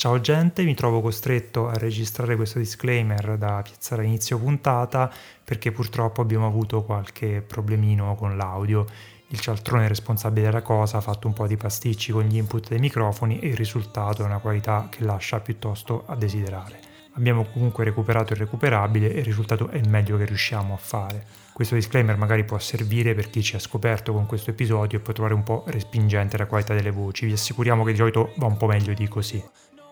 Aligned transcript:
Ciao 0.00 0.18
gente, 0.18 0.62
mi 0.62 0.74
trovo 0.74 1.02
costretto 1.02 1.68
a 1.68 1.74
registrare 1.74 2.34
questo 2.34 2.58
disclaimer 2.58 3.36
da 3.36 3.60
piazzare 3.60 4.06
inizio 4.06 4.38
puntata 4.38 5.12
perché 5.44 5.72
purtroppo 5.72 6.22
abbiamo 6.22 6.46
avuto 6.46 6.82
qualche 6.84 7.44
problemino 7.46 8.14
con 8.14 8.34
l'audio. 8.34 8.86
Il 9.26 9.40
cialtrone 9.40 9.88
responsabile 9.88 10.46
della 10.46 10.62
cosa 10.62 10.96
ha 10.96 11.00
fatto 11.02 11.26
un 11.26 11.34
po' 11.34 11.46
di 11.46 11.58
pasticci 11.58 12.12
con 12.12 12.22
gli 12.22 12.36
input 12.36 12.68
dei 12.68 12.78
microfoni 12.78 13.40
e 13.40 13.48
il 13.48 13.56
risultato 13.56 14.22
è 14.22 14.24
una 14.24 14.38
qualità 14.38 14.86
che 14.88 15.04
lascia 15.04 15.40
piuttosto 15.40 16.04
a 16.06 16.16
desiderare. 16.16 16.80
Abbiamo 17.16 17.44
comunque 17.44 17.84
recuperato 17.84 18.32
il 18.32 18.38
recuperabile 18.38 19.12
e 19.12 19.18
il 19.18 19.24
risultato 19.26 19.68
è 19.68 19.76
il 19.76 19.90
meglio 19.90 20.16
che 20.16 20.24
riusciamo 20.24 20.72
a 20.72 20.78
fare. 20.78 21.26
Questo 21.52 21.74
disclaimer 21.74 22.16
magari 22.16 22.44
può 22.44 22.58
servire 22.58 23.14
per 23.14 23.28
chi 23.28 23.42
ci 23.42 23.54
ha 23.54 23.58
scoperto 23.58 24.14
con 24.14 24.24
questo 24.24 24.48
episodio 24.48 24.96
e 24.96 25.02
può 25.02 25.12
trovare 25.12 25.34
un 25.34 25.42
po' 25.42 25.64
respingente 25.66 26.38
la 26.38 26.46
qualità 26.46 26.72
delle 26.72 26.90
voci. 26.90 27.26
Vi 27.26 27.32
assicuriamo 27.32 27.84
che 27.84 27.90
di 27.90 27.98
solito 27.98 28.32
va 28.36 28.46
un 28.46 28.56
po' 28.56 28.66
meglio 28.66 28.94
di 28.94 29.06
così. 29.06 29.44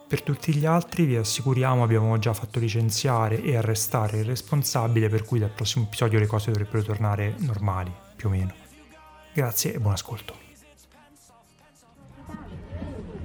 Per 0.08 0.22
tutti 0.22 0.54
gli 0.54 0.64
altri 0.64 1.04
vi 1.04 1.16
assicuriamo 1.16 1.82
abbiamo 1.82 2.18
già 2.18 2.32
fatto 2.32 2.58
licenziare 2.58 3.42
e 3.42 3.58
arrestare 3.58 4.20
il 4.20 4.24
responsabile 4.24 5.10
per 5.10 5.26
cui 5.26 5.38
dal 5.38 5.50
prossimo 5.50 5.84
episodio 5.84 6.18
le 6.18 6.26
cose 6.26 6.50
dovrebbero 6.50 6.82
tornare 6.82 7.34
normali, 7.40 7.92
più 8.16 8.28
o 8.28 8.30
meno. 8.30 8.54
Grazie 9.34 9.74
e 9.74 9.78
buon 9.78 9.92
ascolto. 9.92 10.34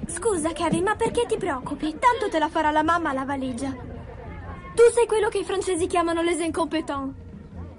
Scusa 0.08 0.52
Kevin, 0.52 0.82
ma 0.82 0.94
perché 0.94 1.24
ti 1.26 1.38
preoccupi? 1.38 1.96
Tanto 1.98 2.28
te 2.30 2.38
la 2.38 2.50
farà 2.50 2.70
la 2.70 2.82
mamma 2.82 3.14
la 3.14 3.24
valigia. 3.24 3.70
Tu 3.70 4.82
sei 4.92 5.06
quello 5.06 5.30
che 5.30 5.38
i 5.38 5.44
francesi 5.44 5.86
chiamano 5.86 6.20
les 6.20 6.38
incompetents. 6.38 7.14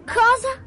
Cosa? 0.03 0.64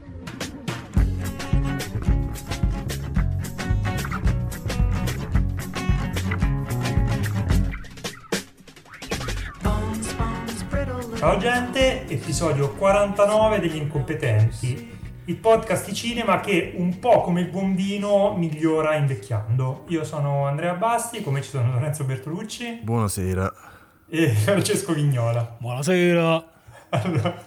Ciao 11.18 11.36
gente, 11.38 12.06
episodio 12.08 12.70
49 12.74 13.58
degli 13.60 13.76
incompetenti, 13.76 14.96
il 15.24 15.36
podcast 15.36 15.86
di 15.86 15.94
cinema 15.94 16.40
che 16.40 16.72
un 16.76 16.98
po' 16.98 17.20
come 17.22 17.40
il 17.40 17.48
buon 17.48 17.74
vino 17.74 18.34
migliora 18.36 18.94
invecchiando. 18.94 19.84
Io 19.88 20.04
sono 20.04 20.46
Andrea 20.46 20.74
Basti, 20.74 21.22
come 21.22 21.42
ci 21.42 21.50
sono 21.50 21.72
Lorenzo 21.72 22.04
Bertolucci 22.04 22.80
Buonasera. 22.82 23.52
e 24.08 24.28
Francesco 24.30 24.92
Vignola. 24.92 25.56
Buonasera. 25.58 26.44
Allora, 26.90 27.42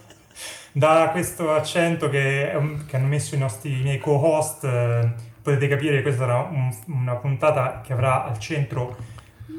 da 0.74 1.10
questo 1.12 1.52
accento 1.54 2.10
che, 2.10 2.52
un- 2.56 2.86
che 2.86 2.96
hanno 2.98 3.08
messo 3.08 3.36
i 3.36 3.40
nostri 3.40 3.80
i 3.80 3.82
miei 3.82 4.00
co-host, 4.00 4.64
eh, 4.66 5.12
potete 5.42 5.68
capire 5.68 5.96
che 5.98 6.02
questa 6.04 6.26
sarà 6.26 6.40
un- 6.40 6.76
una 6.88 7.16
puntata 7.16 7.82
che 7.84 7.94
avrà 7.94 8.26
al 8.26 8.38
centro 8.38 8.96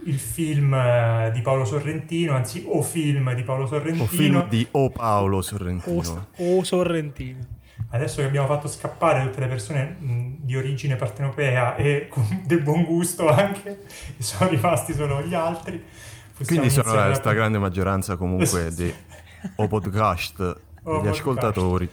il 0.05 0.19
film 0.19 0.75
eh, 0.75 1.31
di 1.33 1.41
Paolo 1.41 1.65
Sorrentino, 1.65 2.35
anzi 2.35 2.65
o 2.67 2.83
film 2.83 3.33
di 3.35 3.43
Paolo 3.43 3.67
Sorrentino. 3.67 4.05
O 4.05 4.07
film 4.07 4.49
di 4.49 4.67
O 4.73 4.91
Paolo 4.91 5.37
O, 5.39 5.43
Sorrentino. 5.43 6.27
o 6.37 6.65
Sorrentino. 6.65 7.61
Adesso 7.91 8.21
che 8.21 8.27
abbiamo 8.27 8.47
fatto 8.47 8.69
scappare 8.69 9.23
tutte 9.25 9.41
le 9.41 9.47
persone 9.49 9.97
mh, 9.99 10.37
di 10.41 10.57
origine 10.57 10.97
partenopea 10.97 11.77
e 11.77 12.07
con 12.09 12.27
del 12.47 12.63
buon 12.63 12.85
gusto 12.85 13.29
anche, 13.29 13.83
sono 14.19 14.51
rimasti 14.51 14.95
solo 14.95 15.21
gli 15.23 15.35
altri. 15.35 15.83
Quindi 16.47 16.71
sono 16.71 16.95
la 16.95 17.15
stragrande 17.15 17.59
maggioranza 17.59 18.17
comunque 18.17 18.73
di 18.75 18.93
O 19.57 19.69
Podcast, 19.69 20.41
O 20.85 21.01
degli 21.01 21.21
podcast. 21.21 21.89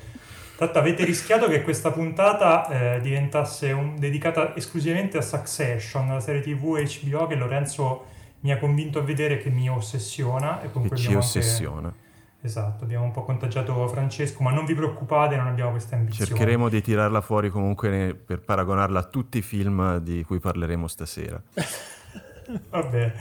Tanto 0.60 0.78
avete 0.78 1.06
rischiato 1.06 1.48
che 1.48 1.62
questa 1.62 1.90
puntata 1.90 2.68
eh, 2.98 3.00
diventasse 3.00 3.72
un- 3.72 3.96
dedicata 3.98 4.54
esclusivamente 4.58 5.18
a 5.18 5.22
Succession, 5.22 6.10
la 6.10 6.20
serie 6.20 6.42
TV 6.42 6.78
HBO 6.78 7.28
che 7.28 7.36
Lorenzo 7.36 8.06
mi 8.42 8.52
ha 8.52 8.58
convinto 8.58 9.00
a 9.00 9.02
vedere 9.02 9.38
che 9.38 9.50
mi 9.50 9.70
ossessiona 9.70 10.62
e 10.62 10.70
con 10.70 10.82
Che 10.82 10.90
ci 10.90 11.06
abbiamo 11.06 11.24
anche- 11.24 11.40
ossessiona. 11.40 11.94
Esatto, 12.42 12.84
abbiamo 12.84 13.06
un 13.06 13.12
po' 13.12 13.24
contagiato 13.24 13.88
Francesco, 13.88 14.44
ma 14.44 14.52
non 14.52 14.66
vi 14.66 14.74
preoccupate, 14.74 15.38
non 15.38 15.48
abbiamo 15.48 15.72
questa 15.72 15.96
ambizione. 15.96 16.30
Cercheremo 16.30 16.68
di 16.68 16.82
tirarla 16.82 17.22
fuori 17.22 17.50
comunque 17.50 18.14
per 18.14 18.42
paragonarla 18.42 19.00
a 19.00 19.04
tutti 19.04 19.38
i 19.38 19.42
film 19.42 20.00
di 20.00 20.24
cui 20.24 20.40
parleremo 20.40 20.88
stasera. 20.88 21.42
Vabbè. 22.70 23.14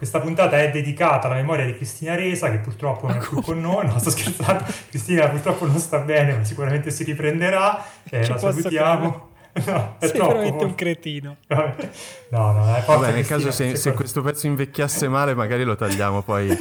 Questa 0.00 0.18
puntata 0.20 0.58
è 0.58 0.70
dedicata 0.70 1.26
alla 1.26 1.36
memoria 1.36 1.66
di 1.66 1.74
Cristina 1.74 2.14
Resa, 2.14 2.50
che 2.50 2.56
purtroppo 2.56 3.06
non 3.06 3.16
è 3.16 3.20
più 3.20 3.42
con 3.42 3.60
noi. 3.60 3.84
No, 3.86 3.98
sto 3.98 4.08
scherzando. 4.16 4.64
Cristina 4.88 5.28
purtroppo 5.28 5.66
non 5.66 5.78
sta 5.78 5.98
bene, 5.98 6.36
ma 6.38 6.42
sicuramente 6.44 6.90
si 6.90 7.04
riprenderà. 7.04 7.84
Eh, 8.08 8.24
Ci 8.24 8.30
la 8.30 8.38
salutiamo. 8.38 9.28
No, 9.66 9.96
è 9.98 10.06
Sei 10.06 10.16
troppo. 10.16 10.32
veramente 10.34 10.64
un 10.64 10.74
cretino. 10.76 11.36
Vabbè. 11.48 11.90
No, 12.30 12.52
no, 12.52 12.72
è 12.76 12.84
Vabbè, 12.86 13.12
nel 13.12 13.26
caso 13.26 13.50
se, 13.50 13.74
se 13.74 13.92
questo 13.94 14.22
pezzo 14.22 14.46
invecchiasse 14.46 15.08
male 15.08 15.34
magari 15.34 15.64
lo 15.64 15.74
tagliamo 15.74 16.22
poi 16.22 16.56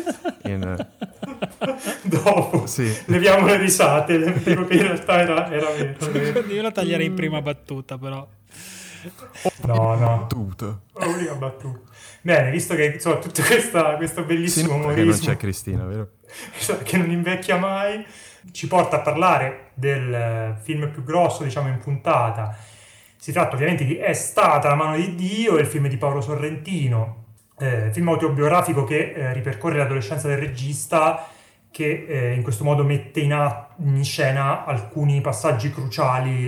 in... 0.45 0.87
Dopo 2.01 2.65
Sì. 2.65 2.91
leviamo 3.05 3.45
le 3.45 3.57
risate, 3.57 4.17
dico 4.43 4.65
che 4.65 4.73
in 4.73 4.81
realtà 4.81 5.19
era, 5.21 5.51
era 5.51 5.69
vero. 5.69 6.39
Io 6.47 6.61
lo 6.63 6.71
taglierei 6.71 7.05
in 7.05 7.13
prima 7.13 7.41
battuta, 7.43 7.97
però. 7.99 8.27
No, 9.67 9.95
no. 9.95 10.27
Oh, 10.27 11.13
prima 11.13 11.33
battuta. 11.35 11.79
Bene, 12.21 12.51
visto 12.51 12.75
che 12.75 12.85
insomma 12.85 13.17
tutto 13.17 13.41
questa, 13.41 13.95
questo 13.95 14.21
Sì, 14.21 14.27
bellissimo 14.27 14.71
non 14.73 14.81
umorismo 14.81 15.31
c'è 15.31 15.37
Cristina, 15.37 15.85
vero? 15.85 16.09
Esatto, 16.57 16.83
che 16.83 16.97
non 16.97 17.09
invecchia 17.11 17.57
mai, 17.57 18.05
ci 18.51 18.67
porta 18.67 18.97
a 18.97 18.99
parlare 18.99 19.71
del 19.73 20.57
film 20.61 20.89
più 20.89 21.03
grosso, 21.03 21.43
diciamo, 21.43 21.69
in 21.69 21.79
puntata. 21.79 22.57
Si 23.17 23.31
tratta 23.31 23.55
ovviamente 23.55 23.85
di 23.85 23.95
È 23.95 24.13
stata 24.13 24.69
la 24.69 24.75
mano 24.75 24.95
di 24.95 25.15
Dio, 25.15 25.57
il 25.57 25.65
film 25.65 25.87
di 25.87 25.97
Paolo 25.97 26.21
Sorrentino, 26.21 27.25
eh, 27.57 27.89
film 27.91 28.09
autobiografico 28.09 28.83
che 28.83 29.13
eh, 29.13 29.33
ripercorre 29.33 29.77
l'adolescenza 29.77 30.27
del 30.27 30.37
regista 30.37 31.27
che 31.71 32.05
eh, 32.07 32.33
in 32.33 32.41
questo 32.41 32.63
modo 32.63 32.83
mette 32.83 33.19
in, 33.19 33.33
a- 33.33 33.67
in 33.77 34.03
scena 34.03 34.65
alcuni 34.65 35.21
passaggi 35.21 35.71
cruciali 35.71 36.47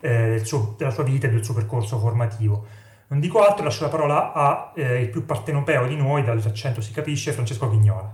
eh, 0.00 0.08
del 0.08 0.44
suo- 0.46 0.74
della 0.78 0.90
sua 0.90 1.02
vita 1.04 1.26
e 1.26 1.30
del 1.30 1.44
suo 1.44 1.54
percorso 1.54 1.98
formativo. 1.98 2.66
Non 3.12 3.20
dico 3.20 3.44
altro, 3.44 3.64
lascio 3.64 3.84
la 3.84 3.90
parola 3.90 4.32
a 4.32 4.72
eh, 4.74 5.02
il 5.02 5.10
più 5.10 5.26
partenopeo 5.26 5.86
di 5.86 5.96
noi, 5.96 6.24
dall'accento 6.24 6.80
si 6.80 6.92
capisce, 6.92 7.32
Francesco 7.32 7.68
Vignola. 7.68 8.10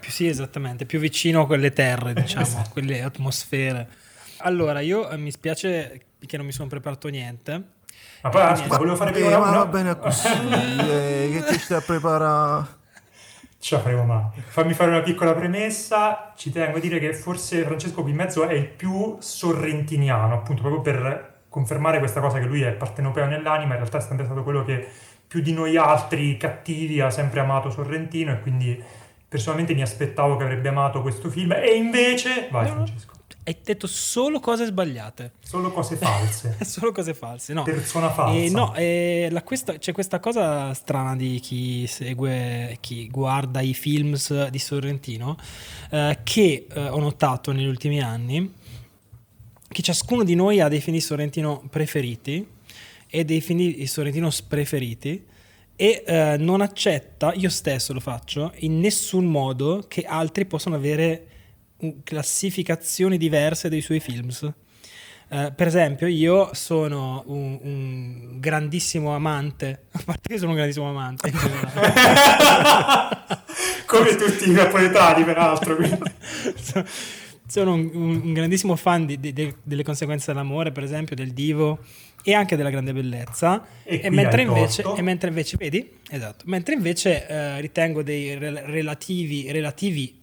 Più, 0.00 0.10
sì, 0.10 0.26
esattamente, 0.26 0.86
più 0.86 0.98
vicino 0.98 1.42
a 1.42 1.46
quelle 1.46 1.74
terre, 1.74 2.14
diciamo, 2.14 2.58
a 2.58 2.68
quelle 2.72 3.02
atmosfere. 3.02 3.86
Allora, 4.38 4.80
io 4.80 5.10
eh, 5.10 5.18
mi 5.18 5.30
spiace 5.30 6.06
che 6.24 6.36
non 6.38 6.46
mi 6.46 6.52
sono 6.52 6.68
preparato 6.68 7.08
niente. 7.08 7.62
Ma 8.22 8.30
poi, 8.30 8.56
scusa, 8.56 8.78
volevo 8.78 8.96
fare 8.96 9.10
Eh, 9.10 9.12
prima 9.12 9.28
una... 9.28 9.38
ma 9.40 9.48
una- 9.48 9.58
va 9.58 9.66
bene 9.66 9.98
così, 9.98 10.26
eh, 10.26 11.28
che 11.30 11.44
ti 11.52 11.58
stai 11.58 11.76
a 11.76 11.82
preparare? 11.82 12.66
Ce 13.60 13.74
la 13.74 13.82
faremo 13.82 14.04
mai. 14.04 14.24
Fammi 14.46 14.72
fare 14.72 14.90
una 14.90 15.02
piccola 15.02 15.34
premessa. 15.34 16.32
Ci 16.34 16.50
tengo 16.50 16.78
a 16.78 16.80
dire 16.80 16.98
che 16.98 17.12
forse 17.12 17.62
Francesco 17.64 18.00
qui 18.00 18.12
in 18.12 18.16
mezzo 18.16 18.48
è 18.48 18.54
il 18.54 18.68
più 18.68 19.18
sorrentiniano, 19.20 20.32
appunto, 20.32 20.62
proprio 20.62 20.80
per 20.80 21.37
confermare 21.58 21.98
questa 21.98 22.20
cosa 22.20 22.38
che 22.38 22.46
lui 22.46 22.62
è 22.62 22.70
partenopeo 22.72 23.26
nell'anima. 23.26 23.72
In 23.72 23.78
realtà 23.80 23.98
è 23.98 24.00
sempre 24.00 24.24
stato 24.26 24.42
quello 24.44 24.64
che 24.64 24.86
più 25.26 25.40
di 25.40 25.52
noi 25.52 25.76
altri 25.76 26.36
cattivi 26.36 27.00
ha 27.00 27.10
sempre 27.10 27.40
amato 27.40 27.68
Sorrentino 27.70 28.32
e 28.32 28.40
quindi 28.40 28.80
personalmente 29.28 29.74
mi 29.74 29.82
aspettavo 29.82 30.36
che 30.36 30.44
avrebbe 30.44 30.68
amato 30.68 31.02
questo 31.02 31.28
film. 31.28 31.52
E 31.52 31.74
invece... 31.74 32.48
Vai 32.50 32.66
No. 32.68 32.74
Francesco. 32.74 33.16
Hai 33.44 33.56
detto 33.64 33.86
solo 33.86 34.40
cose 34.40 34.66
sbagliate. 34.66 35.32
Solo 35.40 35.70
cose 35.70 35.96
false. 36.00 36.56
solo 36.64 36.92
cose 36.92 37.14
false, 37.14 37.52
no. 37.54 37.62
Persona 37.62 38.10
falsa. 38.10 38.38
Eh, 38.38 38.50
no, 38.50 38.74
eh, 38.74 39.28
la- 39.30 39.42
questa- 39.42 39.78
c'è 39.78 39.92
questa 39.92 40.20
cosa 40.20 40.72
strana 40.74 41.16
di 41.16 41.40
chi 41.40 41.86
segue, 41.86 42.76
chi 42.80 43.08
guarda 43.08 43.60
i 43.62 43.72
films 43.74 44.48
di 44.48 44.58
Sorrentino, 44.58 45.36
eh, 45.90 46.18
che 46.24 46.66
eh, 46.70 46.88
ho 46.88 46.98
notato 47.00 47.52
negli 47.52 47.66
ultimi 47.66 48.02
anni, 48.02 48.52
che 49.78 49.82
ciascuno 49.84 50.24
di 50.24 50.34
noi 50.34 50.60
ha 50.60 50.66
dei 50.66 50.80
film 50.80 50.96
di 50.96 51.00
Sorrentino 51.00 51.62
preferiti 51.70 52.44
e 53.06 53.24
dei 53.24 53.40
film 53.40 53.58
di 53.58 53.86
Sorrentino 53.86 54.28
spreferiti 54.28 55.24
e 55.76 56.02
eh, 56.04 56.36
non 56.36 56.62
accetta, 56.62 57.32
io 57.34 57.48
stesso 57.48 57.92
lo 57.92 58.00
faccio, 58.00 58.52
in 58.56 58.80
nessun 58.80 59.26
modo 59.26 59.84
che 59.86 60.02
altri 60.02 60.46
possano 60.46 60.74
avere 60.74 61.26
un- 61.78 62.02
classificazioni 62.02 63.16
diverse 63.18 63.68
dei 63.68 63.80
suoi 63.80 64.00
films. 64.00 64.52
Eh, 65.30 65.52
per 65.54 65.68
esempio, 65.68 66.08
io 66.08 66.52
sono 66.54 67.22
un, 67.26 67.60
un 67.62 68.40
grandissimo 68.40 69.14
amante, 69.14 69.84
a 69.94 70.02
parte 70.04 70.30
che 70.30 70.38
sono 70.38 70.50
un 70.50 70.56
grandissimo 70.56 70.88
amante. 70.88 71.30
Come 73.86 74.16
tutti 74.16 74.50
i 74.50 74.52
napoletani, 74.52 75.22
peraltro. 75.22 75.76
sono 77.48 77.74
un, 77.74 77.90
un- 77.92 78.32
grandissimo 78.32 78.76
fan 78.76 79.06
di- 79.06 79.18
di- 79.18 79.32
de- 79.32 79.56
delle 79.62 79.82
conseguenze 79.82 80.32
dell'amore, 80.32 80.70
per 80.70 80.84
esempio, 80.84 81.16
del 81.16 81.32
divo 81.32 81.78
e 82.22 82.34
anche 82.34 82.56
della 82.56 82.70
grande 82.70 82.92
bellezza. 82.92 83.64
E 83.84 84.00
qui 84.00 84.10
mentre, 84.10 84.42
invece, 84.42 84.84
e 84.96 85.02
mentre 85.02 85.28
invece, 85.30 85.56
vedi? 85.56 85.90
Esatto. 86.10 86.44
Mentre 86.46 86.74
invece 86.74 87.26
eh, 87.26 87.60
ritengo 87.60 88.02
dei 88.02 88.36
rel- 88.36 88.62
relativi, 88.64 89.50
relativi 89.50 90.16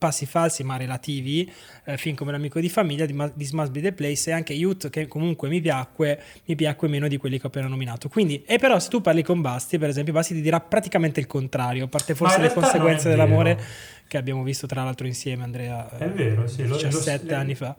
passi 0.00 0.24
falsi 0.24 0.64
ma 0.64 0.78
relativi, 0.78 1.50
eh, 1.84 1.98
film 1.98 2.16
come 2.16 2.32
L'amico 2.32 2.58
di 2.58 2.70
famiglia 2.70 3.04
di, 3.04 3.14
di 3.34 3.48
Must 3.52 3.70
Be 3.70 3.82
The 3.82 3.92
Place 3.92 4.30
e 4.30 4.32
anche 4.32 4.54
Youth 4.54 4.88
che 4.88 5.06
comunque 5.06 5.50
mi 5.50 5.60
piacque, 5.60 6.22
mi 6.46 6.54
piacque 6.54 6.88
meno 6.88 7.06
di 7.06 7.18
quelli 7.18 7.36
che 7.38 7.44
ho 7.44 7.48
appena 7.48 7.66
nominato. 7.66 8.08
Quindi, 8.08 8.42
e 8.46 8.58
però 8.58 8.78
se 8.78 8.88
tu 8.88 9.02
parli 9.02 9.22
con 9.22 9.42
Basti, 9.42 9.76
per 9.76 9.90
esempio, 9.90 10.14
Basti 10.14 10.32
ti 10.32 10.40
dirà 10.40 10.58
praticamente 10.58 11.20
il 11.20 11.26
contrario, 11.26 11.84
a 11.84 11.88
parte 11.88 12.14
forse 12.14 12.40
le 12.40 12.50
conseguenze 12.50 13.10
dell'amore 13.10 13.60
che 14.10 14.16
abbiamo 14.16 14.42
visto 14.42 14.66
tra 14.66 14.82
l'altro 14.82 15.06
insieme 15.06 15.44
Andrea 15.44 15.88
è 15.96 16.10
vero, 16.10 16.48
sì, 16.48 16.64
17 16.64 17.26
lo, 17.26 17.36
anni 17.36 17.54
fa 17.54 17.76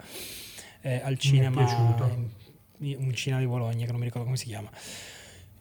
eh, 0.80 1.02
al 1.04 1.18
cinema 1.18 1.60
un 2.80 3.14
cinema 3.14 3.42
di 3.42 3.48
Bologna 3.48 3.86
che 3.86 3.92
non 3.92 4.00
mi 4.00 4.06
ricordo 4.06 4.24
come 4.24 4.38
si 4.38 4.46
chiama. 4.46 4.70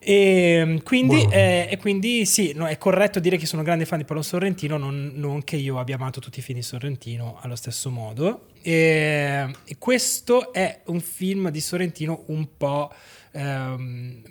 E 0.02 0.80
quindi, 0.82 1.26
eh, 1.30 1.68
e 1.70 1.76
quindi, 1.76 2.24
sì, 2.24 2.52
no, 2.54 2.66
è 2.66 2.78
corretto 2.78 3.20
dire 3.20 3.36
che 3.36 3.44
sono 3.44 3.62
grande 3.62 3.84
fan 3.84 3.98
di 3.98 4.04
Paolo 4.04 4.22
Sorrentino, 4.22 4.78
non, 4.78 5.12
non, 5.16 5.44
che 5.44 5.56
io 5.56 5.78
abbia 5.78 5.96
amato 5.96 6.20
tutti 6.20 6.38
i 6.38 6.42
film 6.42 6.58
di 6.58 6.64
Sorrentino 6.64 7.38
allo 7.42 7.56
stesso 7.56 7.90
modo. 7.90 8.46
E, 8.62 9.46
e 9.64 9.76
questo 9.78 10.54
è 10.54 10.80
un 10.86 11.00
film 11.00 11.50
di 11.50 11.60
Sorrentino 11.60 12.22
un 12.28 12.56
po', 12.56 12.90
um, 13.32 14.22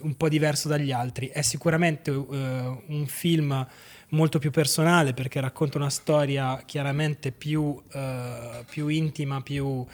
un 0.00 0.14
po 0.16 0.28
diverso 0.28 0.68
dagli 0.68 0.92
altri. 0.92 1.26
È 1.26 1.42
sicuramente 1.42 2.12
uh, 2.12 2.24
un 2.86 3.06
film 3.06 3.66
molto 4.10 4.38
più 4.38 4.50
personale 4.50 5.12
perché 5.14 5.40
racconta 5.40 5.78
una 5.78 5.90
storia 5.90 6.62
chiaramente 6.64 7.32
più, 7.32 7.62
uh, 7.62 8.64
più 8.68 8.88
intima, 8.88 9.40
più 9.40 9.86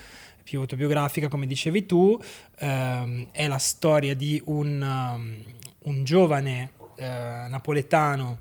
più 0.46 0.60
autobiografica, 0.60 1.26
come 1.26 1.44
dicevi 1.44 1.86
tu, 1.86 2.16
ehm, 2.60 3.30
è 3.32 3.48
la 3.48 3.58
storia 3.58 4.14
di 4.14 4.40
un, 4.44 4.80
um, 4.80 5.34
un 5.90 6.04
giovane 6.04 6.70
eh, 6.94 7.46
napoletano 7.48 8.38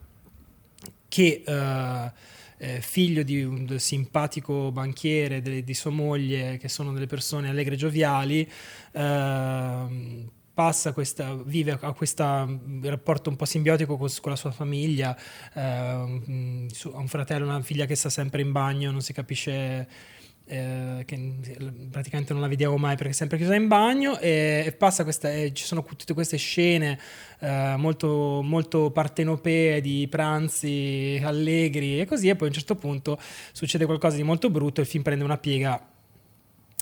che 1.08 1.44
eh, 1.46 2.12
eh, 2.58 2.82
figlio 2.82 3.24
di 3.24 3.44
un 3.44 3.80
simpatico 3.80 4.72
banchiere 4.72 5.42
de, 5.42 5.64
di 5.64 5.74
sua 5.74 5.92
moglie, 5.92 6.58
che 6.58 6.70
sono 6.70 6.94
delle 6.94 7.08
persone 7.08 7.50
allegre 7.50 7.74
e 7.74 7.78
gioviali, 7.78 8.50
ehm, 8.92 10.30
passa 10.56 10.94
questa, 10.94 11.36
vive 11.44 11.78
a 11.80 11.92
questo 11.92 12.24
rapporto 12.82 13.30
un 13.30 13.36
po' 13.36 13.44
simbiotico 13.44 13.98
con, 13.98 14.10
con 14.22 14.32
la 14.32 14.38
sua 14.38 14.52
famiglia, 14.52 15.16
eh, 15.54 15.62
ha 15.62 16.04
un 16.06 17.08
fratello 17.08 17.46
una 17.46 17.62
figlia 17.62 17.86
che 17.86 17.96
sta 17.96 18.10
sempre 18.10 18.42
in 18.42 18.54
bagno, 18.54 18.90
non 18.90 19.02
si 19.02 19.12
capisce 19.12 19.88
eh, 20.46 21.04
che 21.06 21.34
praticamente 21.92 22.32
non 22.32 22.42
la 22.42 22.48
vediamo 22.48 22.78
mai 22.78 22.96
perché 22.96 23.12
è 23.12 23.16
sempre 23.16 23.38
chiusa 23.38 23.56
in 23.56 23.68
bagno 23.68 24.18
e, 24.18 24.64
e 24.66 24.72
passa 24.72 25.04
questa, 25.04 25.30
e 25.34 25.52
ci 25.54 25.66
sono 25.66 25.84
tutte 25.84 26.14
queste 26.14 26.38
scene 26.38 26.98
eh, 27.40 27.76
molto, 27.78 28.42
molto 28.42 28.92
partenopee 28.92 29.82
di 29.82 30.08
pranzi 30.08 31.20
allegri 31.22 32.00
e 32.00 32.06
così 32.06 32.30
e 32.30 32.36
poi 32.36 32.48
a 32.48 32.52
un 32.52 32.56
certo 32.56 32.76
punto 32.76 33.20
succede 33.52 33.86
qualcosa 33.86 34.16
di 34.16 34.24
molto 34.24 34.50
brutto 34.50 34.80
e 34.80 34.84
il 34.84 34.90
film 34.90 35.04
prende 35.04 35.26
una 35.26 35.38
piega 35.38 35.94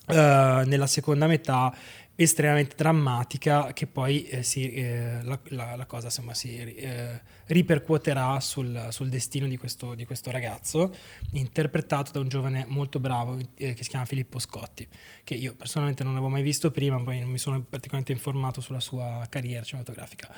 eh, 0.06 0.64
nella 0.66 0.88
seconda 0.88 1.28
metà 1.28 1.74
estremamente 2.16 2.76
drammatica 2.76 3.74
che 3.74 3.88
poi 3.88 4.26
eh, 4.26 4.44
si, 4.44 4.72
eh, 4.72 5.20
la, 5.24 5.40
la, 5.46 5.76
la, 5.76 5.86
cosa 5.86 6.06
insomma, 6.06 6.36
si 6.36 6.56
eh, 6.58 7.22
ripercuoterà 7.46 8.40
sul, 8.40 8.88
sul 8.90 9.10
destino 9.10 9.48
di 9.48 9.58
questo, 9.58 9.96
di 9.96 10.06
questo, 10.06 10.30
ragazzo 10.30 10.96
interpretato 11.32 12.12
da 12.12 12.20
un 12.20 12.28
giovane 12.28 12.66
molto 12.68 13.00
bravo 13.00 13.38
eh, 13.56 13.74
che 13.74 13.84
si 13.84 13.90
chiama 13.90 14.06
Filippo 14.06 14.38
Scotti 14.38 14.88
che 15.24 15.34
io 15.34 15.56
personalmente 15.56 16.04
non 16.04 16.14
avevo 16.14 16.30
mai 16.30 16.44
visto 16.44 16.70
prima 16.70 17.02
poi 17.02 17.20
non 17.20 17.30
mi 17.30 17.40
sono 17.40 17.60
particolarmente 17.62 18.12
informato 18.12 18.62
sulla 18.62 18.80
sua 18.80 19.26
carriera 19.30 19.64
cinematografica. 19.64 20.30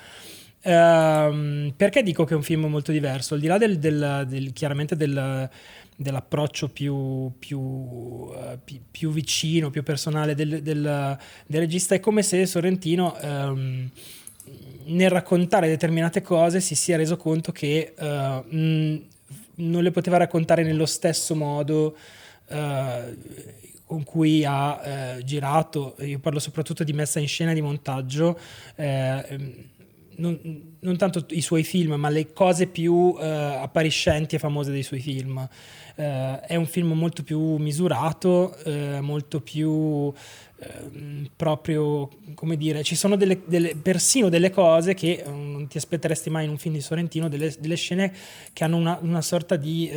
Ehm, 0.62 1.74
perché 1.76 2.02
dico 2.02 2.24
che 2.24 2.32
è 2.32 2.36
un 2.36 2.42
film 2.42 2.66
molto 2.66 2.90
diverso? 2.90 3.34
Al 3.34 3.40
di 3.40 3.46
là 3.46 3.58
del, 3.58 3.78
del, 3.78 4.24
del 4.26 4.52
chiaramente 4.52 4.96
del 4.96 5.48
dell'approccio 5.96 6.68
più, 6.68 7.32
più, 7.38 7.58
uh, 7.58 8.58
più, 8.62 8.80
più, 8.90 9.10
vicino, 9.10 9.70
più 9.70 9.82
personale 9.82 10.34
del, 10.34 10.62
del, 10.62 11.18
del, 11.46 11.60
regista, 11.60 11.94
è 11.94 12.00
come 12.00 12.22
se 12.22 12.44
Sorrentino 12.44 13.16
um, 13.22 13.90
nel 14.84 15.10
raccontare 15.10 15.68
determinate 15.68 16.20
cose 16.22 16.60
si 16.60 16.74
sia 16.74 16.96
reso 16.96 17.16
conto 17.16 17.50
che 17.50 17.94
uh, 17.98 18.04
mh, 18.04 19.04
non 19.56 19.82
le 19.82 19.90
poteva 19.90 20.18
raccontare 20.18 20.62
nello 20.62 20.86
stesso 20.86 21.34
modo 21.34 21.96
uh, 22.48 23.16
con 23.86 24.02
cui 24.02 24.44
ha 24.44 25.20
girato, 25.22 25.94
io 26.00 26.18
parlo 26.18 26.40
soprattutto 26.40 26.82
di 26.82 26.92
messa 26.92 27.20
in 27.20 27.28
scena 27.28 27.52
e 27.52 27.54
di 27.54 27.62
montaggio. 27.62 28.36
Eh, 28.74 29.74
non, 30.16 30.38
non, 30.80 30.96
tanto 30.96 31.26
i 31.30 31.40
suoi 31.40 31.64
film, 31.64 31.94
ma 31.94 32.08
le 32.08 32.32
cose 32.32 32.66
più 32.66 32.92
uh, 32.92 33.18
appariscenti 33.18 34.36
e 34.36 34.38
famose 34.38 34.70
dei 34.70 34.82
suoi 34.82 35.00
film. 35.00 35.46
Uh, 35.96 36.40
è 36.40 36.56
un 36.56 36.66
film 36.66 36.92
molto 36.92 37.22
più 37.22 37.56
misurato, 37.56 38.54
uh, 38.66 39.00
molto 39.00 39.40
più 39.40 40.12
ehm, 40.58 41.30
proprio, 41.34 42.10
come 42.34 42.58
dire, 42.58 42.82
ci 42.82 42.94
sono 42.94 43.16
delle, 43.16 43.40
delle, 43.46 43.74
persino 43.76 44.28
delle 44.28 44.50
cose 44.50 44.92
che 44.92 45.24
non 45.26 45.66
ti 45.68 45.78
aspetteresti 45.78 46.28
mai 46.28 46.44
in 46.44 46.50
un 46.50 46.58
film 46.58 46.74
di 46.74 46.82
Sorrentino, 46.82 47.30
delle, 47.30 47.54
delle 47.58 47.76
scene 47.76 48.12
che 48.52 48.62
hanno 48.62 48.76
una, 48.76 48.98
una 49.00 49.22
sorta 49.22 49.56
di 49.56 49.90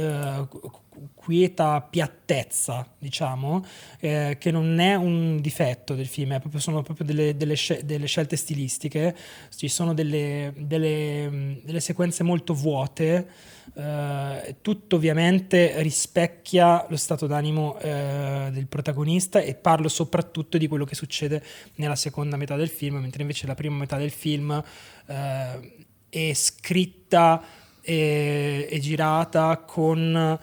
quieta 1.16 1.82
piattezza, 1.82 2.88
diciamo, 2.98 3.64
eh, 4.00 4.38
che 4.40 4.52
non 4.52 4.80
è 4.80 4.96
un 4.96 5.40
difetto 5.40 5.96
del 5.96 6.08
film, 6.08 6.38
proprio, 6.40 6.60
sono 6.60 6.82
proprio 6.82 7.06
delle, 7.06 7.38
delle, 7.38 7.56
scel- 7.56 7.84
delle, 7.84 8.08
scelte 8.08 8.36
stilistiche, 8.36 9.16
ci 9.56 9.68
sono 9.68 9.94
delle, 9.94 10.54
delle 10.56 11.80
sequenze 11.80 12.24
molto 12.24 12.54
vuote, 12.54 13.28
eh, 13.74 14.56
tutto 14.62 14.96
ovviamente 14.96 15.82
rispecchia 15.82 16.86
lo 16.90 16.98
stato 16.98 17.28
d'animo 17.28 17.78
eh, 17.80 18.50
del 18.52 18.68
protagonista 18.68 19.40
e 19.40 19.56
parlo 19.56 19.88
soprattutto 19.88 20.58
di 20.58 20.68
quello 20.68 20.86
che 20.86 20.96
succede 20.96 21.44
nella 21.76 21.96
seconda 21.96 22.38
metà 22.38 22.56
del 22.56 22.70
film, 22.70 22.98
mentre 22.98 23.22
invece 23.22 23.48
la 23.48 23.56
prima 23.56 23.76
metà 23.76 23.98
del 23.98 24.12
film 24.12 24.64
eh, 25.08 25.86
è 26.10 26.34
scritta 26.34 27.42
e, 27.82 28.68
e 28.70 28.80
girata 28.80 29.58
con 29.58 30.40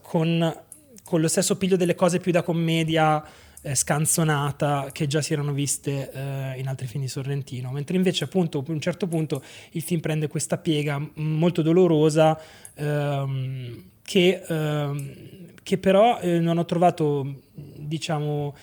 con, 0.00 0.60
con, 1.04 1.20
lo 1.20 1.28
stesso 1.28 1.56
piglio 1.56 1.76
delle 1.76 1.94
cose 1.94 2.18
più 2.18 2.32
da 2.32 2.42
commedia 2.42 3.24
eh, 3.62 3.74
scanzonata 3.74 4.90
che 4.92 5.06
già 5.06 5.22
si 5.22 5.32
erano 5.32 5.52
viste 5.52 6.10
eh, 6.10 6.58
in 6.58 6.68
altri 6.68 6.86
film 6.86 7.02
di 7.02 7.08
Sorrentino, 7.08 7.70
mentre 7.70 7.96
invece 7.96 8.24
appunto 8.24 8.58
a 8.66 8.70
un 8.70 8.80
certo 8.80 9.06
punto 9.06 9.42
il 9.70 9.82
film 9.82 10.00
prende 10.00 10.28
questa 10.28 10.58
piega 10.58 11.00
molto 11.14 11.62
dolorosa 11.62 12.38
ehm, 12.74 13.84
che, 14.02 14.42
ehm, 14.46 15.14
che, 15.62 15.78
però 15.78 16.18
eh, 16.20 16.38
non 16.40 16.58
ho 16.58 16.64
trovato 16.64 17.42
diciamo 17.54 18.54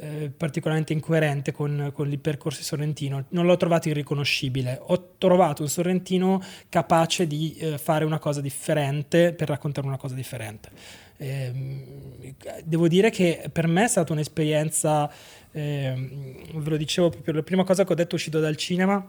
eh, 0.00 0.30
particolarmente 0.36 0.92
incoerente 0.92 1.52
con, 1.52 1.90
con, 1.92 2.10
il 2.10 2.18
percorso 2.18 2.58
di 2.58 2.64
Sorrentino. 2.64 3.24
Non 3.30 3.46
l'ho 3.46 3.56
trovato 3.56 3.88
irriconoscibile. 3.88 4.78
Ho 4.80 5.14
trovato 5.18 5.62
un 5.62 5.68
Sorrentino 5.68 6.40
capace 6.68 7.26
di 7.26 7.56
eh, 7.58 7.78
fare 7.78 8.04
una 8.04 8.20
cosa 8.20 8.40
differente 8.40 9.32
per 9.32 9.48
raccontare 9.48 9.86
una 9.86 9.96
cosa 9.96 10.14
differente. 10.14 10.70
Eh, 11.18 11.84
devo 12.64 12.88
dire 12.88 13.10
che 13.10 13.50
per 13.52 13.66
me 13.66 13.84
è 13.84 13.88
stata 13.88 14.12
un'esperienza, 14.12 15.10
ehm, 15.52 16.60
ve 16.60 16.70
lo 16.70 16.76
dicevo 16.76 17.10
proprio, 17.10 17.34
la 17.34 17.42
prima 17.42 17.64
cosa 17.64 17.84
che 17.84 17.92
ho 17.92 17.96
detto 17.96 18.14
uscito 18.14 18.40
dal 18.40 18.56
cinema, 18.56 19.04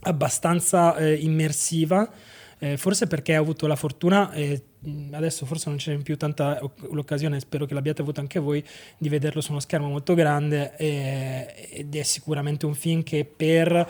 abbastanza 0.00 0.96
eh, 0.96 1.14
immersiva 1.14 2.10
eh, 2.60 2.76
forse 2.76 3.06
perché 3.06 3.36
ho 3.36 3.40
avuto 3.40 3.66
la 3.66 3.76
fortuna, 3.76 4.32
e 4.32 4.62
adesso 5.12 5.46
forse 5.46 5.68
non 5.68 5.78
c'è 5.78 5.96
più 5.98 6.16
tanta 6.16 6.60
l'occasione, 6.90 7.38
spero 7.40 7.66
che 7.66 7.74
l'abbiate 7.74 8.02
avuta 8.02 8.20
anche 8.20 8.40
voi, 8.40 8.64
di 8.96 9.08
vederlo 9.08 9.40
su 9.40 9.52
uno 9.52 9.60
schermo 9.60 9.88
molto 9.88 10.14
grande 10.14 10.76
eh, 10.76 11.68
ed 11.70 11.94
è 11.94 12.02
sicuramente 12.02 12.66
un 12.66 12.74
film 12.74 13.02
che 13.02 13.24
per 13.24 13.88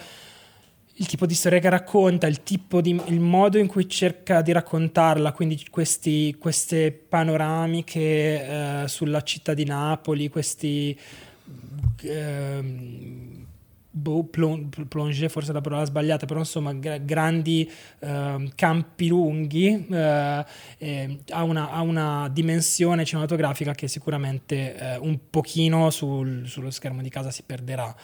il 1.00 1.06
tipo 1.06 1.26
di 1.26 1.34
storia 1.34 1.60
che 1.60 1.68
racconta, 1.68 2.26
il, 2.26 2.40
di, 2.44 3.00
il 3.06 3.20
modo 3.20 3.58
in 3.58 3.68
cui 3.68 3.88
cerca 3.88 4.42
di 4.42 4.50
raccontarla, 4.50 5.32
quindi 5.32 5.64
questi, 5.70 6.34
queste 6.38 6.90
panoramiche 6.92 8.00
eh, 8.82 8.88
sulla 8.88 9.22
città 9.22 9.54
di 9.54 9.64
Napoli, 9.64 10.28
questi 10.28 10.98
eh, 12.02 12.60
boh, 13.98 14.24
plongé 14.24 15.28
forse 15.28 15.50
è 15.50 15.54
la 15.54 15.60
parola 15.60 15.84
sbagliata, 15.84 16.26
però 16.26 16.40
insomma 16.40 16.72
gra- 16.72 16.98
grandi 16.98 17.70
eh, 18.00 18.50
campi 18.54 19.08
lunghi, 19.08 19.86
eh, 19.90 20.44
eh, 20.78 21.18
ha, 21.30 21.42
una, 21.42 21.70
ha, 21.70 21.80
una, 21.80 22.28
dimensione 22.28 23.04
cinematografica 23.04 23.72
che 23.72 23.88
sicuramente 23.88 24.76
eh, 24.76 24.96
un 24.96 25.18
pochino 25.30 25.90
sul, 25.90 26.46
sullo 26.46 26.70
schermo 26.70 27.02
di 27.02 27.08
casa 27.08 27.30
si 27.30 27.42
perderà. 27.44 27.94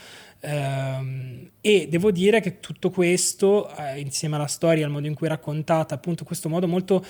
Ehm, 0.45 1.51
e 1.61 1.89
devo 1.89 2.11
dire 2.11 2.41
che 2.41 2.61
tutto 2.61 2.91
questo, 2.91 3.75
eh, 3.77 3.99
insieme 4.01 4.37
alla 4.37 4.47
storia, 4.47 4.85
al 4.85 4.93
modo 4.93 5.07
in 5.07 5.15
cui 5.15 5.27
è 5.27 5.31
raccontata, 5.31 5.95
appunto 5.95 6.25
questo 6.25 6.49
modo 6.49 6.69
molto 6.69 7.05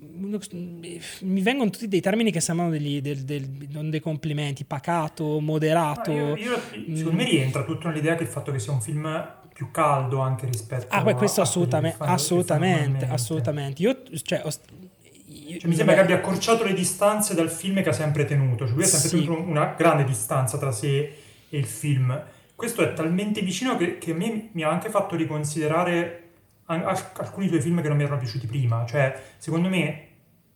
mi 0.00 1.40
vengono 1.40 1.70
tutti 1.70 1.88
dei 1.88 2.00
termini 2.00 2.30
che 2.30 2.38
sembrano 2.40 2.70
degli, 2.70 3.00
del, 3.00 3.24
del, 3.24 3.48
non 3.70 3.90
dei 3.90 3.98
complimenti, 3.98 4.64
pacato, 4.64 5.40
moderato. 5.40 6.12
Io, 6.12 6.36
io, 6.36 6.60
secondo 6.94 7.16
me 7.16 7.24
rientra 7.24 7.64
tutto 7.64 7.88
nell'idea 7.88 8.14
che 8.14 8.22
il 8.22 8.28
fatto 8.28 8.52
che 8.52 8.60
sia 8.60 8.72
un 8.72 8.80
film 8.80 9.36
più 9.52 9.72
caldo 9.72 10.20
anche 10.20 10.46
rispetto 10.46 10.86
ah, 10.90 11.02
beh, 11.02 11.14
questo 11.14 11.40
a 11.40 11.42
assolutamente, 11.42 11.96
assolutamente, 11.98 13.06
assolutamente. 13.06 13.82
Io, 13.82 14.02
cioè, 14.22 14.40
Cioè, 14.40 15.66
mi 15.66 15.74
sembra 15.74 15.96
che 15.96 16.00
abbia 16.00 16.16
accorciato 16.16 16.62
le 16.62 16.74
distanze 16.74 17.34
dal 17.34 17.50
film 17.50 17.82
che 17.82 17.88
ha 17.88 17.92
sempre 17.92 18.24
tenuto, 18.24 18.66
cioè 18.66 18.74
lui 18.74 18.84
ha 18.84 18.86
sempre 18.86 19.08
Sì. 19.08 19.24
tenuto 19.24 19.42
una 19.42 19.74
grande 19.76 20.04
distanza 20.04 20.58
tra 20.58 20.70
sé 20.70 21.12
e 21.48 21.58
il 21.58 21.66
film. 21.66 22.36
Questo 22.58 22.82
è 22.82 22.92
talmente 22.92 23.40
vicino 23.40 23.76
che, 23.76 23.98
che 23.98 24.10
a 24.10 24.14
me 24.16 24.48
mi 24.50 24.64
ha 24.64 24.68
anche 24.68 24.90
fatto 24.90 25.14
riconsiderare 25.14 26.24
alcuni 26.64 27.46
suoi 27.46 27.60
film 27.60 27.80
che 27.80 27.86
non 27.86 27.96
mi 27.96 28.02
erano 28.02 28.18
piaciuti 28.18 28.48
prima. 28.48 28.84
Cioè, 28.84 29.14
secondo 29.38 29.68
me, 29.68 30.06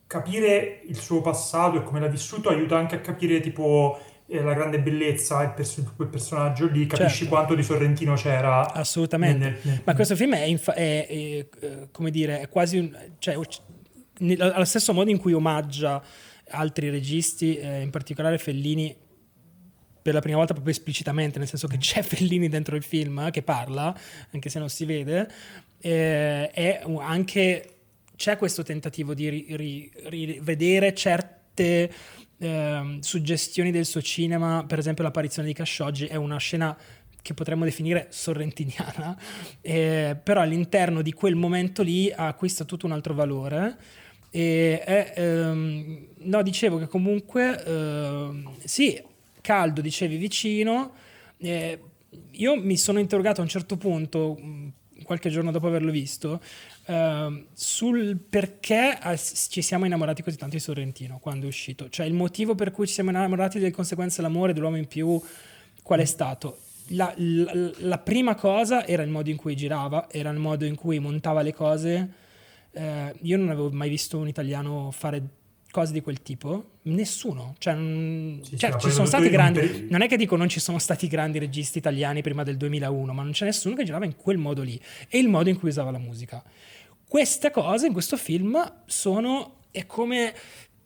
capire 0.09 0.81
il 0.89 0.97
suo 0.97 1.21
passato 1.21 1.77
e 1.79 1.85
come 1.85 2.01
l'ha 2.01 2.09
vissuto 2.09 2.49
aiuta 2.49 2.77
anche 2.77 2.97
a 2.97 3.01
capire, 3.01 3.39
tipo, 3.39 4.01
eh, 4.27 4.43
la 4.43 4.53
grande 4.53 4.81
bellezza, 4.81 5.45
il 5.45 5.53
pers- 5.53 5.93
quel 5.95 6.09
personaggio 6.09 6.67
lì, 6.67 6.89
capisci 6.89 7.19
Certo. 7.19 7.33
quanto 7.37 7.55
di 7.55 7.63
Sorrentino 7.63 8.15
c'era. 8.15 8.73
Assolutamente. 8.73 9.39
nel- 9.39 9.59
nel- 9.63 9.81
Ma 9.85 9.95
questo 9.95 10.17
film 10.17 10.35
è, 10.35 10.43
infa- 10.43 10.75
è- 10.75 11.07
è, 11.07 11.13
eh, 11.61 11.89
come 11.93 12.11
dire, 12.11 12.41
è 12.41 12.49
quasi 12.49 12.79
un... 12.79 12.99
Cioè, 13.21 13.39
allo 14.39 14.65
stesso 14.65 14.93
modo 14.93 15.09
in 15.09 15.19
cui 15.19 15.35
omaggia 15.35 16.03
altri 16.51 16.91
registi, 16.91 17.57
eh, 17.59 17.81
in 17.81 17.91
particolare 17.91 18.39
Fellini, 18.39 18.93
per 20.03 20.15
la 20.15 20.21
prima 20.21 20.37
volta 20.37 20.53
proprio 20.53 20.75
esplicitamente, 20.75 21.39
nel 21.39 21.49
senso 21.49 21.69
che 21.69 21.79
c'è 21.79 22.03
Fellini 22.03 22.49
dentro 22.49 22.77
il 22.77 22.83
film 22.83 23.21
eh, 23.21 23.31
che 23.31 23.43
parla, 23.43 23.97
anche 24.33 24.51
se 24.51 24.59
non 24.59 24.69
si 24.69 24.85
vede, 24.85 25.31
eh, 25.81 26.51
è 26.51 26.83
anche... 27.01 27.67
C'è 28.15 28.37
questo 28.37 28.63
tentativo 28.63 29.15
di 29.15 29.29
ri- 29.29 29.47
ri- 29.57 29.93
rivedere 30.05 30.95
certe 30.95 31.93
ehm, 32.39 33.01
suggestioni 33.01 33.73
del 33.73 33.85
suo 33.85 34.03
cinema, 34.03 34.65
per 34.67 34.79
esempio 34.79 35.03
l'apparizione 35.03 35.49
di 35.49 35.55
Khashoggi 35.55 36.07
è 36.07 36.15
una 36.15 36.37
scena 36.37 36.77
che 37.21 37.35
potremmo 37.35 37.65
definire 37.65 38.09
sorrentiniana, 38.11 39.17
eh, 39.61 40.17
però 40.23 40.41
all'interno 40.41 41.03
di 41.03 41.13
quel 41.13 41.37
momento 41.37 41.83
lì 41.83 42.13
acquista 42.15 42.65
tutto 42.65 42.87
un 42.87 42.93
altro 42.93 43.15
valore. 43.15 43.77
E 44.35 44.81
è, 44.83 45.13
ehm, 45.17 46.07
no, 46.21 46.43
dicevo 46.43 46.79
che 46.79 46.87
comunque 46.87 47.63
ehm, 47.65 48.57
sì, 48.65 49.01
caldo, 49.43 49.83
dicevi 49.83 50.17
vicino. 50.17 50.95
eh, 51.39 51.79
io 52.33 52.57
mi 52.61 52.77
sono 52.77 52.99
interrogato 52.99 53.41
a 53.41 53.45
un 53.45 53.49
certo 53.51 53.77
punto, 53.77 54.35
mh, 54.39 54.73
qualche 55.05 55.31
giorno 55.31 55.51
dopo 55.51 55.67
averlo 55.67 55.91
visto, 55.91 56.41
ehm, 56.87 57.47
sul 57.53 58.19
perché 58.19 58.99
eh, 59.03 59.19
ci 59.19 59.63
siamo 59.63 59.85
innamorati 59.87 60.23
così 60.23 60.37
tanto 60.37 60.57
di 60.57 60.63
Sorrentino 60.63 61.19
quando 61.19 61.47
è 61.47 61.49
uscito. 61.49 61.89
Cioè 61.89 62.07
il 62.07 62.15
motivo 62.15 62.55
per 62.55 62.71
cui 62.71 62.87
ci 62.87 62.95
siamo 62.95 63.11
innamorati 63.11 63.59
delle 63.59 63.71
conseguenze 63.73 64.17
dell'amore 64.23 64.53
dell'uomo 64.53 64.77
in 64.77 64.87
più, 64.87 65.21
qual 65.83 66.01
è 66.01 66.05
stato? 66.05 66.59
La, 66.89 67.13
la- 67.17 67.71
la 67.79 67.99
prima 67.99 68.35
cosa 68.35 68.87
era 68.87 69.03
il 69.03 69.11
modo 69.11 69.31
in 69.31 69.37
cui 69.37 69.57
girava, 69.57 70.09
era 70.11 70.31
il 70.31 70.39
modo 70.39 70.65
in 70.65 70.75
cui 70.75 70.99
montava 70.99 71.43
le 71.43 71.55
cose. 71.55 72.11
Eh, 72.73 73.15
io 73.23 73.37
non 73.37 73.49
avevo 73.51 73.71
mai 73.71 73.89
visto 73.89 74.19
un 74.19 74.29
italiano 74.29 74.91
fare 74.91 75.23
cose 75.73 75.93
di 75.93 76.01
quel 76.01 76.23
tipo, 76.23 76.75
nessuno. 76.83 77.57
Cioè, 77.59 77.75
non- 77.75 78.39
Sì, 78.45 78.57
cioè, 78.57 78.77
ci 78.77 78.91
sono 78.93 79.07
stati 79.07 79.29
grandi. 79.29 79.59
peri- 79.59 79.87
Non 79.91 80.03
è 80.03 80.07
che 80.09 80.17
dico 80.17 80.37
non 80.37 80.49
ci 80.49 80.61
sono 80.61 80.79
stati 80.79 81.09
grandi 81.09 81.41
registi 81.41 81.79
italiani 81.79 82.23
prima 82.23 82.45
del 82.45 82.57
2001, 82.57 83.13
ma 83.13 83.23
non 83.25 83.33
c'è 83.33 83.47
nessuno 83.47 83.75
che 83.75 83.83
girava 83.83 84.05
in 84.05 84.15
quel 84.15 84.39
modo 84.39 84.63
lì. 84.63 84.81
E 85.09 85.19
il 85.19 85.29
modo 85.29 85.49
in 85.49 85.59
cui 85.59 85.71
usava 85.71 85.91
la 85.91 85.99
musica. 85.99 86.41
Queste 87.09 87.51
cose 87.51 87.87
in 87.89 87.93
questo 87.93 88.17
film 88.17 88.73
sono 88.87 89.57
è 89.73 89.85
come 89.87 90.33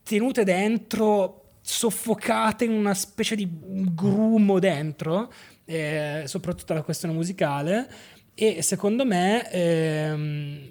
tenute 0.03 0.45
dentro, 0.45 1.57
soffocate 1.61 2.65
in 2.65 2.71
una 2.73 2.95
specie 2.95 3.35
di 3.37 3.47
grumo 3.51 4.59
dentro, 4.61 5.33
eh, 5.65 6.23
soprattutto 6.27 6.73
la 6.75 6.83
questione 6.83 7.13
musicale. 7.13 7.89
E 8.35 8.63
secondo 8.63 9.05
me 9.05 9.51
ehm, 9.51 10.71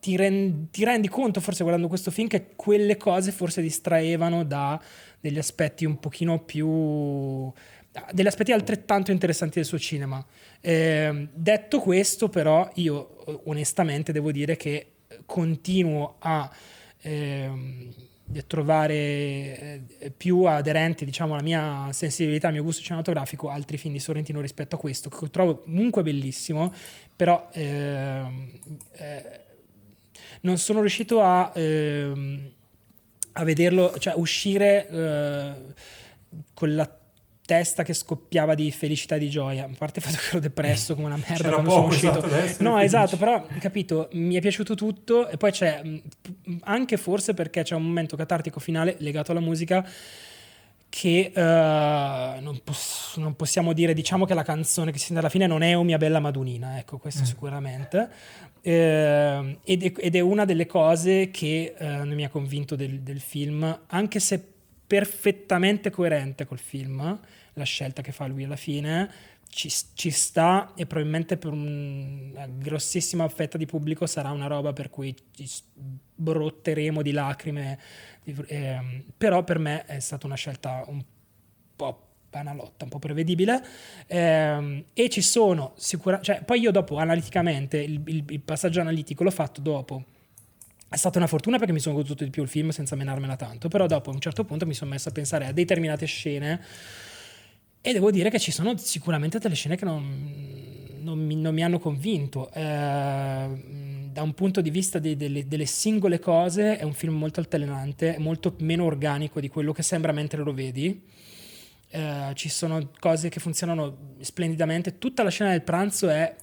ti, 0.00 0.16
ren- 0.16 0.68
ti 0.70 0.84
rendi 0.84 1.08
conto, 1.08 1.40
forse 1.40 1.62
guardando 1.62 1.88
questo 1.88 2.10
film, 2.10 2.28
che 2.28 2.48
quelle 2.56 2.96
cose 2.96 3.30
forse 3.30 3.62
distraevano 3.62 4.44
da 4.44 4.80
degli 5.20 5.38
aspetti 5.38 5.84
un 5.84 5.98
pochino 5.98 6.38
più 6.40 7.52
degli 8.12 8.26
aspetti 8.26 8.52
altrettanto 8.52 9.10
interessanti 9.10 9.56
del 9.56 9.64
suo 9.64 9.78
cinema. 9.78 10.24
Eh, 10.60 11.28
detto 11.32 11.80
questo, 11.80 12.28
però, 12.28 12.70
io 12.74 13.24
eh, 13.26 13.40
onestamente 13.44 14.12
devo 14.12 14.30
dire 14.30 14.56
che 14.56 14.92
continuo 15.26 16.16
a 16.20 16.48
ehm, 17.00 17.92
trovare 18.46 18.94
eh, 18.94 20.12
più 20.16 20.44
aderenti 20.44 21.04
diciamo 21.04 21.32
alla 21.32 21.42
mia 21.42 21.88
sensibilità, 21.92 22.46
al 22.46 22.54
mio 22.54 22.62
gusto 22.62 22.82
cinematografico 22.82 23.48
altri 23.48 23.76
film 23.76 23.94
di 23.94 23.98
Sorrentino 23.98 24.40
rispetto 24.40 24.76
a 24.76 24.78
questo 24.78 25.08
che 25.08 25.30
trovo 25.30 25.62
comunque 25.62 26.02
bellissimo 26.02 26.72
però 27.16 27.48
ehm, 27.52 28.50
eh, 28.92 29.39
non 30.40 30.58
sono 30.58 30.80
riuscito 30.80 31.22
a, 31.22 31.50
ehm, 31.54 32.50
a 33.32 33.44
vederlo 33.44 33.94
cioè 33.98 34.14
uscire 34.16 34.88
eh, 34.88 35.52
con 36.54 36.74
la 36.74 36.90
testa 37.44 37.82
che 37.82 37.94
scoppiava 37.94 38.54
di 38.54 38.70
felicità 38.70 39.16
e 39.16 39.18
di 39.18 39.28
gioia. 39.28 39.64
A 39.64 39.70
parte 39.76 39.98
il 39.98 40.04
fatto 40.04 40.18
che 40.18 40.28
ero 40.30 40.38
depresso 40.38 40.94
come 40.94 41.06
una 41.08 41.16
merda 41.18 41.34
C'era 41.34 41.50
quando 41.50 41.70
poco, 41.70 41.92
sono 41.92 42.12
uscito. 42.18 42.36
esatto, 42.36 42.62
no 42.62 42.78
esatto 42.78 43.16
però 43.16 43.44
capito 43.58 44.08
mi 44.12 44.36
è 44.36 44.40
piaciuto 44.40 44.74
tutto 44.76 45.28
e 45.28 45.36
poi 45.36 45.50
c'è 45.50 45.82
p- 46.22 46.58
anche 46.62 46.96
forse 46.96 47.34
perché 47.34 47.62
c'è 47.64 47.74
un 47.74 47.82
momento 47.82 48.16
catartico 48.16 48.60
finale 48.60 48.94
legato 49.00 49.32
alla 49.32 49.40
musica 49.40 49.84
che 50.88 51.30
eh, 51.34 51.40
non, 52.40 52.60
poss- 52.64 53.16
non 53.16 53.34
possiamo 53.36 53.72
dire 53.72 53.94
diciamo 53.94 54.24
che 54.26 54.34
la 54.34 54.42
canzone 54.42 54.90
che 54.92 54.98
si 54.98 55.06
sente 55.06 55.20
alla 55.20 55.28
fine 55.30 55.46
non 55.46 55.62
è 55.62 55.76
O 55.76 55.82
mia 55.84 55.98
bella 55.98 56.18
Madunina 56.20 56.78
ecco 56.78 56.98
questo 56.98 57.22
Mm. 57.22 57.24
sicuramente 57.24 58.08
Eh, 58.62 59.58
ed, 59.64 59.82
è, 59.82 59.92
ed 59.96 60.16
è 60.16 60.20
una 60.20 60.44
delle 60.44 60.66
cose 60.66 61.30
che 61.30 61.74
eh, 61.78 61.86
non 61.86 62.10
mi 62.10 62.24
ha 62.24 62.28
convinto 62.28 62.76
del, 62.76 63.00
del 63.00 63.20
film 63.20 63.84
anche 63.86 64.20
se 64.20 64.44
perfettamente 64.86 65.88
coerente 65.88 66.44
col 66.44 66.58
film 66.58 67.18
la 67.54 67.64
scelta 67.64 68.02
che 68.02 68.12
fa 68.12 68.26
lui 68.26 68.44
alla 68.44 68.56
fine 68.56 69.10
ci, 69.48 69.70
ci 69.94 70.10
sta 70.10 70.72
e 70.76 70.84
probabilmente 70.86 71.36
per 71.36 71.52
un- 71.52 72.30
una 72.32 72.46
grossissima 72.46 73.28
fetta 73.28 73.56
di 73.56 73.66
pubblico 73.66 74.06
sarà 74.06 74.30
una 74.30 74.46
roba 74.46 74.72
per 74.72 74.90
cui 74.90 75.14
ci 75.34 75.48
brotteremo 76.14 77.02
di 77.02 77.12
lacrime 77.12 77.78
ehm, 78.24 79.04
però 79.16 79.42
per 79.42 79.58
me 79.58 79.84
è 79.86 80.00
stata 80.00 80.26
una 80.26 80.36
scelta 80.36 80.84
un 80.86 81.02
po' 81.76 82.09
banalotta, 82.30 82.84
un 82.84 82.90
po' 82.90 82.98
prevedibile 82.98 83.62
ehm, 84.06 84.84
e 84.94 85.08
ci 85.08 85.20
sono 85.20 85.72
sicuramente 85.76 86.32
cioè, 86.32 86.44
poi 86.44 86.60
io 86.60 86.70
dopo 86.70 86.96
analiticamente 86.96 87.78
il, 87.78 88.00
il- 88.06 88.24
il 88.28 88.40
passaggio 88.40 88.80
analitico 88.80 89.24
l'ho 89.24 89.30
fatto 89.30 89.60
dopo 89.60 90.04
è 90.88 90.96
stata 90.96 91.18
una 91.18 91.26
fortuna 91.28 91.58
perché 91.58 91.72
mi 91.72 91.78
sono 91.80 91.94
goduto 91.94 92.24
di 92.24 92.30
più 92.30 92.42
il 92.42 92.48
film 92.48 92.70
senza 92.70 92.96
menarmela 92.96 93.36
tanto, 93.36 93.68
però 93.68 93.86
dopo 93.86 94.10
a 94.10 94.12
un 94.12 94.20
certo 94.20 94.44
punto 94.44 94.66
mi 94.66 94.74
sono 94.74 94.90
messo 94.90 95.08
a 95.08 95.12
pensare 95.12 95.46
a 95.46 95.52
determinate 95.52 96.04
scene 96.06 96.60
e 97.82 97.92
devo 97.92 98.10
dire 98.10 98.28
che 98.28 98.38
ci 98.38 98.50
sono 98.50 98.76
sicuramente 98.76 99.38
delle 99.38 99.54
scene 99.54 99.76
che 99.76 99.84
non, 99.84 100.98
non 101.00 101.18
mi, 101.18 101.34
non 101.36 101.54
mi 101.54 101.62
hanno 101.62 101.78
convinto. 101.78 102.50
Eh, 102.52 102.60
da 104.12 104.22
un 104.22 104.34
punto 104.34 104.60
di 104.60 104.70
vista 104.70 104.98
di- 104.98 105.16
delle, 105.16 105.46
delle 105.46 105.64
singole 105.64 106.18
cose 106.18 106.76
è 106.76 106.82
un 106.82 106.92
film 106.92 107.14
molto 107.16 107.40
altalenante, 107.40 108.16
molto 108.18 108.54
meno 108.58 108.84
organico 108.84 109.40
di 109.40 109.48
quello 109.48 109.72
che 109.72 109.82
sembra 109.82 110.12
mentre 110.12 110.42
lo 110.42 110.52
vedi. 110.52 111.00
Eh, 111.92 112.30
ci 112.34 112.48
sono 112.48 112.90
cose 113.00 113.28
che 113.28 113.40
funzionano 113.40 114.14
splendidamente. 114.20 114.98
Tutta 114.98 115.24
la 115.24 115.30
scena 115.30 115.50
del 115.50 115.62
pranzo 115.62 116.08
è 116.08 116.34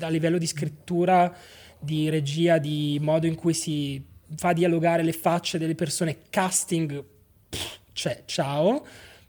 a, 0.00 0.08
livello 0.08 0.38
di 0.38 0.46
scrittura, 0.46 1.34
di 1.78 2.08
regia, 2.08 2.58
di 2.58 2.98
modo 3.00 3.26
in 3.26 3.34
cui 3.34 3.52
si 3.52 4.02
fa 4.34 4.54
dialogare 4.54 5.02
le 5.02 5.12
facce 5.12 5.58
delle 5.58 5.74
persone, 5.74 6.22
casting, 6.30 7.04
pff, 7.50 7.80
cioè 7.92 8.22
ciao, 8.24 8.86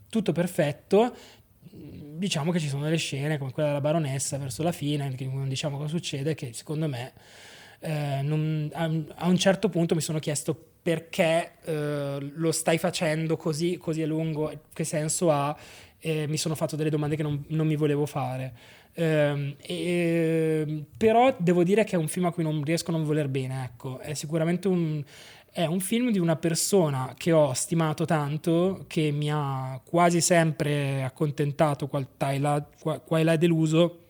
tutto 0.10 0.32
perfetto. 0.32 1.14
Diciamo 1.70 2.52
che 2.52 2.60
ci 2.60 2.70
sono 2.70 2.84
delle 2.84 2.98
scene 2.98 3.38
come 3.38 3.52
quella 3.52 3.70
della 3.70 3.82
baronessa 3.82 4.38
verso 4.38 4.64
la 4.64 4.72
fine, 4.72 5.14
che 5.16 5.26
non 5.26 5.50
diciamo 5.50 5.76
cosa 5.78 5.90
succede, 5.90 6.36
che 6.36 6.54
secondo 6.54 6.88
me 6.88 7.12
eh, 7.80 8.22
non- 8.22 8.70
a, 8.74 8.90
a 9.16 9.28
un 9.28 9.38
certo 9.38 9.68
punto 9.68 9.94
mi 9.94 10.02
sono 10.02 10.20
chiesto 10.20 10.73
perché 10.84 11.54
eh, 11.64 12.18
lo 12.36 12.52
stai 12.52 12.78
facendo 12.78 13.38
così, 13.38 13.78
così 13.78 14.02
a 14.02 14.06
lungo, 14.08 14.52
che 14.74 14.84
senso 14.84 15.32
ha, 15.32 15.56
e 15.98 16.28
mi 16.28 16.38
sono 16.38 16.56
fatto 16.56 16.76
delle 16.76 16.90
domande 16.90 17.16
che 17.16 17.24
non, 17.24 17.44
non 17.48 17.66
mi 17.66 17.78
volevo 17.78 18.06
fare. 18.06 18.54
Ehm, 18.96 19.56
e- 19.62 20.84
però 20.98 21.34
devo 21.40 21.64
dire 21.64 21.86
che 21.86 21.96
è 21.96 21.98
un 21.98 22.10
film 22.10 22.26
a 22.26 22.32
cui 22.32 22.44
non 22.44 22.62
riesco 22.64 22.92
a 22.92 22.94
non 22.94 23.06
voler 23.06 23.30
bene, 23.30 23.64
ecco. 23.64 24.00
È 24.00 24.14
sicuramente 24.14 24.68
un, 24.68 25.02
è 25.52 25.66
un 25.66 25.80
film 25.80 26.12
di 26.12 26.20
una 26.20 26.36
persona 26.36 27.14
che 27.18 27.32
ho 27.32 27.54
stimato 27.54 28.06
tanto, 28.06 28.84
che 28.88 29.12
mi 29.12 29.30
ha 29.32 29.80
quasi 29.86 30.20
sempre 30.20 31.04
accontentato 31.04 31.88
qua 31.88 32.06
e 32.32 32.40
là 33.24 33.36
deluso, 33.38 34.03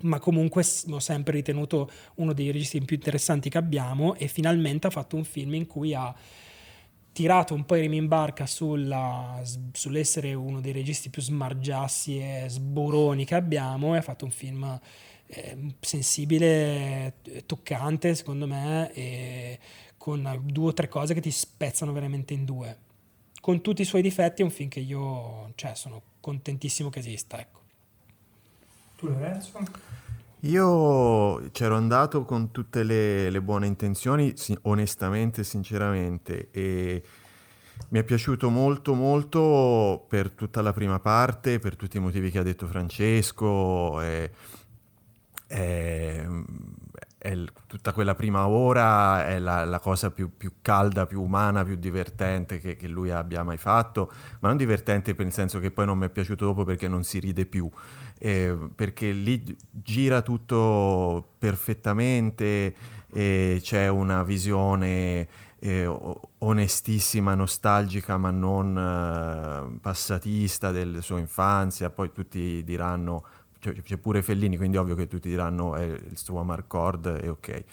ma 0.00 0.18
comunque 0.18 0.64
l'ho 0.86 0.98
sempre 0.98 1.34
ritenuto 1.34 1.90
uno 2.16 2.32
dei 2.32 2.50
registi 2.50 2.80
più 2.80 2.96
interessanti 2.96 3.48
che 3.48 3.58
abbiamo 3.58 4.14
e 4.16 4.26
finalmente 4.26 4.88
ha 4.88 4.90
fatto 4.90 5.16
un 5.16 5.24
film 5.24 5.54
in 5.54 5.66
cui 5.66 5.94
ha 5.94 6.14
tirato 7.12 7.54
un 7.54 7.64
po' 7.64 7.76
i 7.76 7.82
remi 7.82 7.98
in 7.98 8.08
barca 8.08 8.46
sulla- 8.46 9.40
sull'essere 9.72 10.34
uno 10.34 10.60
dei 10.60 10.72
registi 10.72 11.10
più 11.10 11.20
smargiassi 11.22 12.18
e 12.18 12.46
sboroni 12.48 13.24
che 13.24 13.34
abbiamo 13.34 13.94
e 13.94 13.98
ha 13.98 14.02
fatto 14.02 14.24
un 14.24 14.30
film 14.30 14.80
eh, 15.26 15.74
sensibile, 15.80 17.14
toccante 17.46 18.14
secondo 18.14 18.46
me 18.46 18.92
e 18.92 19.58
con 19.96 20.40
due 20.44 20.70
o 20.70 20.72
tre 20.74 20.88
cose 20.88 21.14
che 21.14 21.20
ti 21.20 21.30
spezzano 21.30 21.92
veramente 21.92 22.34
in 22.34 22.44
due. 22.44 22.78
Con 23.40 23.60
tutti 23.60 23.82
i 23.82 23.84
suoi 23.84 24.02
difetti 24.02 24.42
è 24.42 24.44
un 24.44 24.50
film 24.50 24.68
che 24.68 24.80
io 24.80 25.52
cioè, 25.54 25.74
sono 25.74 26.02
contentissimo 26.20 26.90
che 26.90 26.98
esista. 26.98 27.40
Ecco. 27.40 27.61
Tu 29.02 29.08
Lorenzo? 29.08 29.58
Io 30.42 31.50
c'ero 31.50 31.74
andato 31.74 32.24
con 32.24 32.52
tutte 32.52 32.84
le, 32.84 33.30
le 33.30 33.42
buone 33.42 33.66
intenzioni, 33.66 34.34
sì, 34.36 34.56
onestamente, 34.62 35.42
sinceramente, 35.42 36.50
e 36.52 37.02
mi 37.88 37.98
è 37.98 38.04
piaciuto 38.04 38.48
molto 38.48 38.94
molto 38.94 40.06
per 40.08 40.30
tutta 40.30 40.62
la 40.62 40.72
prima 40.72 41.00
parte, 41.00 41.58
per 41.58 41.74
tutti 41.74 41.96
i 41.96 42.00
motivi 42.00 42.30
che 42.30 42.38
ha 42.38 42.42
detto 42.44 42.68
Francesco. 42.68 44.00
E, 44.00 44.30
e, 45.48 46.28
e 47.24 47.46
tutta 47.66 47.92
quella 47.92 48.14
prima 48.16 48.48
ora 48.48 49.26
è 49.26 49.38
la, 49.38 49.64
la 49.64 49.78
cosa 49.78 50.10
più, 50.10 50.36
più, 50.36 50.54
calda, 50.60 51.06
più 51.06 51.22
umana, 51.22 51.64
più 51.64 51.76
divertente 51.76 52.58
che, 52.58 52.74
che, 52.74 52.88
lui 52.88 53.10
abbia 53.10 53.44
mai 53.44 53.58
fatto, 53.58 54.10
ma 54.40 54.48
non 54.48 54.56
divertente 54.56 55.14
nel 55.16 55.32
senso 55.32 55.60
che 55.60 55.70
poi 55.70 55.86
non 55.86 55.98
mi 55.98 56.06
è 56.06 56.10
piaciuto 56.10 56.44
dopo 56.44 56.64
perché 56.64 56.88
non 56.88 57.04
si 57.04 57.20
ride 57.20 57.46
più, 57.46 57.70
eh, 58.24 58.56
perché 58.72 59.10
lì 59.10 59.42
gira 59.68 60.22
tutto 60.22 61.30
perfettamente, 61.38 62.72
e 63.12 63.58
c'è 63.60 63.88
una 63.88 64.22
visione 64.22 65.26
eh, 65.58 65.86
onestissima, 66.38 67.34
nostalgica, 67.34 68.16
ma 68.18 68.30
non 68.30 68.78
eh, 68.78 69.78
passatista 69.80 70.70
della 70.70 71.00
sua 71.00 71.18
infanzia. 71.18 71.90
Poi 71.90 72.12
tutti 72.12 72.62
diranno, 72.62 73.24
cioè, 73.58 73.74
c'è 73.82 73.96
pure 73.96 74.22
Fellini, 74.22 74.56
quindi 74.56 74.76
ovvio 74.76 74.94
che 74.94 75.08
tutti 75.08 75.28
diranno 75.28 75.74
è 75.74 75.82
il 75.82 76.16
suo 76.16 76.38
Amarcord 76.38 77.18
e 77.20 77.28
ok. 77.28 77.64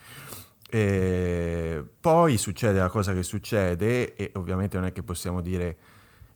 E 0.72 1.84
poi 2.00 2.38
succede 2.38 2.80
la 2.80 2.90
cosa 2.90 3.14
che 3.14 3.22
succede 3.22 4.16
e 4.16 4.32
ovviamente 4.34 4.78
non 4.78 4.88
è 4.88 4.92
che 4.92 5.04
possiamo 5.04 5.42
dire 5.42 5.78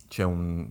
c'è 0.07 0.23
un, 0.23 0.67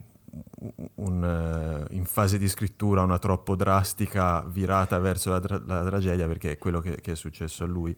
un, 0.97 1.87
uh, 1.91 1.95
in 1.95 2.05
fase 2.05 2.39
di 2.39 2.49
scrittura 2.49 3.03
una 3.03 3.19
troppo 3.19 3.55
drastica 3.55 4.43
virata 4.43 4.99
verso 4.99 5.31
la, 5.31 5.41
tra- 5.41 5.63
la 5.65 5.85
tragedia 5.85 6.27
perché 6.27 6.53
è 6.53 6.59
quello 6.59 6.81
che, 6.81 7.01
che, 7.01 7.13
è 7.13 7.17
successo 7.17 7.65
a 7.65 7.67
lui. 7.67 7.97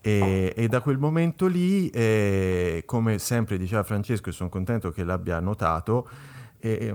E, 0.00 0.52
e 0.56 0.68
da 0.68 0.80
quel 0.80 0.98
momento 0.98 1.46
lì, 1.46 1.88
eh, 1.90 2.82
come 2.86 3.18
sempre 3.18 3.56
diceva 3.56 3.84
Francesco, 3.84 4.30
e 4.30 4.32
sono 4.32 4.48
contento 4.48 4.90
che 4.90 5.04
l'abbia 5.04 5.38
notato, 5.38 6.08
eh, 6.58 6.94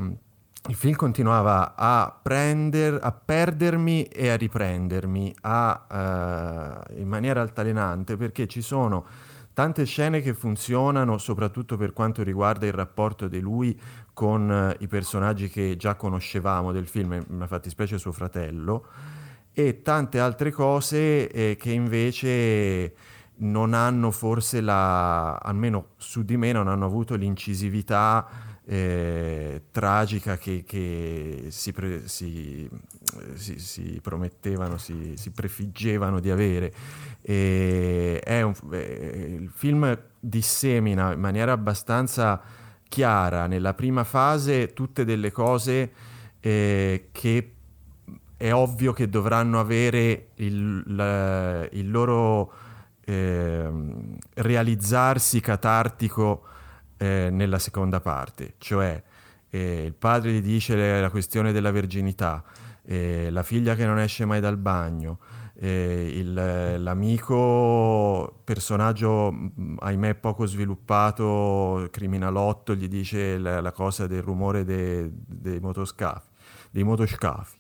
il 0.68 0.76
film 0.76 0.96
continuava 0.96 1.76
a, 1.76 2.14
prender, 2.22 3.00
a 3.02 3.14
perdermi 3.14 4.04
e 4.04 4.30
a 4.30 4.36
riprendermi 4.36 5.34
a, 5.42 6.84
uh, 6.90 7.00
in 7.00 7.08
maniera 7.08 7.40
altalenante 7.40 8.18
perché 8.18 8.48
ci 8.48 8.62
sono 8.62 9.06
tante 9.58 9.86
scene 9.86 10.22
che 10.22 10.36
funzionano 10.36 11.18
soprattutto 11.18 11.78
per 11.78 11.92
quanto 11.92 12.22
riguarda 12.22 12.68
il 12.68 12.74
rapporto 12.74 13.28
di 13.28 13.40
lui 13.40 13.76
con 14.14 14.48
uh, 14.48 14.84
i 14.84 14.88
personaggi 14.88 15.50
che 15.50 15.76
già 15.78 15.96
conoscevamo 15.96 16.72
del 16.72 16.86
film, 16.86 17.14
in 17.14 17.44
fattispecie 17.48 17.98
suo 17.98 18.12
fratello, 18.12 18.86
e 19.52 19.82
tante 19.82 20.20
altre 20.20 20.52
cose 20.52 21.32
eh, 21.32 21.56
che 21.60 21.72
invece 21.72 22.94
non 23.38 23.74
hanno 23.74 24.12
forse 24.12 24.62
la, 24.62 25.38
almeno 25.38 25.88
su 25.98 26.22
di 26.24 26.38
me, 26.38 26.52
non 26.52 26.68
hanno 26.68 26.86
avuto 26.86 27.16
l'incisività 27.16 28.28
eh, 28.70 29.64
tragica 29.72 30.38
che, 30.38 30.66
che 30.68 31.46
si, 31.48 31.72
pre, 31.72 32.08
si, 32.10 32.70
si, 33.36 33.60
si, 33.60 34.00
promettevano, 34.04 34.78
si, 34.78 35.16
prefiggevano 35.34 36.20
di 36.20 36.30
avere. 36.30 36.74
Un, 37.30 38.54
eh, 38.72 39.38
il 39.40 39.52
film 39.54 40.00
dissemina 40.20 41.12
in 41.12 41.20
maniera 41.20 41.52
abbastanza 41.52 42.42
chiara. 42.88 43.48
Nella 43.48 43.74
prima 43.74 44.04
fase 44.04 44.74
tutte 44.74 45.04
delle 45.04 45.32
cose 45.32 45.92
eh, 46.40 47.10
che 47.12 47.52
è 48.38 48.54
ovvio 48.54 48.94
che 48.94 49.10
dovranno 49.10 49.60
avere 49.60 50.30
il, 50.36 50.84
la, 50.96 51.68
il 51.72 51.90
loro 51.90 52.54
eh, 53.04 53.70
realizzarsi 54.36 55.40
catartico 55.40 56.44
eh, 56.98 57.30
nella 57.32 57.60
seconda 57.60 58.00
parte, 58.00 58.54
cioè 58.58 59.02
eh, 59.50 59.84
il 59.86 59.94
padre 59.94 60.34
gli 60.34 60.42
dice 60.42 61.00
la 61.00 61.10
questione 61.10 61.52
della 61.52 61.72
verginità, 61.72 62.44
eh, 62.86 63.30
la 63.32 63.44
figlia 63.44 63.76
che 63.76 63.86
non 63.86 64.00
esce 64.00 64.26
mai 64.26 64.40
dal 64.40 64.58
bagno, 64.58 65.20
eh, 65.60 66.12
il, 66.14 66.34
l'amico 66.84 68.42
personaggio 68.44 69.34
ahimè 69.80 70.16
poco 70.16 70.46
sviluppato 70.46 71.88
criminalotto 71.92 72.76
gli 72.76 72.88
dice 72.88 73.38
la, 73.38 73.62
la 73.62 73.72
cosa 73.72 74.08
del 74.08 74.22
rumore 74.22 74.64
dei, 74.64 75.10
dei 75.12 75.60
motoscafi 75.60 76.36
dei 76.72 76.84
motoscafi. 76.84 77.58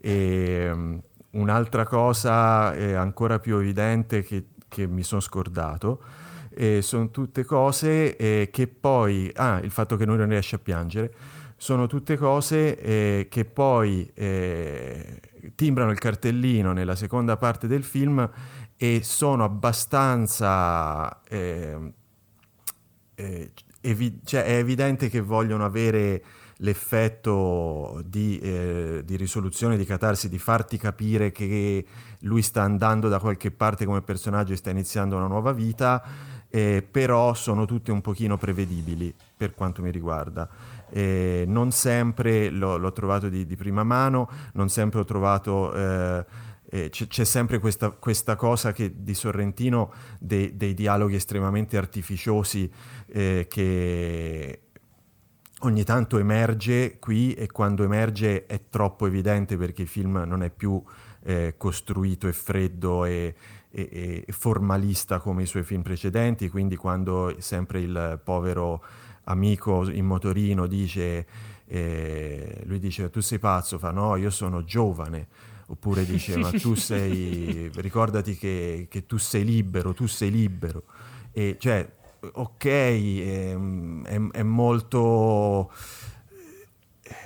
E 0.00 0.70
um, 0.72 1.00
un'altra 1.30 1.84
cosa 1.86 2.74
è 2.74 2.92
ancora 2.92 3.38
più 3.38 3.56
evidente 3.56 4.22
che, 4.22 4.46
che 4.68 4.86
mi 4.86 5.02
sono 5.02 5.20
scordato 5.20 6.02
e 6.50 6.80
sono 6.82 7.10
tutte 7.10 7.44
cose 7.44 8.16
eh, 8.16 8.48
che 8.50 8.66
poi, 8.66 9.30
ah, 9.34 9.60
il 9.62 9.70
fatto 9.70 9.96
che 9.96 10.06
lui 10.06 10.16
non 10.16 10.28
riesce 10.28 10.56
a 10.56 10.58
piangere, 10.58 11.14
sono 11.58 11.86
tutte 11.86 12.16
cose 12.16 12.78
eh, 12.78 13.26
che 13.30 13.44
poi 13.44 14.10
eh, 14.14 15.20
timbrano 15.54 15.90
il 15.90 15.98
cartellino 15.98 16.72
nella 16.72 16.96
seconda 16.96 17.36
parte 17.36 17.66
del 17.66 17.84
film 17.84 18.28
e 18.76 19.00
sono 19.02 19.44
abbastanza... 19.44 21.20
Ehm, 21.28 21.92
eh, 23.14 23.50
evi- 23.80 24.20
cioè 24.24 24.44
è 24.44 24.56
evidente 24.56 25.08
che 25.08 25.20
vogliono 25.20 25.64
avere 25.64 26.22
l'effetto 26.58 28.02
di, 28.06 28.38
eh, 28.38 29.02
di, 29.04 29.16
risoluzione, 29.16 29.76
di 29.76 29.84
catarsi, 29.84 30.28
di 30.28 30.38
farti 30.38 30.78
capire 30.78 31.32
che 31.32 31.84
lui 32.20 32.42
sta 32.42 32.62
andando 32.62 33.08
da 33.08 33.18
qualche 33.18 33.50
parte 33.50 33.84
come 33.84 34.02
personaggio 34.02 34.52
e 34.52 34.56
sta 34.56 34.70
iniziando 34.70 35.16
una 35.16 35.26
nuova 35.26 35.52
vita, 35.52 36.02
eh, 36.48 36.86
però 36.88 37.34
sono 37.34 37.66
tutte 37.66 37.92
un 37.92 38.00
pochino 38.00 38.38
prevedibili 38.38 39.12
per 39.36 39.54
quanto 39.54 39.82
mi 39.82 39.90
riguarda. 39.90 40.48
Eh, 40.90 41.44
non 41.46 41.72
sempre 41.72 42.50
l'ho, 42.50 42.76
l'ho 42.76 42.92
trovato 42.92 43.28
di, 43.28 43.46
di, 43.46 43.56
prima 43.56 43.82
mano, 43.82 44.28
non 44.54 44.68
sempre 44.68 45.00
ho 45.00 45.04
trovato... 45.04 45.74
Eh, 45.74 46.24
eh, 46.68 46.88
c'è, 46.88 47.06
c'è, 47.06 47.24
sempre 47.24 47.60
questa, 47.60 47.90
questa, 47.90 48.34
cosa 48.34 48.72
che 48.72 48.92
di 48.96 49.14
Sorrentino 49.14 49.92
dei, 50.18 50.56
dei 50.56 50.74
dialoghi 50.74 51.14
estremamente 51.14 51.76
artificiosi 51.76 52.68
eh, 53.06 53.46
che 53.48 54.60
ogni 55.60 55.84
tanto 55.84 56.18
emerge 56.18 56.98
qui 56.98 57.34
e 57.34 57.46
quando 57.46 57.84
emerge 57.84 58.46
è 58.46 58.62
troppo 58.68 59.06
evidente 59.06 59.56
perché 59.56 59.82
il 59.82 59.88
film 59.88 60.22
non 60.26 60.42
è 60.42 60.50
più 60.50 60.82
eh, 61.22 61.54
costruito 61.56 62.28
e 62.28 62.32
freddo 62.32 63.04
e, 63.04 63.34
e, 63.70 64.24
e, 64.26 64.32
formalista 64.32 65.18
come 65.18 65.42
i 65.42 65.46
suoi 65.46 65.62
film 65.62 65.82
precedenti, 65.82 66.48
quindi 66.48 66.76
quando 66.76 67.34
sempre 67.38 67.80
il 67.80 68.20
povero 68.22 68.82
amico 69.26 69.88
in 69.90 70.06
motorino 70.06 70.66
dice, 70.66 71.26
eh, 71.66 72.62
lui 72.64 72.78
dice 72.78 73.10
tu 73.10 73.20
sei 73.20 73.38
pazzo, 73.38 73.78
fa 73.78 73.90
no, 73.90 74.16
io 74.16 74.30
sono 74.30 74.64
giovane, 74.64 75.28
oppure 75.68 76.04
dice 76.04 76.36
ma 76.36 76.50
tu 76.50 76.74
sei, 76.76 77.70
ricordati 77.74 78.36
che, 78.36 78.86
che 78.90 79.06
tu 79.06 79.16
sei 79.16 79.44
libero, 79.44 79.94
tu 79.94 80.06
sei 80.06 80.30
libero. 80.30 80.84
E 81.32 81.56
cioè 81.58 81.88
ok, 82.32 82.64
è, 82.64 83.56
è, 84.04 84.28
è 84.32 84.42
molto 84.42 85.70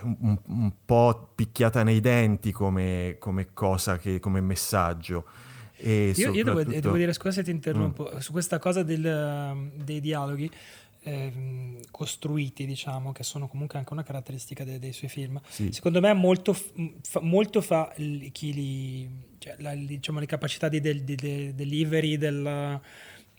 un, 0.03 0.39
un, 0.47 0.73
po' 0.85 1.31
picchiata 1.35 1.83
nei 1.83 2.01
denti 2.01 2.53
come, 2.53 3.17
come 3.19 3.53
cosa, 3.53 3.99
che, 3.99 4.21
come 4.21 4.41
messaggio. 4.41 5.25
io, 5.79 6.13
soprattutto... 6.15 6.37
io 6.37 6.45
devo, 6.45 6.63
devo, 6.65 6.97
dire, 6.97 7.13
scusa 7.13 7.33
se 7.33 7.43
ti 7.43 7.51
interrompo, 7.51 8.11
mm. 8.15 8.19
su 8.19 8.33
questa 8.33 8.59
cosa 8.59 8.83
del, 8.83 9.71
dei 9.75 10.01
dialoghi 10.01 10.51
eh, 11.03 11.81
costruiti, 11.91 12.67
diciamo, 12.67 13.13
che 13.13 13.23
sono 13.23 13.49
comunque 13.49 13.79
anche 13.79 13.93
una 13.93 14.03
caratteristica 14.03 14.65
dei, 14.65 14.79
dei 14.79 14.93
suoi 14.93 15.11
film. 15.11 15.41
Sì. 15.49 15.73
Secondo 15.73 16.01
me 16.01 16.13
molto 16.13 16.53
fa, 16.53 17.21
molto 17.21 17.61
fa 17.61 17.93
chi 18.33 18.53
li, 18.53 19.11
cioè, 19.39 19.57
la, 19.59 19.75
diciamo, 19.75 20.19
le 20.19 20.27
capacità 20.27 20.69
di, 20.69 20.81
del, 20.81 21.03
di, 21.03 21.15
di 21.15 21.55
delivery 21.55 22.17
del 22.17 22.81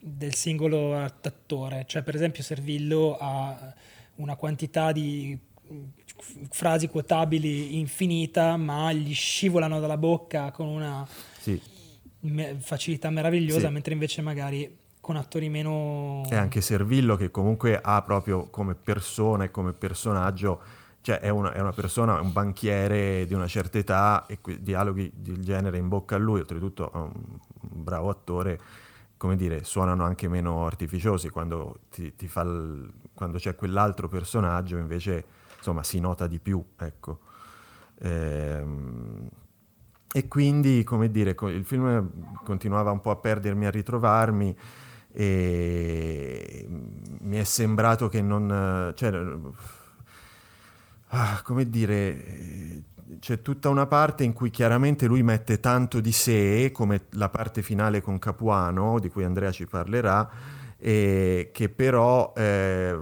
del 0.02 0.34
singolo 0.34 0.98
attore. 0.98 1.86
Cioè, 1.88 2.02
per 2.02 2.16
esempio, 2.16 2.42
Servillo 2.42 3.18
ha 3.20 3.74
una 4.16 4.36
quantità 4.36 4.92
di 4.92 5.38
frasi 6.50 6.88
quotabili 6.88 7.78
infinita, 7.78 8.58
ma 8.58 8.92
gli 8.92 9.14
scivolano 9.14 9.80
dalla 9.80 9.98
bocca 9.98 10.52
con 10.52 10.68
una 10.68 11.08
sì. 11.40 11.60
me- 12.22 12.56
facilità 12.60 13.10
meravigliosa, 13.10 13.68
sì. 13.68 13.74
mentre 13.74 13.94
invece 13.94 14.22
magari 14.22 14.80
con 15.02 15.16
attori 15.16 15.50
meno... 15.50 16.24
E 16.30 16.36
anche 16.36 16.62
Servillo 16.62 17.18
che 17.18 17.32
comunque 17.32 17.80
ha 17.82 18.02
proprio 18.04 18.48
come 18.50 18.76
persona 18.76 19.44
e 19.44 19.52
come 19.52 19.74
personaggio, 19.74 20.62
cioè 21.02 21.20
è 21.20 21.30
una, 21.30 21.52
è 21.52 21.60
una 21.60 21.74
persona, 21.74 22.22
un 22.22 22.32
banchiere 22.32 23.26
di 23.26 23.34
una 23.34 23.48
certa 23.48 23.80
età 23.80 24.26
e 24.28 24.40
que- 24.40 24.62
dialoghi 24.62 25.12
del 25.16 25.44
genere 25.44 25.78
in 25.80 25.88
bocca 25.88 26.16
a 26.16 26.20
lui, 26.20 26.40
oltretutto 26.40 26.92
è 26.94 26.96
un 26.96 27.12
bravo 27.60 28.10
attore 28.10 28.60
come 29.22 29.36
dire, 29.36 29.64
suonano 29.64 30.04
anche 30.04 30.28
meno 30.28 30.66
artificiosi 30.66 31.30
quando, 31.30 31.82
ti, 31.92 32.16
ti 32.16 32.26
il, 32.26 32.92
quando 33.14 33.38
c'è 33.38 33.54
quell'altro 33.54 34.08
personaggio 34.08 34.78
invece 34.78 35.24
insomma 35.58 35.84
si 35.84 36.00
nota 36.00 36.26
di 36.26 36.40
più, 36.40 36.64
ecco. 36.76 37.20
Ehm, 38.00 39.30
e 40.12 40.28
quindi, 40.28 40.84
come 40.84 41.12
dire, 41.12 41.36
il 41.40 41.64
film 41.66 42.10
continuava 42.44 42.90
un 42.90 43.00
po' 43.00 43.12
a 43.12 43.16
perdermi, 43.16 43.68
a 43.68 43.70
ritrovarmi 43.70 44.58
e 45.14 46.66
mi 46.68 47.38
è 47.38 47.44
sembrato 47.44 48.08
che 48.08 48.22
non... 48.22 48.94
Cioè, 48.96 49.38
ah, 51.10 51.42
come 51.44 51.70
dire, 51.70 52.84
c'è 53.20 53.42
tutta 53.42 53.70
una 53.70 53.86
parte 53.86 54.24
in 54.24 54.34
cui 54.34 54.50
chiaramente 54.50 55.06
lui 55.06 55.24
mette 55.24 55.60
tanto 55.60 56.00
di 56.00 56.12
sé, 56.12 56.72
come 56.74 57.06
la 57.12 57.30
parte 57.30 57.62
finale 57.62 58.02
con 58.02 58.20
Capuano, 58.20 59.00
di 59.00 59.10
cui 59.10 59.24
Andrea 59.24 59.52
ci 59.52 59.66
parlerà, 59.66 60.30
e 60.78 61.52
che 61.54 61.70
però 61.70 62.34
eh, 62.36 62.98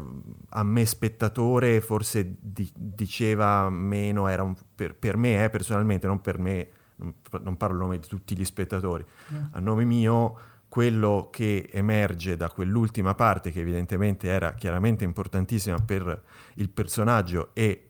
a 0.50 0.64
me 0.64 0.86
spettatore 0.86 1.80
forse 1.82 2.36
di- 2.40 2.72
diceva 2.74 3.70
meno, 3.70 4.28
era 4.28 4.44
un, 4.44 4.56
per, 4.76 4.96
per, 4.96 5.16
me 5.16 5.44
eh, 5.44 5.50
personalmente, 5.50 6.08
non 6.08 6.22
per 6.22 6.40
me, 6.40 6.68
non, 6.98 7.14
non, 7.42 7.56
parlo 7.56 7.78
a 7.78 7.80
nome 7.84 8.00
di 8.00 8.08
tutti 8.08 8.36
gli 8.36 8.46
spettatori, 8.46 9.06
mm. 9.34 9.38
a 9.52 9.60
nome 9.60 9.86
mio 9.86 10.38
quello 10.70 11.30
che 11.32 11.68
emerge 11.72 12.38
da 12.38 12.50
quell'ultima 12.50 13.16
parte 13.16 13.52
che 13.52 13.60
evidentemente 13.60 14.28
era 14.28 14.54
chiaramente 14.54 15.04
importantissima 15.04 15.80
per 15.80 16.24
il 16.56 16.70
personaggio 16.70 17.50
e 17.54 17.90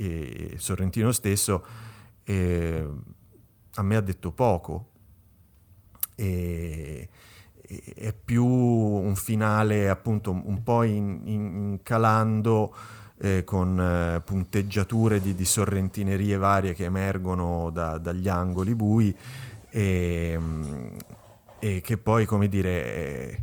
e 0.00 0.54
Sorrentino 0.58 1.10
stesso 1.10 1.66
eh, 2.22 2.88
a 3.74 3.82
me 3.82 3.96
ha 3.96 4.00
detto 4.00 4.30
poco. 4.30 4.90
E, 6.14 7.08
è 7.94 8.14
più 8.14 8.46
un 8.46 9.14
finale 9.14 9.90
appunto 9.90 10.30
un 10.30 10.62
po' 10.62 10.84
in, 10.84 11.20
in, 11.24 11.80
calando 11.82 12.74
eh, 13.18 13.44
con 13.44 13.78
eh, 13.78 14.22
punteggiature 14.22 15.20
di, 15.20 15.34
di, 15.34 15.44
sorrentinerie 15.44 16.38
varie 16.38 16.72
che 16.72 16.84
emergono 16.84 17.68
da, 17.70 17.98
dagli 17.98 18.26
angoli 18.26 18.74
bui 18.74 19.14
e, 19.68 20.40
e, 21.58 21.80
che 21.80 21.98
poi 21.98 22.24
come 22.26 22.48
dire 22.48 22.84
eh, 22.84 23.42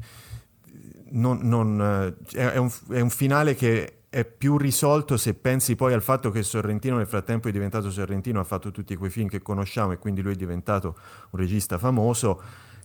non, 1.12 1.40
non, 1.44 2.16
è, 2.34 2.58
un, 2.58 2.72
è 2.90 3.00
un 3.00 3.10
finale 3.10 3.56
che 3.56 4.00
è 4.16 4.24
più 4.24 4.58
risolto 4.58 5.18
se 5.18 5.34
pensi 5.34 5.76
poi 5.76 5.92
al 5.92 6.02
fatto 6.02 6.32
che 6.32 6.42
Sorrentino 6.42 6.96
nel 6.96 7.06
frattempo 7.06 7.50
è 7.50 7.52
diventato 7.52 7.92
Sorrentino, 7.92 8.40
ha 8.40 8.46
fatto 8.46 8.72
tutti 8.72 8.96
quei 8.96 9.10
film 9.10 9.28
che 9.28 9.42
conosciamo 9.42 9.92
e 9.92 9.98
quindi 9.98 10.22
lui 10.22 10.32
è 10.32 10.38
diventato 10.38 10.98
un 11.32 11.40
regista 11.40 11.78
famoso, 11.78 12.42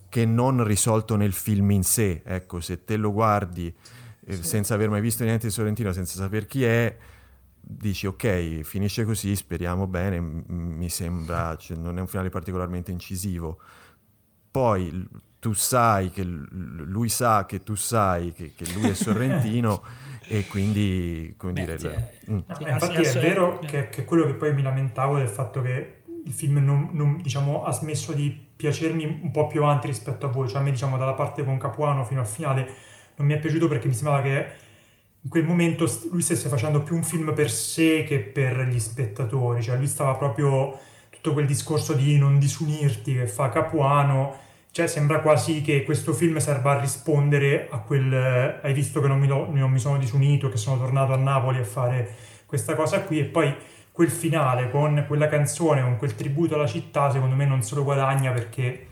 che 0.09 0.27
non 0.27 0.65
risolto 0.65 1.15
nel 1.15 1.33
film 1.33 1.71
in 1.71 1.85
sé. 1.85 2.23
Ecco, 2.25 2.61
se 2.61 2.85
te 2.85 2.97
lo 2.97 3.13
guardi 3.13 3.73
eh, 4.27 4.35
sì. 4.35 4.43
senza 4.43 4.75
aver 4.75 4.91
mai 4.91 5.01
visto 5.01 5.23
niente 5.23 5.47
di 5.47 5.53
Sorrentino, 5.53 5.93
senza 5.93 6.17
sapere 6.17 6.47
chi 6.47 6.65
è, 6.65 6.97
dici 7.61 8.09
ok, 8.09 8.63
finisce 8.63 9.05
così, 9.05 9.37
speriamo 9.37 9.87
bene, 9.87 10.19
mi 10.21 10.89
sembra, 10.89 11.57
cioè, 11.57 11.77
non 11.77 11.97
è 11.97 12.01
un 12.01 12.09
finale 12.09 12.29
particolarmente 12.29 12.91
incisivo. 12.91 13.61
Poi 14.51 15.09
tu 15.39 15.53
sai 15.53 16.11
che 16.11 16.23
lui 16.25 17.09
sa 17.09 17.47
che 17.47 17.63
tu 17.63 17.75
sai 17.75 18.33
che, 18.33 18.53
che 18.55 18.71
lui 18.75 18.91
è 18.91 18.95
Sorrentino. 18.95 19.83
e 20.33 20.47
quindi 20.47 21.35
come 21.37 21.53
Beh, 21.53 21.65
dire 21.65 21.79
sì, 21.79 22.31
mm. 22.31 22.39
no, 22.47 22.69
infatti 22.69 23.03
è 23.03 23.19
vero 23.19 23.59
che, 23.59 23.89
che, 23.89 24.05
quello 24.05 24.27
che 24.27 24.35
poi 24.35 24.55
mi 24.55 24.63
lamentavo 24.63 25.17
del 25.17 25.27
fatto 25.27 25.61
che 25.61 26.03
il 26.25 26.33
film 26.33 26.59
non, 26.65 26.91
non, 26.93 27.21
diciamo, 27.21 27.65
ha 27.65 27.73
smesso 27.73 28.13
di 28.13 28.47
piacermi 28.55 29.21
un 29.23 29.33
po' 29.33 29.49
più 29.49 29.65
avanti 29.65 29.89
rispetto 29.89 30.27
a 30.27 30.29
voi 30.29 30.49
cioè 30.49 30.61
a 30.61 30.63
me 30.63 30.71
diciamo 30.71 30.97
dalla 30.97 31.15
parte 31.15 31.45
con 31.45 31.59
Capuano 31.59 32.05
fino 32.05 32.21
al 32.21 32.29
finale 32.29 32.75
non 33.17 33.27
mi 33.27 33.35
è 33.35 33.41
piaciuto 33.41 33.67
perché 33.67 33.89
mi 33.89 33.95
sembrava 33.95 34.23
che 34.23 34.47
in 35.21 35.29
quel 35.29 35.45
momento 35.45 35.91
lui 36.13 36.23
stesse 36.23 36.49
facendo 36.49 36.81
più 36.83 36.95
un 36.95 37.03
film 37.03 37.35
per 37.35 37.51
sé 37.51 38.05
che 38.07 38.21
per 38.21 38.69
gli 38.69 38.79
spettatori 38.79 39.63
cioè 39.63 39.77
lui 39.77 39.89
stava 39.89 40.15
proprio 40.15 40.79
tutto 41.21 41.35
quel 41.35 41.47
discorso 41.47 41.93
di 41.93 42.17
non 42.17 42.39
disunirti 42.39 43.15
che 43.15 43.27
fa 43.27 43.51
Capuano 43.51 44.49
cioè 44.73 44.87
sembra 44.87 45.21
quasi 45.21 45.63
che 45.63 45.83
questo 45.83 46.13
film 46.13 46.37
serva 46.39 46.77
a 46.77 46.81
rispondere 46.81 47.67
a 47.71 47.79
quel 47.79 48.13
eh, 48.13 48.61
hai 48.63 48.73
visto 48.73 49.01
che 49.01 49.09
non 49.09 49.19
mi, 49.19 49.27
non 49.27 49.71
mi 49.71 49.79
sono 49.81 49.99
disunito, 49.99 50.49
che 50.49 50.57
sono 50.57 50.79
tornato 50.79 51.13
a 51.13 51.17
Napoli 51.17 51.59
a 51.59 51.65
fare 51.65 52.15
questa 52.47 52.75
cosa 52.77 53.03
qui 53.03 53.19
e 53.19 53.25
poi 53.25 53.53
quel 53.91 54.11
finale 54.11 54.71
con 54.71 55.05
quella 55.09 55.29
canzone, 55.29 55.83
con 55.83 55.97
quel 55.97 56.15
tributo 56.15 56.55
alla 56.55 56.69
città, 56.69 57.11
secondo 57.11 57.35
me 57.35 57.47
non 57.47 57.63
se 57.63 57.75
lo 57.75 57.83
guadagna 57.83 58.31
perché 58.31 58.87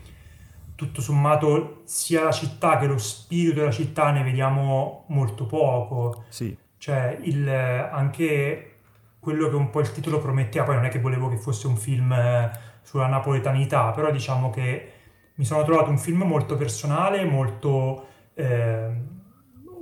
tutto 0.75 1.01
sommato 1.01 1.81
sia 1.85 2.23
la 2.23 2.31
città 2.31 2.77
che 2.77 2.85
lo 2.85 2.97
spirito 2.97 3.59
della 3.59 3.71
città 3.71 4.11
ne 4.11 4.23
vediamo 4.23 5.05
molto 5.07 5.45
poco. 5.45 6.25
Sì. 6.27 6.55
Cioè 6.77 7.19
il, 7.21 7.47
anche 7.47 8.78
quello 9.19 9.49
che 9.49 9.55
un 9.55 9.69
po' 9.69 9.81
il 9.81 9.91
titolo 9.91 10.19
prometteva, 10.19 10.65
poi 10.65 10.75
non 10.75 10.85
è 10.85 10.89
che 10.89 10.99
volevo 10.99 11.27
che 11.27 11.37
fosse 11.37 11.67
un 11.67 11.75
film 11.75 12.11
eh, 12.11 12.51
sulla 12.81 13.07
napoletanità, 13.07 13.91
però 13.91 14.11
diciamo 14.11 14.49
che 14.49 14.93
mi 15.35 15.45
sono 15.45 15.63
trovato 15.63 15.89
un 15.89 15.97
film 15.97 16.23
molto 16.23 16.55
personale, 16.55 17.23
molto 17.25 18.07
eh, 18.33 18.89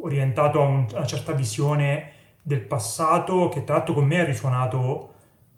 orientato 0.02 0.62
a, 0.62 0.65
un, 0.65 0.88
a, 0.91 0.97
una 0.97 1.06
certa 1.06 1.32
visione 1.34 2.12
del 2.41 2.62
passato 2.62 3.50
che 3.50 3.63
tra 3.63 3.78
l'altro 3.78 3.93
con 3.93 4.06
me 4.06 4.19
ha 4.19 4.23
risuonato 4.23 5.13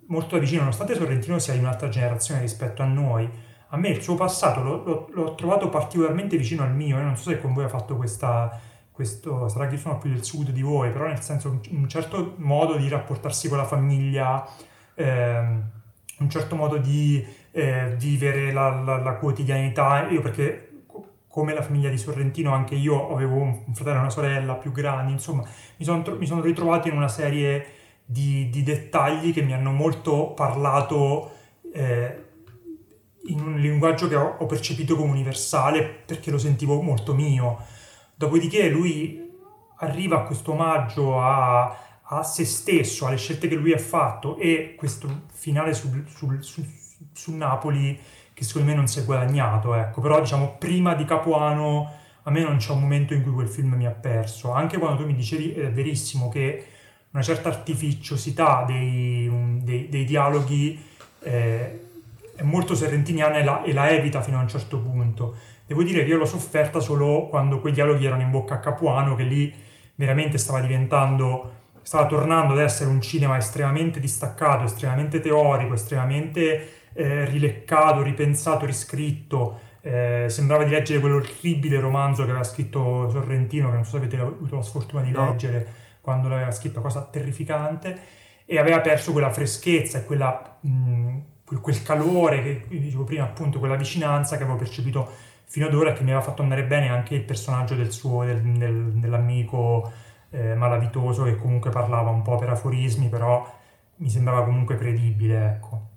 molto 0.08 0.36
da 0.36 0.42
vicino, 0.42 0.62
nonostante 0.62 0.96
Sorrentino 0.96 1.38
sia 1.40 1.54
di 1.54 1.60
un'altra 1.60 1.88
generazione 1.90 2.42
rispetto 2.42 2.82
a 2.82 2.86
noi. 2.86 3.30
A 3.72 3.78
me 3.78 3.90
il 3.90 4.02
suo 4.02 4.16
passato 4.16 4.62
l'ho, 4.62 4.84
l'ho, 4.84 5.08
l'ho 5.12 5.36
trovato 5.36 5.70
particolarmente 5.70 6.36
vicino 6.38 6.64
al 6.64 6.74
mio, 6.74 6.98
Io 6.98 7.04
non 7.04 7.16
so 7.16 7.30
se 7.30 7.40
con 7.40 7.54
voi 7.54 7.66
ha 7.66 7.70
fatto 7.70 7.96
questa, 7.96 8.60
questo, 9.00 9.48
sarà 9.48 9.68
che 9.68 9.78
sono 9.78 9.98
più 9.98 10.10
del 10.10 10.26
sud 10.26 10.50
di 10.50 10.62
voi, 10.62 10.92
però 10.92 11.08
nel 11.08 11.22
senso 11.22 11.62
un 11.70 11.88
certo 11.88 12.34
modo 12.36 12.76
di 12.76 12.90
rapportarsi 12.90 13.48
con 13.48 13.58
la 13.58 13.64
famiglia, 13.64 14.46
eh, 14.94 15.38
un 16.18 16.30
certo 16.30 16.58
modo 16.58 16.76
di 16.76 17.26
eh, 17.52 17.96
vivere 17.98 18.52
la, 18.52 18.82
la, 18.82 18.98
la, 18.98 19.14
quotidianità. 19.14 20.06
Io 20.10 20.20
perché 20.20 20.84
come 21.30 21.54
la 21.54 21.62
famiglia 21.62 21.90
di 21.90 21.98
Sorrentino 21.98 22.52
anche 22.52 22.76
io 22.76 23.14
avevo 23.14 23.36
un, 23.36 23.74
fratello 23.74 23.96
e 23.96 24.02
una 24.02 24.10
sorella 24.10 24.56
più 24.56 24.74
grandi, 24.74 25.14
insomma 25.14 25.44
mi 25.78 25.86
sono, 25.86 26.04
mi 26.18 26.26
sono 26.26 26.42
ritrovato 26.42 26.90
in 26.90 26.98
una 26.98 27.08
serie 27.08 27.68
di, 28.04 28.50
di, 28.50 28.64
dettagli 28.64 29.32
che 29.32 29.42
mi 29.42 29.54
hanno 29.54 29.72
molto 29.72 30.34
parlato 30.34 31.32
eh, 31.74 32.24
in 33.28 33.40
un 33.40 33.56
linguaggio 33.60 34.10
che 34.10 34.18
ho, 34.18 34.36
ho 34.40 34.46
percepito 34.46 34.98
come 34.98 35.12
universale 35.12 35.84
perché 35.84 36.32
lo 36.32 36.38
sentivo 36.38 36.82
molto 36.82 37.16
mio. 37.16 37.78
Dopodiché 38.20 38.68
lui 38.68 39.32
arriva 39.78 40.18
a 40.18 40.24
questo 40.24 40.52
omaggio 40.52 41.22
a, 41.22 42.02
a 42.02 42.22
se 42.22 42.44
stesso, 42.44 43.06
alle 43.06 43.16
scelte 43.16 43.48
che 43.48 43.56
lui 43.56 43.72
ha 43.72 43.78
fatto 43.78 44.36
e 44.36 44.76
questo 44.78 45.28
finale 45.32 45.74
sul, 45.74 46.04
sul, 46.14 46.44
sul, 46.44 46.66
su 47.14 47.34
Napoli 47.34 47.98
che 48.34 48.44
secondo 48.44 48.68
me 48.68 48.76
non 48.76 48.88
si 48.88 49.00
è 49.00 49.06
guadagnato, 49.06 49.74
ecco. 49.74 50.02
Però 50.02 50.20
diciamo 50.20 50.58
prima 50.60 50.96
di 50.96 51.06
Capuano 51.06 51.94
a 52.24 52.30
me 52.30 52.42
non 52.42 52.58
c'è 52.58 52.74
un 52.74 52.82
momento 52.82 53.14
in 53.14 53.24
cui 53.24 53.32
quel 53.32 53.48
film 53.48 53.76
mi 53.76 53.86
ha 53.86 53.92
perso, 53.92 54.52
anche 54.52 54.78
quando 54.78 55.02
tu 55.02 55.08
mi 55.08 55.16
dicevi, 55.16 55.54
è 55.54 55.72
verissimo, 55.72 56.28
che 56.28 56.66
una 57.12 57.24
certa 57.24 57.48
artificiosità 57.48 58.66
dei, 58.68 59.32
dei, 59.64 59.88
dei 59.88 60.04
dialoghi 60.04 60.78
eh, 61.22 61.88
è 62.36 62.44
molto 62.44 62.76
serrentiniana 62.76 63.38
e 63.38 63.44
la, 63.46 63.64
e 63.64 63.72
la, 63.72 63.90
evita 63.90 64.22
fino 64.22 64.38
a 64.38 64.42
un 64.42 64.50
certo 64.50 64.78
punto. 64.78 65.36
Devo 65.70 65.84
dire 65.84 66.04
che 66.04 66.10
io 66.10 66.18
l'ho 66.18 66.26
sofferta 66.26 66.80
solo 66.80 67.28
quando 67.28 67.60
quei 67.60 67.72
dialoghi 67.72 68.04
erano 68.04 68.24
in 68.24 68.32
bocca 68.32 68.56
a 68.56 68.60
Capuano, 68.60 69.14
che 69.14 69.22
lì 69.22 69.54
veramente 69.94 70.40
stava 70.40 70.62
diventando, 70.62 71.58
stava 71.84 72.08
tornando 72.08 72.54
ad 72.54 72.60
essere 72.60 72.90
un 72.90 73.00
cinema 73.00 73.38
estremamente 73.38 74.00
distaccato, 74.00 74.64
estremamente 74.64 75.20
teorico, 75.20 75.76
estremamente 75.76 76.90
eh, 76.92 77.26
rileccato, 77.26 78.02
ripensato, 78.02 78.66
riscritto. 78.66 79.60
Eh, 79.82 80.26
sembrava 80.28 80.64
di 80.64 80.72
leggere 80.72 81.00
quell'orribile 81.00 81.80
romanzo 81.80 82.24
che 82.24 82.32
aveva 82.32 82.44
scritto 82.44 83.08
Sorrentino, 83.08 83.70
che 83.70 83.76
non 83.76 83.84
so 83.84 83.92
se 83.92 83.98
avete 83.98 84.18
avuto 84.18 84.56
la 84.56 84.64
sfortuna 84.64 85.04
di 85.04 85.12
leggere 85.12 85.68
quando 86.02 86.30
l'aveva 86.30 86.50
scritto, 86.50 86.82
cosa 86.82 87.04
terrificante, 87.04 88.00
e 88.44 88.58
aveva 88.58 88.82
perso 88.82 89.12
quella 89.12 89.30
freschezza 89.30 90.00
e 90.00 90.06
quella, 90.06 90.58
mh, 90.62 91.18
quel 91.62 91.84
calore, 91.84 92.42
che 92.42 92.66
dicevo 92.70 93.04
prima, 93.04 93.26
appunto, 93.26 93.60
quella 93.60 93.76
vicinanza 93.76 94.36
che 94.36 94.42
avevo 94.42 94.58
percepito 94.58 95.28
fino 95.50 95.66
ad 95.66 95.74
ora 95.74 95.94
che 95.94 96.04
mi 96.04 96.12
aveva 96.12 96.24
fatto 96.24 96.44
andare 96.44 96.64
bene 96.64 96.90
anche 96.90 97.16
il 97.16 97.24
personaggio 97.24 97.74
del 97.74 97.92
suo, 97.92 98.24
del, 98.24 98.40
del, 98.40 98.92
dell'amico 98.94 99.92
eh, 100.30 100.54
malavitoso 100.54 101.24
che 101.24 101.38
comunque 101.38 101.72
parlava 101.72 102.12
un 102.12 102.22
po' 102.22 102.38
per 102.38 102.50
aforismi, 102.50 103.10
però 103.10 103.52
mi 103.96 104.10
sembrava 104.12 104.44
comunque 104.44 104.78
credibile, 104.78 105.46
ecco. 105.48 105.88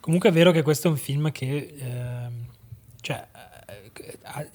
Comunque 0.00 0.30
è 0.30 0.32
vero 0.32 0.50
che 0.50 0.62
questo 0.62 0.88
è 0.88 0.90
un 0.90 0.96
film 0.96 1.30
che 1.30 1.74
eh, 1.78 2.30
cioè, 3.00 3.24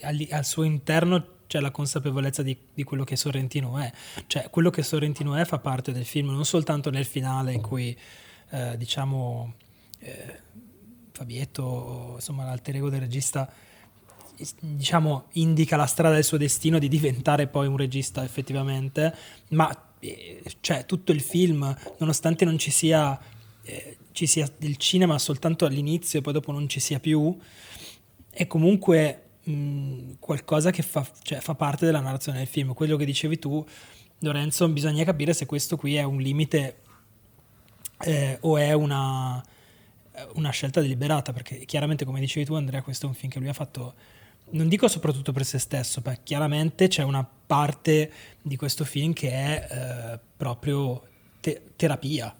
al, 0.01 0.27
al, 0.29 0.45
suo 0.45 0.63
interno 0.63 1.35
c'è 1.47 1.61
la 1.61 1.71
consapevolezza 1.71 2.43
di, 2.43 2.57
di, 2.73 2.83
quello 2.83 3.05
che 3.05 3.15
Sorrentino 3.15 3.77
è. 3.77 3.89
Cioè, 4.27 4.49
quello 4.49 4.69
che 4.69 4.83
Sorrentino 4.83 5.35
è 5.35 5.45
fa 5.45 5.59
parte 5.59 5.93
del 5.93 6.03
film, 6.03 6.31
non 6.31 6.43
soltanto 6.43 6.89
nel 6.89 7.05
finale 7.05 7.53
in 7.53 7.61
cui, 7.61 7.97
eh, 8.49 8.75
diciamo, 8.75 9.53
eh, 9.99 10.39
Fabietto, 11.13 12.11
insomma, 12.15 12.43
l'alter 12.43 12.75
ego 12.75 12.89
del 12.89 12.99
regista, 12.99 13.49
diciamo, 14.59 15.25
indica 15.33 15.75
la 15.75 15.85
strada 15.85 16.15
del 16.15 16.23
suo 16.23 16.37
destino 16.37 16.79
di 16.79 16.87
diventare 16.87 17.47
poi 17.47 17.67
un 17.67 17.77
regista 17.77 18.23
effettivamente, 18.23 19.13
ma 19.49 19.69
eh, 19.99 20.43
cioè, 20.61 20.85
tutto 20.85 21.11
il 21.11 21.21
film, 21.21 21.75
nonostante 21.97 22.45
non 22.45 22.57
ci 22.57 22.71
sia, 22.71 23.19
eh, 23.63 23.97
ci 24.11 24.27
sia 24.27 24.49
del 24.57 24.77
cinema 24.77 25.17
soltanto 25.17 25.65
all'inizio 25.65 26.19
e 26.19 26.21
poi 26.21 26.33
dopo 26.33 26.51
non 26.51 26.69
ci 26.69 26.79
sia 26.79 26.99
più, 26.99 27.35
è 28.29 28.45
comunque 28.45 29.29
mh, 29.43 30.13
qualcosa 30.19 30.71
che 30.71 30.83
fa, 30.83 31.05
cioè, 31.23 31.39
fa 31.39 31.55
parte 31.55 31.85
della 31.85 31.99
narrazione 31.99 32.37
del 32.37 32.47
film. 32.47 32.73
Quello 32.73 32.95
che 32.95 33.05
dicevi 33.05 33.39
tu, 33.39 33.65
Lorenzo, 34.19 34.67
bisogna 34.69 35.03
capire 35.03 35.33
se 35.33 35.45
questo 35.45 35.77
qui 35.77 35.95
è 35.95 36.03
un 36.03 36.17
limite 36.19 36.81
eh, 38.01 38.37
o 38.41 38.57
è 38.57 38.73
una, 38.73 39.43
una 40.35 40.49
scelta 40.51 40.81
deliberata, 40.81 41.33
perché 41.33 41.65
chiaramente, 41.65 42.05
come 42.05 42.19
dicevi 42.19 42.45
tu, 42.45 42.53
Andrea, 42.53 42.83
questo 42.83 43.05
è 43.05 43.09
un 43.09 43.15
film 43.15 43.31
che 43.31 43.39
lui 43.39 43.49
ha 43.49 43.53
fatto 43.53 43.95
non 44.51 44.67
dico 44.67 44.87
soprattutto 44.87 45.31
per 45.31 45.45
se 45.45 45.59
stesso, 45.59 46.01
ma 46.03 46.13
chiaramente 46.15 46.87
c'è 46.87 47.03
una 47.03 47.27
parte 47.45 48.11
di 48.41 48.55
questo 48.55 48.85
film 48.85 49.13
che 49.13 49.29
è 49.31 49.67
eh, 49.69 50.19
proprio 50.37 51.01
te- 51.39 51.61
terapia, 51.75 52.33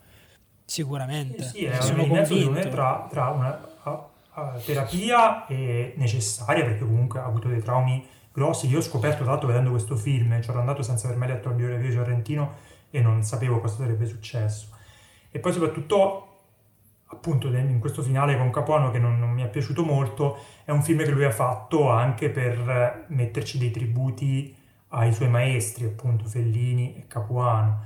sicuramente. 0.64 1.44
Eh 1.44 1.44
sì, 1.44 1.64
è 1.66 1.82
Sono 1.82 2.06
convinto. 2.08 2.70
Tra, 2.70 3.08
tra 3.10 3.30
una 3.30 3.76
a, 3.84 4.10
a 4.32 4.60
terapia 4.64 5.46
necessaria, 5.48 6.64
perché 6.64 6.80
comunque 6.80 7.20
ha 7.20 7.26
avuto 7.26 7.48
dei 7.48 7.62
traumi 7.62 8.06
grossi. 8.32 8.68
Io 8.68 8.78
ho 8.78 8.82
scoperto, 8.82 9.24
tra 9.24 9.32
l'altro, 9.32 9.48
vedendo 9.48 9.72
questo 9.72 9.96
film, 9.96 10.40
c'ero 10.40 10.60
andato 10.60 10.84
senza 10.84 11.08
aver 11.08 11.18
mai 11.18 11.30
letto 11.30 11.50
la 11.50 11.56
biografia 11.56 11.88
di 11.88 11.94
Sorrentino 11.94 12.56
e 12.90 13.02
non 13.02 13.24
sapevo 13.24 13.60
cosa 13.60 13.78
sarebbe 13.78 14.06
successo. 14.06 14.68
E 15.30 15.40
poi 15.40 15.54
soprattutto 15.54 16.27
appunto 17.08 17.48
in 17.48 17.80
questo 17.80 18.02
finale 18.02 18.38
con 18.38 18.50
Capuano 18.52 18.92
che 18.92 19.00
non, 19.00 19.18
non, 19.20 19.32
mi 19.32 19.44
è 19.44 19.50
piaciuto 19.50 19.84
molto, 19.84 20.38
è 20.66 20.72
un 20.72 20.84
film 20.84 21.04
che 21.04 21.12
lui 21.12 21.24
ha 21.24 21.32
fatto 21.32 21.90
anche 21.90 22.30
per 22.30 23.06
metterci 23.08 23.58
dei 23.58 23.72
tributi 23.72 24.56
ai 24.90 25.14
suoi 25.14 25.30
maestri, 25.30 25.86
appunto 25.86 26.26
Fellini 26.26 26.98
e 26.98 27.08
Capuano. 27.08 27.84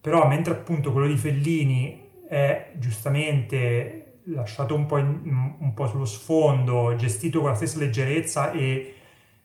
Però 0.00 0.26
mentre 0.26 0.54
appunto 0.54 0.92
quello 0.92 1.06
di 1.06 1.16
Fellini 1.16 2.10
è 2.28 2.72
giustamente 2.74 4.20
lasciato 4.24 4.74
un 4.74 4.86
po', 4.86 4.98
in, 4.98 5.54
un 5.58 5.74
po 5.74 5.86
sullo 5.86 6.04
sfondo, 6.04 6.94
gestito 6.96 7.40
con 7.40 7.50
la 7.50 7.56
stessa 7.56 7.78
leggerezza 7.78 8.50
e 8.50 8.94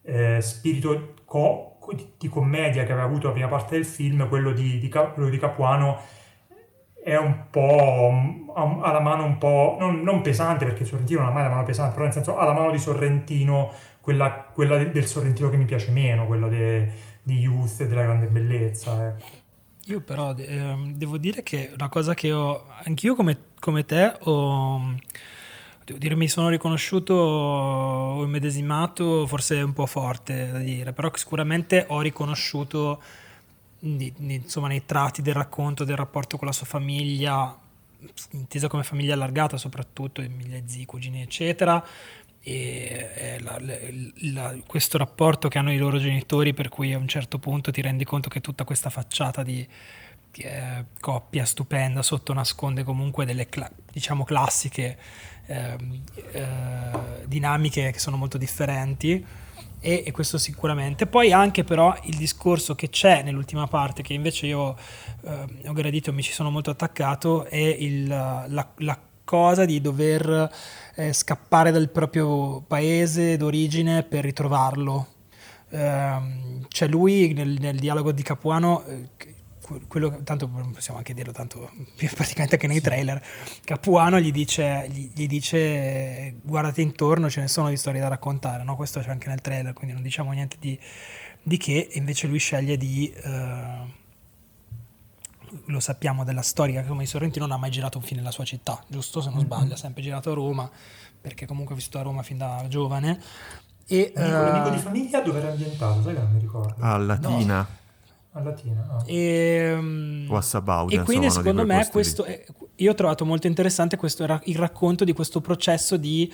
eh, 0.03 0.41
spirito 0.41 1.13
co- 1.25 1.77
di 2.17 2.29
commedia 2.29 2.83
che 2.83 2.91
aveva 2.91 3.07
avuto 3.07 3.27
la 3.27 3.33
prima 3.33 3.47
parte 3.47 3.75
del 3.75 3.85
film, 3.85 4.27
quello 4.27 4.51
di, 4.51 4.77
di, 4.79 4.89
quello 4.89 5.29
di 5.29 5.37
Capuano 5.37 5.99
è 7.03 7.17
un 7.17 7.45
po' 7.49 8.53
ha 8.53 8.91
la 8.91 8.99
mano 8.99 9.25
un 9.25 9.37
po' 9.37 9.77
non, 9.79 10.01
non, 10.01 10.21
pesante 10.21 10.65
perché 10.65 10.85
Sorrentino 10.85 11.21
non 11.21 11.29
ha 11.29 11.33
mai 11.33 11.43
la 11.43 11.49
mano 11.49 11.63
pesante 11.63 11.93
però 11.93 12.03
nel 12.05 12.13
senso 12.13 12.37
ha 12.37 12.45
la 12.45 12.53
mano 12.53 12.71
di 12.71 12.77
Sorrentino 12.77 13.71
quella, 14.01 14.31
quella 14.31 14.77
del 14.83 15.05
Sorrentino 15.05 15.49
che 15.49 15.57
mi 15.57 15.65
piace 15.65 15.91
meno 15.91 16.27
quello 16.27 16.47
de, 16.47 16.91
di 17.23 17.39
Youth 17.39 17.81
e 17.81 17.87
della 17.87 18.03
grande 18.03 18.27
bellezza 18.27 19.07
eh. 19.07 19.23
io 19.85 20.01
però 20.01 20.35
eh, 20.35 20.75
devo 20.93 21.17
dire 21.17 21.41
che 21.43 21.71
una 21.73 21.89
cosa 21.89 22.13
che 22.13 22.31
ho 22.31 22.65
anch'io 22.83 23.15
come, 23.15 23.37
come 23.59 23.83
te 23.85 24.15
ho 24.19 24.95
devo 25.83 25.97
dire 25.97 26.15
mi 26.15 26.27
sono 26.27 26.49
riconosciuto 26.49 27.15
ho 27.15 28.23
immedesimato 28.23 29.25
forse 29.25 29.59
un 29.61 29.73
po' 29.73 29.87
forte 29.87 30.51
da 30.51 30.59
dire 30.59 30.93
però 30.93 31.09
sicuramente 31.15 31.85
ho 31.87 31.99
riconosciuto 32.01 33.01
di, 33.83 34.13
di, 34.15 34.35
insomma, 34.35 34.67
nei 34.67 34.85
tratti 34.85 35.21
del 35.21 35.33
racconto 35.33 35.83
del 35.83 35.97
rapporto 35.97 36.37
con 36.37 36.47
la 36.47 36.53
sua 36.53 36.67
famiglia, 36.67 37.57
intesa 38.31 38.67
come 38.67 38.83
famiglia 38.83 39.15
allargata 39.15 39.57
soprattutto, 39.57 40.21
mille 40.21 40.63
zii, 40.67 40.85
cugini 40.85 41.21
eccetera, 41.21 41.83
e, 42.43 43.09
e 43.15 43.39
la, 43.41 43.59
la, 44.33 44.55
questo 44.65 44.97
rapporto 44.97 45.47
che 45.47 45.57
hanno 45.57 45.73
i 45.73 45.77
loro 45.77 45.97
genitori 45.97 46.53
per 46.53 46.69
cui 46.69 46.93
a 46.93 46.97
un 46.97 47.07
certo 47.07 47.39
punto 47.39 47.71
ti 47.71 47.81
rendi 47.81 48.03
conto 48.03 48.29
che 48.29 48.41
tutta 48.41 48.63
questa 48.63 48.89
facciata 48.89 49.43
di, 49.43 49.67
di 50.31 50.41
eh, 50.41 50.85
coppia 50.99 51.45
stupenda 51.45 52.01
sotto 52.01 52.33
nasconde 52.33 52.83
comunque 52.83 53.25
delle 53.25 53.47
cla- 53.47 53.71
diciamo 53.91 54.23
classiche 54.23 54.97
eh, 55.47 55.77
eh, 56.31 56.45
dinamiche 57.25 57.91
che 57.91 57.99
sono 57.99 58.17
molto 58.17 58.37
differenti 58.37 59.25
e, 59.81 60.03
e, 60.05 60.11
questo 60.11 60.37
sicuramente. 60.37 61.07
Poi 61.07 61.33
anche 61.33 61.63
però 61.63 61.93
il 62.03 62.15
discorso 62.15 62.75
che 62.75 62.89
c'è 62.89 63.23
nell'ultima 63.23 63.67
parte, 63.67 64.03
che 64.03 64.13
invece 64.13 64.45
io 64.45 64.77
eh, 65.25 65.67
ho 65.67 65.73
gradito 65.73 66.11
e 66.11 66.13
mi 66.13 66.21
ci 66.21 66.31
sono 66.31 66.51
molto 66.51 66.69
attaccato, 66.69 67.45
è 67.45 67.57
il, 67.57 68.07
la, 68.07 68.45
la, 68.47 68.99
cosa 69.23 69.63
di 69.63 69.79
dover 69.79 70.51
eh, 70.95 71.13
scappare 71.13 71.71
dal 71.71 71.89
proprio 71.89 72.61
paese 72.67 73.37
d'origine 73.37 74.03
per 74.03 74.23
ritrovarlo. 74.23 75.07
Eh, 75.69 76.17
cioè 76.67 76.87
lui 76.89 77.31
nel, 77.33 77.55
nel, 77.59 77.79
dialogo 77.79 78.11
di 78.11 78.23
Capuano 78.23 78.83
eh, 78.83 79.30
quello, 79.87 80.21
tanto 80.23 80.47
possiamo 80.47 80.97
anche 80.99 81.13
dirlo 81.13 81.31
tanto 81.31 81.71
praticamente 82.15 82.55
anche 82.55 82.67
nei 82.67 82.81
trailer 82.81 83.23
Capuano 83.63 84.19
gli 84.19 84.31
dice, 84.31 84.87
gli, 84.89 85.11
gli 85.13 85.27
dice 85.27 86.35
guardati 86.41 86.81
intorno 86.81 87.29
ce 87.29 87.41
ne 87.41 87.47
sono 87.47 87.69
di 87.69 87.77
storie 87.77 88.01
da 88.01 88.07
raccontare 88.07 88.63
no? 88.63 88.75
questo 88.75 88.99
c'è 88.99 89.09
anche 89.09 89.27
nel 89.27 89.41
trailer 89.41 89.73
quindi 89.73 89.93
non 89.93 90.03
diciamo 90.03 90.31
niente 90.31 90.57
di, 90.59 90.77
di 91.41 91.57
che 91.57 91.89
e 91.91 91.97
invece 91.97 92.27
lui 92.27 92.39
sceglie 92.39 92.77
di 92.77 93.13
uh, 93.23 93.89
lo 95.65 95.79
sappiamo 95.79 96.23
della 96.23 96.41
storia 96.41 96.81
che 96.81 96.87
come 96.87 97.03
di 97.03 97.09
Sorrentino 97.09 97.45
non 97.45 97.55
ha 97.55 97.59
mai 97.59 97.71
girato 97.71 97.97
un 97.97 98.03
film 98.03 98.19
nella 98.19 98.31
sua 98.31 98.45
città 98.45 98.81
giusto? 98.87 99.21
Se 99.21 99.29
non 99.29 99.39
mm-hmm. 99.39 99.45
sbaglio 99.47 99.73
ha 99.73 99.77
sempre 99.77 100.01
girato 100.01 100.31
a 100.31 100.33
Roma 100.33 100.69
perché 101.19 101.45
comunque 101.45 101.73
ha 101.73 101.77
vissuto 101.77 101.99
a 101.99 102.01
Roma 102.01 102.23
fin 102.23 102.37
da 102.37 102.65
giovane. 102.67 103.21
E, 103.85 104.13
uh, 104.15 104.19
l'amico 104.19 104.69
di 104.69 104.77
famiglia 104.77 105.21
dove 105.21 105.39
era 105.39 105.51
ambientato? 105.51 106.01
Sai 106.01 106.13
che 106.13 106.19
non 106.21 106.31
mi 106.31 106.39
ricordo. 106.39 106.75
A 106.79 106.97
Latina 106.97 107.57
no 107.57 107.80
a 108.31 108.41
Latina. 108.41 108.87
Ah. 108.89 109.03
E, 109.05 109.15
ehm, 109.15 110.27
o 110.29 110.35
a 110.35 110.41
Sabaudia. 110.41 111.01
E 111.01 111.03
quindi 111.03 111.29
secondo 111.29 111.65
me 111.65 111.87
questo, 111.91 112.23
è, 112.23 112.43
io 112.75 112.91
ho 112.91 112.95
trovato 112.95 113.25
molto 113.25 113.47
interessante 113.47 113.97
questo, 113.97 114.23
il 114.43 114.55
racconto 114.55 115.03
di 115.03 115.13
questo 115.13 115.41
processo 115.41 115.97
di 115.97 116.31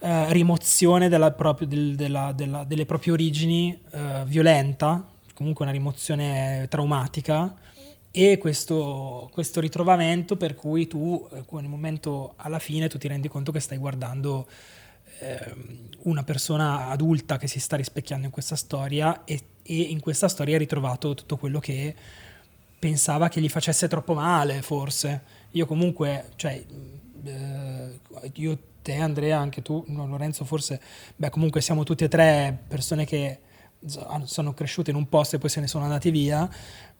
eh, 0.00 0.32
rimozione 0.32 1.08
della 1.08 1.30
proprio, 1.32 1.66
del, 1.66 1.94
della, 1.94 2.32
della, 2.32 2.64
delle 2.64 2.84
proprie 2.84 3.12
origini 3.12 3.78
eh, 3.90 4.22
violenta, 4.26 5.04
comunque 5.34 5.64
una 5.64 5.72
rimozione 5.72 6.66
traumatica 6.68 7.56
e 8.10 8.36
questo, 8.36 9.30
questo, 9.32 9.60
ritrovamento 9.60 10.36
per 10.36 10.54
cui 10.54 10.86
tu 10.86 11.26
eh, 11.32 11.44
nel 11.48 11.68
momento 11.68 12.34
alla 12.36 12.58
fine 12.58 12.88
tu 12.88 12.98
ti 12.98 13.08
rendi 13.08 13.28
conto 13.28 13.52
che 13.52 13.60
stai 13.60 13.78
guardando 13.78 14.46
Ehm, 15.22 15.90
una 16.04 16.24
persona 16.24 16.88
adulta 16.88 17.38
che 17.38 17.46
si 17.46 17.60
sta 17.60 17.76
rispecchiando 17.76 18.26
in 18.26 18.32
questa 18.32 18.56
storia 18.56 19.22
e, 19.24 19.40
e, 19.62 19.80
in 19.82 20.00
questa 20.00 20.26
storia 20.26 20.56
ha 20.56 20.58
ritrovato 20.58 21.14
tutto 21.14 21.36
quello 21.36 21.60
che 21.60 21.94
pensava 22.76 23.28
che 23.28 23.40
gli 23.40 23.48
facesse 23.48 23.86
troppo 23.86 24.14
male, 24.14 24.62
forse. 24.62 25.22
Io 25.52 25.64
comunque, 25.64 26.30
cioè, 26.34 26.60
eh, 27.24 28.00
io, 28.32 28.58
te, 28.82 28.96
Andrea, 28.96 29.38
anche 29.38 29.62
tu, 29.62 29.84
no, 29.88 30.08
Lorenzo, 30.08 30.44
forse, 30.44 30.80
beh, 31.14 31.30
comunque 31.30 31.60
siamo 31.60 31.84
tutti 31.84 32.02
e 32.02 32.08
tre 32.08 32.58
persone 32.66 33.04
che 33.04 33.38
sono 34.24 34.54
cresciute 34.54 34.90
in 34.90 34.96
un 34.96 35.08
posto 35.08 35.36
e 35.36 35.38
poi 35.38 35.50
se 35.50 35.60
ne 35.60 35.66
sono 35.66 35.84
andati 35.84 36.10
via 36.10 36.48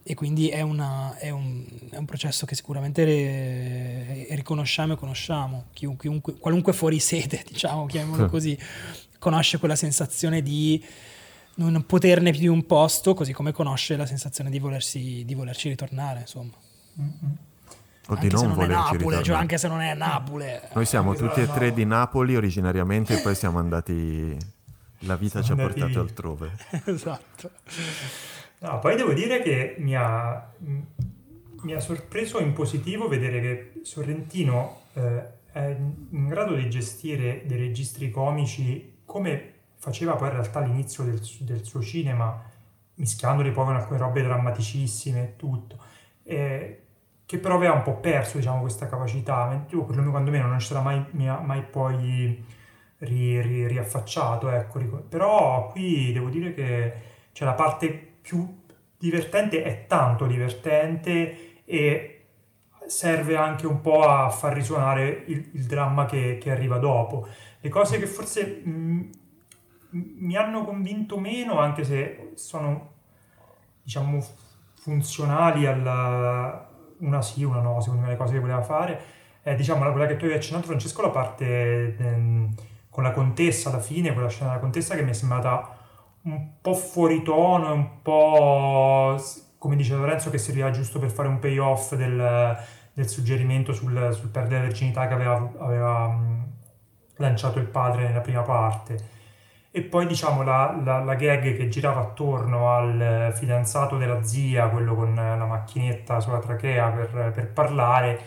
e 0.04 0.14
quindi 0.14 0.48
è, 0.48 0.62
una, 0.62 1.16
è, 1.16 1.30
un, 1.30 1.64
è 1.90 1.96
un, 1.96 2.04
processo 2.04 2.44
che 2.44 2.56
sicuramente 2.56 3.04
re, 3.04 4.26
riconosciamo 4.34 4.94
e 4.94 4.96
conosciamo. 4.96 5.66
Chiunque, 5.72 6.38
qualunque 6.38 6.72
fuori 6.72 6.98
sede, 6.98 7.44
diciamo, 7.46 7.86
chiamiamolo 7.86 8.28
così, 8.28 8.58
conosce 9.18 9.58
quella 9.58 9.76
sensazione 9.76 10.42
di 10.42 10.84
non 11.54 11.84
poterne 11.86 12.30
più 12.30 12.40
di 12.40 12.48
un 12.48 12.66
posto, 12.66 13.14
così 13.14 13.32
come 13.32 13.52
conosce 13.52 13.96
la 13.96 14.06
sensazione 14.06 14.50
di, 14.50 14.58
volersi, 14.58 15.22
di 15.24 15.34
volerci 15.34 15.68
ritornare, 15.68 16.20
insomma. 16.20 16.52
Mm-hmm. 17.00 17.32
O 18.08 18.16
di 18.16 18.28
non, 18.28 18.46
non 18.46 18.54
volerci 18.54 18.92
Napoli, 18.94 19.22
cioè 19.22 19.36
anche 19.36 19.58
se 19.58 19.68
non 19.68 19.80
è 19.80 19.94
Napoli. 19.94 20.46
Noi 20.74 20.86
siamo 20.86 21.14
tutti 21.14 21.40
e 21.40 21.46
tre 21.46 21.72
di 21.72 21.84
Napoli 21.84 22.34
originariamente 22.34 23.18
e 23.18 23.22
poi 23.22 23.34
siamo 23.34 23.58
andati... 23.58 24.36
La 25.04 25.16
vita 25.16 25.42
siamo 25.42 25.62
ci 25.62 25.66
ha 25.68 25.72
portato 25.72 26.00
altrove. 26.00 26.56
esatto. 26.86 27.50
No, 28.62 28.78
poi 28.78 28.94
devo 28.94 29.12
dire 29.12 29.42
che 29.42 29.74
mi 29.78 29.96
ha, 29.96 30.52
mi 30.58 31.74
ha, 31.74 31.80
sorpreso 31.80 32.38
in 32.38 32.52
positivo 32.52 33.08
vedere 33.08 33.40
che 33.40 33.80
Sorrentino 33.82 34.82
eh, 34.92 35.24
è 35.50 35.76
in 36.10 36.28
grado 36.28 36.54
di 36.54 36.70
gestire 36.70 37.42
dei 37.44 37.58
registri 37.58 38.08
comici 38.08 39.00
come 39.04 39.54
faceva 39.78 40.14
poi 40.14 40.28
in 40.28 40.34
realtà 40.34 40.60
all'inizio 40.60 41.02
del, 41.02 41.20
del 41.40 41.64
suo 41.64 41.82
cinema, 41.82 42.40
mischiandoli 42.94 43.50
poi 43.50 43.64
con 43.64 43.74
alcune 43.74 43.98
robe 43.98 44.22
drammaticissime 44.22 45.22
e 45.24 45.36
tutto, 45.36 45.78
che 46.22 47.38
però 47.38 47.56
aveva 47.56 47.72
un 47.72 47.82
po' 47.82 47.96
perso 47.96 48.36
diciamo, 48.36 48.60
questa 48.60 48.86
capacità, 48.86 49.66
io 49.70 49.82
perlomeno 49.82 50.12
quando 50.12 50.30
meno 50.30 50.46
non 50.46 50.60
sarà 50.60 50.80
mai, 50.80 51.04
mai 51.10 51.62
poi 51.64 52.44
ri, 52.98 53.40
ri, 53.40 53.66
riaffacciato, 53.66 54.48
ecco. 54.50 54.78
però 55.08 55.66
qui 55.66 56.12
devo 56.12 56.28
dire 56.28 56.54
che 56.54 56.94
c'è 57.32 57.44
la 57.44 57.54
parte 57.54 58.11
più 58.22 58.60
divertente, 58.96 59.62
è 59.62 59.86
tanto 59.86 60.26
divertente 60.26 61.62
e 61.64 62.22
serve 62.86 63.36
anche 63.36 63.66
un 63.66 63.80
po' 63.80 64.02
a 64.02 64.30
far 64.30 64.52
risuonare 64.52 65.24
il, 65.26 65.50
il 65.52 65.66
dramma 65.66 66.06
che, 66.06 66.38
che, 66.38 66.50
arriva 66.50 66.78
dopo. 66.78 67.26
Le 67.60 67.68
cose 67.68 67.98
che 67.98 68.06
forse 68.06 68.62
mh, 68.64 69.10
mi 69.90 70.36
hanno 70.36 70.64
convinto 70.64 71.18
meno, 71.18 71.58
anche 71.58 71.84
se 71.84 72.32
sono, 72.34 72.92
diciamo, 73.82 74.24
funzionali 74.74 75.66
alla... 75.66 76.68
una 76.98 77.22
sì, 77.22 77.44
una 77.44 77.60
no, 77.60 77.80
secondo 77.80 78.04
me 78.04 78.10
le 78.10 78.16
cose 78.16 78.34
che 78.34 78.40
voleva 78.40 78.62
fare. 78.62 79.00
È, 79.42 79.54
diciamo, 79.54 79.90
quella 79.90 80.06
che 80.06 80.16
tu 80.16 80.26
hai 80.26 80.34
accennato, 80.34 80.66
Francesco, 80.66 81.02
la 81.02 81.10
parte 81.10 81.96
ehm, 81.96 82.54
con 82.88 83.02
la 83.02 83.10
contessa 83.10 83.70
alla 83.70 83.80
fine, 83.80 84.12
quella 84.12 84.28
scena 84.28 84.50
della 84.50 84.60
contessa 84.60 84.94
che 84.94 85.02
mi 85.02 85.10
è 85.10 85.14
sembrata 85.14 85.80
un 86.24 86.60
po' 86.60 86.74
fuori 86.74 87.22
tono 87.22 87.68
e 87.68 87.72
un 87.72 88.02
po', 88.02 89.20
come 89.58 89.76
dice 89.76 89.94
Lorenzo, 89.94 90.30
che 90.30 90.38
serviva 90.38 90.70
giusto 90.70 90.98
per 90.98 91.10
fare 91.10 91.28
un 91.28 91.38
payoff 91.38 91.94
del, 91.94 92.56
del 92.92 93.08
suggerimento 93.08 93.72
sul, 93.72 94.10
sul 94.12 94.28
perdere 94.28 94.60
la 94.60 94.66
virginità 94.66 95.08
che 95.08 95.14
aveva, 95.14 95.52
aveva 95.58 96.16
lanciato 97.16 97.58
il 97.58 97.66
padre 97.66 98.06
nella 98.06 98.20
prima 98.20 98.42
parte. 98.42 99.10
E 99.74 99.80
poi 99.80 100.06
diciamo 100.06 100.42
la, 100.42 100.78
la, 100.84 101.02
la, 101.02 101.14
gag 101.14 101.56
che 101.56 101.68
girava 101.68 102.00
attorno 102.00 102.74
al 102.74 103.32
fidanzato 103.34 103.96
della 103.96 104.22
zia, 104.22 104.68
quello 104.68 104.94
con 104.94 105.14
la 105.14 105.46
macchinetta 105.46 106.20
sulla 106.20 106.40
trachea 106.40 106.90
per, 106.90 107.32
per 107.34 107.52
parlare, 107.52 108.20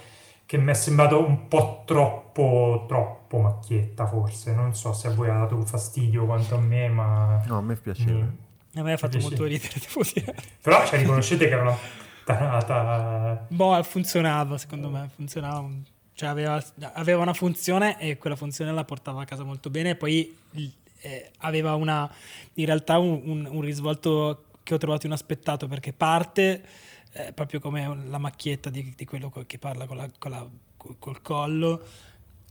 che 0.48 0.58
mi 0.58 0.72
è 0.72 0.74
sembrato 0.74 1.24
un 1.24 1.48
po' 1.48 1.84
troppo, 1.86 2.25
troppo 2.88 3.40
macchietta 3.40 4.06
forse. 4.08 4.54
Non 4.54 4.76
so 4.76 4.94
se 4.94 5.08
a 5.08 5.12
voi 5.12 5.30
ha 5.30 5.38
dato 5.38 5.64
fastidio 5.66 6.26
quanto 6.26 6.56
a 6.56 6.60
me, 6.60 6.90
ma... 6.90 7.44
No, 7.46 7.58
a 7.58 7.62
me 7.62 7.76
piaceva. 7.76 8.20
Mi... 8.20 8.80
A 8.80 8.84
me 8.84 8.94
ha 8.94 8.98
fatto 8.98 9.20
molto 9.20 9.46
ridere, 9.46 9.74
devo 9.80 10.06
dire. 10.14 10.36
Però 10.62 10.86
cioè, 10.86 11.00
riconoscete 11.00 11.48
che 11.48 11.54
era 11.54 11.62
una 11.62 11.78
tanata... 12.26 13.46
Boh, 13.48 13.82
funzionava, 13.84 14.58
secondo 14.58 14.90
me, 14.90 15.10
funzionava. 15.16 15.66
Cioè 16.14 16.30
aveva, 16.30 16.62
aveva, 16.94 17.22
una 17.22 17.34
funzione 17.34 18.00
e 18.00 18.18
quella 18.18 18.36
funzione 18.36 18.72
la 18.72 18.86
portava 18.86 19.22
a 19.22 19.26
casa 19.26 19.44
molto 19.44 19.70
bene 19.70 19.92
e 19.92 19.96
poi 19.96 20.38
eh, 21.02 21.32
aveva 21.40 21.76
una, 21.76 22.10
in 22.54 22.66
realtà 22.66 22.98
un, 22.98 23.22
un, 23.26 23.48
un 23.50 23.62
risvolto 23.62 24.46
che 24.64 24.74
ho 24.74 24.78
trovato 24.78 25.06
inaspettato 25.06 25.68
perché 25.68 25.94
parte 25.94 26.64
eh, 27.12 27.34
proprio 27.34 27.60
come 27.60 27.98
la 28.08 28.18
macchietta 28.18 28.70
di, 28.70 28.94
di, 28.96 29.06
quello 29.06 29.32
che 29.46 29.60
parla 29.60 29.86
con 29.86 29.98
la, 29.98 30.10
con 30.18 30.32
la, 30.32 30.48
col 30.78 31.22
collo 31.22 31.84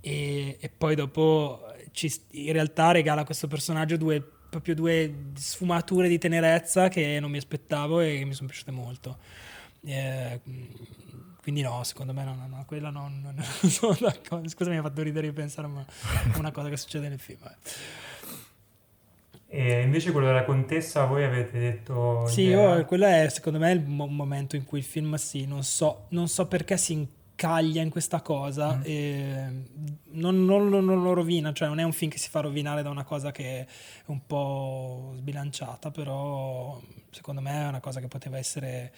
e, 0.06 0.58
e 0.60 0.68
poi 0.68 0.94
dopo 0.94 1.64
ci, 1.92 2.12
in 2.32 2.52
realtà 2.52 2.90
regala 2.90 3.22
a 3.22 3.24
questo 3.24 3.48
personaggio 3.48 3.96
due, 3.96 4.22
proprio 4.50 4.74
due 4.74 5.30
sfumature 5.34 6.08
di 6.08 6.18
tenerezza 6.18 6.88
che 6.88 7.18
non 7.20 7.30
mi 7.30 7.38
aspettavo 7.38 8.00
e 8.00 8.18
che 8.18 8.24
mi 8.26 8.34
sono 8.34 8.48
piaciute 8.48 8.70
molto. 8.70 9.16
Eh, 9.82 10.40
quindi 11.40 11.62
no, 11.62 11.82
secondo 11.84 12.12
me 12.12 12.22
no, 12.24 12.34
no, 12.34 12.46
no 12.46 12.64
quella 12.66 12.90
non, 12.90 13.22
non, 13.22 13.34
non 13.62 13.70
sono 13.70 13.96
d'accordo. 13.98 14.46
Scusa, 14.46 14.68
mi 14.68 14.76
ha 14.76 14.82
fatto 14.82 15.00
ridere 15.00 15.28
di 15.28 15.32
pensare 15.32 15.68
a 15.68 16.38
una 16.38 16.52
cosa 16.52 16.68
che 16.68 16.76
succede 16.76 17.08
nel 17.08 17.18
film. 17.18 17.40
E 19.48 19.82
invece 19.82 20.10
quello 20.10 20.26
della 20.26 20.44
contessa 20.44 21.06
voi 21.06 21.24
avete 21.24 21.58
detto... 21.58 22.26
Sì, 22.26 22.42
io, 22.42 22.84
quello 22.84 23.06
è 23.06 23.26
secondo 23.30 23.58
me 23.58 23.72
il 23.72 23.86
mo- 23.86 24.06
momento 24.06 24.56
in 24.56 24.64
cui 24.64 24.80
il 24.80 24.84
film 24.84 25.14
sì, 25.14 25.46
non 25.46 25.62
so, 25.62 26.06
non 26.08 26.28
so 26.28 26.46
perché 26.46 26.76
si 26.76 27.06
incaglia 27.34 27.82
in 27.82 27.90
questa 27.90 28.22
cosa 28.22 28.76
mm. 28.76 28.82
e 28.84 29.52
non, 30.12 30.44
non, 30.44 30.68
non, 30.68 31.02
lo 31.02 31.12
rovina, 31.12 31.52
cioè 31.52 31.68
non 31.68 31.80
è 31.80 31.82
un 31.82 31.92
film 31.92 32.10
che 32.10 32.18
si 32.18 32.30
fa 32.30 32.40
rovinare 32.40 32.82
da 32.82 32.90
una 32.90 33.02
cosa 33.02 33.32
che 33.32 33.60
è 33.60 33.66
un 34.06 34.24
po' 34.24 35.14
sbilanciata, 35.16 35.90
però 35.90 36.80
secondo 37.10 37.40
me 37.40 37.64
è 37.64 37.68
una 37.68 37.80
cosa 37.80 38.00
che 38.00 38.08
poteva 38.08 38.38
essere... 38.38 38.92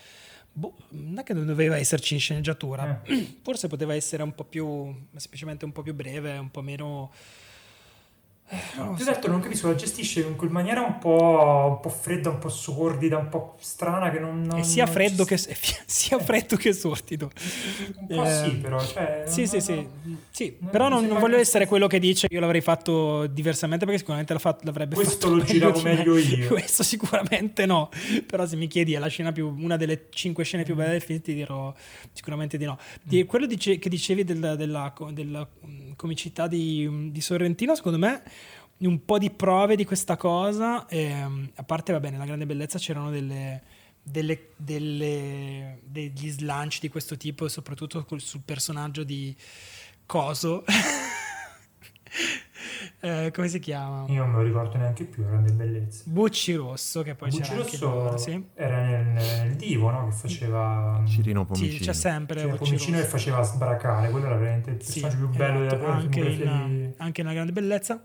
Boh, 0.53 0.75
non 0.90 1.18
è 1.18 1.22
che 1.22 1.35
non 1.35 1.44
doveva 1.44 1.77
esserci 1.77 2.14
in 2.14 2.20
sceneggiatura, 2.20 3.03
eh. 3.05 3.38
forse 3.42 3.68
poteva 3.68 3.94
essere 3.94 4.22
un 4.22 4.35
po' 4.35 4.44
più, 4.44 4.94
semplicemente 5.16 5.64
un 5.64 5.72
po' 5.72 5.83
più 5.83 5.94
breve, 5.94 6.37
un 6.38 6.51
po' 6.51 6.62
meno 6.62 7.11
No, 8.77 8.95
ti 8.95 9.03
ho 9.03 9.05
detto, 9.05 9.27
non 9.27 9.41
capisco, 9.41 9.67
la 9.67 9.75
gestisce 9.75 10.21
in 10.21 10.37
quel 10.37 10.51
maniera 10.51 10.81
un 10.81 10.99
po', 10.99 11.67
un 11.69 11.81
po', 11.81 11.89
fredda, 11.89 12.31
un 12.31 12.39
po' 12.39 12.49
sordida, 12.49 13.19
un 13.19 13.29
po' 13.29 13.57
strana 13.59 14.09
che 14.13 14.21
non... 14.21 14.43
non 14.43 14.63
sia, 14.63 14.85
non 14.85 14.93
freddo 14.93 15.25
che, 15.25 15.37
sia 15.85 16.19
freddo 16.21 16.55
che 16.55 16.73
sordido. 16.73 17.33
Un 17.97 18.07
po' 18.07 18.25
eh, 18.25 18.45
sì, 18.45 18.51
però. 18.59 18.81
Cioè, 18.81 19.25
sì, 19.27 19.49
sì, 19.49 19.61
sì, 19.61 19.89
sì. 20.31 20.57
però 20.71 20.89
non, 20.89 21.09
voglio 21.09 21.39
essere 21.39 21.67
quello 21.67 21.89
che 21.89 21.99
dice 21.99 22.29
io 22.31 22.39
l'avrei 22.39 22.61
fatto 22.61 23.27
diversamente 23.27 23.85
perché 23.85 23.99
sicuramente 23.99 24.39
fatto, 24.39 24.65
l'avrebbe 24.65 24.95
Questo 24.95 25.15
fatto 25.15 25.35
lo 25.35 25.43
giravo 25.45 25.81
meglio 25.81 26.17
io. 26.17 26.47
Questo 26.47 26.85
sicuramente 26.85 27.67
no. 27.67 27.91
Però 28.27 28.47
se 28.47 28.55
mi 28.55 28.69
chiedi 28.69 28.95
è 28.95 29.01
la 29.01 29.09
scena 29.09 29.33
più, 29.33 29.53
una 29.59 29.77
delle 29.77 30.07
cinque 30.11 30.45
scene 30.45 30.63
più 30.63 30.77
belle 30.77 30.93
del 30.93 31.03
film 31.03 31.21
ti 31.21 31.35
dirò 31.35 31.75
sicuramente 32.13 32.57
di 32.57 32.65
no. 32.65 32.79
Di, 33.03 33.25
mm. 33.25 33.27
quello 33.27 33.47
dice, 33.47 33.81
che 33.81 33.89
dicevi 33.89 34.23
del, 34.23 34.55
della, 34.57 34.95
della, 35.11 35.49
mm, 35.67 35.93
comicità 35.97 36.47
di, 36.47 37.11
di 37.11 37.21
Sorrentino 37.21 37.75
secondo 37.75 37.99
me 37.99 38.23
un 38.79 39.05
po' 39.05 39.19
di 39.19 39.31
prove 39.31 39.77
di 39.77 39.85
questa 39.85 40.17
cosa. 40.17 40.87
E, 40.87 41.05
ehm, 41.05 41.51
a 41.55 41.62
parte, 41.62 41.93
va 41.93 42.01
bene, 42.01 42.19
la 42.19 42.27
grande 42.27 42.47
bellezza 42.47 42.79
c'erano 42.79 43.11
delle, 43.11 43.62
delle, 44.03 44.51
delle, 44.57 45.81
degli 45.85 46.31
slanci 46.31 46.81
di 46.81 46.89
questo 46.89 47.17
tipo, 47.17 47.49
soprattutto 47.49 48.07
sul 48.19 48.43
personaggio 48.45 49.03
di 49.03 49.35
Coso. 50.05 50.65
eh, 53.01 53.33
come 53.35 53.49
si 53.49 53.59
chiama? 53.59 54.05
Io 54.09 54.23
non 54.23 54.31
me 54.31 54.37
lo 54.37 54.43
ricordo 54.43 54.77
neanche 54.77 55.05
più, 55.05 55.25
grande 55.25 55.53
bellezza. 55.53 56.05
Bucci 56.07 56.55
Rosso, 56.55 57.03
che 57.03 57.15
poi 57.15 57.31
Bucci 57.31 57.43
c'era 57.43 57.62
Rosso 57.62 58.09
anche 58.09 58.19
sì. 58.19 58.45
era 58.55 58.85
nel, 58.85 59.07
nel, 59.07 59.57
divo, 59.57 59.91
no? 59.91 60.07
Che 60.09 60.15
faceva... 60.15 61.03
Cirino 61.07 61.45
Pomicino. 61.45 61.79
Sì, 61.79 61.85
c'è 61.85 61.93
sempre 61.95 62.41
Cirino 62.41 62.57
Pomicino 62.57 62.99
che 62.99 63.05
faceva 63.05 63.43
sbracare, 63.43 64.11
quello 64.11 64.27
era 64.27 64.37
veramente 64.37 64.71
il 64.71 64.77
personaggio 64.77 65.17
sì, 65.17 65.17
più 65.17 65.29
bello 65.31 65.65
esatto, 65.65 65.81
della 65.81 65.93
anche, 65.95 66.21
in, 66.21 66.93
anche 66.99 67.23
nella 67.23 67.35
grande 67.35 67.53
bellezza 67.53 68.05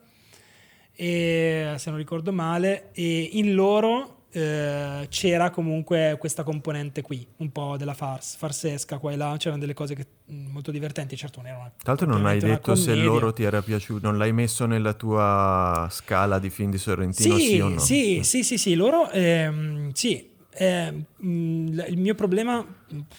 e, 1.02 1.74
se 1.78 1.90
non 1.90 1.98
ricordo 1.98 2.32
male, 2.32 2.92
e 2.92 3.30
in 3.34 3.56
loro 3.56 4.26
eh, 4.32 5.08
c'era 5.10 5.50
comunque 5.50 6.16
questa 6.20 6.44
componente 6.44 7.02
qui, 7.02 7.26
un 7.38 7.52
po' 7.52 7.76
della 7.76 7.96
farce, 7.96 8.38
farsesca 8.38 9.00
qua 9.00 9.12
e 9.12 9.16
là, 9.16 9.34
c'erano 9.40 9.60
delle 9.60 9.74
cose 9.74 9.96
che, 9.96 10.06
mm, 10.32 10.52
molto 10.52 10.70
divertenti, 10.70 11.18
certo 11.18 11.42
non 11.42 11.50
erano... 11.50 11.72
Tra 11.78 11.94
l'altro 11.94 12.06
non 12.06 12.28
hai 12.28 12.40
detto 12.40 12.76
se 12.76 12.94
loro 12.94 13.34
ti 13.34 13.42
era 13.42 13.64
piaciuto, 13.64 14.06
non 14.06 14.20
l'hai 14.20 14.32
messo 14.32 14.68
nella 14.68 14.94
tua 14.94 15.88
scala 15.90 16.38
di 16.38 16.52
film 16.52 16.70
di 16.70 16.78
Sorrentino, 16.78 17.36
sì, 17.36 17.46
sì 17.48 17.60
o 17.60 17.70
no? 17.70 17.80
Sì, 17.80 18.20
sì, 18.22 18.44
sì, 18.44 18.60
sì, 18.60 18.76
loro, 18.76 19.10
ehm, 19.10 19.94
sì, 19.94 20.30
eh, 20.54 20.94
il 21.18 21.98
mio 21.98 22.14
problema, 22.14 22.64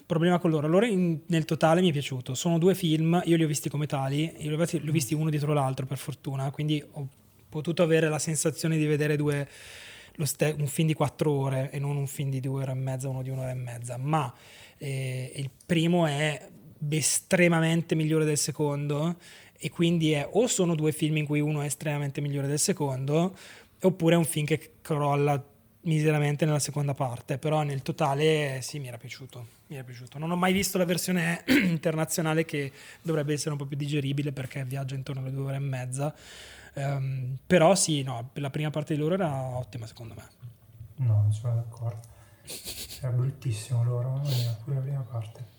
problema, 0.07 0.39
con 0.39 0.53
loro, 0.53 0.69
allora 0.69 0.87
in, 0.87 1.19
nel 1.27 1.45
totale 1.45 1.81
mi 1.81 1.89
è 1.89 1.93
piaciuto. 1.93 2.35
Sono 2.35 2.59
due 2.59 2.77
film, 2.77 3.21
io 3.25 3.37
li 3.37 3.43
ho 3.43 3.49
visti 3.49 3.69
come 3.69 3.87
tali, 3.87 4.33
li 4.39 4.53
ho, 4.53 4.57
li 4.57 4.89
ho 4.89 4.93
visti 4.93 5.15
uno 5.15 5.31
dietro 5.31 5.53
l'altro 5.53 5.85
per 5.85 5.99
fortuna, 5.99 6.49
quindi 6.53 6.81
ho 6.93 7.09
potuto 7.53 7.83
avere 7.83 8.09
la 8.09 8.19
sensazione 8.19 8.79
di 8.79 8.87
vedere 8.87 9.17
due, 9.17 9.47
ste- 10.23 10.57
un 10.59 10.67
film 10.67 10.89
di 10.89 10.95
quattro 10.95 11.31
ore 11.31 11.71
e 11.71 11.79
non 11.79 11.97
un 11.97 12.07
film 12.07 12.31
di 12.31 12.41
due 12.41 12.63
ore 12.63 12.73
e 12.73 12.75
mezza, 12.75 13.11
uno 13.11 13.23
di 13.23 13.29
un'ora 13.29 13.51
e 13.51 13.55
mezza, 13.55 13.99
ma 13.99 14.33
eh, 14.79 15.31
il 15.37 15.51
primo 15.67 16.07
è 16.07 16.49
estremamente 16.89 17.95
migliore 17.95 18.25
del 18.25 18.39
secondo 18.39 19.19
e 19.53 19.71
quindi 19.71 20.13
è 20.13 20.27
o 20.29 20.47
sono 20.47 20.75
due 20.75 20.93
film 20.93 21.19
in 21.19 21.27
cui 21.27 21.41
uno 21.41 21.61
è 21.61 21.67
estremamente 21.67 22.21
migliore 22.23 22.49
del 22.49 22.59
secondo 22.59 23.37
oppure 23.83 24.15
è 24.15 24.19
un 24.19 24.25
film 24.25 24.47
che 24.47 24.77
crolla 24.81 25.41
miseramente 25.83 26.45
nella 26.45 26.59
seconda 26.59 26.95
parte, 26.95 27.39
però 27.39 27.63
nel 27.63 27.83
totale 27.83 28.61
sì 28.63 28.79
mi 28.79 28.89
era 28.89 28.99
piaciuto, 28.99 29.47
mi 29.69 29.77
era 29.77 29.85
piaciuto. 29.85 30.19
Non 30.19 30.31
ho 30.31 30.37
mai 30.37 30.53
visto 30.53 30.79
la 30.79 30.85
versione 30.85 31.45
internazionale 31.49 32.45
che 32.45 32.73
dovrebbe 33.03 33.33
essere 33.33 33.51
un 33.51 33.57
po' 33.57 33.67
più 33.67 33.77
digeribile 33.77 34.33
perché 34.33 34.65
viaggia 34.65 34.95
intorno 34.95 35.23
alle 35.23 35.33
due 35.33 35.45
ore 35.45 35.57
e 35.57 35.61
mezza, 35.61 36.15
Um, 36.75 37.37
però 37.47 37.75
sì, 37.75 38.03
no, 38.03 38.31
la 38.35 38.51
prima 38.51 38.71
parte 38.71 38.95
di 38.95 39.01
loro 39.01 39.15
era 39.15 39.31
ottima 39.57 39.87
secondo 39.87 40.15
me. 40.15 40.23
No, 40.97 41.23
non 41.23 41.33
sono 41.33 41.55
d'accordo. 41.55 42.01
Era 43.01 43.13
bruttissimo 43.13 43.85
loro, 43.85 44.21
pure 44.65 44.77
la 44.77 44.81
prima 44.81 45.01
parte. 45.01 45.51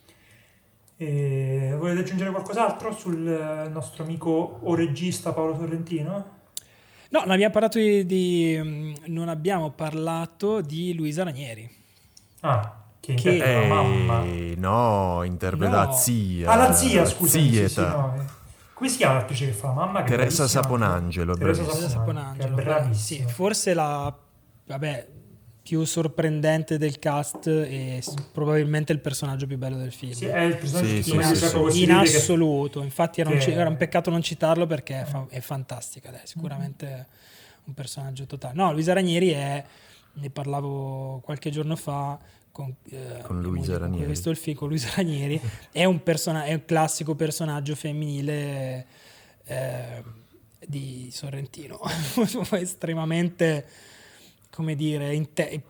E 0.97 1.75
volete 1.77 2.01
aggiungere 2.01 2.31
qualcos'altro 2.31 2.93
sul 2.93 3.69
nostro 3.71 4.03
amico 4.03 4.59
o 4.61 4.75
regista 4.75 5.33
Paolo 5.33 5.55
Sorrentino? 5.55 6.41
No, 7.09 7.19
non 7.19 7.31
abbiamo 7.31 7.53
parlato 7.53 7.77
di, 7.77 8.05
di 8.05 8.95
non 9.07 9.29
abbiamo 9.29 9.71
parlato 9.71 10.61
di 10.61 10.93
Luisa 10.95 11.23
Ranieri. 11.23 11.69
Ah, 12.39 12.85
che 12.99 13.11
interpreta 13.11 13.59
la 13.59 13.65
mamma. 13.67 14.23
No, 14.57 15.23
interpreta 15.23 15.83
no. 15.83 15.85
la 15.85 15.91
zia. 15.91 16.49
Ah, 16.49 16.55
la 16.55 16.73
zia, 16.73 17.05
scusa. 17.05 17.37
Sì, 17.37 17.67
sì, 17.67 17.81
no. 17.81 18.15
Eh. 18.17 18.41
Come 18.83 18.95
si 18.95 19.01
chiama 19.01 19.19
l'attrice 19.19 19.45
che 19.45 19.53
fa 19.53 19.67
la 19.67 19.73
mamma? 19.75 20.03
Teresa 20.03 20.45
Saponangelo. 20.45 21.37
Teresa 21.37 21.63
Saponangelo, 21.87 22.53
bravissima. 22.53 23.29
Sì, 23.29 23.33
forse 23.33 23.73
la 23.73 24.13
vabbè, 24.65 25.07
più 25.61 25.85
sorprendente 25.85 26.77
del 26.77 26.99
cast 26.99 27.47
e 27.47 28.03
probabilmente 28.33 28.91
il 28.91 28.99
personaggio 28.99 29.47
più 29.47 29.57
bello 29.57 29.77
del 29.77 29.93
film. 29.93 30.11
Sì, 30.11 30.25
è 30.25 30.41
il 30.41 30.57
personaggio 30.57 30.87
sì, 30.87 30.93
più 30.95 31.03
sì, 31.03 31.15
bello 31.15 31.69
sì, 31.69 31.83
in 31.83 31.91
assoluto. 31.93 32.83
Infatti 32.83 33.21
era, 33.21 33.29
che... 33.29 33.51
un, 33.51 33.57
era, 33.57 33.69
un, 33.69 33.77
peccato 33.77 34.09
non 34.09 34.21
citarlo 34.21 34.67
perché 34.67 35.03
è, 35.03 35.05
fa- 35.05 35.27
è 35.29 35.39
fantastica, 35.39 36.11
è 36.11 36.25
sicuramente 36.25 36.85
mm-hmm. 36.85 37.63
un 37.63 37.73
personaggio 37.73 38.25
totale. 38.25 38.53
No, 38.53 38.73
Luisa 38.73 38.91
Ranieri 38.91 39.29
è, 39.29 39.63
ne 40.11 40.29
parlavo 40.29 41.21
qualche 41.23 41.51
giorno 41.51 41.77
fa, 41.77 42.19
con, 42.53 42.73
eh, 42.91 43.21
con 43.23 43.41
Luisa 43.41 43.79
Ranieri. 43.79 44.05
visto 44.05 44.29
il 44.29 44.37
film 44.37 44.55
con 44.55 44.69
Luisa 44.69 44.89
Ranieri, 44.95 45.41
è 45.73 45.83
un, 45.83 46.01
person- 46.03 46.35
è 46.37 46.53
un 46.53 46.63
classico 46.63 47.15
personaggio 47.15 47.75
femminile 47.75 48.85
eh, 49.45 50.03
di 50.65 51.09
Sorrentino, 51.11 51.81
estremamente 52.53 53.65
come 54.53 54.75
dire, 54.75 55.15
inte- 55.15 55.63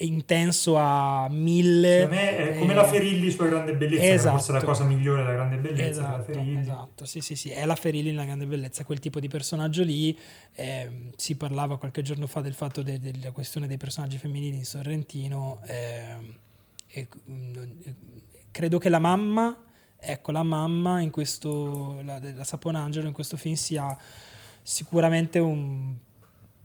intenso 0.00 0.76
a 0.76 1.26
mille. 1.30 2.00
Secondo 2.00 2.14
me 2.14 2.36
è 2.36 2.58
come 2.58 2.72
eh, 2.72 2.74
la 2.74 2.84
Ferilli 2.84 3.30
sulla 3.30 3.48
grande 3.48 3.74
bellezza, 3.74 4.04
esatto. 4.04 4.36
forse 4.36 4.52
la 4.52 4.62
cosa 4.62 4.84
migliore 4.84 5.22
della 5.22 5.32
grande 5.32 5.56
bellezza. 5.56 5.88
Esatto, 5.88 6.38
esatto, 6.38 7.04
sì, 7.06 7.22
sì, 7.22 7.34
sì, 7.34 7.48
è 7.48 7.64
la 7.64 7.76
Ferilli 7.76 8.10
nella 8.10 8.26
grande 8.26 8.44
bellezza, 8.44 8.84
quel 8.84 8.98
tipo 8.98 9.20
di 9.20 9.28
personaggio 9.28 9.82
lì. 9.82 10.16
Eh, 10.52 11.10
si 11.16 11.34
parlava 11.36 11.78
qualche 11.78 12.02
giorno 12.02 12.26
fa 12.26 12.42
del 12.42 12.52
fatto 12.52 12.82
de- 12.82 12.98
della 12.98 13.30
questione 13.32 13.66
dei 13.66 13.78
personaggi 13.78 14.18
femminili 14.18 14.56
in 14.56 14.66
Sorrentino. 14.66 15.62
Eh, 15.64 16.16
e, 16.88 17.08
mm, 17.30 17.62
credo 18.50 18.76
che 18.76 18.90
la 18.90 18.98
mamma, 18.98 19.64
ecco, 19.98 20.30
la 20.30 20.42
mamma 20.42 21.00
in 21.00 21.10
questo, 21.10 22.02
la, 22.02 22.20
la 22.20 22.44
Saponangelo 22.44 23.06
in 23.06 23.14
questo 23.14 23.38
film 23.38 23.54
sia 23.54 23.96
sicuramente 24.62 25.38
un 25.38 25.96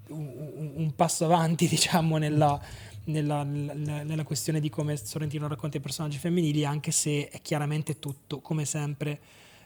un, 0.09 0.71
un 0.75 0.95
passo 0.95 1.25
avanti, 1.25 1.67
diciamo, 1.69 2.17
nella, 2.17 2.59
nella, 3.05 3.43
nella, 3.43 4.03
nella, 4.03 4.23
questione 4.23 4.59
di 4.59 4.69
come 4.69 4.97
Sorrentino 4.97 5.47
racconta 5.47 5.77
i 5.77 5.81
personaggi 5.81 6.17
femminili, 6.17 6.65
anche 6.65 6.91
se 6.91 7.29
è 7.29 7.41
chiaramente 7.41 7.99
tutto, 7.99 8.41
come 8.41 8.65
sempre, 8.65 9.19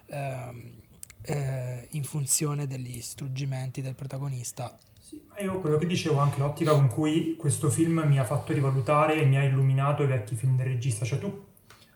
eh, 0.05 0.73
eh, 1.21 1.87
in 1.91 2.03
funzione 2.03 2.67
degli 2.67 3.01
struggimenti 3.01 3.81
del 3.81 3.95
protagonista. 3.95 4.77
Sì, 4.99 5.21
io 5.41 5.59
quello 5.59 5.77
che 5.77 5.87
dicevo 5.87 6.19
anche 6.19 6.39
l'ottica 6.39 6.71
con 6.71 6.87
cui 6.87 7.35
questo 7.35 7.69
film 7.69 8.03
mi 8.05 8.19
ha 8.19 8.25
fatto 8.25 8.53
rivalutare 8.53 9.15
e 9.15 9.25
mi 9.25 9.37
ha 9.37 9.43
illuminato 9.43 10.03
i 10.03 10.07
vecchi 10.07 10.35
film 10.35 10.55
del 10.55 10.67
regista, 10.67 11.05
cioè 11.05 11.19
tu 11.19 11.47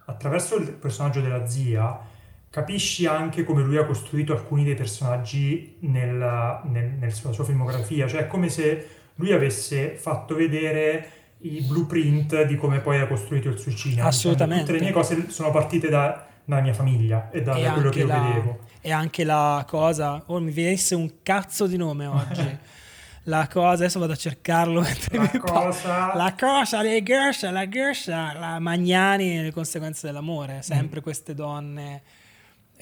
attraverso 0.05 0.57
il 0.57 0.71
personaggio 0.73 1.21
della 1.21 1.47
zia 1.47 2.11
capisci 2.53 3.07
anche 3.07 3.43
come 3.43 3.63
lui 3.63 3.77
ha 3.77 3.83
costruito 3.83 4.31
alcuni 4.31 4.63
dei 4.63 4.75
personaggi 4.75 5.77
nella, 5.79 6.61
nel, 6.65 6.91
nella 6.99 7.11
sua 7.11 7.43
filmografia, 7.43 8.07
cioè 8.07 8.21
è 8.21 8.27
come 8.27 8.47
se 8.47 8.87
lui 9.15 9.33
avesse 9.33 9.95
fatto 9.95 10.35
vedere 10.35 11.09
i 11.39 11.61
blueprint 11.61 12.45
di 12.45 12.55
come 12.55 12.79
poi 12.79 12.99
ha 12.99 13.07
costruito 13.07 13.49
il 13.49 13.57
suo 13.57 13.71
cinema. 13.71 14.07
Assolutamente. 14.07 14.65
Tutte 14.65 14.77
le 14.77 14.83
mie 14.83 14.91
cose 14.91 15.31
sono 15.31 15.49
partite 15.49 15.89
da, 15.89 16.27
dalla 16.45 16.61
mia 16.61 16.75
famiglia 16.75 17.31
e 17.31 17.41
da, 17.41 17.55
e 17.55 17.63
da 17.63 17.71
quello 17.71 17.89
che 17.89 17.99
io 18.01 18.05
la, 18.05 18.19
vedevo. 18.19 18.59
E 18.81 18.91
anche 18.91 19.23
la 19.23 19.65
cosa, 19.67 20.21
oh 20.27 20.39
mi 20.39 20.51
venisse 20.51 20.93
un 20.93 21.11
cazzo 21.23 21.65
di 21.65 21.77
nome 21.77 22.05
oggi. 22.05 22.57
la 23.25 23.47
cosa, 23.51 23.69
adesso 23.69 23.97
vado 23.97 24.11
a 24.11 24.15
cercarlo 24.15 24.81
la 24.81 25.39
cosa, 25.39 26.13
la 26.13 26.35
cosa 26.39 26.83
le 26.83 27.01
Gersha, 27.01 27.49
la 27.49 27.67
Gersha, 27.67 28.37
la 28.37 28.59
Magnani 28.59 29.39
e 29.39 29.41
le 29.41 29.51
conseguenze 29.51 30.05
dell'amore, 30.05 30.61
sempre 30.61 30.99
mm. 30.99 31.01
queste 31.03 31.33
donne 31.33 32.03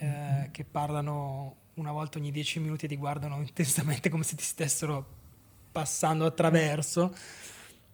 eh, 0.01 0.49
che 0.51 0.65
parlano 0.65 1.55
una 1.75 1.91
volta 1.91 2.17
ogni 2.17 2.31
dieci 2.31 2.59
minuti 2.59 2.85
e 2.85 2.87
ti 2.87 2.97
guardano 2.97 3.37
intensamente 3.41 4.09
come 4.09 4.23
se 4.23 4.35
ti 4.35 4.43
stessero 4.43 5.05
passando 5.71 6.25
attraverso. 6.25 7.15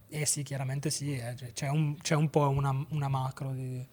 E 0.09 0.25
sì, 0.25 0.41
chiaramente 0.41 0.89
sì, 0.89 1.17
eh, 1.17 1.35
c'è, 1.53 1.67
un, 1.67 1.97
c'è, 1.97 2.15
un, 2.15 2.29
po' 2.29 2.49
una, 2.49 2.73
una 2.89 3.09
macro 3.09 3.51
di... 3.51 3.85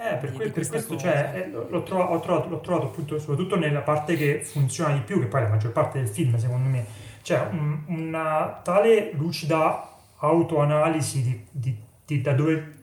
Eh, 0.00 0.14
per, 0.14 0.32
que- 0.32 0.50
per 0.50 0.66
questo 0.66 0.96
cioè, 0.96 1.32
eh, 1.34 1.50
l'ho, 1.50 1.82
trovato, 1.82 2.14
l'ho, 2.14 2.20
trovato, 2.20 2.48
l'ho 2.48 2.60
trovato 2.60 2.86
appunto 2.86 3.18
soprattutto 3.18 3.56
nella 3.56 3.80
parte 3.80 4.16
che 4.16 4.42
funziona 4.44 4.94
di 4.94 5.00
più, 5.00 5.18
che 5.18 5.26
poi 5.26 5.40
è 5.40 5.42
la 5.42 5.50
maggior 5.50 5.72
parte 5.72 5.98
del 5.98 6.08
film 6.08 6.36
secondo 6.38 6.68
me, 6.68 6.86
cioè 7.22 7.48
un, 7.50 7.82
una 7.88 8.60
tale 8.62 9.10
lucida 9.12 9.96
autoanalisi 10.18 11.22
di, 11.22 11.46
di, 11.50 11.76
di 12.06 12.20
da, 12.20 12.32
dove, 12.32 12.74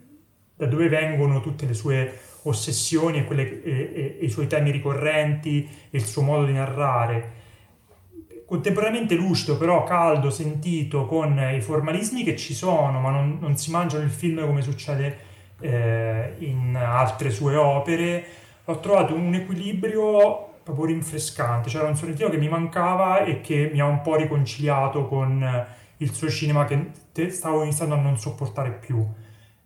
da 0.58 0.66
dove 0.66 0.90
vengono 0.90 1.40
tutte 1.40 1.66
le 1.66 1.74
sue 1.74 2.20
ossessioni 2.46 3.20
e, 3.20 3.26
quelle, 3.26 3.64
e, 3.64 3.72
e, 3.72 4.18
e, 4.20 4.26
i 4.26 4.30
suoi 4.30 4.48
temi 4.48 4.72
ricorrenti 4.72 5.68
e 5.90 5.98
il 5.98 6.06
suo 6.06 6.22
modo 6.22 6.46
di 6.46 6.54
narrare. 6.54 7.44
Contemporaneamente 8.46 9.16
lucido, 9.16 9.58
però 9.58 9.84
caldo, 9.84 10.30
sentito, 10.30 11.06
con 11.08 11.40
i 11.54 11.62
formalismi 11.62 12.24
che 12.24 12.36
ci 12.36 12.54
sono, 12.54 13.00
ma 13.00 13.10
non, 13.10 13.38
non 13.40 13.58
si 13.58 13.72
mangiano 13.72 14.04
il 14.04 14.12
film 14.12 14.46
come 14.46 14.62
succede 14.62 15.18
eh, 15.62 16.36
in 16.40 16.76
altre 16.76 17.32
sue 17.32 17.56
opere. 17.56 18.24
Ho 18.66 18.80
trovato 18.80 19.16
un 19.16 19.34
equilibrio 19.34 20.54
proprio 20.64 20.86
rinfrescante, 20.86 21.70
c'era 21.70 21.88
un 21.88 21.96
sorrentino 21.96 22.30
che 22.30 22.38
mi 22.38 22.50
mancava 22.50 23.24
e 23.24 23.42
che 23.42 23.70
mi 23.72 23.80
ha 23.80 23.86
un 23.86 24.02
po' 24.02 24.16
riconciliato 24.16 25.08
con 25.08 25.66
il 25.98 26.12
suo 26.12 26.28
cinema 26.30 26.66
che 26.66 27.30
stavo 27.30 27.62
iniziando 27.62 27.94
a 27.94 28.00
non 28.00 28.18
sopportare 28.18 28.72
più 28.72 29.06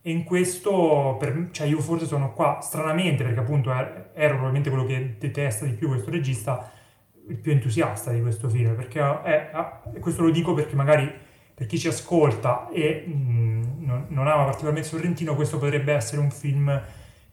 e 0.02 0.12
in 0.12 0.24
questo, 0.24 1.18
per, 1.20 1.50
cioè 1.52 1.68
io 1.68 1.80
forse 1.80 2.06
sono 2.06 2.34
qua 2.34 2.60
stranamente, 2.62 3.24
perché 3.24 3.40
appunto 3.40 3.72
ero 3.72 4.34
probabilmente 4.34 4.70
quello 4.70 4.86
che 4.86 5.16
detesta 5.20 5.66
di 5.66 5.74
più 5.74 5.90
questo 5.90 6.10
regista, 6.10 6.72
il 7.28 7.36
più 7.36 7.52
entusiasta 7.52 8.12
di 8.12 8.22
questo 8.22 8.48
film, 8.50 8.76
perché 8.76 9.00
è, 9.00 9.50
è, 9.52 10.00
questo 10.00 10.24
lo 10.24 10.30
dico 10.30 10.54
perché 10.54 10.76
magari 10.76 11.12
per 11.54 11.68
chi 11.68 11.78
ci 11.78 11.90
ascolta 11.90 12.70
e 12.70 13.04
mh, 13.06 13.86
non, 13.86 14.06
non, 14.08 14.28
ama 14.28 14.46
particolarmente 14.46 14.88
Sorrentino, 14.88 15.36
questo 15.36 15.58
potrebbe 15.58 15.94
essere 15.94 16.22
un 16.22 16.32
film 16.32 16.82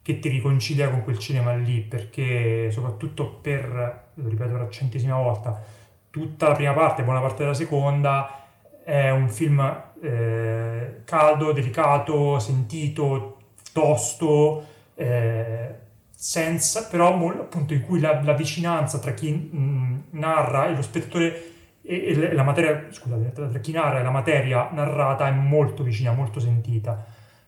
che 0.02 0.18
ti 0.18 0.28
riconcilia 0.28 0.90
con 0.90 1.02
quel 1.04 1.18
cinema 1.18 1.54
lì, 1.54 1.80
perché 1.80 2.70
soprattutto 2.72 3.38
per, 3.40 4.10
lo 4.14 4.28
ripeto 4.28 4.50
per 4.50 4.60
la 4.60 4.70
centesima 4.70 5.16
volta, 5.16 5.62
tutta 6.10 6.48
la 6.48 6.54
prima 6.54 6.72
parte, 6.72 7.04
buona 7.04 7.20
parte 7.20 7.42
della 7.42 7.54
seconda, 7.54 8.44
è 8.84 9.10
un 9.10 9.28
film 9.28 9.84
eh, 10.00 11.00
caldo, 11.04 11.52
delicato, 11.52 12.38
sentito, 12.38 13.38
tosto, 13.72 14.64
eh, 14.94 15.74
senza, 16.10 16.86
però 16.86 17.14
appunto 17.30 17.74
in 17.74 17.82
cui 17.82 18.00
la, 18.00 18.22
la 18.22 18.32
vicinanza 18.32 18.98
tra 18.98 19.12
chi 19.12 19.30
mh, 19.30 19.58
mm, 19.58 19.98
narra 20.10 20.66
e 20.66 20.74
lo 20.74 20.82
spettatore 20.82 21.54
e, 21.82 22.06
e, 22.08 22.32
la 22.34 22.42
materia, 22.42 22.86
scusate, 22.90 23.32
tra 23.32 23.60
chi 23.60 23.72
narra 23.72 24.00
e 24.00 24.02
la 24.02 24.10
materia 24.10 24.68
narrata 24.72 25.28
è 25.28 25.30
molto 25.30 25.82
vicina, 25.82 26.12
molto 26.12 26.40
sentita. 26.40 27.04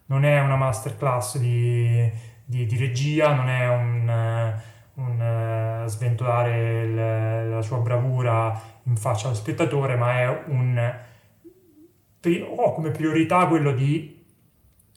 Non 0.07 0.25
è 0.25 0.41
una 0.41 0.57
masterclass 0.57 1.39
di, 1.39 2.11
di, 2.45 2.65
di 2.67 2.77
regia, 2.77 3.35
non 3.35 3.49
è 3.49 3.69
un, 3.69 4.55
un 4.95 5.83
uh, 5.85 5.89
sventolare 5.89 6.83
il, 6.83 7.51
la 7.51 7.63
sua 7.63 7.79
bravura 7.79 8.59
in 8.85 8.97
faccia 8.97 9.27
allo 9.27 9.37
spettatore, 9.37 9.97
ma 9.97 10.21
è 10.21 10.43
un 10.47 10.97
ho 12.37 12.73
come 12.73 12.91
priorità 12.91 13.47
quello 13.47 13.73
di 13.73 14.17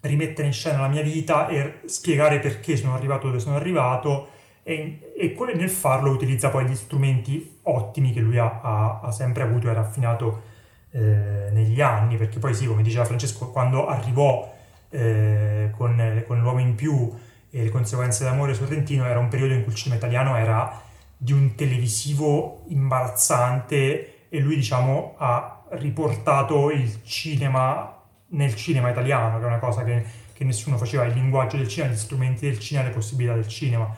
rimettere 0.01 0.47
in 0.47 0.53
scena 0.53 0.81
la 0.81 0.87
mia 0.87 1.03
vita 1.03 1.47
e 1.47 1.81
spiegare 1.85 2.39
perché 2.39 2.75
sono 2.75 2.95
arrivato 2.95 3.27
dove 3.27 3.39
sono 3.39 3.55
arrivato 3.55 4.29
e, 4.63 5.13
e 5.15 5.35
nel 5.55 5.69
farlo 5.69 6.11
utilizza 6.11 6.49
poi 6.49 6.65
gli 6.65 6.75
strumenti 6.75 7.59
ottimi 7.63 8.13
che 8.13 8.19
lui 8.19 8.37
ha, 8.37 8.59
ha, 8.61 8.99
ha 9.01 9.11
sempre 9.11 9.43
avuto 9.43 9.69
e 9.69 9.73
raffinato 9.73 10.49
eh, 10.91 11.49
negli 11.51 11.81
anni, 11.81 12.17
perché 12.17 12.39
poi 12.39 12.53
sì, 12.53 12.65
come 12.65 12.83
diceva 12.83 13.05
Francesco, 13.05 13.49
quando 13.49 13.87
arrivò 13.87 14.53
eh, 14.89 15.71
con, 15.75 16.23
con, 16.27 16.39
L'uomo 16.41 16.59
in 16.59 16.75
più 16.75 17.11
e 17.49 17.63
le 17.63 17.69
conseguenze 17.69 18.23
d'amore 18.23 18.53
sorrentino 18.53 19.05
era 19.05 19.19
un 19.19 19.27
periodo 19.27 19.53
in 19.53 19.63
cui 19.63 19.71
il 19.71 19.77
cinema 19.77 19.97
italiano 19.97 20.35
era 20.35 20.81
di 21.17 21.33
un 21.33 21.55
televisivo 21.55 22.63
imbarazzante 22.67 24.27
e 24.29 24.39
lui 24.39 24.55
diciamo 24.55 25.15
ha 25.17 25.60
riportato 25.71 26.69
il 26.71 27.03
cinema 27.03 27.95
nel 28.31 28.55
cinema 28.55 28.89
italiano, 28.89 29.39
che 29.39 29.43
è 29.43 29.47
una 29.47 29.59
cosa 29.59 29.83
che, 29.83 30.03
che 30.33 30.43
nessuno 30.43 30.77
faceva, 30.77 31.03
il 31.05 31.13
linguaggio 31.13 31.57
del 31.57 31.67
cinema, 31.67 31.93
gli 31.93 31.97
strumenti 31.97 32.45
del 32.47 32.59
cinema, 32.59 32.87
le 32.87 32.93
possibilità 32.93 33.33
del 33.35 33.47
cinema, 33.47 33.93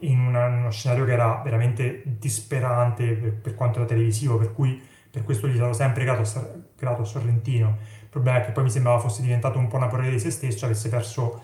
in, 0.00 0.20
una, 0.20 0.46
uno 0.46 0.70
scenario 0.70 1.04
che 1.04 1.12
era 1.12 1.40
veramente 1.44 2.02
disperante 2.04 3.12
per, 3.14 3.34
per, 3.34 3.54
quanto 3.54 3.78
era 3.78 3.88
televisivo, 3.88 4.36
per 4.36 4.52
cui 4.52 4.82
per 5.10 5.24
questo 5.24 5.48
gli 5.48 5.56
sono 5.56 5.72
sempre 5.72 6.04
grato, 6.04 6.22
grato 6.76 7.02
a 7.02 7.04
Sorrentino. 7.04 7.78
Il 8.02 8.08
problema 8.08 8.42
è 8.42 8.44
che 8.44 8.52
poi 8.52 8.64
mi 8.64 8.70
sembrava 8.70 8.98
fosse 8.98 9.22
diventato 9.22 9.58
un 9.58 9.68
po' 9.68 9.76
una 9.76 9.88
parodia 9.88 10.10
di 10.10 10.18
se 10.18 10.30
stesso, 10.30 10.64
avesse 10.64 10.88
perso 10.88 11.42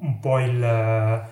un 0.00 0.18
po' 0.20 0.38
il, 0.38 1.28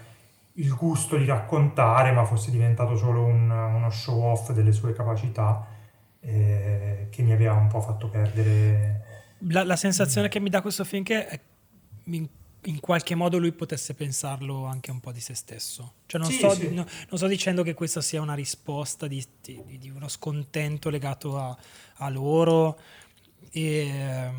il 0.54 0.74
gusto 0.74 1.16
di 1.16 1.24
raccontare, 1.24 2.12
ma 2.12 2.24
fosse 2.24 2.50
diventato 2.50 2.96
solo 2.96 3.24
un, 3.24 3.50
uno 3.50 3.90
show 3.90 4.22
off 4.22 4.52
delle 4.52 4.72
sue 4.72 4.92
capacità 4.92 5.69
eh, 6.20 7.08
che 7.10 7.22
mi 7.22 7.32
aveva 7.32 7.54
un 7.54 7.68
po' 7.68 7.80
fatto 7.80 8.08
perdere. 8.08 9.04
La, 9.48 9.64
la 9.64 9.76
sensazione 9.76 10.28
che 10.28 10.40
mi 10.40 10.50
dà 10.50 10.60
questo 10.60 10.84
film 10.84 11.02
che 11.02 11.26
è 11.26 11.40
in, 12.04 12.26
in, 12.64 12.80
qualche 12.80 13.14
modo 13.14 13.38
lui 13.38 13.52
potesse 13.52 13.94
pensarlo 13.94 14.64
anche 14.64 14.90
un 14.90 15.00
po' 15.00 15.12
di 15.12 15.20
se 15.20 15.34
stesso. 15.34 15.94
Cioè 16.06 16.20
non, 16.20 16.30
sì, 16.30 16.36
sto, 16.36 16.54
sì. 16.54 16.68
no, 16.68 16.86
non 17.08 17.16
sto 17.16 17.26
dicendo 17.26 17.62
che 17.62 17.74
questa 17.74 18.00
sia 18.00 18.20
una 18.20 18.34
risposta 18.34 19.06
di, 19.06 19.24
di, 19.40 19.78
di 19.78 19.90
uno 19.90 20.08
scontento 20.08 20.90
legato 20.90 21.38
a, 21.38 21.56
a 21.96 22.08
loro, 22.10 22.78
e, 23.50 24.30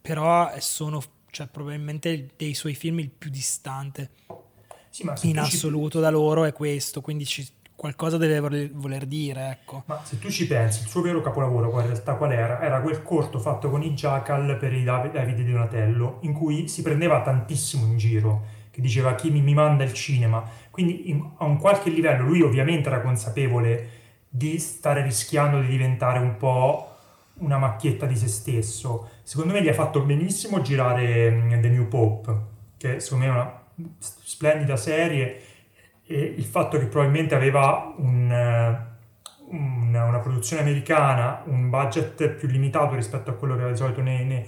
però 0.00 0.52
sono 0.60 1.02
cioè, 1.30 1.48
probabilmente 1.48 2.30
dei 2.36 2.54
suoi 2.54 2.74
film 2.74 3.00
il 3.00 3.10
più 3.10 3.30
distante 3.30 4.10
sì, 4.90 5.28
in 5.28 5.38
assoluto 5.38 6.00
da 6.00 6.08
loro 6.08 6.44
è 6.44 6.52
questo, 6.52 7.02
quindi 7.02 7.26
ci, 7.26 7.46
qualcosa 7.76 8.16
deve 8.16 8.70
voler 8.72 9.06
dire, 9.06 9.50
ecco. 9.50 9.84
Ma 9.86 10.00
se 10.02 10.18
tu 10.18 10.30
ci 10.30 10.46
pensi, 10.46 10.82
il 10.82 10.88
suo 10.88 11.02
vero 11.02 11.20
capolavoro 11.20 11.70
in 11.80 11.86
realtà 11.86 12.14
qual 12.14 12.32
era? 12.32 12.60
Era 12.60 12.80
quel 12.80 13.02
corto 13.02 13.38
fatto 13.38 13.70
con 13.70 13.82
i 13.82 13.92
Jackal 13.92 14.56
per 14.56 14.72
i 14.72 14.82
Davide 14.82 15.44
Donatello, 15.44 16.18
in 16.22 16.32
cui 16.32 16.66
si 16.68 16.82
prendeva 16.82 17.20
tantissimo 17.20 17.84
in 17.86 17.98
giro, 17.98 18.44
che 18.70 18.80
diceva 18.80 19.14
chi 19.14 19.30
mi, 19.30 19.42
mi 19.42 19.54
manda 19.54 19.84
il 19.84 19.92
cinema. 19.92 20.42
Quindi 20.70 21.10
in, 21.10 21.30
a 21.36 21.44
un 21.44 21.58
qualche 21.58 21.90
livello 21.90 22.24
lui 22.24 22.40
ovviamente 22.40 22.88
era 22.88 23.00
consapevole 23.00 23.90
di 24.28 24.58
stare 24.58 25.02
rischiando 25.02 25.60
di 25.60 25.68
diventare 25.68 26.18
un 26.18 26.36
po' 26.36 26.94
una 27.38 27.58
macchietta 27.58 28.06
di 28.06 28.16
se 28.16 28.28
stesso. 28.28 29.10
Secondo 29.22 29.52
me 29.52 29.62
gli 29.62 29.68
ha 29.68 29.74
fatto 29.74 30.00
benissimo 30.00 30.62
girare 30.62 31.30
mm, 31.30 31.60
The 31.60 31.68
New 31.68 31.88
Pope, 31.88 32.36
che 32.78 33.00
secondo 33.00 33.26
me 33.26 33.30
è 33.30 33.34
una 33.34 33.60
splendida 33.98 34.76
serie 34.76 35.42
e 36.06 36.34
il 36.36 36.44
fatto 36.44 36.78
che 36.78 36.86
probabilmente 36.86 37.34
aveva 37.34 37.92
un, 37.96 38.30
uh, 38.30 39.54
una, 39.54 40.04
una, 40.04 40.18
produzione 40.18 40.62
americana, 40.62 41.42
un 41.46 41.68
budget 41.68 42.28
più 42.30 42.48
limitato 42.48 42.94
rispetto 42.94 43.30
a 43.30 43.34
quello 43.34 43.54
che 43.54 43.60
aveva 43.60 43.76
di 43.76 43.82
solito 43.82 44.02
nei, 44.02 44.24
nei, 44.24 44.44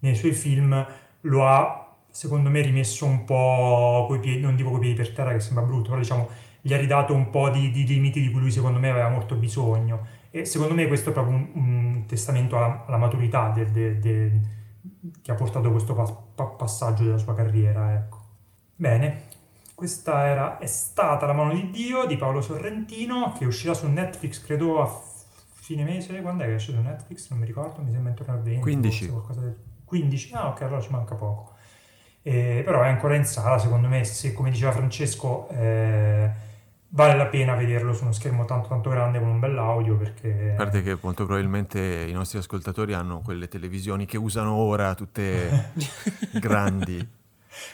nei 0.00 0.14
suoi 0.14 0.32
film, 0.32 0.86
lo 1.22 1.46
ha 1.46 1.96
secondo 2.10 2.50
me 2.50 2.60
rimesso 2.60 3.06
un 3.06 3.24
po' 3.24 4.06
coi 4.08 4.20
piedi, 4.20 4.40
non 4.40 4.56
dico 4.56 4.70
coi 4.70 4.80
piedi 4.80 4.96
per 4.96 5.12
terra 5.12 5.32
che 5.32 5.40
sembra 5.40 5.64
brutto, 5.64 5.90
però 5.90 6.00
diciamo 6.00 6.28
gli 6.60 6.74
ha 6.74 6.76
ridato 6.76 7.14
un 7.14 7.30
po' 7.30 7.48
di, 7.50 7.70
di 7.70 7.86
limiti 7.86 8.20
di 8.20 8.30
cui 8.30 8.40
lui 8.40 8.50
secondo 8.50 8.78
me 8.78 8.90
aveva 8.90 9.08
molto 9.08 9.34
bisogno 9.34 10.06
e 10.30 10.44
secondo 10.44 10.74
me 10.74 10.86
questo 10.86 11.10
è 11.10 11.12
proprio 11.12 11.34
un, 11.36 11.48
un 11.54 12.04
testamento 12.06 12.56
alla, 12.56 12.84
alla 12.86 12.98
maturità 12.98 13.48
de, 13.50 13.70
de, 13.70 13.98
de, 13.98 14.40
che 15.22 15.32
ha 15.32 15.34
portato 15.34 15.70
questo 15.70 15.94
pa- 15.94 16.16
pa- 16.34 16.44
passaggio 16.44 17.04
della 17.04 17.18
sua 17.18 17.34
carriera. 17.34 17.94
Ecco. 17.94 18.18
Bene, 18.76 19.24
questa 19.80 20.26
era, 20.26 20.58
è 20.58 20.66
stata 20.66 21.24
La 21.24 21.32
mano 21.32 21.54
di 21.54 21.70
Dio 21.70 22.04
di 22.04 22.18
Paolo 22.18 22.42
Sorrentino 22.42 23.32
che 23.32 23.46
uscirà 23.46 23.72
su 23.72 23.86
Netflix 23.86 24.42
credo 24.42 24.82
a 24.82 25.02
fine 25.54 25.84
mese. 25.84 26.20
Quando 26.20 26.42
è 26.44 26.46
che 26.48 26.56
esce 26.56 26.72
su 26.74 26.80
Netflix? 26.82 27.30
Non 27.30 27.38
mi 27.38 27.46
ricordo, 27.46 27.80
mi 27.80 27.90
sembra 27.90 28.10
intorno 28.10 28.34
al 28.34 28.42
20. 28.42 28.60
15. 28.60 29.12
Del... 29.38 29.56
15? 29.86 30.34
Ah 30.34 30.48
ok, 30.48 30.60
allora 30.60 30.82
ci 30.82 30.90
manca 30.90 31.14
poco. 31.14 31.54
Eh, 32.20 32.60
però 32.62 32.82
è 32.82 32.88
ancora 32.88 33.14
in 33.14 33.24
sala, 33.24 33.56
secondo 33.56 33.88
me, 33.88 34.04
se 34.04 34.34
come 34.34 34.50
diceva 34.50 34.72
Francesco... 34.72 35.48
Eh, 35.48 36.48
vale 36.92 37.16
la 37.16 37.26
pena 37.26 37.54
vederlo 37.54 37.94
su 37.94 38.02
uno 38.02 38.12
schermo 38.12 38.44
tanto 38.44 38.68
tanto 38.68 38.90
grande 38.90 39.18
con 39.18 39.28
un 39.28 39.38
bell'audio 39.38 39.96
perché... 39.96 40.50
A 40.52 40.56
parte 40.56 40.82
che 40.82 40.98
molto 41.00 41.24
probabilmente 41.24 42.04
i 42.06 42.12
nostri 42.12 42.36
ascoltatori 42.36 42.92
hanno 42.92 43.20
quelle 43.20 43.48
televisioni 43.48 44.04
che 44.04 44.18
usano 44.18 44.52
ora 44.52 44.94
tutte 44.94 45.72
grandi. 46.38 47.18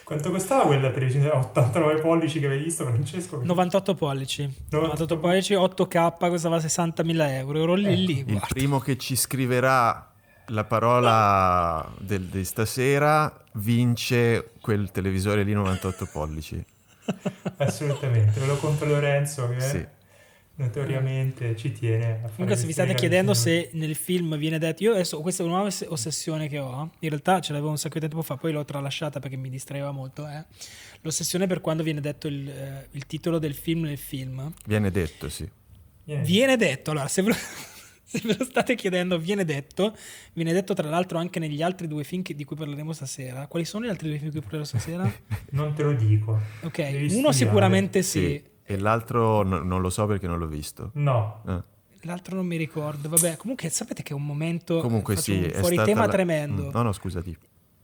Quanto 0.05 0.31
costava 0.31 0.65
quella 0.65 0.91
televisione 0.91 1.29
89 1.29 2.01
pollici 2.01 2.41
che 2.41 2.47
avevi 2.47 2.65
visto 2.65 2.85
Francesco? 2.85 3.41
98 3.43 3.95
pollici. 3.95 4.51
98 4.71 5.19
pollici, 5.19 5.55
8K 5.55 6.17
costava 6.19 6.57
60.000 6.59 7.31
euro. 7.31 7.63
Ero 7.63 7.75
lì, 7.75 7.87
eh, 7.87 7.95
lì. 7.95 8.25
Il 8.27 8.43
primo 8.49 8.79
che 8.79 8.97
ci 8.97 9.17
scriverà 9.17 10.13
la 10.47 10.65
parola 10.65 11.93
del, 11.99 12.23
di 12.23 12.45
stasera 12.45 13.45
vince 13.55 14.53
quel 14.61 14.91
televisore 14.91 15.43
lì 15.43 15.53
98 15.53 16.09
pollici. 16.13 16.65
Assolutamente, 17.59 18.41
ve 18.41 18.47
lo 18.47 18.57
conto 18.57 18.85
Lorenzo 18.85 19.49
che 19.49 19.61
sì. 19.61 19.87
Notoriamente 20.57 21.55
ci 21.57 21.73
tiene 21.73 22.05
a 22.05 22.17
fare 22.17 22.33
Comunque 22.33 22.57
se 22.57 22.67
vi 22.67 22.73
state 22.73 22.95
chiedendo 22.95 23.35
se 23.35 23.71
nel 23.73 23.95
film 23.95 24.37
viene 24.37 24.59
detto, 24.59 24.83
io 24.83 24.93
adesso 24.93 25.21
questa 25.21 25.43
è 25.43 25.47
una 25.47 25.57
nuova 25.57 25.75
ossessione 25.89 26.49
che 26.49 26.59
ho, 26.59 26.91
in 26.99 27.09
realtà 27.09 27.41
ce 27.41 27.53
l'avevo 27.53 27.71
un 27.71 27.79
sacco 27.79 27.95
di 27.95 28.01
tempo 28.09 28.23
fa, 28.23 28.37
poi 28.37 28.53
l'ho 28.53 28.65
tralasciata 28.65 29.21
perché 29.21 29.37
mi 29.37 29.51
distraeva 29.51 29.91
molto, 29.91 30.27
è 30.27 30.45
l'ossessione 31.03 31.47
per 31.47 31.61
quando 31.61 31.83
viene 31.83 32.01
detto 32.01 32.27
il, 32.27 32.49
eh, 32.49 32.89
il 32.91 33.07
titolo 33.07 33.39
del 33.39 33.55
film 33.55 33.83
nel 33.83 33.99
film. 33.99 34.53
Viene 34.65 34.91
detto, 34.91 35.29
sì. 35.29 35.49
Viene, 36.05 36.23
viene 36.23 36.57
detto, 36.57 36.93
allora 36.93 37.09
se 37.09 37.23
ve 37.23 37.29
lo 37.29 37.35
se 38.07 38.21
ve 38.25 38.37
lo 38.39 38.45
state 38.45 38.77
chiedendo, 38.77 39.19
viene 39.19 39.45
detto. 39.45 39.95
Viene 40.33 40.53
detto 40.53 40.75
tra 40.75 40.89
l'altro 40.89 41.19
anche 41.19 41.39
negli 41.39 41.61
altri 41.61 41.87
due 41.87 42.05
film 42.05 42.23
di 42.23 42.45
cui 42.45 42.57
parleremo 42.57 42.93
stasera. 42.93 43.47
Quali 43.47 43.65
sono 43.65 43.85
gli 43.85 43.89
altri 43.89 44.09
due 44.09 44.19
film 44.19 44.31
di 44.31 44.39
cui 44.39 44.49
parleremo 44.49 44.65
stasera? 44.65 45.13
non 45.51 45.75
te 45.75 45.83
lo 45.83 45.93
dico. 45.93 46.41
Ok, 46.63 46.77
Devi 46.77 46.97
uno 46.97 47.09
studiare. 47.09 47.33
sicuramente 47.33 48.03
sì. 48.03 48.21
sì. 48.21 48.55
E 48.67 48.79
l'altro 48.79 49.43
no, 49.43 49.63
non 49.63 49.81
lo 49.81 49.91
so 49.91 50.07
perché 50.07 50.27
non 50.27 50.39
l'ho 50.39 50.47
visto. 50.47 50.91
No. 50.95 51.43
Eh. 51.47 51.63
L'altro 52.03 52.37
non 52.37 52.47
mi 52.47 52.57
ricordo. 52.57 53.09
Vabbè, 53.09 53.37
comunque 53.37 53.69
sapete 53.71 54.03
che 54.03 54.13
è 54.13 54.17
un 54.17 54.27
momento 54.27 54.81
comunque 54.81 55.17
sì, 55.17 55.43
un 55.45 55.51
fuori 55.61 55.77
tema 55.77 56.07
la... 56.07 56.13
tremendo. 56.13 56.67
Mm, 56.67 56.71
no, 56.73 56.83
no, 56.83 56.93
scusati. 56.93 57.37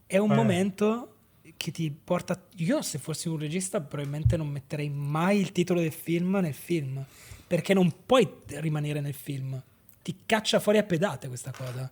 È 0.06 0.18
un 0.18 0.32
eh. 0.32 0.34
momento 0.34 1.08
che 1.56 1.70
ti 1.70 1.90
porta 1.90 2.40
io 2.56 2.82
se 2.82 2.98
fossi 2.98 3.28
un 3.28 3.38
regista 3.38 3.80
probabilmente 3.80 4.36
non 4.36 4.48
metterei 4.48 4.90
mai 4.90 5.40
il 5.40 5.52
titolo 5.52 5.80
del 5.80 5.92
film 5.92 6.36
nel 6.36 6.54
film, 6.54 7.04
perché 7.46 7.74
non 7.74 7.92
puoi 8.04 8.28
rimanere 8.46 9.00
nel 9.00 9.14
film 9.14 9.60
ti 10.02 10.22
caccia 10.26 10.58
fuori 10.60 10.78
a 10.78 10.82
pedate 10.82 11.28
questa 11.28 11.52
cosa. 11.56 11.90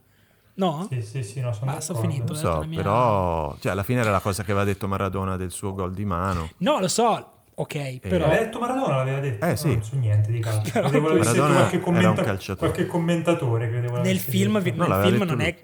No? 0.55 0.89
Sì, 0.91 1.01
sì, 1.01 1.23
sì, 1.23 1.41
no, 1.41 1.53
sono 1.55 1.73
Basta, 1.73 1.95
finito. 1.95 2.33
Non 2.33 2.37
so, 2.37 2.65
mia... 2.67 2.83
però 2.83 3.57
cioè, 3.61 3.73
alla 3.73 3.83
fine 3.83 4.01
era 4.01 4.11
la 4.11 4.21
cosa 4.21 4.43
che 4.43 4.51
aveva 4.51 4.67
detto 4.67 4.89
Maradona 4.89 5.37
del 5.37 5.51
suo 5.51 5.73
gol 5.73 5.95
di 5.95 6.05
mano. 6.05 6.51
No, 6.59 6.81
lo 6.81 6.89
so, 6.89 7.40
ok, 7.55 7.75
e... 7.75 7.99
però... 8.01 8.27
Aveva 8.27 8.43
detto 8.43 8.59
Maradona, 8.59 8.97
l'aveva 8.97 9.21
detto. 9.21 9.47
Eh, 9.47 9.57
sì. 9.57 9.69
Non 9.69 9.83
so 9.83 9.97
niente 9.97 10.31
di 10.31 10.41
calcio. 10.41 10.71
credevo 10.71 11.15
Maradona 11.15 11.55
qualche, 11.55 11.81
commenta- 11.81 12.57
qualche 12.57 12.87
commentatore. 12.87 13.69
Credevo 13.69 14.01
nel 14.01 14.19
film, 14.19 14.61
vi- 14.61 14.73
no, 14.73 14.87
nel 14.87 15.11
film 15.11 15.23
non 15.23 15.41
è... 15.41 15.57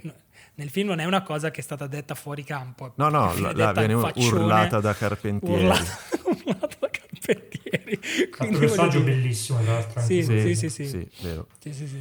Nel 0.58 0.70
film 0.70 0.88
non 0.88 1.00
è 1.00 1.04
una 1.04 1.22
cosa 1.22 1.50
che 1.50 1.60
è 1.60 1.62
stata 1.62 1.86
detta 1.86 2.14
fuori 2.14 2.42
campo. 2.42 2.92
No, 2.96 3.10
no, 3.10 3.38
la, 3.38 3.52
la 3.52 3.72
viene 3.72 3.92
urlata 3.92 4.80
da 4.80 4.94
Carpentieri. 4.94 5.64
Urlata, 5.64 5.98
urlata 6.24 6.76
da 6.80 6.88
Carpentieri. 6.90 8.00
Quindi 8.30 8.54
un 8.54 8.60
personaggio 8.60 9.00
dire... 9.00 9.10
bellissimo, 9.12 9.60
tra 9.62 9.72
l'altro. 9.72 10.00
Sì, 10.00 10.22
sì, 10.22 10.40
sì, 10.40 10.54
sì, 10.54 10.68
sì. 10.70 10.88
sì, 10.88 11.10
vero. 11.20 11.48
Sì, 11.58 11.74
sì, 11.74 11.86
sì. 11.86 12.00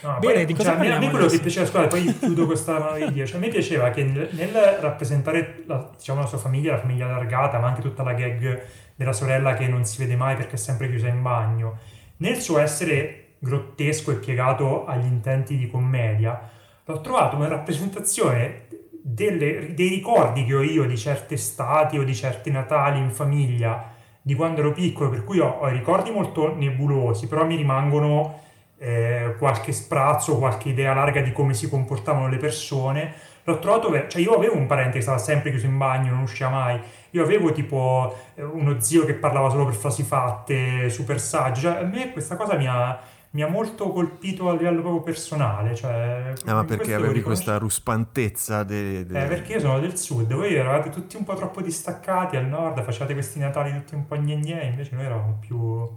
No, 0.00 0.18
Bene, 0.20 0.34
poi, 0.34 0.44
di 0.44 0.54
cosa 0.54 0.76
cioè, 0.76 0.90
a 0.90 0.98
me 0.98 1.10
quello 1.10 1.26
che 1.26 1.40
piaceva, 1.40 1.66
scusa, 1.66 1.86
poi 1.88 2.18
chiudo 2.18 2.46
questa 2.46 2.78
meraviglia, 2.78 3.26
cioè, 3.26 3.36
a 3.36 3.40
me 3.40 3.48
piaceva 3.48 3.90
che 3.90 4.04
nel, 4.04 4.28
nel 4.32 4.52
rappresentare 4.80 5.64
la, 5.66 5.90
diciamo, 5.96 6.20
la 6.20 6.26
sua 6.26 6.38
famiglia, 6.38 6.72
la 6.72 6.80
famiglia 6.80 7.06
allargata, 7.06 7.58
ma 7.58 7.66
anche 7.66 7.80
tutta 7.80 8.04
la 8.04 8.12
gag 8.12 8.62
della 8.94 9.12
sorella 9.12 9.54
che 9.54 9.66
non 9.66 9.84
si 9.84 9.98
vede 9.98 10.14
mai 10.14 10.36
perché 10.36 10.54
è 10.54 10.58
sempre 10.58 10.88
chiusa 10.88 11.08
in 11.08 11.20
bagno, 11.20 11.78
nel 12.18 12.36
suo 12.36 12.58
essere 12.58 13.34
grottesco 13.38 14.12
e 14.12 14.16
piegato 14.16 14.86
agli 14.86 15.06
intenti 15.06 15.56
di 15.56 15.68
commedia, 15.68 16.48
l'ho 16.84 17.00
trovato 17.00 17.36
una 17.36 17.48
rappresentazione 17.48 18.66
delle, 19.02 19.74
dei 19.74 19.88
ricordi 19.88 20.44
che 20.44 20.54
ho 20.54 20.62
io 20.62 20.84
di 20.84 20.96
certe 20.96 21.34
estati 21.34 21.98
o 21.98 22.04
di 22.04 22.14
certi 22.14 22.50
Natali 22.50 22.98
in 22.98 23.10
famiglia 23.10 23.94
di 24.20 24.34
quando 24.34 24.60
ero 24.60 24.72
piccolo, 24.72 25.10
per 25.10 25.24
cui 25.24 25.38
ho, 25.38 25.48
ho 25.60 25.68
ricordi 25.68 26.10
molto 26.10 26.54
nebulosi, 26.54 27.26
però 27.26 27.46
mi 27.46 27.56
rimangono 27.56 28.40
eh, 28.78 29.34
qualche 29.38 29.72
sprazzo, 29.72 30.38
qualche 30.38 30.68
idea 30.68 30.94
larga 30.94 31.20
di 31.20 31.32
come 31.32 31.54
si 31.54 31.68
comportavano 31.68 32.28
le 32.28 32.36
persone. 32.36 33.12
L'ho 33.44 33.58
trovato, 33.58 33.90
cioè 34.08 34.20
io 34.20 34.34
avevo 34.34 34.56
un 34.56 34.66
parente 34.66 34.98
che 34.98 35.02
stava 35.02 35.18
sempre 35.18 35.50
chiuso 35.50 35.66
in 35.66 35.78
bagno, 35.78 36.12
non 36.12 36.22
usciva 36.22 36.50
mai. 36.50 36.80
Io 37.10 37.22
avevo 37.22 37.50
tipo 37.52 38.14
eh, 38.34 38.42
uno 38.42 38.80
zio 38.80 39.04
che 39.04 39.14
parlava 39.14 39.48
solo 39.48 39.64
per 39.64 39.74
frasi 39.74 40.02
fatte, 40.02 40.90
super 40.90 41.18
saggio. 41.18 41.62
Cioè, 41.62 41.78
a 41.78 41.84
me 41.84 42.12
questa 42.12 42.36
cosa 42.36 42.56
mi 42.56 42.66
ha, 42.68 43.00
mi 43.30 43.42
ha 43.42 43.48
molto 43.48 43.88
colpito 43.90 44.50
a 44.50 44.52
livello 44.52 44.82
proprio 44.82 45.00
personale. 45.00 45.74
Cioè, 45.74 46.34
ah, 46.44 46.54
ma 46.54 46.64
perché 46.64 46.92
avevi 46.92 47.22
questa 47.22 47.56
ruspantezza? 47.56 48.62
De, 48.64 49.06
de... 49.06 49.24
Eh, 49.24 49.26
perché 49.26 49.54
io 49.54 49.60
sono 49.60 49.80
del 49.80 49.96
sud, 49.96 50.32
voi 50.34 50.54
eravate 50.54 50.90
tutti 50.90 51.16
un 51.16 51.24
po' 51.24 51.34
troppo 51.34 51.62
distaccati 51.62 52.36
al 52.36 52.46
nord, 52.46 52.82
facevate 52.82 53.14
questi 53.14 53.38
Natali 53.38 53.72
tutti 53.72 53.94
un 53.94 54.06
po' 54.06 54.16
gne 54.16 54.64
invece 54.64 54.94
noi 54.94 55.06
eravamo 55.06 55.38
più 55.40 55.88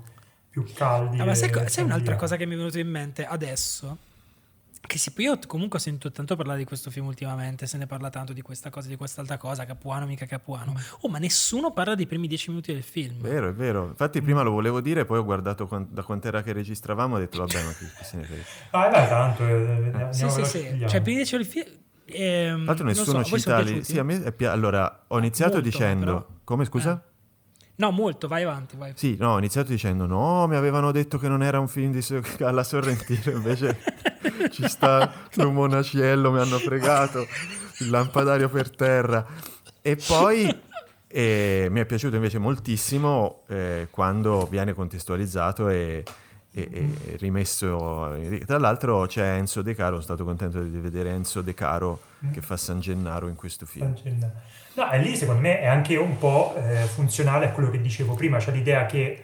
più 0.51 0.65
caldi. 0.73 1.19
Ah, 1.19 1.25
ma 1.25 1.33
sai, 1.33 1.49
sai 1.69 1.85
un'altra 1.85 2.17
cosa 2.17 2.35
che 2.35 2.45
mi 2.45 2.53
è 2.53 2.57
venuta 2.57 2.77
in 2.77 2.89
mente 2.89 3.25
adesso? 3.25 3.97
Che 4.81 4.97
si, 4.97 5.13
io 5.17 5.39
comunque 5.47 5.77
ho 5.77 5.81
sentito 5.81 6.11
tanto 6.11 6.35
parlare 6.35 6.57
di 6.57 6.65
questo 6.65 6.91
film 6.91 7.05
ultimamente, 7.05 7.65
se 7.67 7.77
ne 7.77 7.85
parla 7.87 8.09
tanto 8.09 8.33
di 8.33 8.41
questa 8.41 8.69
cosa, 8.69 8.89
di 8.89 8.97
quest'altra 8.97 9.37
cosa, 9.37 9.63
Capuano, 9.63 10.05
mica 10.05 10.25
Capuano. 10.25 10.73
Oh, 11.01 11.07
ma 11.07 11.19
nessuno 11.19 11.71
parla 11.71 11.95
dei 11.95 12.07
primi 12.07 12.27
dieci 12.27 12.49
minuti 12.49 12.73
del 12.73 12.83
film. 12.83 13.21
Vero, 13.21 13.47
è 13.47 13.53
vero. 13.53 13.85
Infatti 13.85 14.21
prima 14.21 14.41
lo 14.41 14.51
volevo 14.51 14.81
dire, 14.81 15.05
poi 15.05 15.19
ho 15.19 15.23
guardato 15.23 15.67
quant- 15.67 15.89
da 15.89 16.03
quant'era 16.03 16.41
che 16.41 16.51
registravamo 16.51 17.15
e 17.15 17.17
ho 17.17 17.21
detto 17.21 17.37
vabbè, 17.37 17.63
ma 17.63 17.71
chi, 17.71 17.85
chi 17.85 18.03
se 18.03 18.17
ne 18.17 18.23
frega. 18.23 18.43
Ah, 18.71 18.89
dai, 18.89 19.07
tanto. 19.07 19.47
Eh, 19.47 20.07
eh. 20.09 20.13
Sì, 20.13 20.29
sì, 20.29 20.43
sì. 20.43 20.85
Cioè, 20.87 20.97
i 20.97 21.01
primi 21.01 21.15
dieci 21.15 21.35
minuti 21.35 21.53
del 21.53 21.63
film... 21.63 21.79
Ehm, 22.05 22.55
Tra 22.55 22.65
l'altro 22.65 22.85
nessuno 22.85 23.23
so, 23.23 23.37
cita. 23.37 23.83
Sì, 23.83 23.99
a 23.99 24.03
me 24.03 24.23
è 24.23 24.31
pi- 24.33 24.45
allora, 24.45 25.03
ho 25.07 25.17
iniziato 25.17 25.53
Molto, 25.53 25.69
dicendo... 25.69 26.05
Però. 26.05 26.27
Come, 26.43 26.65
scusa? 26.65 27.01
Eh. 27.05 27.09
No, 27.75 27.91
molto, 27.91 28.27
vai 28.27 28.43
avanti. 28.43 28.75
Vai. 28.77 28.93
Sì, 28.95 29.15
no, 29.19 29.33
ho 29.33 29.37
iniziato 29.37 29.69
dicendo 29.71 30.05
no, 30.05 30.45
mi 30.47 30.55
avevano 30.55 30.91
detto 30.91 31.17
che 31.17 31.27
non 31.27 31.41
era 31.41 31.59
un 31.59 31.67
film 31.67 31.91
di 31.91 32.01
so- 32.01 32.21
alla 32.41 32.63
Sorrentino, 32.63 33.35
invece 33.35 33.79
ci 34.51 34.67
sta 34.67 35.11
un 35.37 35.53
monaciello, 35.53 36.31
mi 36.31 36.39
hanno 36.39 36.59
fregato, 36.59 37.25
il 37.79 37.89
lampadario 37.89 38.49
per 38.49 38.69
terra. 38.75 39.25
E 39.81 39.95
poi 39.95 40.55
eh, 41.07 41.67
mi 41.71 41.79
è 41.79 41.85
piaciuto 41.85 42.15
invece 42.15 42.37
moltissimo 42.37 43.41
eh, 43.47 43.87
quando 43.89 44.45
viene 44.45 44.73
contestualizzato 44.73 45.69
e, 45.69 46.03
e, 46.53 46.69
e, 46.71 47.15
rimesso. 47.17 48.17
Tra 48.45 48.57
l'altro 48.57 49.05
c'è 49.05 49.35
Enzo 49.35 49.61
De 49.61 49.73
Caro, 49.73 49.91
sono 49.91 50.01
stato 50.01 50.23
contento 50.23 50.61
di 50.61 50.79
vedere 50.79 51.09
Enzo 51.09 51.41
De 51.41 51.53
Caro 51.53 52.01
che 52.31 52.41
fa 52.41 52.57
San 52.57 52.79
Gennaro 52.79 53.27
in 53.27 53.35
questo 53.35 53.65
film. 53.65 53.95
San 53.95 54.03
Gennaro. 54.03 54.33
No, 54.73 54.91
e 54.91 54.99
lì 54.99 55.15
secondo 55.15 55.41
me 55.41 55.59
è 55.59 55.67
anche 55.67 55.95
un 55.97 56.17
po' 56.17 56.55
eh, 56.55 56.85
funzionale 56.85 57.47
a 57.47 57.51
quello 57.51 57.69
che 57.69 57.81
dicevo 57.81 58.13
prima, 58.13 58.39
cioè 58.39 58.53
l'idea 58.53 58.85
che 58.85 59.23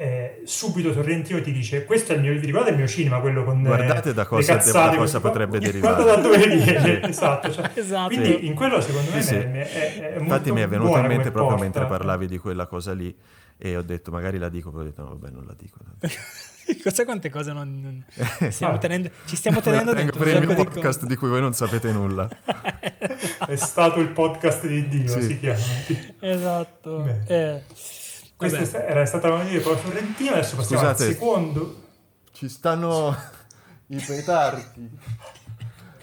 eh, 0.00 0.42
subito 0.44 0.92
Torrentino 0.92 1.40
ti 1.40 1.50
dice 1.50 1.84
questo 1.84 2.12
è 2.12 2.14
il 2.14 2.22
mio, 2.22 2.32
vi 2.32 2.46
ricordate 2.46 2.70
il 2.70 2.76
mio 2.76 2.86
cinema, 2.86 3.18
quello 3.18 3.42
con 3.42 3.58
eh, 3.58 3.64
Guardate 3.64 4.14
da 4.14 4.26
cosa, 4.26 4.54
cazzate, 4.54 4.90
da 4.92 4.96
cosa 4.96 5.20
potrebbe 5.20 5.58
derivare. 5.60 6.02
Guarda 6.02 6.14
da 6.14 6.22
dove 6.22 6.46
viene, 6.46 7.02
esatto. 7.08 7.50
Cioè, 7.50 7.70
esatto. 7.74 8.06
Quindi 8.14 8.46
in 8.46 8.54
quello 8.54 8.80
secondo 8.80 9.10
me 9.12 9.22
sì, 9.22 9.34
è, 9.34 9.50
è, 9.50 10.14
è 10.14 10.18
Infatti 10.20 10.52
mi 10.52 10.60
è 10.60 10.68
venuto 10.68 10.96
in 10.98 11.06
mente 11.06 11.32
proprio 11.32 11.56
porta. 11.56 11.62
mentre 11.62 11.86
parlavi 11.86 12.28
di 12.28 12.38
quella 12.38 12.66
cosa 12.66 12.92
lì 12.92 13.12
e 13.56 13.76
ho 13.76 13.82
detto 13.82 14.12
magari 14.12 14.38
la 14.38 14.48
dico, 14.48 14.70
poi 14.70 14.82
ho 14.82 14.84
detto 14.84 15.02
no 15.02 15.08
vabbè 15.08 15.30
non 15.30 15.44
la 15.44 15.54
dico. 15.56 15.78
Cos'è 16.82 17.04
quante 17.04 17.30
cose 17.30 17.52
non, 17.52 17.80
non 17.80 18.04
stiamo 18.50 18.74
Ah. 18.74 18.78
tenendo, 18.78 19.10
ci 19.26 19.36
stiamo 19.36 19.60
tenendo 19.60 19.92
dentro 19.94 20.18
per 20.18 20.28
il 20.28 20.38
mio 20.46 20.48
sacco 20.50 20.62
di 20.62 20.68
podcast 20.68 21.04
di 21.06 21.16
cui 21.16 21.28
voi 21.28 21.40
non 21.40 21.52
sapete 21.54 21.90
nulla. 21.92 22.28
È 23.46 23.56
stato 23.56 24.00
il 24.00 24.08
podcast 24.10 24.66
di 24.66 24.88
Dio, 24.88 25.08
Sì. 25.08 25.22
si 25.22 25.38
chiama. 25.38 25.58
Esatto. 26.20 27.04
Eh, 27.26 27.62
Questa 28.36 28.58
vabbè. 28.58 28.90
era 28.90 29.06
stata 29.06 29.28
la 29.28 29.42
mia 29.42 29.60
poi 29.60 29.76
Sorrentino, 29.82 30.32
adesso 30.32 30.56
passiamo 30.56 30.82
Scusate. 30.82 31.04
al 31.04 31.10
secondo. 31.12 31.82
Ci 32.32 32.48
stanno 32.48 33.16
i 33.86 33.96
petardi. 34.06 34.90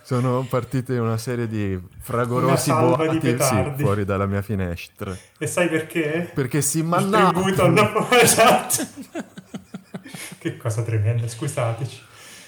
Sono 0.01 0.45
partite 0.47 0.97
una 0.99 1.17
serie 1.17 1.47
di 1.47 1.79
fragorosi 1.99 2.71
di 2.71 2.77
boati 2.77 3.37
sì, 3.39 3.73
fuori 3.83 4.05
dalla 4.05 4.27
mia 4.27 4.43
finestra. 4.43 5.15
E 5.39 5.47
sai 5.47 5.67
perché? 5.67 6.29
Perché 6.33 6.61
si 6.61 6.79
Il 6.79 6.85
manna... 6.85 7.31
tributo 7.31 7.63
alla 7.63 8.07
esatto. 8.21 8.85
che 10.37 10.57
cosa 10.57 10.83
tremenda, 10.83 11.27
scusateci. 11.27 12.01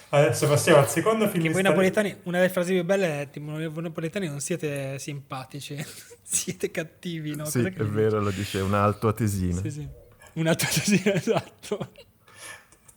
Adesso 0.09 0.47
passiamo 0.47 0.79
al 0.79 0.87
secondo 0.89 1.27
film. 1.27 1.43
Che 1.43 1.49
voi 1.51 1.61
napoletani, 1.63 2.15
una 2.23 2.37
delle 2.37 2.49
frasi 2.49 2.73
più 2.73 2.83
belle 2.85 3.21
è 3.21 3.29
tipo, 3.29 3.51
voi 3.51 3.83
napoletani 3.83 4.27
non 4.27 4.39
siete 4.39 4.97
simpatici, 4.99 5.75
siete 6.23 6.71
cattivi, 6.71 7.35
no? 7.35 7.43
Sì, 7.45 7.59
Cos'è 7.59 7.69
è 7.69 7.73
che- 7.73 7.83
vero, 7.83 8.21
lo 8.21 8.31
dice 8.31 8.59
una 8.61 8.83
altoatesina. 8.83 9.59
Sì, 9.61 9.71
sì. 9.71 9.87
Un 10.33 10.47
altro 10.47 10.67
sì, 10.69 11.01
esatto. 11.05 11.91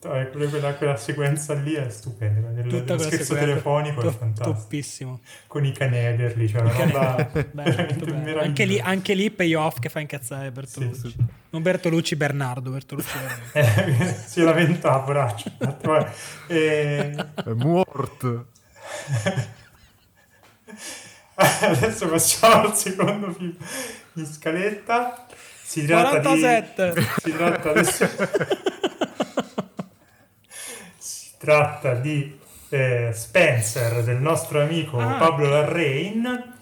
Eh, 0.03 0.31
quella, 0.31 0.49
quella- 0.49 0.75
quella 0.75 0.97
sequenza 0.97 1.53
lì 1.55 1.75
è 1.75 1.89
stupenda. 1.91 2.49
Del, 2.49 2.67
Tutta 2.69 2.97
dello 2.97 2.99
scherzo 3.01 3.25
sequenza- 3.35 3.45
telefonico 3.47 4.01
è 4.01 4.05
top- 4.05 4.19
fantastico. 4.19 4.59
Toppissimo. 4.59 5.21
Con 5.47 5.65
i 5.67 5.73
canederli, 5.73 6.49
cioè 6.49 6.63
una 6.63 6.73
roba 6.73 7.31
Bello. 7.53 8.41
Anche 8.41 8.65
lì, 8.65 8.81
anche 8.81 9.13
lì 9.15 9.31
payoff 9.31 9.79
che 9.79 9.91
fa 9.91 10.01
incazzare 10.01 10.51
Bertolucci. 10.51 10.95
Sì, 11.01 11.09
sì. 11.11 11.17
Non 11.51 11.61
Bertolucci, 11.63 12.17
Bernardo 12.17 12.71
Bertolucci. 12.71 13.09
Eh, 13.53 14.15
si 14.27 14.41
lamenta 14.43 14.99
poraccio. 15.01 15.51
E... 16.47 17.15
È 17.35 17.51
morto. 17.57 18.47
Adesso 21.35 22.09
passiamo 22.09 22.55
al 22.69 22.77
secondo 22.77 23.33
film 23.33 23.57
in 24.15 24.27
scaletta. 24.27 25.27
Si 25.63 25.85
tratta 25.87 26.21
47. 26.21 26.93
di... 26.95 27.07
Si 27.23 27.37
tratta 27.37 27.71
adesso... 27.71 28.09
tratta 31.51 31.95
di 31.95 32.39
eh, 32.69 33.11
Spencer, 33.15 34.05
del 34.05 34.19
nostro 34.21 34.61
amico 34.61 34.99
Ah. 34.99 35.15
Pablo 35.15 35.49
Larrain. 35.49 36.53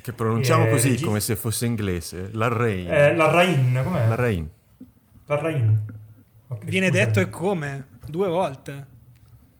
Che 0.00 0.12
pronunciamo 0.12 0.66
Eh, 0.66 0.70
così 0.70 0.90
regi- 0.90 1.04
come 1.04 1.18
se 1.18 1.34
fosse 1.34 1.66
inglese. 1.66 2.30
Larrain. 2.32 2.88
Eh, 2.88 3.16
Larrain, 3.16 3.80
com'è? 3.82 4.06
Larrain. 4.06 4.48
Larrain. 5.26 5.84
Ok, 6.46 6.64
Viene 6.64 6.86
scusami. 6.86 7.04
detto 7.06 7.20
e 7.20 7.28
come? 7.28 7.86
Due 8.06 8.28
volte. 8.28 8.86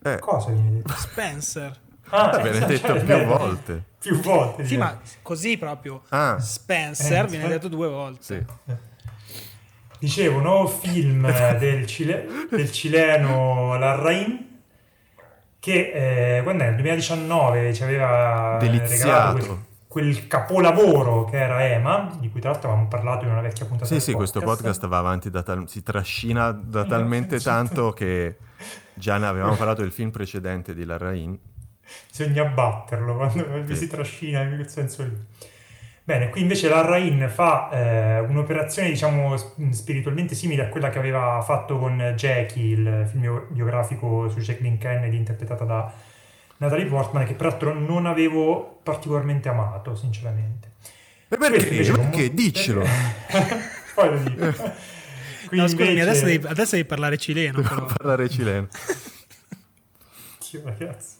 Eh, 0.05 0.18
Cosa 0.20 0.51
viene 0.53 0.70
detto? 0.76 0.93
Spencer. 0.95 1.76
Ah, 2.11 2.39
viene 2.39 2.59
cioè, 2.61 2.66
detto 2.68 2.87
cioè, 2.87 2.99
più 2.99 3.07
beh, 3.07 3.24
volte. 3.24 3.85
Più 4.01 4.20
volte. 4.20 4.62
Sì, 4.62 4.68
direi. 4.76 4.85
ma 4.87 5.01
così 5.22 5.59
proprio. 5.59 6.03
Ah, 6.11 6.39
Spencer 6.39 7.24
Eh, 7.24 7.29
viene 7.29 7.45
sì. 7.45 7.51
detto 7.51 7.68
due 7.68 7.89
volte. 7.89 8.22
sì. 8.22 8.74
Dicevo, 9.99 10.39
nuovo 10.41 10.68
film 10.68 11.26
del, 11.59 11.85
cile- 11.87 12.26
del 12.49 12.70
cileno 12.70 13.76
Larrain 13.76 14.47
che 15.61 16.37
eh, 16.39 16.43
quando 16.43 16.63
è? 16.63 16.67
Nel 16.67 16.75
2019 16.77 17.75
ci 17.75 17.83
aveva 17.83 18.57
Deliziato. 18.61 19.37
regalato 19.39 19.47
quel, 19.89 20.15
quel 20.15 20.27
capolavoro 20.29 21.25
che 21.25 21.37
era 21.39 21.67
Ema, 21.67 22.17
di 22.21 22.31
cui 22.31 22.41
tra 22.41 22.51
l'altro 22.51 22.69
avevamo 22.69 22.89
parlato 22.89 23.25
in 23.25 23.31
una 23.33 23.41
vecchia 23.41 23.67
puntata 23.67 23.93
Sì, 23.93 24.01
sì, 24.01 24.13
questo 24.13 24.41
podcast 24.41 24.87
va 24.87 24.99
avanti, 24.99 25.31
da 25.31 25.43
tal- 25.43 25.69
si 25.69 25.83
trascina 25.83 26.51
da 26.53 26.85
talmente 26.87 27.41
tanto 27.41 27.91
che 27.95 28.37
già 28.95 29.17
ne 29.19 29.27
avevamo 29.27 29.55
parlato 29.57 29.83
del 29.83 29.93
film 29.93 30.11
precedente 30.11 30.75
di 30.75 30.85
Larrain. 30.85 31.39
Bisogna 32.11 32.45
batterlo 32.45 33.17
quando 33.17 33.47
Sì. 33.67 33.77
si 33.77 33.87
trascina 33.89 34.43
in 34.43 34.55
quel 34.55 34.69
senso 34.69 35.03
lì. 35.05 35.17
Bene, 36.09 36.31
qui 36.31 36.41
invece 36.41 36.71
la 36.71 36.81
Rain 36.81 37.29
fa 37.31 37.69
eh, 37.71 38.21
un'operazione, 38.21 38.89
diciamo, 38.89 39.37
sp- 39.37 39.69
spiritualmente 39.73 40.35
simile 40.35 40.63
a 40.63 40.69
quella 40.69 40.89
che 40.89 40.99
aveva 40.99 41.43
fatto 41.43 41.79
con 41.79 42.15
Jackie, 42.17 42.73
il 42.73 43.07
film 43.11 43.21
bio- 43.21 43.47
biografico 43.51 44.31
su 44.31 44.39
Jacqueline 44.39 44.79
Kennedy, 44.79 45.19
interpretata 45.19 45.65
da 45.65 45.93
Natalie 46.57 46.87
Portman, 46.87 47.27
che 47.27 47.35
peraltro 47.35 47.75
non 47.75 48.07
avevo 48.07 48.81
particolarmente 48.83 49.51
amato, 49.51 49.95
sinceramente. 49.95 50.71
E 51.29 51.37
perché? 51.37 51.69
invece 51.69 51.93
Perché? 51.93 52.33
Diccelo. 52.33 52.87
Poi 53.95 54.09
lo 54.09 54.19
dico. 54.31 54.47
Qui 55.49 55.59
No, 55.59 55.69
scusami, 55.69 55.89
invece- 55.91 56.09
adesso 56.09 56.25
devi, 56.25 56.47
adesso 56.47 56.77
devi 56.77 56.89
parlare 56.89 57.19
cileno. 57.19 57.61
Però. 57.61 57.85
Parlare 57.85 58.31
cileno. 58.31 58.67
Dio, 60.51 60.63
ragazzi. 60.65 61.17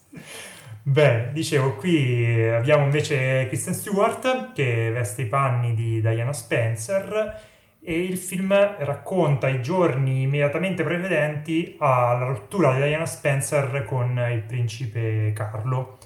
Beh, 0.89 1.33
dicevo, 1.33 1.75
qui 1.75 2.49
abbiamo 2.49 2.85
invece 2.85 3.47
Kristen 3.49 3.75
Stewart 3.75 4.55
che 4.55 4.91
veste 4.91 5.21
i 5.21 5.27
panni 5.27 5.75
di 5.75 6.01
Diana 6.01 6.33
Spencer 6.33 7.43
e 7.79 8.05
il 8.05 8.17
film 8.17 8.55
racconta 8.79 9.49
i 9.49 9.61
giorni 9.61 10.23
immediatamente 10.23 10.85
precedenti 10.85 11.77
alla 11.79 12.25
rottura 12.25 12.73
di 12.73 12.81
Diana 12.81 13.05
Spencer 13.05 13.85
con 13.85 14.19
il 14.33 14.41
principe 14.45 15.31
Carlo. 15.35 15.99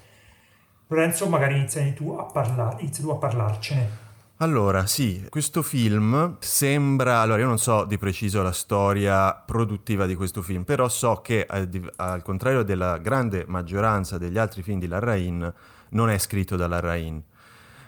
Lorenzo, 0.87 1.29
magari 1.29 1.55
inizi 1.55 1.93
tu 1.93 2.17
a, 2.19 2.25
parla- 2.25 2.75
inizi 2.79 3.01
tu 3.03 3.09
a 3.09 3.15
parlarcene. 3.15 4.02
Allora, 4.37 4.87
sì, 4.87 5.25
questo 5.29 5.61
film 5.61 6.37
sembra... 6.39 7.19
Allora, 7.21 7.39
io 7.39 7.47
non 7.47 7.59
so 7.59 7.85
di 7.85 7.97
preciso 7.97 8.41
la 8.41 8.51
storia 8.51 9.33
produttiva 9.33 10.05
di 10.05 10.15
questo 10.15 10.41
film, 10.41 10.63
però 10.63 10.89
so 10.89 11.21
che 11.21 11.45
al, 11.45 12.21
contrario 12.23 12.63
della 12.63 12.97
grande 12.97 13.45
maggioranza 13.47 14.17
degli 14.17 14.37
altri 14.37 14.63
film 14.63 14.79
di 14.79 14.87
Larrain, 14.87 15.53
non 15.89 16.09
è 16.09 16.17
scritto 16.17 16.55
da 16.55 16.67
Larrain, 16.67 17.23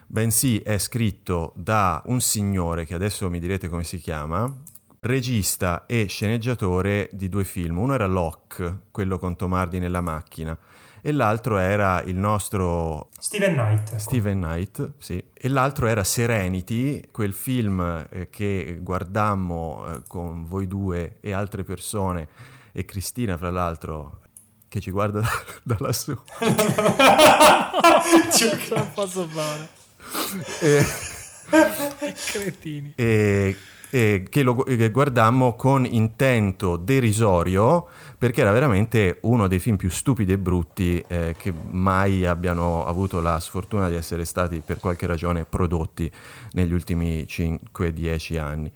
bensì 0.06 0.60
è 0.60 0.78
scritto 0.78 1.52
da 1.56 2.02
un 2.06 2.22
signore, 2.22 2.86
che 2.86 2.94
adesso 2.94 3.30
mi 3.30 3.40
direte 3.40 3.68
come 3.68 3.84
si 3.84 3.98
chiama, 3.98 4.50
regista 5.02 5.86
e 5.88 6.06
sceneggiatore 6.06 7.10
di 7.12 7.28
due 7.28 7.44
film. 7.44 7.80
Uno 7.80 7.96
era 7.96 8.06
Locke, 8.06 8.82
quello 8.92 9.18
con 9.18 9.36
Tomardi 9.36 9.80
nella 9.80 10.02
macchina, 10.02 10.58
e 11.08 11.12
l'altro 11.12 11.60
era 11.60 12.02
il 12.02 12.16
nostro 12.16 13.10
Steven 13.20 13.54
Knight. 13.54 13.90
ecco. 13.90 14.00
Steven 14.00 14.42
Knight, 14.42 14.94
sì. 14.98 15.24
E 15.32 15.48
l'altro 15.50 15.86
era 15.86 16.04
Serenity, 16.04 17.12
quel 17.12 17.32
film 17.34 18.08
eh, 18.10 18.28
che 18.32 18.80
guardammo 18.82 19.86
eh, 19.88 20.02
con 20.08 20.46
voi 20.48 20.66
due 20.66 21.18
e 21.22 21.32
altre 21.32 21.64
persone, 21.64 22.28
e 22.72 22.86
Cristina, 22.86 23.38
fra 23.38 23.52
l'altro, 23.52 24.22
che 24.68 24.80
ci 24.80 24.90
guarda 24.90 25.20
da, 25.22 25.30
da 25.62 25.76
lassù. 25.78 26.18
Ce 28.36 28.68
la 28.70 28.82
posso 28.92 29.28
fare. 29.28 29.70
E, 30.60 30.84
Cretini. 32.32 32.94
e- 32.96 33.56
e 33.96 34.26
che 34.30 34.44
lo 34.44 34.56
che 34.56 34.92
guardammo 34.92 35.56
con 35.56 35.86
intento 35.86 36.76
derisorio 36.76 37.88
perché 38.18 38.42
era 38.42 38.52
veramente 38.52 39.20
uno 39.22 39.48
dei 39.48 39.60
film 39.60 39.78
più 39.78 39.90
stupidi 39.90 40.34
e 40.34 40.38
brutti 40.38 41.02
eh, 41.08 41.34
che 41.38 41.54
mai 41.70 42.26
abbiano 42.26 42.86
avuto 42.86 43.22
la 43.22 43.40
sfortuna 43.40 43.88
di 43.88 43.96
essere 43.96 44.26
stati 44.26 44.62
per 44.66 44.82
qualche 44.82 45.06
ragione 45.08 45.46
prodotti 45.46 46.12
negli 46.52 46.74
ultimi 46.74 47.24
5-10 47.24 48.38
anni. 48.38 48.70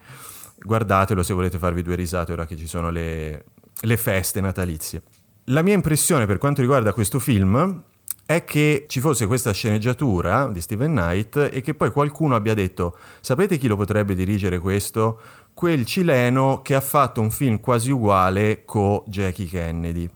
Guardatelo 0.58 1.22
se 1.22 1.34
volete 1.34 1.58
farvi 1.58 1.82
due 1.82 1.96
risate 1.96 2.32
ora 2.32 2.46
che 2.46 2.56
ci 2.56 2.68
sono 2.68 2.90
le, 2.90 3.44
le 3.82 3.98
feste 3.98 4.40
natalizie. 4.40 5.02
La 5.46 5.64
mia 5.64 5.74
impressione 5.74 6.28
per 6.28 6.38
quanto 6.38 6.62
riguarda 6.62 6.94
questo 6.94 7.20
film 7.20 7.84
è 8.30 8.44
che 8.44 8.86
ci 8.88 9.00
fosse 9.00 9.26
questa 9.26 9.52
sceneggiatura 9.52 10.50
di 10.50 10.62
Steven 10.62 10.92
Knight 10.92 11.50
e 11.52 11.62
che 11.62 11.74
poi 11.74 11.90
qualcuno 11.90 12.36
abbia 12.36 12.54
detto 12.54 12.96
sapete 13.22 13.58
chi 13.58 13.66
lo 13.66 13.76
potrebbe 13.76 14.14
dirigere 14.14 14.60
questo? 14.60 15.20
Quel 15.52 15.84
cileno 15.84 16.62
che 16.62 16.76
ha 16.76 16.80
fatto 16.80 17.22
un 17.22 17.32
film 17.32 17.60
quasi 17.60 17.90
uguale 17.90 18.66
con 18.66 19.02
Jackie 19.08 19.48
Kennedy. 19.48 20.08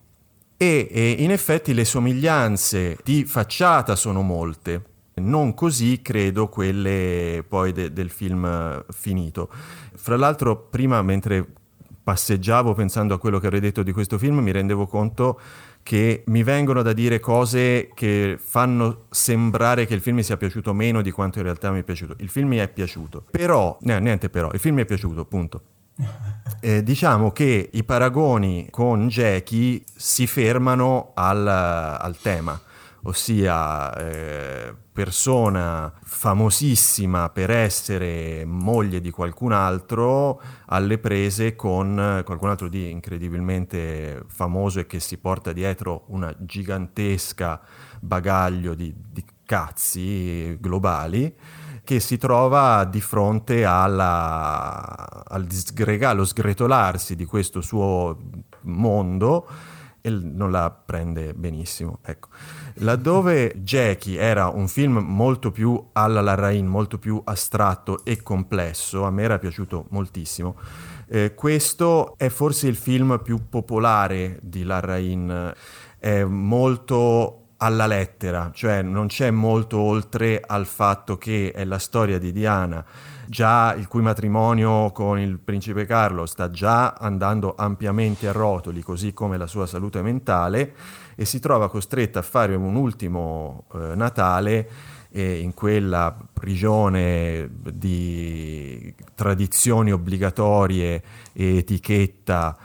E, 0.55 0.87
e 0.91 1.09
in 1.17 1.31
effetti 1.31 1.73
le 1.73 1.85
somiglianze 1.85 2.99
di 3.03 3.25
facciata 3.25 3.95
sono 3.95 4.21
molte, 4.21 4.83
non 5.15 5.55
così 5.55 6.03
credo 6.03 6.49
quelle 6.49 7.43
poi 7.47 7.71
de- 7.71 7.93
del 7.93 8.11
film 8.11 8.85
finito. 8.91 9.49
Fra 9.95 10.17
l'altro 10.17 10.67
prima 10.69 11.01
mentre 11.01 11.47
passeggiavo 12.03 12.73
pensando 12.73 13.13
a 13.13 13.17
quello 13.17 13.39
che 13.39 13.47
avrei 13.47 13.61
detto 13.61 13.81
di 13.81 13.93
questo 13.93 14.17
film 14.17 14.39
mi 14.39 14.51
rendevo 14.51 14.85
conto 14.85 15.39
che 15.83 16.23
mi 16.27 16.43
vengono 16.43 16.81
da 16.81 16.93
dire 16.93 17.19
cose 17.19 17.89
che 17.93 18.37
fanno 18.41 19.03
sembrare 19.09 19.85
che 19.85 19.93
il 19.93 20.01
film 20.01 20.15
mi 20.15 20.23
sia 20.23 20.37
piaciuto 20.37 20.73
meno 20.73 21.01
di 21.01 21.11
quanto 21.11 21.39
in 21.39 21.43
realtà 21.43 21.71
mi 21.71 21.81
è 21.81 21.83
piaciuto. 21.83 22.15
Il 22.19 22.29
film 22.29 22.47
mi 22.47 22.57
è 22.57 22.67
piaciuto, 22.69 23.23
però, 23.29 23.77
no, 23.81 23.97
niente 23.99 24.29
però, 24.29 24.49
il 24.53 24.59
film 24.59 24.75
mi 24.75 24.81
è 24.81 24.85
piaciuto, 24.85 25.25
punto. 25.25 25.61
Eh, 26.59 26.81
diciamo 26.81 27.31
che 27.31 27.69
i 27.73 27.83
paragoni 27.83 28.67
con 28.69 29.09
Jackie 29.09 29.83
si 29.93 30.27
fermano 30.27 31.11
al, 31.13 31.45
al 31.45 32.15
tema, 32.21 32.57
ossia 33.03 33.93
eh, 33.95 34.75
persona 34.91 35.91
famosissima 36.03 37.29
per 37.29 37.49
essere 37.49 38.45
moglie 38.45 39.01
di 39.01 39.09
qualcun 39.09 39.51
altro 39.51 40.41
alle 40.67 40.97
prese 40.99 41.55
con 41.55 42.21
qualcun 42.23 42.49
altro 42.49 42.69
di 42.69 42.89
incredibilmente 42.89 44.23
famoso 44.27 44.79
e 44.79 44.85
che 44.85 44.99
si 44.99 45.17
porta 45.17 45.51
dietro 45.51 46.05
una 46.07 46.33
gigantesca 46.37 47.59
bagaglio 47.99 48.73
di, 48.73 48.93
di 49.11 49.25
cazzi 49.45 50.57
globali 50.59 51.35
che 51.83 51.99
si 51.99 52.17
trova 52.17 52.85
di 52.85 53.01
fronte 53.01 53.65
alla, 53.65 55.25
al 55.27 55.43
disgrega, 55.43 56.09
allo 56.09 56.23
sgretolarsi 56.23 57.15
di 57.15 57.25
questo 57.25 57.59
suo 57.59 58.17
mondo 58.61 59.47
e 59.99 60.09
non 60.09 60.51
la 60.51 60.69
prende 60.69 61.33
benissimo. 61.33 61.99
Ecco. 62.03 62.27
Laddove 62.77 63.53
Jackie 63.57 64.19
era 64.19 64.47
un 64.47 64.67
film 64.67 64.97
molto 64.97 65.51
più 65.51 65.89
alla 65.93 66.21
Larrain, 66.21 66.65
molto 66.65 66.97
più 66.97 67.21
astratto 67.23 68.03
e 68.03 68.23
complesso, 68.23 69.03
a 69.03 69.11
me 69.11 69.23
era 69.23 69.37
piaciuto 69.37 69.85
moltissimo. 69.89 70.55
Eh, 71.07 71.33
questo 71.35 72.15
è 72.17 72.29
forse 72.29 72.67
il 72.67 72.75
film 72.75 73.19
più 73.23 73.47
popolare 73.47 74.39
di 74.41 74.63
Larrain, 74.63 75.53
è 75.99 76.23
molto 76.23 77.39
alla 77.57 77.85
lettera, 77.85 78.49
cioè 78.53 78.81
non 78.81 79.07
c'è 79.07 79.29
molto 79.31 79.77
oltre 79.79 80.41
al 80.45 80.65
fatto 80.65 81.17
che 81.17 81.51
è 81.53 81.63
la 81.63 81.77
storia 81.77 82.17
di 82.17 82.31
Diana, 82.31 82.83
già 83.27 83.73
il 83.75 83.87
cui 83.87 84.01
matrimonio 84.01 84.91
con 84.91 85.17
il 85.19 85.39
principe 85.39 85.85
Carlo 85.85 86.25
sta 86.25 86.49
già 86.49 86.93
andando 86.93 87.53
ampiamente 87.55 88.27
a 88.27 88.33
rotoli, 88.33 88.81
così 88.81 89.13
come 89.13 89.37
la 89.37 89.47
sua 89.47 89.65
salute 89.65 90.01
mentale, 90.01 90.73
e 91.15 91.25
si 91.25 91.39
trova 91.39 91.69
costretta 91.69 92.19
a 92.19 92.23
fare 92.23 92.55
un 92.55 92.75
ultimo 92.75 93.65
eh, 93.73 93.95
Natale 93.95 94.69
eh, 95.11 95.39
in 95.39 95.53
quella 95.53 96.15
prigione 96.33 97.49
di 97.51 98.93
tradizioni 99.15 99.91
obbligatorie 99.91 101.03
e 101.33 101.57
etichetta 101.57 102.57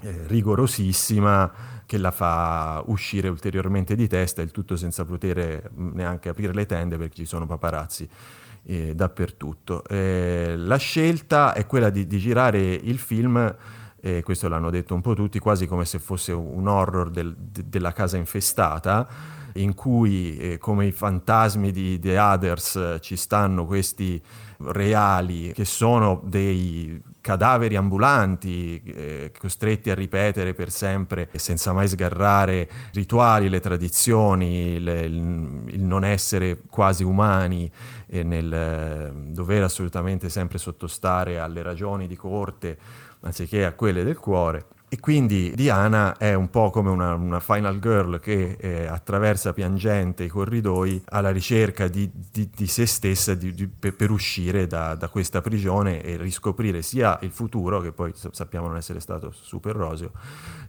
eh, 0.00 0.26
rigorosissima 0.26 1.52
che 1.84 1.98
la 1.98 2.10
fa 2.10 2.82
uscire 2.86 3.28
ulteriormente 3.28 3.96
di 3.96 4.06
testa, 4.06 4.42
il 4.42 4.50
tutto 4.50 4.76
senza 4.76 5.04
poter 5.04 5.70
neanche 5.74 6.28
aprire 6.28 6.52
le 6.52 6.66
tende 6.66 6.98
perché 6.98 7.16
ci 7.16 7.24
sono 7.24 7.46
paparazzi 7.46 8.08
eh, 8.64 8.94
dappertutto. 8.94 9.82
Eh, 9.88 10.54
la 10.56 10.76
scelta 10.76 11.54
è 11.54 11.66
quella 11.66 11.90
di, 11.90 12.06
di 12.06 12.18
girare 12.18 12.60
il 12.60 12.98
film, 12.98 13.56
eh, 14.00 14.22
questo 14.22 14.48
l'hanno 14.48 14.70
detto 14.70 14.94
un 14.94 15.00
po' 15.00 15.14
tutti, 15.14 15.38
quasi 15.38 15.66
come 15.66 15.84
se 15.84 15.98
fosse 15.98 16.32
un 16.32 16.66
horror 16.66 17.10
del, 17.10 17.34
de, 17.36 17.68
della 17.68 17.92
casa 17.92 18.16
infestata, 18.16 19.06
in 19.54 19.74
cui 19.74 20.36
eh, 20.38 20.58
come 20.58 20.86
i 20.86 20.92
fantasmi 20.92 21.70
di 21.70 21.98
The 21.98 22.18
Others 22.18 22.98
ci 23.00 23.16
stanno 23.16 23.66
questi 23.66 24.20
reali 24.60 25.52
che 25.52 25.64
sono 25.64 26.20
dei 26.24 27.00
cadaveri 27.20 27.76
ambulanti 27.76 28.82
eh, 28.84 29.32
costretti 29.38 29.90
a 29.90 29.94
ripetere 29.94 30.54
per 30.54 30.70
sempre 30.70 31.28
senza 31.34 31.72
mai 31.72 31.88
sgarrare 31.88 32.68
rituali, 32.92 33.48
le 33.48 33.60
tradizioni, 33.60 34.80
le, 34.80 35.00
il, 35.00 35.62
il, 35.66 35.82
non 35.82 36.04
essere 36.04 36.60
quasi 36.68 37.04
umani 37.04 37.70
e 38.06 38.22
nel 38.22 38.52
eh, 38.52 39.12
dover 39.32 39.62
assolutamente 39.62 40.28
sempre 40.28 40.58
sottostare 40.58 41.38
alle 41.38 41.62
ragioni 41.62 42.06
di 42.06 42.16
corte 42.16 42.78
anziché 43.20 43.64
a 43.64 43.72
quelle 43.72 44.04
del 44.04 44.18
cuore. 44.18 44.66
E 44.90 45.00
quindi 45.00 45.52
Diana 45.54 46.16
è 46.16 46.32
un 46.32 46.48
po' 46.48 46.70
come 46.70 46.88
una, 46.88 47.12
una 47.12 47.40
final 47.40 47.78
girl 47.78 48.18
che 48.20 48.56
eh, 48.58 48.86
attraversa 48.86 49.52
piangente 49.52 50.24
i 50.24 50.28
corridoi 50.28 51.02
alla 51.10 51.30
ricerca 51.30 51.88
di, 51.88 52.10
di, 52.10 52.48
di 52.54 52.66
se 52.66 52.86
stessa 52.86 53.34
di, 53.34 53.68
per, 53.68 54.10
uscire 54.10 54.66
da, 54.66 54.94
da, 54.94 55.08
questa 55.08 55.42
prigione 55.42 56.02
e 56.02 56.16
riscoprire 56.16 56.80
sia 56.80 57.18
il 57.20 57.32
futuro, 57.32 57.80
che 57.82 57.92
poi 57.92 58.14
sappiamo 58.14 58.66
non 58.66 58.78
essere 58.78 59.00
stato 59.00 59.30
super 59.30 59.76
roseo, 59.76 60.10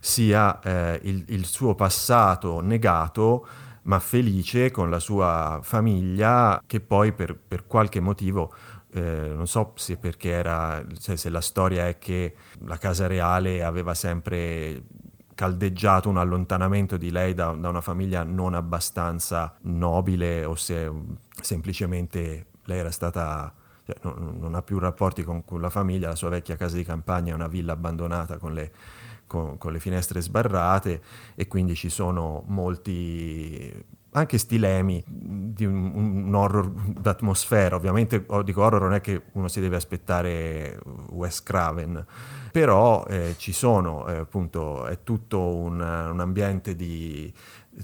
sia 0.00 0.60
eh, 0.60 1.00
il, 1.04 1.24
il 1.28 1.46
suo 1.46 1.74
passato 1.74 2.60
negato 2.60 3.46
ma 3.82 3.98
felice 3.98 4.70
con 4.70 4.90
la 4.90 4.98
sua 4.98 5.60
famiglia 5.62 6.62
che 6.66 6.80
poi 6.80 7.12
per, 7.12 7.34
per 7.34 7.66
qualche 7.66 8.00
motivo 8.00 8.52
eh, 8.92 9.32
non 9.34 9.46
so 9.46 9.72
se 9.76 9.96
perché 9.96 10.30
era, 10.30 10.84
cioè 10.98 11.16
se 11.16 11.28
la 11.28 11.40
storia 11.40 11.86
è 11.86 11.98
che 11.98 12.34
la 12.64 12.76
Casa 12.76 13.06
Reale 13.06 13.62
aveva 13.62 13.94
sempre 13.94 14.82
caldeggiato 15.34 16.08
un 16.08 16.18
allontanamento 16.18 16.96
di 16.96 17.10
lei 17.10 17.32
da, 17.32 17.52
da 17.52 17.68
una 17.68 17.80
famiglia 17.80 18.24
non 18.24 18.54
abbastanza 18.54 19.56
nobile 19.62 20.44
o 20.44 20.54
se 20.54 20.90
semplicemente 21.40 22.46
lei 22.64 22.78
era 22.78 22.90
stata 22.90 23.54
cioè, 23.86 23.96
non, 24.02 24.36
non, 24.38 24.54
ha 24.54 24.62
più 24.62 24.78
rapporti 24.78 25.22
con, 25.22 25.44
con, 25.44 25.60
la 25.60 25.70
famiglia, 25.70 26.08
la 26.08 26.14
sua 26.14 26.28
vecchia 26.28 26.56
casa 26.56 26.76
di 26.76 26.84
campagna 26.84 27.32
è 27.32 27.34
una 27.34 27.48
villa 27.48 27.72
abbandonata 27.72 28.36
con 28.36 28.52
le, 28.52 28.70
con, 29.26 29.56
con 29.56 29.72
le 29.72 29.80
finestre 29.80 30.20
sbarrate 30.20 31.00
e 31.34 31.48
quindi 31.48 31.74
ci 31.74 31.88
sono 31.88 32.44
molti 32.48 33.72
anche 34.12 34.38
stilemi 34.38 35.02
di 35.06 35.64
un, 35.64 35.92
un, 36.26 36.34
horror 36.34 36.70
d'atmosfera. 36.70 37.76
Ovviamente 37.76 38.24
dico 38.44 38.62
horror 38.62 38.82
non 38.82 38.94
è 38.94 39.00
che 39.00 39.22
uno 39.32 39.48
si 39.48 39.60
deve 39.60 39.76
aspettare 39.76 40.80
Wes 41.10 41.42
Craven, 41.42 42.04
però 42.50 43.04
eh, 43.06 43.34
ci 43.38 43.52
sono, 43.52 44.06
eh, 44.08 44.16
appunto, 44.16 44.86
è 44.86 45.02
tutto 45.02 45.54
un, 45.54 45.80
un 45.80 46.20
ambiente 46.20 46.74
di 46.74 47.32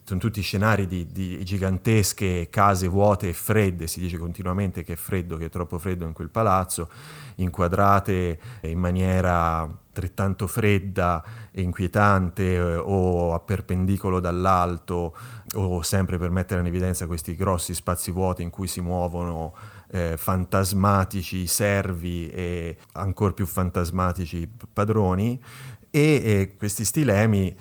sono 0.05 0.21
tutti 0.21 0.41
scenari 0.41 0.87
di, 0.87 1.07
di, 1.07 1.45
gigantesche 1.45 2.49
case 2.51 2.89
vuote 2.89 3.29
e 3.29 3.33
fredde, 3.33 3.87
si 3.87 4.01
dice 4.01 4.19
continuamente 4.19 4.85
che 4.85 4.95
è 4.95 4.97
freddo, 4.97 5.37
che 5.37 5.47
è 5.47 5.51
troppo 5.51 5.79
freddo 5.79 6.05
in 6.05 6.13
quel 6.13 6.31
palazzo, 6.31 6.89
inquadrate 7.37 8.39
in 8.63 8.79
maniera 8.79 9.61
altrettanto 9.97 10.47
fredda 10.47 11.25
e 11.51 11.63
inquietante 11.63 12.55
eh, 12.55 12.77
o 12.77 13.33
a 13.33 13.41
perpendicolo 13.41 14.21
dall'alto 14.21 15.17
o 15.55 15.83
sempre 15.83 16.19
per 16.19 16.31
mettere 16.31 16.61
in 16.61 16.67
evidenza 16.67 17.07
questi 17.07 17.35
grossi 17.35 17.73
spazi 17.73 18.11
vuoti 18.11 18.43
in 18.43 18.51
cui 18.51 18.67
si 18.67 18.83
muovono 18.83 19.55
eh, 19.89 20.17
fantasmatici 20.19 21.47
servi 21.47 22.29
e 22.29 22.77
ancora 22.93 23.33
più 23.33 23.47
fantasmatici 23.47 24.49
padroni. 24.73 25.43
E, 25.89 26.01
e 26.01 26.55
questi 26.59 26.85
stilemi 26.85 27.57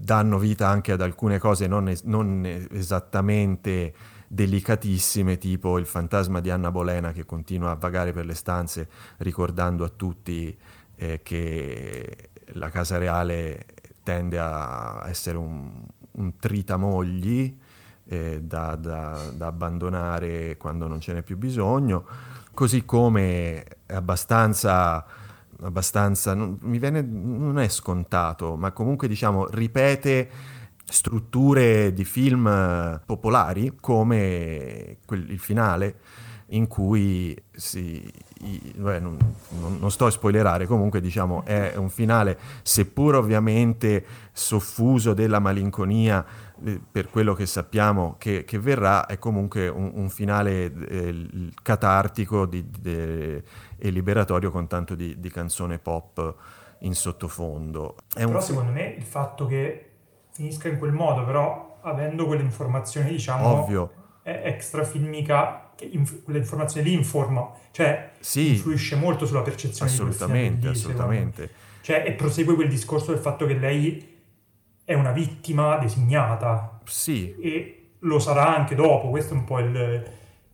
danno 0.00 0.38
vita 0.38 0.68
anche 0.68 0.92
ad 0.92 1.00
alcune 1.00 1.38
cose 1.38 1.66
non, 1.66 1.88
es- 1.88 2.02
non 2.02 2.44
esattamente 2.70 3.92
delicatissime, 4.28 5.38
tipo 5.38 5.78
il 5.78 5.86
fantasma 5.86 6.40
di 6.40 6.50
Anna 6.50 6.70
Bolena 6.70 7.12
che 7.12 7.24
continua 7.24 7.70
a 7.70 7.74
vagare 7.74 8.12
per 8.12 8.26
le 8.26 8.34
stanze 8.34 8.88
ricordando 9.18 9.84
a 9.84 9.88
tutti 9.88 10.56
eh, 10.96 11.20
che 11.22 12.30
la 12.52 12.68
Casa 12.68 12.98
Reale 12.98 13.66
tende 14.02 14.38
a 14.38 15.04
essere 15.08 15.36
un, 15.36 15.84
un 16.12 16.36
tritamogli 16.36 17.58
eh, 18.04 18.40
da, 18.42 18.76
da, 18.76 19.30
da, 19.34 19.46
abbandonare 19.46 20.56
quando 20.56 20.86
non 20.86 21.00
ce 21.00 21.12
n'è 21.12 21.22
più 21.22 21.36
bisogno, 21.36 22.06
così 22.54 22.84
come 22.84 23.64
è 23.84 23.94
abbastanza, 23.94 25.04
abbastanza 25.62 26.34
non, 26.34 26.58
mi 26.62 26.78
viene, 26.78 27.02
non 27.02 27.58
è 27.58 27.68
scontato, 27.68 28.56
ma 28.56 28.72
comunque 28.72 29.08
diciamo 29.08 29.46
ripete 29.50 30.30
strutture 30.84 31.92
di 31.92 32.04
film 32.04 33.00
popolari 33.04 33.76
come 33.80 34.98
quel, 35.04 35.30
il 35.30 35.38
finale 35.38 35.96
in 36.50 36.66
cui 36.66 37.36
si, 37.52 38.10
beh, 38.76 39.00
non, 39.00 39.18
non, 39.78 39.90
sto 39.90 40.06
a 40.06 40.10
spoilerare, 40.10 40.66
comunque 40.66 41.00
diciamo 41.00 41.44
è 41.44 41.74
un 41.76 41.90
finale, 41.90 42.38
seppur 42.62 43.16
ovviamente 43.16 44.04
soffuso 44.32 45.12
della 45.12 45.40
malinconia 45.40 46.24
eh, 46.64 46.80
per 46.90 47.10
quello 47.10 47.34
che 47.34 47.44
sappiamo 47.44 48.14
che, 48.16 48.44
che 48.44 48.58
verrà, 48.58 49.04
è 49.04 49.18
comunque 49.18 49.68
un, 49.68 49.90
un 49.94 50.08
finale 50.08 50.72
eh, 50.88 51.26
catartico 51.62 52.46
di, 52.46 52.64
de, 52.66 53.42
e 53.78 53.90
liberatorio 53.90 54.50
con 54.50 54.66
tanto 54.66 54.94
di, 54.94 55.18
di, 55.18 55.30
canzone 55.30 55.78
pop 55.78 56.34
in 56.80 56.94
sottofondo. 56.94 57.96
È 58.12 58.24
però 58.24 58.36
un... 58.36 58.42
secondo 58.42 58.72
me 58.72 58.94
il 58.96 59.04
fatto 59.04 59.46
che 59.46 59.90
finisca 60.30 60.68
in 60.68 60.78
quel 60.78 60.92
modo, 60.92 61.24
però 61.24 61.78
avendo 61.82 62.26
quelle 62.26 62.42
informazioni 62.42 63.10
diciamo 63.10 63.62
Ovvio. 63.62 63.92
è 64.22 64.42
extra 64.44 64.84
filmica 64.84 65.68
inf- 65.80 66.22
quell'informazione 66.22 66.88
lì 66.88 66.94
informa, 66.94 67.50
cioè 67.70 68.10
sì, 68.18 68.50
influisce 68.50 68.96
molto 68.96 69.26
sulla 69.26 69.42
percezione 69.42 69.90
assolutamente, 69.90 70.60
di 70.60 70.66
assolutamente. 70.68 71.50
Cioè, 71.80 72.04
e 72.06 72.12
prosegue 72.12 72.54
quel 72.54 72.68
discorso 72.68 73.12
del 73.12 73.20
fatto 73.20 73.46
che 73.46 73.54
lei 73.54 74.16
è 74.84 74.94
una 74.94 75.12
vittima 75.12 75.76
designata. 75.78 76.80
Sì. 76.84 77.34
E 77.40 77.90
lo 78.00 78.18
sarà 78.18 78.54
anche 78.54 78.74
dopo, 78.74 79.08
questo 79.10 79.34
è 79.34 79.36
un 79.36 79.44
po' 79.44 79.58
il, 79.58 80.04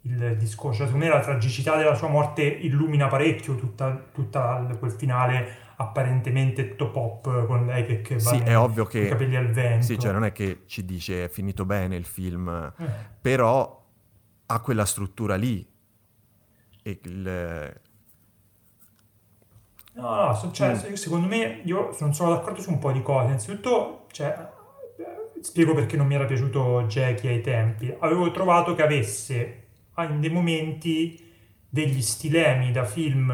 il 0.05 0.37
discorso. 0.37 0.79
Cioè, 0.79 0.87
secondo 0.87 1.07
me 1.07 1.13
la 1.13 1.21
tragicità 1.21 1.77
della 1.77 1.95
sua 1.95 2.09
morte 2.09 2.43
illumina 2.43 3.09
parecchio 3.09 3.55
tutta, 3.57 4.09
tutta 4.13 4.67
quel 4.79 4.91
finale 4.91 5.63
apparentemente 5.77 6.77
top 6.77 6.93
pop 6.93 7.47
con 7.47 7.67
lei 7.67 7.85
che, 7.85 8.01
che 8.01 8.21
sì, 8.21 8.39
va 8.39 8.45
è 8.45 8.57
ovvio 8.57 8.85
che, 8.85 9.01
i 9.01 9.09
capelli 9.09 9.37
al 9.37 9.51
vento. 9.51 9.87
Sì, 9.87 9.99
cioè 9.99 10.13
non 10.13 10.25
è 10.25 10.33
che 10.33 10.63
ci 10.67 10.85
dice 10.85 11.25
è 11.25 11.29
finito 11.29 11.65
bene 11.65 11.97
il 11.97 12.05
film, 12.05 12.73
eh. 12.79 12.85
però 13.21 13.83
ha 14.47 14.61
quella 14.61 14.85
struttura 14.85 15.37
lì. 15.37 15.67
E 16.83 17.01
il... 17.03 17.81
No, 19.95 20.15
no, 20.15 20.51
cioè, 20.53 20.75
mm. 20.75 20.93
secondo 20.95 21.27
me 21.27 21.61
io 21.65 21.97
non 22.01 22.13
sono 22.13 22.31
d'accordo 22.31 22.61
su 22.61 22.71
un 22.71 22.79
po' 22.79 22.93
di 22.93 23.03
cose. 23.03 23.27
Innanzitutto, 23.27 24.07
cioè, 24.11 24.51
spiego 25.41 25.73
perché 25.73 25.97
non 25.97 26.07
mi 26.07 26.15
era 26.15 26.27
piaciuto 26.27 26.83
Jackie 26.83 27.31
ai 27.31 27.41
tempi. 27.41 27.95
Avevo 28.01 28.31
trovato 28.31 28.75
che 28.75 28.83
avesse 28.83 29.64
in 30.03 30.21
dei 30.21 30.31
momenti 30.31 31.33
degli 31.69 32.03
stilemi 32.03 32.73
da 32.73 32.85
film, 32.85 33.29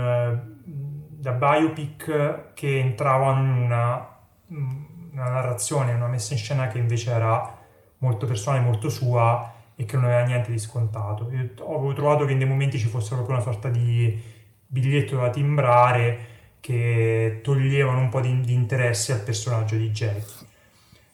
da 0.64 1.32
biopic 1.32 2.52
che 2.54 2.78
entravano 2.78 3.42
in 3.42 3.62
una, 3.62 4.18
una 4.46 5.28
narrazione, 5.28 5.92
una 5.92 6.08
messa 6.08 6.32
in 6.32 6.38
scena 6.38 6.68
che 6.68 6.78
invece 6.78 7.10
era 7.10 7.58
molto 7.98 8.26
personale, 8.26 8.60
molto 8.60 8.88
sua 8.88 9.54
e 9.74 9.84
che 9.84 9.96
non 9.96 10.06
aveva 10.06 10.24
niente 10.24 10.50
di 10.50 10.58
scontato. 10.58 11.30
Io 11.30 11.50
avevo 11.64 11.92
trovato 11.92 12.24
che 12.24 12.32
in 12.32 12.38
dei 12.38 12.46
momenti 12.46 12.78
ci 12.78 12.88
fosse 12.88 13.14
proprio 13.14 13.36
una 13.36 13.44
sorta 13.44 13.68
di 13.68 14.18
biglietto 14.66 15.16
da 15.16 15.30
timbrare 15.30 16.28
che 16.60 17.40
toglievano 17.42 18.00
un 18.00 18.08
po' 18.08 18.20
di, 18.20 18.40
di 18.40 18.52
interesse 18.52 19.12
al 19.12 19.22
personaggio 19.22 19.76
di 19.76 19.90
Jackie. 19.90 20.46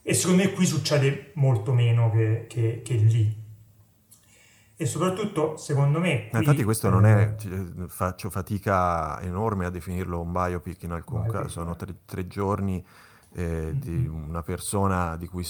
E 0.02 0.14
secondo 0.14 0.42
me 0.42 0.52
qui 0.52 0.66
succede 0.66 1.30
molto 1.34 1.72
meno 1.72 2.10
che, 2.10 2.46
che, 2.48 2.82
che 2.84 2.94
lì. 2.94 3.44
E 4.78 4.84
soprattutto, 4.84 5.56
secondo 5.56 5.98
me... 5.98 6.28
Qui, 6.28 6.38
infatti 6.38 6.62
questo 6.62 6.90
non 6.90 7.06
è... 7.06 7.34
Eh, 7.44 7.88
faccio 7.88 8.28
fatica 8.28 9.18
enorme 9.22 9.64
a 9.64 9.70
definirlo 9.70 10.20
un 10.20 10.32
biopic 10.32 10.82
in 10.82 10.92
alcun 10.92 11.22
biopic, 11.22 11.40
caso. 11.40 11.48
Sono 11.48 11.76
tre, 11.76 11.94
tre 12.04 12.26
giorni 12.26 12.84
eh, 13.32 13.42
mm-hmm. 13.42 13.78
di 13.78 14.06
una 14.06 14.42
persona 14.42 15.16
di 15.16 15.26
cui 15.28 15.46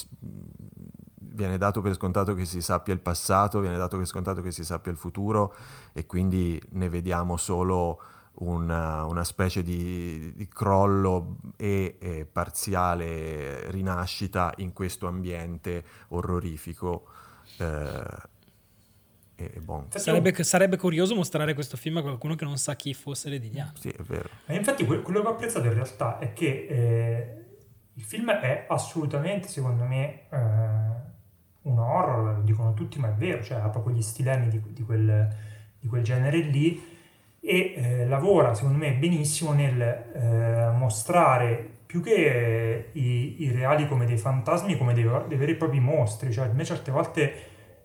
viene 1.19 1.59
dato 1.59 1.81
per 1.81 1.95
scontato 1.95 2.35
che 2.35 2.45
si 2.45 2.61
sappia 2.61 2.95
il 2.95 3.01
passato, 3.01 3.59
viene 3.59 3.77
dato 3.77 3.97
per 3.97 4.07
scontato 4.07 4.43
che 4.43 4.53
si 4.53 4.65
sappia 4.65 4.93
il 4.93 4.99
futuro 4.99 5.55
e 5.93 6.07
quindi 6.07 6.61
ne 6.71 6.89
vediamo 6.89 7.37
solo 7.37 8.01
una, 8.35 9.05
una 9.05 9.25
specie 9.25 9.63
di, 9.63 10.33
di 10.35 10.49
crollo 10.49 11.39
e, 11.57 11.97
e, 11.99 12.27
parziale 12.27 13.71
rinascita 13.71 14.53
in 14.59 14.73
questo 14.73 15.09
ambiente 15.09 15.85
orrorifico. 16.09 17.07
Eh, 17.59 18.35
e, 19.37 19.61
bon. 19.61 19.87
sarebbe, 19.91 20.43
sarebbe, 20.43 20.77
curioso 20.79 21.15
mostrare 21.15 21.53
questo 21.53 21.77
film 21.77 21.99
a 21.99 22.03
qualcuno 22.03 22.35
che 22.35 22.45
non 22.45 22.57
sa 22.57 22.75
chi 22.75 22.95
fosse 22.95 23.29
Lady 23.29 23.51
Diana. 23.51 23.73
Sì, 23.79 23.89
è 23.89 24.03
vero. 24.03 24.29
E 24.47 24.57
infatti 24.57 24.85
quello 24.85 25.21
che 25.21 25.27
ho 25.27 25.31
apprezzato 25.31 25.67
in 25.67 25.75
realtà 25.75 26.19
è 26.19 26.33
che 26.33 26.67
eh, 26.69 27.45
il 27.93 28.03
film 28.03 28.31
è 28.31 28.65
assolutamente, 28.69 29.49
secondo 29.49 29.85
me, 29.85 30.23
eh, 30.31 30.39
un 31.63 31.79
horror, 31.79 32.37
lo 32.37 32.43
dicono 32.43 32.73
tutti, 32.75 32.99
ma 32.99 33.09
è 33.09 33.13
vero, 33.13 33.43
cioè 33.43 33.59
ha 33.59 33.69
proprio 33.69 33.95
gli 33.95 34.03
stilemi 34.03 34.49
di, 34.49 34.63
di, 34.69 34.83
quel, 34.83 35.29
di 35.79 35.87
quel 35.87 36.03
genere 36.03 36.39
lì 36.39 36.95
e 37.41 37.75
eh, 37.77 38.07
lavora 38.07 38.55
secondo 38.55 38.79
me 38.79 38.95
benissimo 38.95 39.53
nel 39.53 39.81
eh, 39.81 40.71
mostrare 40.77 41.75
più 41.87 42.03
che 42.03 42.89
i, 42.93 43.45
i, 43.45 43.53
reali 43.53 43.87
come 43.87 44.05
dei 44.05 44.19
fantasmi, 44.19 44.77
come 44.77 44.93
dei, 44.95 45.09
dei, 45.29 45.37
veri 45.39 45.53
e 45.53 45.55
propri 45.55 45.79
mostri. 45.79 46.33
Cioè, 46.33 46.49
a 46.49 46.53
me 46.53 46.65
certe 46.65 46.91
volte 46.91 47.33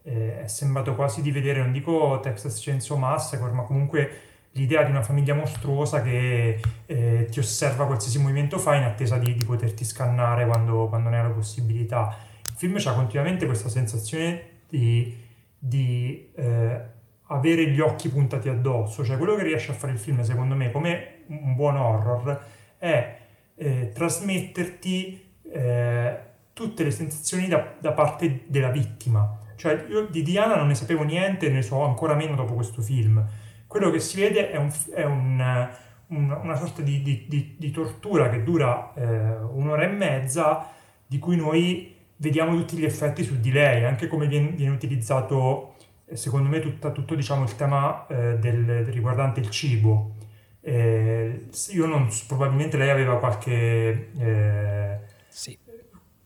eh, 0.04 0.44
è 0.44 0.48
sembrato 0.48 0.96
quasi 0.96 1.22
di 1.22 1.32
vedere, 1.32 1.60
non 1.60 1.72
dico 1.72 2.20
Texas 2.22 2.62
Chainsaw 2.64 2.98
Massacre, 2.98 3.52
ma 3.52 3.64
comunque 3.64 4.10
l'idea 4.54 4.84
di 4.84 4.92
una 4.92 5.02
famiglia 5.02 5.34
mostruosa 5.34 6.02
che 6.02 6.60
eh, 6.86 7.28
ti 7.30 7.40
osserva 7.40 7.86
qualsiasi 7.86 8.20
movimento 8.20 8.58
fai 8.58 8.80
in 8.80 8.84
attesa 8.84 9.18
di, 9.18 9.34
di 9.34 9.46
poterti 9.46 9.86
scannare 9.86 10.46
quando, 10.46 10.88
quando, 10.88 11.10
ne 11.10 11.20
hai 11.20 11.24
la 11.28 11.34
possibilità. 11.34 12.18
Il 12.44 12.56
film 12.56 12.78
ha 12.84 12.94
continuamente 12.94 13.46
questa 13.46 13.70
sensazione 13.70 14.60
di, 14.68 15.16
di 15.58 16.32
eh, 16.36 16.82
avere 17.28 17.68
gli 17.68 17.80
occhi 17.80 18.10
puntati 18.10 18.50
addosso, 18.50 19.04
cioè 19.06 19.18
quello 19.18 19.36
che 19.36 19.44
riesce 19.44 19.72
a 19.72 19.74
fare 19.74 19.94
il 19.94 20.00
film, 20.00 20.22
secondo 20.22 20.56
me, 20.56 20.72
come 20.72 21.24
un 21.28 21.56
buon 21.56 21.78
horror, 21.78 22.44
è 22.78 23.20
eh, 23.56 23.92
trasmetterti 23.94 25.30
eh, 25.54 26.20
tutte 26.54 26.84
le 26.84 26.92
sensazioni 26.92 27.48
da, 27.48 27.76
da, 27.80 27.94
parte 27.94 28.44
della 28.48 28.70
vittima. 28.70 29.40
Cioè, 29.62 29.86
io 29.90 30.08
di 30.08 30.24
Diana 30.24 30.56
non 30.56 30.66
ne 30.66 30.74
sapevo 30.74 31.04
niente, 31.04 31.48
ne 31.50 31.62
so 31.62 31.84
ancora 31.84 32.16
meno 32.16 32.34
dopo 32.34 32.56
questo 32.56 32.82
film. 32.82 33.24
Quello 33.68 33.92
che 33.92 34.00
si 34.00 34.20
vede 34.20 34.50
è, 34.50 34.58
un, 34.58 34.72
è 34.92 35.04
un, 35.04 35.70
un, 36.08 36.32
una 36.42 36.56
sorta 36.56 36.82
di, 36.82 37.04
di, 37.04 37.26
di, 37.28 37.58
di 37.60 37.70
tortura 37.70 38.32
che 38.32 38.42
dura 38.42 38.92
eh, 38.96 39.04
un'ora 39.52 39.84
e 39.84 39.88
mezza, 39.88 40.68
di 41.06 41.20
cui 41.20 41.36
noi 41.36 41.96
vediamo 42.16 42.56
tutti 42.56 42.76
gli 42.76 42.86
effetti 42.86 43.24
su 43.24 43.40
di 43.40 43.52
lei, 43.52 43.86
anche 43.86 44.08
come 44.08 44.26
viene, 44.26 44.48
viene 44.48 44.74
utilizzato 44.74 45.76
secondo 46.12 46.50
me 46.50 46.60
tutta, 46.60 46.90
tutto 46.90 47.14
diciamo, 47.14 47.44
il 47.44 47.56
tema 47.56 48.08
eh, 48.08 48.40
del, 48.40 48.86
riguardante 48.86 49.42
il 49.42 49.52
cibo. 49.52 50.16
Eh, 50.60 51.46
io 51.70 51.86
non, 51.86 52.10
probabilmente 52.28 52.78
lei 52.78 52.90
aveva 52.90 53.20
qualche... 53.20 54.10
Eh, 54.18 55.00
sì. 55.28 55.56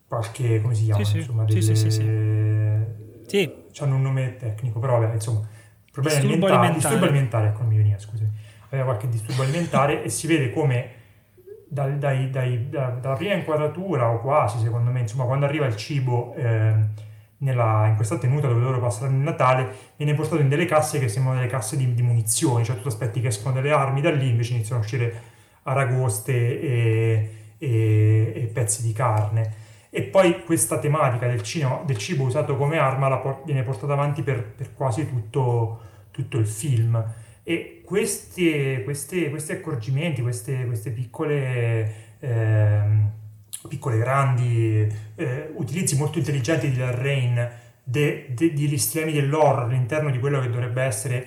Qualche, 0.07 0.61
come 0.61 0.73
si 0.73 0.86
chiama? 0.86 1.03
Sì, 1.03 1.17
insomma, 1.17 1.43
delle, 1.43 1.61
sì, 1.61 1.75
sì, 1.75 1.91
sì, 1.91 1.91
sì. 1.91 3.03
Hanno 3.80 3.95
un 3.95 4.01
nome 4.01 4.38
tecnico, 4.38 4.80
però 4.80 4.99
vabbè, 4.99 5.13
insomma, 5.13 5.47
problemi 5.91 6.21
disturbo 6.21 6.45
alimentari, 6.47 6.73
disturbo 6.73 7.05
alimentare, 7.05 7.47
ecco, 7.47 7.63
mi 7.63 7.78
veniva, 7.78 7.97
scusi. 7.97 8.28
Aveva 8.69 8.86
qualche 8.86 9.09
disturbo 9.09 9.41
alimentare 9.41 10.03
e 10.03 10.09
si 10.09 10.28
vede 10.28 10.51
come 10.51 10.89
dai, 11.67 11.97
dai, 11.97 12.30
dai, 12.30 12.69
da, 12.69 12.89
dalla 12.89 13.15
prima 13.15 13.34
inquadratura 13.34 14.09
o 14.09 14.19
quasi, 14.21 14.59
secondo 14.59 14.91
me, 14.91 15.01
insomma, 15.01 15.26
quando 15.26 15.45
arriva 15.45 15.65
il 15.65 15.76
cibo 15.76 16.34
eh, 16.36 16.73
nella, 17.39 17.88
in 17.88 17.95
questa 17.95 18.17
tenuta 18.17 18.47
dove 18.47 18.61
loro 18.61 18.80
passano 18.80 19.11
il 19.11 19.21
Natale, 19.21 19.67
viene 19.97 20.13
portato 20.13 20.41
in 20.41 20.49
delle 20.49 20.65
casse 20.65 20.99
che 20.99 21.09
sembrano 21.09 21.39
delle 21.39 21.49
casse 21.49 21.76
di, 21.76 21.93
di 21.93 22.01
munizioni, 22.01 22.63
cioè 22.63 22.80
tu 22.80 22.88
aspetti 22.88 23.19
che 23.19 23.28
escono 23.28 23.53
delle 23.53 23.71
armi 23.71 24.01
da 24.01 24.11
lì, 24.11 24.30
invece 24.30 24.53
iniziano 24.53 24.82
a 24.82 24.84
uscire 24.84 25.21
aragoste 25.63 26.61
e, 26.61 27.30
e, 27.57 28.34
e 28.36 28.49
pezzi 28.53 28.84
di 28.84 28.93
carne. 28.93 29.63
E 29.97 30.03
poi 30.03 30.43
questa 30.43 30.77
tematica 30.77 31.25
del, 31.25 31.41
cinema, 31.41 31.81
del 31.85 31.95
cibo 31.97 32.25
usato 32.25 32.57
come 32.57 32.77
arma 32.77 33.15
por- 33.15 33.43
viene 33.45 33.63
portata 33.63 33.93
avanti 33.93 34.23
per, 34.23 34.43
per 34.43 34.73
quasi 34.73 35.07
tutto, 35.07 35.79
tutto, 36.11 36.37
il 36.37 36.47
film. 36.47 37.01
E 37.43 37.81
questi, 37.85 38.81
questi, 38.83 39.29
questi 39.29 39.53
accorgimenti, 39.53 40.21
queste, 40.21 40.65
queste 40.65 40.91
piccole... 40.91 42.17
Eh, 42.19 43.13
piccole 43.69 43.97
grandi, 43.97 44.85
eh, 45.15 45.51
utilizzi 45.55 45.95
molto 45.95 46.19
intelligenti 46.19 46.69
di 46.69 46.79
Rain 46.79 47.49
de, 47.81 48.27
de, 48.29 48.53
degli 48.53 48.77
stilemi 48.77 49.13
dell'horror 49.13 49.63
all'interno 49.63 50.11
di 50.11 50.19
quello 50.19 50.39
che 50.41 50.49
dovrebbe 50.49 50.83
essere 50.83 51.25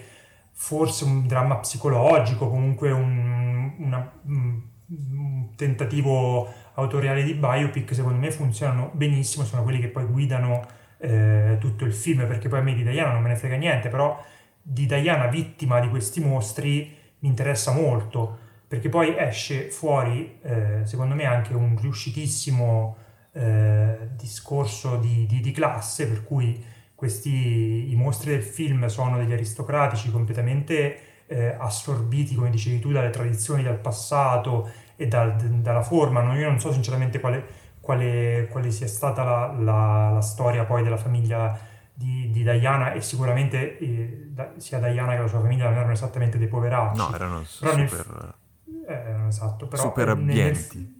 forse 0.53 1.05
un 1.05 1.27
dramma 1.27 1.57
psicologico, 1.57 2.49
comunque 2.49 2.93
un, 2.93 3.73
una, 3.79 4.13
un 4.27 5.55
tentativo 5.57 6.53
autoriale 6.79 7.23
di 7.23 7.35
biopic, 7.35 7.95
secondo 7.95 8.19
me 8.19 8.31
funzionano 8.31 8.91
benissimo, 8.93 9.45
sono 9.45 9.63
quelli 9.63 9.81
che 9.81 9.89
poi 9.89 10.05
guidano 10.05 10.67
eh, 10.99 11.57
tutto 11.61 11.85
il 11.85 11.93
film, 11.93 12.27
perché 12.27 12.49
poi 12.49 12.61
a 12.61 12.63
me 12.63 12.75
di 12.75 12.83
Diana 12.83 13.13
non 13.13 13.23
me 13.23 13.29
ne 13.29 13.37
frega 13.37 13.57
niente, 13.57 13.89
però 13.89 14.23
di 14.61 14.87
Diana 14.87 15.27
vittima 15.27 15.81
di 15.81 15.89
questi 15.89 16.21
mostri 16.21 16.97
mi 17.21 17.29
interessa 17.29 17.73
molto 17.73 18.47
perché 18.69 18.91
poi 18.91 19.15
esce 19.17 19.71
fuori, 19.71 20.39
eh, 20.43 20.81
secondo 20.85 21.15
me, 21.15 21.25
anche 21.25 21.55
un 21.55 21.79
riuscitissimo 21.81 22.97
eh, 23.33 24.11
discorso 24.15 24.97
di, 24.97 25.25
di, 25.27 25.41
di, 25.41 25.53
classe, 25.53 26.07
per 26.07 26.23
cui 26.23 26.63
questi, 26.95 27.91
i 27.91 27.95
mostri 27.97 28.33
del 28.33 28.43
film 28.43 28.85
sono 28.89 29.17
degli 29.17 29.33
aristocratici 29.33 30.11
completamente 30.11 31.25
eh, 31.27 31.57
assorbiti, 31.59 32.35
come 32.35 32.51
dicevi 32.51 32.79
tu, 32.79 32.93
dalle 32.93 33.09
tradizioni 33.09 33.63
del 33.63 33.79
passato 33.79 34.71
e 35.01 35.07
dal, 35.07 35.37
dalla 35.37 35.83
forma. 35.83 36.21
No, 36.23 36.37
io 36.37 36.49
non 36.49 36.59
so 36.59 36.73
sinceramente 36.73 37.21
quale, 37.21 37.47
quale, 37.81 38.49
quale 38.51 38.73
sia 38.73 38.89
stata 38.89 39.23
la, 39.23 39.55
la, 39.57 40.11
la, 40.15 40.21
storia 40.21 40.65
poi 40.65 40.83
della 40.83 40.97
famiglia 40.97 41.57
di, 41.95 42.29
di 42.31 42.43
Diana 42.43 42.93
e 42.93 43.01
sicuramente 43.01 43.79
eh, 43.79 44.27
da, 44.31 44.55
sia 44.57 44.81
Diana 44.81 45.15
che 45.15 45.21
la 45.21 45.29
sua 45.29 45.41
famiglia 45.41 45.69
non 45.69 45.75
erano 45.75 45.93
esattamente 45.93 46.37
dei 46.37 46.49
poveracci. 46.49 46.99
No, 46.99 47.15
erano 47.15 47.45
Però 47.61 47.87
super... 47.87 48.35
Nel, 48.65 48.87
eh, 48.89 49.27
esatto, 49.29 49.69
però 49.69 49.83
super 49.83 50.09
ambienti. 50.09 50.79
Nel, 50.79 50.95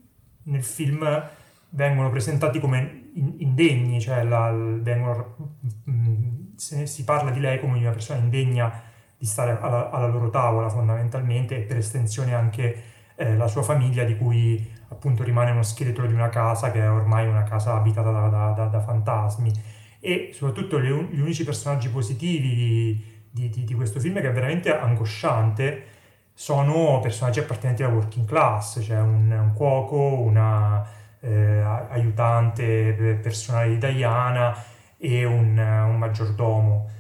nel, 0.45 0.63
film 0.63 1.31
vengono 1.71 2.09
presentati 2.11 2.61
come 2.61 3.11
indegni, 3.15 4.01
cioè 4.01 4.23
la, 4.23 4.53
vengono, 4.53 5.57
mm, 5.91 6.55
si 6.55 7.05
parla 7.05 7.33
di 7.33 7.41
lei 7.41 7.59
come 7.59 7.79
di 7.79 7.85
una 7.85 7.93
persona 7.93 8.21
indegna 8.21 8.81
di 9.19 9.27
stare 9.27 9.59
alla, 9.61 9.91
alla 9.91 10.07
loro 10.07 10.31
tavola 10.31 10.69
fondamentalmente 10.69 11.57
e 11.57 11.61
per 11.63 11.79
estensione 11.79 12.35
anche 12.35 12.83
eh, 13.19 13.37
la 13.37 13.49
sua 13.49 13.63
famiglia 13.63 14.05
di 14.05 14.17
cui 14.17 14.77
appunto 14.89 15.25
rimane 15.25 15.51
uno 15.51 15.63
scheletro 15.63 16.07
di 16.07 16.15
una 16.15 16.29
casa 16.29 16.71
che 16.71 16.81
è 16.81 16.91
ormai 16.91 17.27
una 17.27 17.43
casa 17.43 17.75
abitata 17.75 18.11
da, 18.11 18.29
da, 18.29 18.51
da, 18.53 18.65
da 18.67 18.81
fantasmi 18.81 19.53
e 20.01 20.31
soprattutto 20.33 20.81
gli, 20.81 20.89
gli 21.11 21.21
unici 21.21 21.45
personaggi 21.45 21.89
positivi 21.89 22.55
di, 22.55 23.05
di, 23.31 23.51
di, 23.51 23.65
di 23.65 23.75
questo 23.75 23.99
film 23.99 24.21
che 24.21 24.29
è 24.29 24.33
veramente 24.33 24.77
angosciante 24.77 25.97
sono 26.33 27.01
personaggi 27.01 27.41
appartenenti 27.41 27.83
alla 27.83 27.95
working 27.95 28.25
class, 28.25 28.81
cioè 28.81 29.01
un, 29.01 29.29
un 29.33 29.53
cuoco, 29.55 30.21
una 30.21 30.87
eh, 31.19 31.61
aiutante 31.89 33.19
personale 33.21 33.71
di 33.71 33.79
Diana 33.79 34.57
e 34.97 35.25
un, 35.25 35.59
un, 35.59 35.99
maggiordomo. 35.99 36.91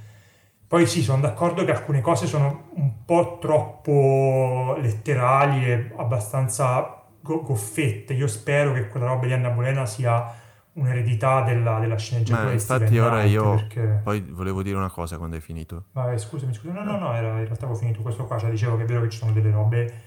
Poi 0.68 0.86
sì, 0.86 1.02
sono 1.02 1.22
d'accordo 1.22 1.64
che 1.64 1.70
alcune 1.70 2.02
cose 2.02 2.26
sono 2.26 2.68
un 2.74 3.04
po' 3.06 3.38
troppo 3.40 4.76
letterali 4.78 5.64
e 5.64 5.92
abbastanza 5.96 7.04
goffette. 7.22 8.12
Io 8.12 8.26
spero 8.26 8.74
che 8.74 8.88
quella 8.88 9.06
roba 9.06 9.24
di 9.24 9.32
Anna 9.32 9.48
Bolena 9.48 9.86
sia 9.86 10.30
un'eredità 10.74 11.40
della, 11.40 11.78
della 11.78 11.96
sceneggiatura. 11.96 12.48
Ma 12.48 12.52
infatti 12.52 12.98
ora 12.98 13.22
io 13.24 13.54
perché... 13.54 14.00
poi 14.02 14.20
volevo 14.20 14.62
dire 14.62 14.76
una 14.76 14.90
cosa 14.90 15.16
quando 15.16 15.36
hai 15.36 15.42
finito. 15.42 15.86
Vabbè, 15.92 16.18
scusami, 16.18 16.52
scusami. 16.52 16.78
No, 16.78 16.84
no, 16.84 16.98
no, 16.98 17.14
era, 17.14 17.28
in 17.38 17.44
realtà 17.44 17.64
avevo 17.64 17.78
finito 17.78 18.02
questo 18.02 18.26
qua, 18.26 18.38
cioè 18.38 18.50
dicevo 18.50 18.76
che 18.76 18.82
è 18.82 18.86
vero 18.86 19.00
che 19.00 19.08
ci 19.08 19.18
sono 19.18 19.32
delle 19.32 19.50
robe 19.50 20.02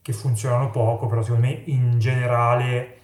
che 0.00 0.12
funzionano 0.14 0.70
poco, 0.70 1.06
però 1.08 1.22
secondo 1.22 1.46
me 1.46 1.62
in 1.66 1.98
generale 1.98 3.00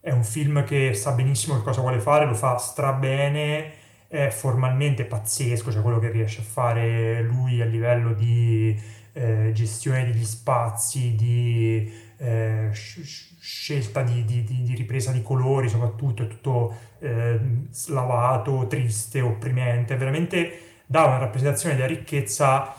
è 0.00 0.10
un 0.10 0.24
film 0.24 0.64
che 0.64 0.94
sa 0.94 1.12
benissimo 1.12 1.56
che 1.56 1.62
cosa 1.62 1.82
vuole 1.82 2.00
fare, 2.00 2.24
lo 2.24 2.34
fa 2.34 2.56
strabene, 2.56 3.72
è 4.10 4.28
formalmente 4.30 5.04
pazzesco, 5.04 5.70
cioè 5.70 5.82
quello 5.82 6.00
che 6.00 6.10
riesce 6.10 6.40
a 6.40 6.42
fare 6.42 7.22
lui 7.22 7.60
a 7.60 7.64
livello 7.64 8.12
di 8.12 8.76
eh, 9.12 9.52
gestione 9.52 10.04
degli 10.04 10.24
spazi, 10.24 11.14
di 11.14 11.88
eh, 12.16 12.70
scelta 12.72 14.02
di, 14.02 14.24
di, 14.24 14.42
di, 14.42 14.74
ripresa 14.74 15.12
di 15.12 15.22
colori 15.22 15.68
soprattutto, 15.68 16.24
è 16.24 16.26
tutto 16.26 16.76
eh, 16.98 17.38
slavato, 17.70 18.66
triste, 18.66 19.20
opprimente, 19.20 19.94
veramente 19.94 20.58
dà 20.86 21.04
una 21.04 21.18
rappresentazione 21.18 21.76
della 21.76 21.86
ricchezza 21.86 22.74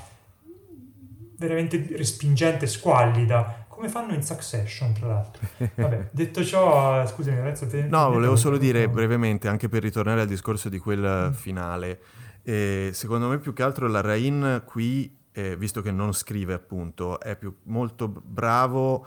veramente 1.37 1.95
respingente, 1.95 2.67
squallida, 2.67 3.60
come 3.81 3.89
fanno 3.89 4.13
in 4.13 4.21
Succession, 4.21 4.93
tra 4.93 5.07
l'altro. 5.07 5.47
Vabbè, 5.57 6.09
detto 6.13 6.43
ciò, 6.43 7.03
scusami 7.07 7.37
Lorenzo. 7.37 7.65
Te, 7.65 7.87
no, 7.87 8.11
volevo 8.11 8.35
solo 8.35 8.57
dire 8.57 8.87
brevemente, 8.87 9.47
anche 9.47 9.69
per 9.69 9.81
ritornare 9.81 10.21
al 10.21 10.27
discorso 10.27 10.69
di 10.69 10.77
quel 10.77 11.29
mm. 11.29 11.33
finale, 11.33 12.01
eh, 12.43 12.91
secondo 12.93 13.27
me 13.27 13.39
più 13.39 13.53
che 13.53 13.63
altro 13.63 13.87
la 13.87 14.01
Rain 14.01 14.61
qui, 14.65 15.17
eh, 15.31 15.57
visto 15.57 15.81
che 15.81 15.91
non 15.91 16.13
scrive 16.13 16.53
appunto, 16.53 17.19
è 17.19 17.35
più, 17.35 17.55
molto 17.63 18.07
bravo 18.07 19.03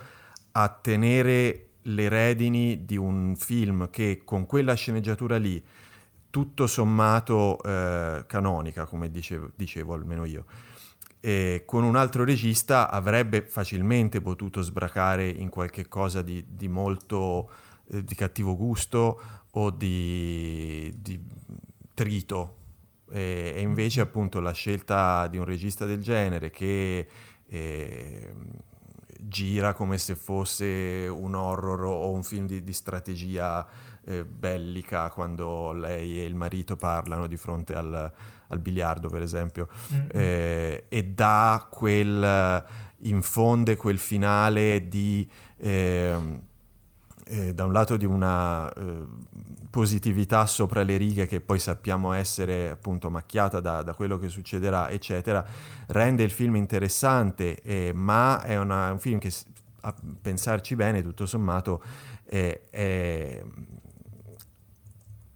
a 0.52 0.68
tenere 0.68 1.68
le 1.82 2.08
redini 2.08 2.84
di 2.84 2.96
un 2.96 3.36
film 3.36 3.90
che 3.90 4.22
con 4.24 4.44
quella 4.44 4.74
sceneggiatura 4.74 5.36
lì, 5.36 5.62
tutto 6.30 6.66
sommato 6.66 7.62
eh, 7.62 8.24
canonica, 8.26 8.86
come 8.86 9.08
dicevo, 9.08 9.50
dicevo 9.54 9.94
almeno 9.94 10.24
io, 10.24 10.44
e 11.24 11.62
con 11.64 11.84
un 11.84 11.96
altro 11.96 12.22
regista 12.22 12.90
avrebbe 12.90 13.40
facilmente 13.40 14.20
potuto 14.20 14.60
sbracare 14.60 15.26
in 15.26 15.48
qualche 15.48 15.88
cosa 15.88 16.20
di, 16.20 16.44
di 16.46 16.68
molto 16.68 17.50
eh, 17.88 18.04
di 18.04 18.14
cattivo 18.14 18.54
gusto 18.54 19.22
o 19.52 19.70
di, 19.70 20.92
di 20.98 21.18
trito. 21.94 22.56
E, 23.10 23.54
e, 23.56 23.60
invece 23.62 24.02
appunto 24.02 24.38
la 24.40 24.52
scelta 24.52 25.26
di 25.28 25.38
un 25.38 25.46
regista 25.46 25.86
del 25.86 26.02
genere 26.02 26.50
che 26.50 27.08
eh, 27.46 28.34
gira 29.18 29.72
come 29.72 29.96
se 29.96 30.16
fosse 30.16 31.08
un 31.10 31.34
horror 31.34 31.84
o 31.84 32.10
un 32.10 32.22
film 32.22 32.46
di, 32.46 32.62
di 32.62 32.72
strategia 32.74 33.66
eh, 34.04 34.26
bellica 34.26 35.08
quando 35.08 35.72
lei 35.72 36.20
e 36.20 36.26
il 36.26 36.34
marito 36.34 36.76
parlano 36.76 37.26
di 37.26 37.38
fronte 37.38 37.72
al, 37.72 38.12
al 38.48 38.58
biliardo, 38.58 39.08
per 39.08 39.22
esempio, 39.22 39.68
mm-hmm. 39.92 40.06
eh, 40.10 40.84
e 40.88 41.04
dà 41.04 41.66
quel, 41.70 42.64
infonde 42.98 43.76
quel 43.76 43.98
finale 43.98 44.88
di... 44.88 45.28
Eh, 45.58 46.42
eh, 47.26 47.54
da 47.54 47.64
un 47.64 47.72
lato 47.72 47.96
di 47.96 48.04
una 48.04 48.70
eh, 48.72 49.06
positività 49.70 50.44
sopra 50.46 50.82
le 50.82 50.98
righe 50.98 51.26
che 51.26 51.40
poi 51.40 51.58
sappiamo 51.58 52.12
essere 52.12 52.68
appunto 52.68 53.08
macchiata 53.08 53.60
da, 53.60 53.82
da 53.82 53.94
quello 53.94 54.18
che 54.18 54.28
succederà, 54.28 54.90
eccetera, 54.90 55.44
rende 55.86 56.22
il 56.22 56.30
film 56.30 56.56
interessante, 56.56 57.62
eh, 57.62 57.92
ma 57.94 58.42
è 58.42 58.58
una, 58.58 58.92
un 58.92 58.98
film 58.98 59.18
che 59.18 59.32
a 59.80 59.94
pensarci 60.20 60.76
bene, 60.76 61.02
tutto 61.02 61.26
sommato, 61.26 61.82
è, 62.24 62.60
è, 62.70 63.42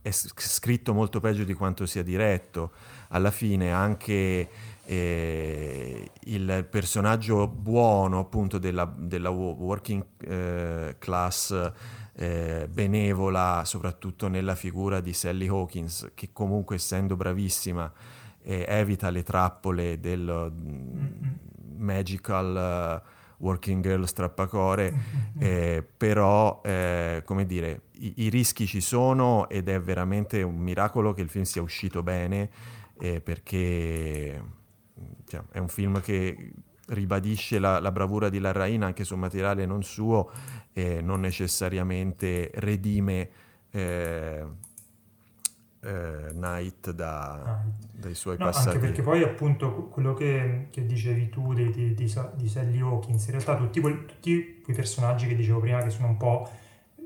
è 0.02 0.10
scritto 0.10 0.94
molto 0.94 1.20
peggio 1.20 1.44
di 1.44 1.54
quanto 1.54 1.86
sia 1.86 2.02
diretto. 2.02 2.72
Alla 3.08 3.30
fine 3.30 3.72
anche 3.72 4.48
eh, 4.90 6.10
il 6.18 6.66
personaggio 6.70 7.46
buono 7.46 8.20
appunto 8.20 8.56
della, 8.56 8.90
della 8.96 9.28
working 9.28 10.02
eh, 10.20 10.96
class 10.98 11.72
eh, 12.14 12.66
benevola 12.70 13.64
soprattutto 13.66 14.28
nella 14.28 14.54
figura 14.54 15.00
di 15.00 15.12
Sally 15.12 15.46
Hawkins 15.46 16.12
che 16.14 16.30
comunque 16.32 16.76
essendo 16.76 17.16
bravissima 17.16 17.92
eh, 18.42 18.64
evita 18.66 19.10
le 19.10 19.22
trappole 19.22 20.00
del 20.00 20.50
mm, 20.50 21.06
magical 21.76 23.02
uh, 23.04 23.44
working 23.44 23.82
girl 23.82 24.06
strappacore 24.06 24.94
eh, 25.38 25.86
però 25.96 26.60
come 26.62 27.46
dire 27.46 27.82
i, 27.98 28.14
i 28.24 28.28
rischi 28.30 28.66
ci 28.66 28.80
sono 28.80 29.48
ed 29.50 29.68
è 29.68 29.78
veramente 29.80 30.42
un 30.42 30.56
miracolo 30.56 31.12
che 31.12 31.20
il 31.20 31.28
film 31.28 31.44
sia 31.44 31.62
uscito 31.62 32.02
bene 32.02 32.50
perché 32.98 34.42
cioè, 35.26 35.42
è 35.52 35.58
un 35.58 35.68
film 35.68 36.00
che 36.00 36.52
ribadisce 36.88 37.58
la, 37.58 37.80
la, 37.80 37.92
bravura 37.92 38.28
di 38.28 38.38
Larraín 38.38 38.82
anche 38.82 39.04
su 39.04 39.14
materiale 39.16 39.66
non 39.66 39.82
suo 39.82 40.30
e 40.72 41.00
non 41.00 41.20
necessariamente 41.20 42.50
redime 42.54 43.28
eh, 43.70 44.44
eh, 45.80 46.26
Knight 46.30 46.90
da, 46.90 47.62
dai 47.92 48.14
suoi 48.14 48.36
no, 48.38 48.46
passati. 48.46 48.68
Anche 48.68 48.80
perché 48.80 49.02
poi 49.02 49.22
appunto 49.22 49.88
quello 49.88 50.14
che, 50.14 50.68
che 50.70 50.84
dicevi 50.84 51.28
tu 51.28 51.52
di, 51.52 51.70
di, 51.70 51.94
di, 51.94 52.14
di, 52.34 52.48
Sally 52.48 52.80
Hawkins, 52.80 53.26
in 53.26 53.32
realtà 53.32 53.56
tutti, 53.56 53.80
quei, 53.80 54.04
tutti 54.06 54.60
quei 54.62 54.74
personaggi 54.74 55.26
che 55.26 55.36
dicevo 55.36 55.60
prima 55.60 55.82
che 55.82 55.90
sono 55.90 56.08
un 56.08 56.16
po' 56.16 56.50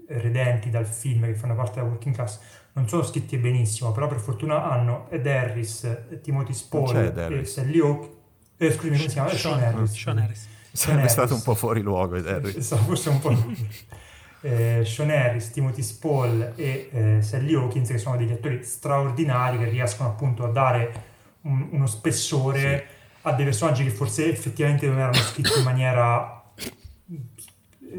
redenti 0.06 0.70
dal 0.70 0.86
film, 0.86 1.24
che 1.24 1.34
fanno 1.34 1.54
parte 1.54 1.80
della 1.80 1.88
working 1.88 2.14
class, 2.14 2.40
non 2.74 2.88
sono 2.88 3.02
scritti 3.02 3.36
benissimo, 3.36 3.92
però 3.92 4.06
per 4.06 4.18
fortuna 4.18 4.70
hanno 4.70 5.06
Ed 5.10 5.26
Harris, 5.26 6.20
Timothy 6.22 6.54
Spall 6.54 6.96
e 6.96 7.44
Sally 7.44 7.80
Hawkins. 7.80 8.20
Eh, 8.56 8.72
scusami, 8.72 8.96
come 8.96 9.08
si 9.08 9.14
chiama? 9.14 9.28
Sean, 9.30 9.38
Sean 9.58 9.62
Harris. 9.62 9.94
Sean 9.94 10.18
Harris. 10.18 10.48
Sarebbe 10.72 11.08
stato 11.08 11.34
un 11.34 11.42
po' 11.42 11.54
fuori 11.54 11.82
luogo 11.82 12.16
Ed 12.16 12.26
Harris. 12.26 12.74
Forse 12.76 13.08
un 13.10 13.20
po'. 13.20 13.36
eh, 14.42 14.84
Sean 14.84 15.10
Harris, 15.10 15.50
Timothy 15.50 15.82
Spall 15.82 16.52
e 16.56 16.88
eh, 16.90 17.22
Sally 17.22 17.54
Hawkins, 17.54 17.88
che 17.90 17.98
sono 17.98 18.16
degli 18.16 18.32
attori 18.32 18.62
straordinari 18.64 19.58
che 19.58 19.68
riescono 19.68 20.08
appunto 20.08 20.44
a 20.44 20.48
dare 20.48 21.04
un, 21.42 21.68
uno 21.72 21.86
spessore 21.86 22.86
sì. 22.88 23.18
a 23.22 23.32
dei 23.32 23.44
personaggi 23.44 23.84
che 23.84 23.90
forse 23.90 24.30
effettivamente 24.30 24.86
non 24.86 24.98
erano 24.98 25.14
scritti 25.14 25.58
in 25.58 25.64
maniera 25.64 26.41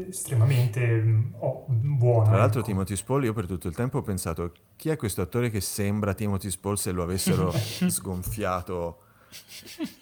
estremamente 0.08 1.32
oh, 1.38 1.64
buona. 1.68 2.28
Tra 2.28 2.38
l'altro 2.38 2.60
ecco. 2.60 2.68
Timothy 2.68 2.96
Spall, 2.96 3.24
io 3.24 3.32
per 3.32 3.46
tutto 3.46 3.68
il 3.68 3.74
tempo 3.74 3.98
ho 3.98 4.02
pensato 4.02 4.52
chi 4.76 4.90
è 4.90 4.96
questo 4.96 5.22
attore 5.22 5.50
che 5.50 5.60
sembra 5.60 6.14
Timothy 6.14 6.50
Spall 6.50 6.74
se 6.74 6.92
lo 6.92 7.02
avessero 7.02 7.52
sgonfiato 7.54 9.00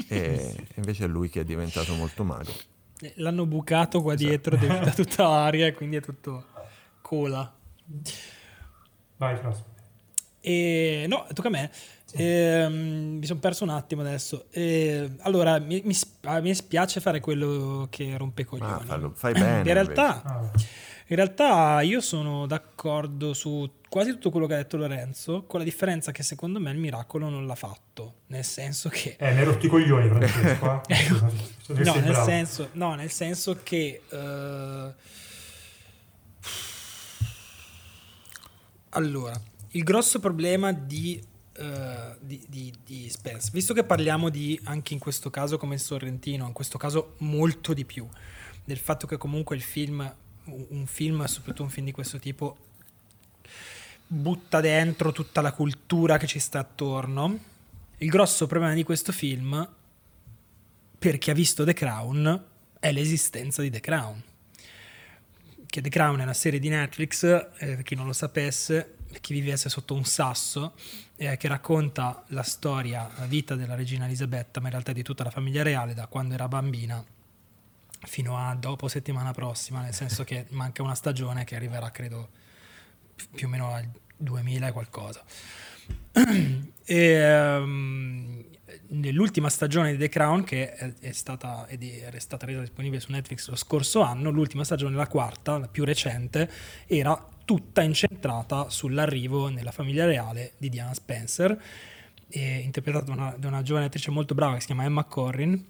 e 0.09 0.67
invece 0.75 1.05
è 1.05 1.09
lui 1.09 1.29
che 1.29 1.41
è 1.41 1.45
diventato 1.45 1.95
molto 1.95 2.25
magro. 2.25 2.53
Eh, 3.01 3.15
l'hanno 3.17 3.47
bucato 3.47 4.03
qua 4.03 4.15
esatto. 4.15 4.29
dietro, 4.29 4.57
da 4.57 4.91
tutta 4.93 5.29
l'aria 5.29 5.67
e 5.67 5.73
quindi 5.73 5.97
è 5.97 6.01
tutto 6.01 6.47
cola. 7.01 7.53
Vai, 9.17 9.37
Fras. 9.37 9.63
E 10.41 11.07
no, 11.09 11.27
tocca 11.33 11.49
a 11.49 11.51
me. 11.51 11.71
Eh, 12.15 12.69
mi 12.69 13.25
sono 13.25 13.39
perso 13.39 13.65
un 13.65 13.71
attimo 13.71 14.03
adesso. 14.03 14.47
Eh, 14.51 15.11
allora, 15.21 15.59
mi, 15.59 15.81
mi, 15.85 15.97
ah, 16.23 16.41
mi, 16.41 16.55
spiace 16.55 17.01
fare 17.01 17.21
quello 17.21 17.87
che 17.91 18.17
rompe 18.17 18.45
coglioni. 18.45 18.73
Ah, 18.73 18.85
fallo, 18.85 19.13
fai 19.15 19.33
bene. 19.39 19.59
In 19.59 19.75
realtà, 19.75 20.23
ah, 20.23 20.51
in 21.07 21.17
realtà, 21.17 21.81
io 21.81 22.01
sono 22.01 22.47
d'accordo 22.47 23.33
su 23.33 23.71
quasi 23.89 24.13
tutto 24.13 24.31
quello 24.31 24.47
che 24.47 24.55
ha 24.55 24.59
detto 24.59 24.77
Lorenzo, 24.77 25.45
con 25.45 25.59
la 25.59 25.65
differenza 25.65 26.13
che 26.13 26.23
secondo 26.23 26.59
me 26.61 26.71
il 26.71 26.79
miracolo 26.79 27.29
non 27.29 27.47
l'ha 27.47 27.55
fatto. 27.55 28.21
Nel 28.29 28.45
senso 28.45 28.89
che. 28.91 29.17
Eh, 29.19 29.33
mi 29.33 29.39
hai 29.39 29.45
rotto 29.45 29.67
i 29.67 29.69
coglioni, 29.69 30.09
Francesco. 30.09 30.83
Eh. 30.89 31.09
no, 31.83 31.95
nel 31.95 32.17
senso, 32.17 32.69
no, 32.73 32.95
nel 32.95 33.11
senso 33.11 33.61
che. 33.63 34.03
Uh... 34.11 34.93
Allora, 38.91 39.33
il 39.71 39.83
grosso 39.85 40.21
problema 40.21 40.73
di 40.73 41.31
Uh, 41.55 42.17
di, 42.19 42.43
di, 42.49 42.73
di, 42.83 43.11
Spence, 43.11 43.51
visto 43.53 43.75
che 43.75 43.85
parliamo 43.85 44.31
di 44.31 44.59
anche 44.65 44.95
in 44.95 44.99
questo 44.99 45.29
caso 45.29 45.59
come 45.59 45.77
Sorrentino, 45.77 46.47
in 46.47 46.55
questo 46.55 46.79
caso 46.79 47.17
molto 47.19 47.75
di 47.75 47.85
più, 47.85 48.09
del 48.65 48.79
fatto 48.79 49.07
che 49.07 49.19
comunque 49.19 49.55
il 49.55 49.61
film, 49.61 50.15
un 50.45 50.87
film, 50.87 51.23
soprattutto 51.27 51.63
un 51.63 51.69
film 51.69 51.85
di 51.85 51.93
questo 51.93 52.19
tipo, 52.19 52.57
butta 54.07 54.61
dentro 54.61 55.13
tutta 55.13 55.41
la 55.41 55.53
cultura 55.53 56.19
che 56.19 56.27
ci 56.27 56.39
sta 56.39 56.59
attorno 56.59 57.39
Il 57.99 58.11
grosso 58.11 58.47
problema 58.47 58.75
di 58.75 58.83
questo 58.83 59.13
film, 59.13 59.69
per 60.99 61.19
chi 61.19 61.31
ha 61.31 61.35
visto 61.35 61.65
The 61.65 61.73
Crown, 61.73 62.45
è 62.81 62.93
l'esistenza 62.93 63.63
di 63.63 63.71
The 63.71 63.81
Crown. 63.81 64.23
Che 65.67 65.81
The 65.81 65.89
Crown 65.89 66.19
è 66.19 66.23
una 66.25 66.35
serie 66.35 66.59
di 66.59 66.69
Netflix, 66.69 67.23
eh, 67.23 67.49
per 67.59 67.83
chi 67.83 67.95
non 67.95 68.07
lo 68.07 68.13
sapesse, 68.13 68.97
chi 69.21 69.33
vivesse 69.33 69.69
sotto 69.69 69.95
un 69.95 70.05
sasso, 70.05 70.75
eh, 71.23 71.37
che 71.37 71.47
racconta 71.47 72.25
la 72.29 72.43
storia, 72.43 73.09
la 73.17 73.27
vita 73.27 73.55
della 73.55 73.77
regina 73.77 74.07
Elisabetta, 74.07 74.59
ma 74.59 74.67
in 74.67 74.73
realtà 74.73 74.93
di 74.93 75.05
tutta 75.05 75.23
la 75.23 75.31
famiglia 75.31 75.63
reale, 75.63 75.95
da 75.95 76.07
quando 76.09 76.35
era 76.35 76.49
bambina 76.49 77.03
fino 78.05 78.37
a 78.37 78.55
dopo 78.57 78.89
settimana 78.89 79.31
prossima, 79.31 79.81
nel 79.81 79.95
senso 79.95 80.25
che 80.25 80.47
manca 80.51 80.83
una 80.83 80.97
stagione 80.97 81.45
che 81.45 81.55
arriverà, 81.55 81.91
credo, 81.91 82.29
più 83.35 83.47
o 83.47 83.51
meno 83.51 83.73
al 83.73 83.89
2000 84.17 84.67
e 84.67 84.73
qualcosa. 84.73 85.23
e, 86.85 87.57
um, 87.57 88.45
nell'ultima 88.89 89.49
stagione 89.49 89.93
di 89.93 89.99
The 89.99 90.09
Crown, 90.09 90.43
che 90.43 90.75
è, 90.75 90.93
è, 90.99 91.13
stata, 91.13 91.69
è 91.69 92.19
stata 92.19 92.47
resa 92.47 92.61
disponibile 92.61 93.01
su 93.01 93.13
Netflix 93.13 93.49
lo 93.49 93.57
scorso 93.57 94.01
anno, 94.01 94.31
l'ultima 94.31 94.65
stagione, 94.65 94.97
la 94.97 95.07
quarta, 95.07 95.57
la 95.57 95.69
più 95.69 95.85
recente, 95.85 96.51
era 96.87 97.31
tutta 97.45 97.83
incentrata 97.83 98.69
sull'arrivo 98.71 99.49
nella 99.49 99.73
famiglia 99.73 100.07
reale 100.07 100.53
di 100.59 100.69
Diana 100.69 100.95
Spencer, 100.95 101.61
interpretata 102.29 103.05
da 103.05 103.13
una, 103.13 103.35
da 103.39 103.49
una 103.49 103.63
giovane 103.63 103.87
attrice 103.87 104.11
molto 104.11 104.35
brava 104.35 104.55
che 104.55 104.61
si 104.61 104.67
chiama 104.67 104.85
Emma 104.85 105.05
Corrin. 105.05 105.65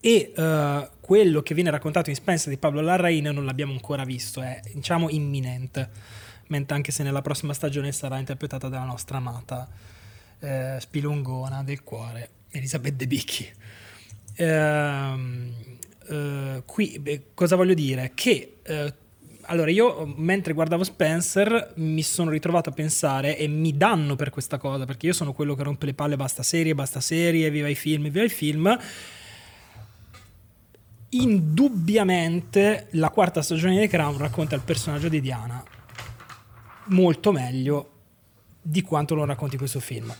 E 0.00 0.32
uh, 0.36 0.86
quello 1.00 1.40
che 1.40 1.54
viene 1.54 1.70
raccontato 1.70 2.10
in 2.10 2.16
Spencer 2.16 2.50
di 2.50 2.58
Pablo 2.58 2.82
Larrain 2.82 3.24
non 3.24 3.46
l'abbiamo 3.46 3.72
ancora 3.72 4.04
visto, 4.04 4.42
è 4.42 4.60
diciamo 4.74 5.08
imminente, 5.08 5.88
mentre 6.48 6.76
anche 6.76 6.92
se 6.92 7.02
nella 7.02 7.22
prossima 7.22 7.54
stagione 7.54 7.90
sarà 7.90 8.18
interpretata 8.18 8.68
dalla 8.68 8.84
nostra 8.84 9.16
amata 9.16 9.66
eh, 10.40 10.76
spilungona 10.78 11.62
del 11.64 11.82
cuore, 11.82 12.28
Elisabeth 12.50 12.96
De 12.96 13.06
Bicchi. 13.06 13.50
Uh, 14.36 16.14
uh, 16.14 16.62
qui 16.66 16.98
beh, 16.98 17.28
cosa 17.32 17.56
voglio 17.56 17.72
dire? 17.72 18.12
Che 18.14 18.56
uh, 18.66 18.92
allora 19.46 19.70
io 19.70 20.12
mentre 20.16 20.52
guardavo 20.52 20.84
Spencer 20.84 21.72
mi 21.76 22.02
sono 22.02 22.30
ritrovato 22.30 22.70
a 22.70 22.72
pensare 22.72 23.36
e 23.36 23.46
mi 23.48 23.76
danno 23.76 24.16
per 24.16 24.30
questa 24.30 24.58
cosa 24.58 24.84
perché 24.84 25.06
io 25.06 25.12
sono 25.12 25.32
quello 25.32 25.54
che 25.54 25.62
rompe 25.62 25.86
le 25.86 25.94
palle 25.94 26.16
basta 26.16 26.42
serie, 26.42 26.74
basta 26.74 27.00
serie, 27.00 27.50
viva 27.50 27.68
i 27.68 27.74
film, 27.74 28.08
viva 28.08 28.24
i 28.24 28.28
film. 28.28 28.78
Indubbiamente 31.10 32.88
la 32.92 33.10
quarta 33.10 33.42
stagione 33.42 33.78
di 33.78 33.86
Crown 33.86 34.18
racconta 34.18 34.54
il 34.54 34.62
personaggio 34.62 35.08
di 35.08 35.20
Diana 35.20 35.62
molto 36.86 37.32
meglio 37.32 37.90
di 38.60 38.82
quanto 38.82 39.14
lo 39.14 39.24
racconti 39.24 39.56
questo 39.56 39.80
film. 39.80 40.12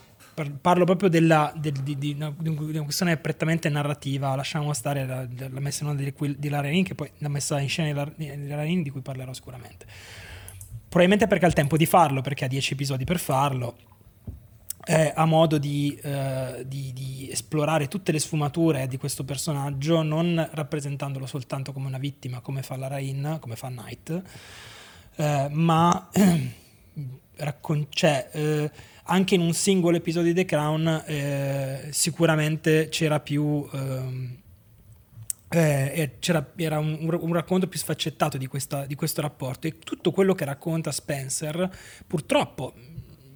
Parlo 0.61 0.85
proprio 0.85 1.09
della, 1.09 1.53
del, 1.57 1.73
di, 1.73 1.97
di, 1.97 2.13
una, 2.13 2.35
di, 2.37 2.49
una, 2.49 2.83
questione 2.83 3.17
prettamente 3.17 3.69
narrativa, 3.69 4.35
lasciamo 4.35 4.73
stare 4.73 5.07
la, 5.07 5.27
la 5.37 5.61
messa 5.61 5.85
in 5.85 5.91
onda 5.91 6.03
di, 6.03 6.37
di 6.39 6.49
Larenin, 6.49 6.85
che 6.85 6.95
poi 6.95 7.11
la 7.19 7.29
messa 7.29 7.61
in 7.61 7.69
scena 7.69 8.11
di 8.17 8.49
Larenin 8.49 8.83
di 8.83 8.91
cui 8.91 9.01
parlerò 9.01 9.33
sicuramente. 9.33 9.87
Probabilmente 10.89 11.27
perché 11.27 11.45
ha 11.45 11.49
il 11.49 11.55
tempo 11.55 11.77
di 11.77 11.87
farlo, 11.87 12.21
perché 12.21 12.45
ha 12.45 12.49
dieci 12.49 12.73
episodi 12.73 13.05
per 13.05 13.19
farlo, 13.19 13.77
ha 14.87 15.25
modo 15.25 15.57
di, 15.59 15.99
eh, 16.03 16.65
di, 16.67 16.93
di, 16.93 17.29
esplorare 17.31 17.89
tutte 17.89 18.13
le 18.13 18.19
sfumature 18.19 18.87
di 18.87 18.99
questo 18.99 19.25
personaggio, 19.25 20.03
non 20.03 20.47
rappresentandolo 20.53 21.27
soltanto 21.27 21.73
come 21.73 21.87
una 21.87 21.99
vittima, 21.99 22.41
come 22.41 22.63
fa 22.63 22.77
la 22.77 22.89
Rain, 22.89 23.39
come 23.41 23.57
fa 23.57 23.69
Knight, 23.69 24.23
eh, 25.17 25.49
ma 25.51 26.11
raccon- 27.37 27.87
cioè, 27.89 28.29
eh, 28.33 28.71
anche 29.05 29.35
in 29.35 29.41
un 29.41 29.53
singolo 29.53 29.97
episodio 29.97 30.33
di 30.33 30.41
The 30.41 30.47
Crown 30.47 31.05
eh, 31.07 31.89
sicuramente 31.91 32.89
c'era 32.89 33.21
più... 33.21 33.69
Ehm, 33.73 34.39
eh, 35.49 36.17
c'era, 36.19 36.45
era 36.57 36.81
un, 36.81 36.99
un, 37.01 37.33
racconto 37.33 37.69
più 37.69 37.79
sfaccettato 37.79 38.37
di, 38.39 38.49
questa, 38.49 38.87
di 38.87 38.97
questo 38.97 39.21
rapporto. 39.21 39.69
E 39.69 39.79
tutto 39.79 40.11
quello 40.11 40.35
che 40.35 40.45
racconta 40.45 40.91
Spencer 40.91 41.71
purtroppo 42.07 42.75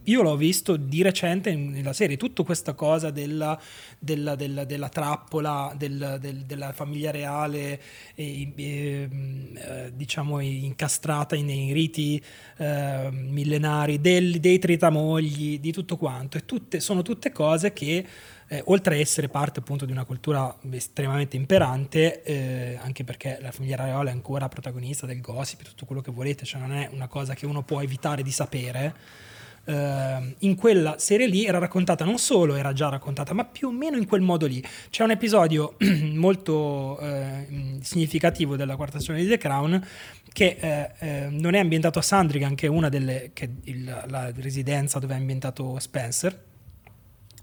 io 0.09 0.23
l'ho 0.23 0.37
visto 0.37 0.77
di 0.77 1.03
recente 1.03 1.55
nella 1.55 1.93
serie, 1.93 2.17
tutta 2.17 2.43
questa 2.43 2.73
cosa 2.73 3.11
della, 3.11 3.59
della, 3.99 4.35
della, 4.37 4.65
della 4.65 4.89
trappola 4.89 5.75
del, 5.77 6.17
del, 6.21 6.45
della 6.45 6.73
famiglia 6.73 7.11
reale, 7.11 7.81
e, 8.15 8.53
e, 8.55 9.09
eh, 9.55 9.93
diciamo 9.95 10.41
incastrata 10.41 11.37
nei 11.37 11.73
riti 11.73 12.23
eh, 12.57 13.09
millenari, 13.13 14.01
del, 14.01 14.41
dei 14.41 14.59
tritamogli, 14.59 15.61
di 15.61 15.73
tutto 15.73 15.99
quanto. 15.99 16.39
E 16.39 16.45
tutte, 16.47 16.81
sono 16.81 17.03
tutte 17.03 17.31
cose 17.31 17.75
che, 17.75 18.07
eh, 18.49 18.63
oltre 18.67 18.95
a 18.95 18.99
essere 18.99 19.29
parte 19.29 19.61
appunto 19.61 19.85
di 19.85 19.93
una 19.93 20.05
cultura 20.05 20.57
estremamente 20.71 21.37
imperante, 21.37 22.23
eh, 22.23 22.79
anche 22.81 23.05
perché 23.05 23.39
la 23.43 23.53
famiglia 23.53 23.77
reale 23.77 24.09
è 24.09 24.13
ancora 24.15 24.49
protagonista 24.49 25.05
del 25.05 25.21
gossip, 25.21 25.63
tutto 25.65 25.85
quello 25.85 26.01
che 26.01 26.11
volete, 26.11 26.47
cioè 26.47 26.63
non 26.63 26.73
è 26.73 26.89
una 26.93 27.09
cosa 27.09 27.35
che 27.35 27.45
uno 27.45 27.63
può 27.63 27.83
evitare 27.83 28.23
di 28.23 28.31
sapere 28.31 29.27
Uh, 29.69 30.35
in 30.39 30.55
quella 30.55 30.97
serie 30.97 31.27
lì 31.27 31.45
era 31.45 31.59
raccontata 31.59 32.03
non 32.03 32.17
solo, 32.17 32.55
era 32.55 32.73
già 32.73 32.89
raccontata, 32.89 33.35
ma 33.35 33.45
più 33.45 33.69
o 33.69 33.71
meno 33.71 33.99
in 33.99 34.07
quel 34.07 34.23
modo 34.23 34.47
lì. 34.47 34.65
C'è 34.89 35.05
un 35.05 35.11
episodio 35.11 35.77
molto 36.15 36.99
uh, 36.99 37.79
significativo 37.83 38.57
della 38.57 38.77
quarta 38.77 38.99
stagione 38.99 39.23
di 39.23 39.29
The 39.29 39.37
Crown 39.37 39.87
che 40.33 40.91
uh, 40.99 41.39
non 41.39 41.53
è 41.53 41.59
ambientato 41.59 41.99
a 41.99 42.03
Sandringham, 42.03 42.55
che 42.55 42.65
è 42.65 42.71
una 42.71 42.89
delle 42.89 43.33
che 43.35 43.57
il, 43.65 43.85
la 44.07 44.33
residenza 44.37 44.99
dove 44.99 45.13
è 45.13 45.19
ambientato 45.19 45.79
Spencer, 45.79 46.45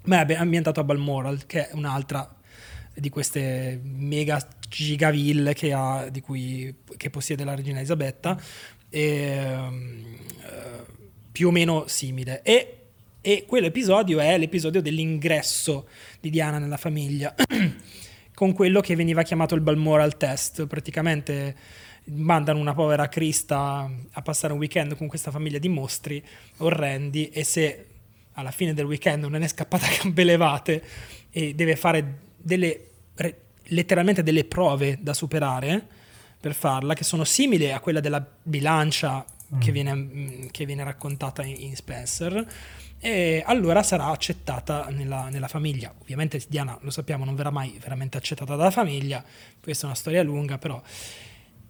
ma 0.06 0.26
è 0.26 0.34
ambientato 0.34 0.80
a 0.80 0.84
Balmoral, 0.84 1.46
che 1.46 1.70
è 1.70 1.76
un'altra 1.76 2.28
di 2.92 3.10
queste 3.10 3.80
mega 3.84 4.44
gigaville 4.68 5.54
che, 5.54 5.74
ha, 5.74 6.08
di 6.10 6.22
cui, 6.22 6.76
che 6.98 7.12
possiede 7.12 7.44
la 7.44 7.54
regina 7.54 7.78
Elisabetta. 7.78 8.36
E, 8.90 10.24
più 11.36 11.50
o 11.50 11.52
meno 11.52 11.84
simile. 11.88 12.42
E, 12.44 12.78
e 13.20 13.44
quell'episodio 13.46 14.22
è 14.22 14.38
l'episodio 14.38 14.82
dell'ingresso 14.82 15.90
di 16.22 16.30
Diana 16.30 16.60
nella 16.60 16.78
famiglia, 16.78 17.36
con 18.34 18.54
quello 18.54 18.80
che 18.80 18.96
veniva 18.96 19.22
chiamato 19.22 19.54
il 19.54 19.60
Balmoral 19.60 20.16
Test. 20.16 20.66
Praticamente 20.66 21.54
mandano 22.06 22.60
una 22.60 22.74
povera 22.74 23.10
Crista 23.10 23.92
a 24.12 24.22
passare 24.22 24.54
un 24.54 24.60
weekend 24.60 24.96
con 24.96 25.08
questa 25.08 25.30
famiglia 25.30 25.58
di 25.58 25.68
mostri 25.68 26.24
orrendi 26.60 27.28
e 27.28 27.44
se 27.44 27.88
alla 28.32 28.52
fine 28.52 28.74
del 28.74 28.86
weekend 28.86 29.26
non 29.26 29.42
è 29.42 29.48
scappata 29.50 29.88
a 29.92 29.98
gambe 30.04 30.24
levate 30.24 30.84
e 31.32 31.54
deve 31.54 31.76
fare 31.76 32.20
delle, 32.38 32.92
letteralmente 33.64 34.24
delle 34.24 34.46
prove 34.46 35.00
da 35.02 35.14
superare 35.14 35.86
per 36.40 36.54
farla, 36.54 36.94
che 36.94 37.04
sono 37.04 37.26
simili 37.26 37.74
a 37.74 37.82
quella 37.82 38.00
della 38.00 38.26
bilancia 38.42 39.26
mm. 39.54 39.60
che, 39.60 39.72
viene, 39.72 39.94
mm, 39.94 40.46
che, 40.52 40.66
viene, 40.66 40.84
raccontata 40.84 41.44
in, 41.44 41.56
in, 41.60 41.76
Spencer, 41.76 42.46
e 43.00 43.44
allora 43.46 43.84
sarà 43.84 44.06
accettata 44.06 44.88
nella, 44.90 45.30
nella, 45.30 45.48
famiglia. 45.48 45.94
Ovviamente 46.02 46.42
Diana, 46.48 46.78
lo 46.82 46.92
sappiamo, 46.92 47.26
non 47.26 47.36
verrà 47.36 47.52
mai 47.52 47.78
veramente 47.82 48.18
accettata 48.18 48.56
dalla 48.56 48.72
famiglia, 48.72 49.24
questa 49.62 49.84
è 49.84 49.88
una 49.88 49.96
storia 49.96 50.24
lunga, 50.24 50.58
però... 50.58 50.82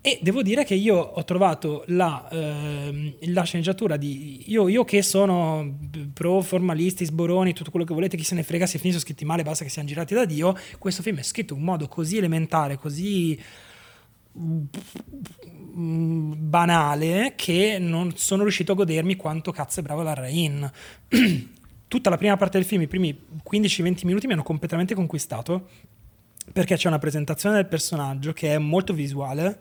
E 0.05 0.19
devo 0.21 0.43
dire 0.43 0.63
che 0.65 0.75
io 0.75 0.97
ho 0.97 1.23
trovato 1.23 1.83
la, 1.87 2.29
eh, 2.29 3.17
la 3.21 3.41
sceneggiatura 3.41 3.97
di... 3.97 4.43
Io, 4.51 4.67
io, 4.67 4.83
che 4.83 5.01
sono 5.01 5.79
pro 6.13 6.41
formalisti, 6.41 7.05
sboroni, 7.05 7.53
tutto 7.53 7.71
quello 7.71 7.87
che 7.87 7.93
volete, 7.95 8.15
chi 8.15 8.23
se 8.23 8.35
ne 8.35 8.43
frega 8.43 8.67
se 8.67 8.77
finisce 8.77 8.99
scritti 8.99 9.25
male, 9.25 9.41
basta 9.41 9.63
che 9.63 9.71
siano 9.71 9.87
girati 9.87 10.13
da 10.13 10.25
Dio, 10.25 10.55
questo 10.77 11.01
film 11.01 11.17
è 11.17 11.23
scritto 11.23 11.55
in 11.55 11.61
un 11.61 11.65
modo 11.65 11.87
così 11.87 12.17
elementare, 12.17 12.77
così 12.77 13.35
banale 15.77 17.33
che 17.35 17.77
non 17.79 18.15
sono 18.15 18.43
riuscito 18.43 18.73
a 18.73 18.75
godermi 18.75 19.15
quanto 19.15 19.51
cazzo 19.51 19.79
è 19.79 19.83
bravo 19.83 20.01
la 20.01 20.13
Rain. 20.13 20.69
Tutta 21.87 22.09
la 22.09 22.17
prima 22.17 22.35
parte 22.35 22.57
del 22.57 22.67
film, 22.67 22.81
i 22.81 22.87
primi 22.87 23.17
15-20 23.49 24.05
minuti 24.05 24.27
mi 24.27 24.33
hanno 24.33 24.43
completamente 24.43 24.95
conquistato 24.95 25.69
perché 26.51 26.75
c'è 26.75 26.87
una 26.87 26.99
presentazione 26.99 27.55
del 27.55 27.67
personaggio 27.67 28.33
che 28.33 28.53
è 28.53 28.57
molto 28.57 28.93
visuale 28.93 29.59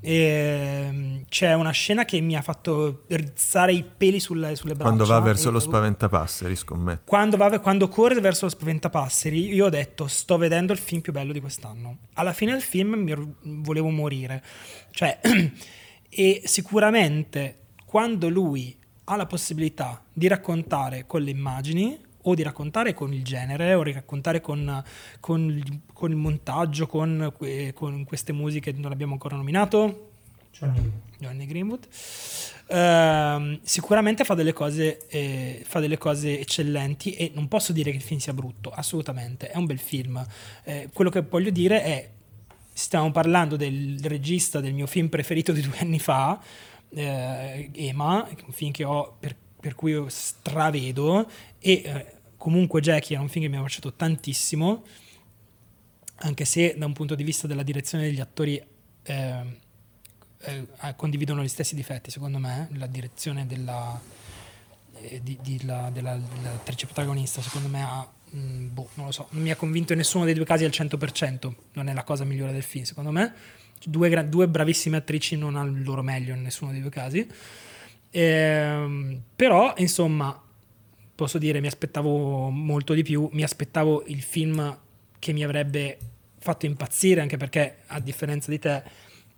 e 0.00 0.14
ehm, 0.14 1.24
c'è 1.28 1.52
una 1.54 1.70
scena 1.70 2.04
che 2.04 2.20
mi 2.20 2.34
ha 2.34 2.42
fatto 2.42 3.04
rizzare 3.08 3.72
i 3.72 3.84
peli 3.84 4.18
sulle, 4.18 4.56
sulle 4.56 4.74
braccia. 4.74 4.94
Quando 4.94 5.04
va 5.04 5.20
verso 5.20 5.50
lo 5.50 5.60
spaventapasseri, 5.60 6.56
scommetto. 6.56 7.02
Quando, 7.04 7.36
va, 7.36 7.58
quando 7.58 7.88
corre 7.88 8.20
verso 8.20 8.46
lo 8.46 8.50
spaventapasseri, 8.50 9.52
io 9.52 9.66
ho 9.66 9.70
detto: 9.70 10.06
Sto 10.06 10.38
vedendo 10.38 10.72
il 10.72 10.78
film 10.78 11.02
più 11.02 11.12
bello 11.12 11.32
di 11.32 11.40
quest'anno. 11.40 11.98
Alla 12.14 12.32
fine 12.32 12.52
del 12.52 12.62
film 12.62 12.94
mi 12.94 13.14
volevo 13.42 13.90
morire. 13.90 14.42
Cioè, 14.90 15.20
e 16.08 16.42
sicuramente 16.44 17.58
quando 17.84 18.28
lui 18.28 18.76
ha 19.04 19.16
la 19.16 19.26
possibilità 19.26 20.02
di 20.12 20.28
raccontare 20.28 21.04
con 21.06 21.22
le 21.22 21.30
immagini, 21.30 21.98
o 22.22 22.34
di 22.34 22.42
raccontare 22.42 22.94
con 22.94 23.12
il 23.12 23.24
genere 23.24 23.74
o 23.74 23.82
di 23.82 23.92
raccontare 23.92 24.40
con, 24.40 24.82
con, 25.20 25.82
con 25.92 26.10
il 26.10 26.16
montaggio, 26.16 26.86
con, 26.86 27.32
con, 27.74 28.04
queste 28.04 28.32
musiche 28.32 28.72
che 28.72 28.78
non 28.78 28.92
abbiamo 28.92 29.12
ancora 29.12 29.36
nominato. 29.36 30.08
Johnny, 30.52 30.90
Johnny 31.18 31.46
Greenwood. 31.46 31.86
Ehm, 32.68 33.60
sicuramente 33.62 34.24
fa 34.24 34.34
delle, 34.34 34.52
cose, 34.52 35.06
eh, 35.08 35.62
fa 35.66 35.80
delle 35.80 35.98
cose 35.98 36.38
eccellenti 36.38 37.14
e 37.14 37.32
non 37.34 37.48
posso 37.48 37.72
dire 37.72 37.90
che 37.90 37.96
il 37.96 38.02
film 38.02 38.20
sia 38.20 38.32
brutto, 38.32 38.70
assolutamente, 38.70 39.50
è 39.50 39.56
un 39.56 39.66
bel 39.66 39.78
film. 39.78 40.24
Eh, 40.64 40.88
quello 40.92 41.10
che 41.10 41.22
voglio 41.22 41.50
dire 41.50 41.82
è, 41.82 42.10
stiamo 42.72 43.10
parlando 43.10 43.56
del 43.56 43.98
regista 44.02 44.60
del 44.60 44.74
mio 44.74 44.86
film 44.86 45.08
preferito 45.08 45.52
di 45.52 45.60
due 45.62 45.78
anni 45.78 45.98
fa, 45.98 46.40
eh, 46.90 47.70
Ema, 47.74 48.28
un 48.46 48.52
film 48.52 48.72
che 48.72 48.84
ho 48.84 49.16
per, 49.18 49.34
per 49.60 49.74
cui 49.74 49.92
io 49.92 50.08
stravedo 50.08 51.30
e 51.58 51.72
eh, 51.72 52.06
comunque 52.36 52.80
Jackie 52.80 53.16
è 53.16 53.20
un 53.20 53.28
film 53.28 53.44
che 53.44 53.50
mi 53.50 53.56
ha 53.56 53.60
piaciuto 53.60 53.92
tantissimo, 53.92 54.84
anche 56.22 56.44
se 56.44 56.74
da 56.76 56.86
un 56.86 56.92
punto 56.92 57.14
di 57.14 57.22
vista 57.22 57.46
della 57.46 57.62
direzione 57.62 58.04
degli 58.04 58.20
attori 58.20 58.62
eh, 59.02 59.58
eh, 60.42 60.66
condividono 60.96 61.42
gli 61.42 61.48
stessi 61.48 61.74
difetti, 61.74 62.10
secondo 62.10 62.38
me, 62.38 62.68
la 62.72 62.86
direzione 62.86 63.46
della, 63.46 64.00
eh, 65.00 65.20
di, 65.22 65.38
di 65.42 65.64
la, 65.64 65.90
della, 65.92 66.16
dell'attrice 66.16 66.86
protagonista, 66.86 67.42
secondo 67.42 67.68
me 67.68 67.82
ha, 67.82 68.08
mh, 68.30 68.38
mm, 68.38 68.68
boh, 68.72 68.88
non 68.94 69.06
lo 69.06 69.12
so, 69.12 69.28
non 69.30 69.42
mi 69.42 69.50
ha 69.50 69.56
convinto 69.56 69.92
in 69.92 69.98
nessuno 69.98 70.24
dei 70.24 70.34
due 70.34 70.44
casi 70.44 70.64
al 70.64 70.70
100%, 70.70 71.52
non 71.74 71.88
è 71.88 71.92
la 71.92 72.04
cosa 72.04 72.24
migliore 72.24 72.52
del 72.52 72.62
film, 72.62 72.84
secondo 72.84 73.10
me. 73.10 73.32
Due, 73.82 74.28
due 74.28 74.46
bravissime 74.46 74.98
attrici 74.98 75.36
non 75.36 75.54
il 75.74 75.82
loro 75.82 76.02
meglio 76.02 76.34
in 76.34 76.42
nessuno 76.42 76.70
dei 76.70 76.82
due 76.82 76.90
casi. 76.90 77.26
Eh, 78.10 79.20
però, 79.36 79.72
insomma, 79.76 80.40
posso 81.14 81.38
dire, 81.38 81.60
mi 81.60 81.66
aspettavo 81.66 82.50
molto 82.50 82.94
di 82.94 83.02
più, 83.02 83.28
mi 83.32 83.42
aspettavo 83.42 84.04
il 84.06 84.22
film 84.22 84.78
che 85.18 85.32
mi 85.32 85.44
avrebbe 85.44 85.98
fatto 86.38 86.66
impazzire, 86.66 87.20
anche 87.20 87.36
perché, 87.36 87.78
a 87.86 88.00
differenza 88.00 88.50
di 88.50 88.58
te, 88.58 88.82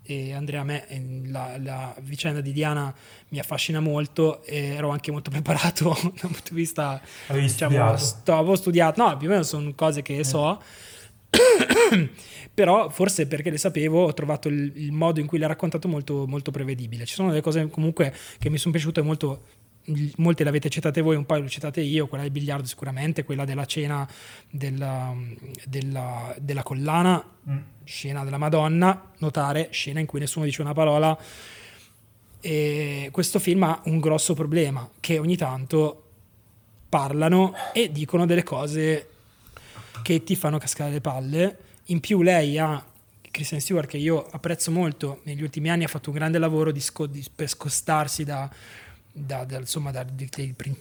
e 0.04 0.32
Andrea 0.32 0.62
a 0.62 0.64
me 0.64 0.84
la, 1.26 1.56
la, 1.58 1.94
vicenda 2.00 2.40
di 2.40 2.52
Diana 2.52 2.92
mi 3.28 3.38
affascina 3.38 3.78
molto 3.78 4.42
e 4.42 4.74
ero 4.74 4.88
anche 4.88 5.12
molto 5.12 5.30
preparato 5.30 5.96
dal 6.02 6.30
punto 6.30 6.48
di 6.48 6.54
vista 6.56 7.00
avevi 7.28 7.46
diciamo, 7.46 7.96
studiato 7.96 8.34
avevo 8.34 8.56
studiato 8.56 9.02
no 9.02 9.16
più 9.16 9.28
o 9.28 9.30
meno 9.30 9.42
sono 9.44 9.72
cose 9.74 10.02
che 10.02 10.18
eh. 10.18 10.24
so 10.24 10.60
però 12.54 12.90
forse 12.90 13.26
perché 13.26 13.50
le 13.50 13.58
sapevo 13.58 14.04
ho 14.04 14.12
trovato 14.12 14.48
il, 14.48 14.72
il 14.76 14.92
modo 14.92 15.20
in 15.20 15.26
cui 15.26 15.38
l'ha 15.38 15.46
raccontato 15.46 15.88
molto, 15.88 16.26
molto 16.26 16.50
prevedibile 16.50 17.06
ci 17.06 17.14
sono 17.14 17.28
delle 17.28 17.40
cose 17.40 17.68
comunque 17.68 18.14
che 18.38 18.50
mi 18.50 18.58
sono 18.58 18.72
piaciute 18.72 19.00
molto 19.00 19.42
molte 20.16 20.44
le 20.44 20.50
avete 20.50 20.68
citate 20.68 21.00
voi, 21.00 21.16
un 21.16 21.26
paio 21.26 21.42
le 21.42 21.48
citate 21.48 21.80
io, 21.80 22.06
quella 22.06 22.22
del 22.22 22.32
biliardo 22.32 22.66
sicuramente, 22.66 23.24
quella 23.24 23.44
della 23.44 23.64
cena 23.64 24.08
della, 24.48 25.14
della, 25.64 26.34
della 26.38 26.62
collana, 26.62 27.24
mm. 27.50 27.56
scena 27.84 28.24
della 28.24 28.38
Madonna, 28.38 29.10
notare, 29.18 29.68
scena 29.72 30.00
in 30.00 30.06
cui 30.06 30.20
nessuno 30.20 30.44
dice 30.44 30.62
una 30.62 30.74
parola. 30.74 31.18
E 32.40 33.08
questo 33.12 33.38
film 33.38 33.62
ha 33.64 33.80
un 33.84 33.98
grosso 33.98 34.34
problema, 34.34 34.88
che 35.00 35.18
ogni 35.18 35.36
tanto 35.36 35.98
parlano 36.88 37.54
e 37.72 37.90
dicono 37.90 38.26
delle 38.26 38.42
cose 38.42 39.08
che 40.02 40.22
ti 40.22 40.36
fanno 40.36 40.58
cascare 40.58 40.90
le 40.90 41.00
palle. 41.00 41.58
In 41.86 42.00
più 42.00 42.22
lei 42.22 42.58
ha 42.58 42.84
Kristen 43.30 43.60
Stewart, 43.60 43.88
che 43.88 43.96
io 43.96 44.26
apprezzo 44.30 44.70
molto, 44.70 45.20
negli 45.24 45.42
ultimi 45.42 45.70
anni 45.70 45.84
ha 45.84 45.88
fatto 45.88 46.10
un 46.10 46.16
grande 46.16 46.38
lavoro 46.38 46.70
di 46.70 46.80
sco- 46.80 47.06
di, 47.06 47.24
per 47.34 47.48
scostarsi 47.48 48.24
da 48.24 48.50
da, 49.12 49.44
da, 49.44 49.58
insomma, 49.58 49.90
da, 49.90 50.04
dei, 50.04 50.28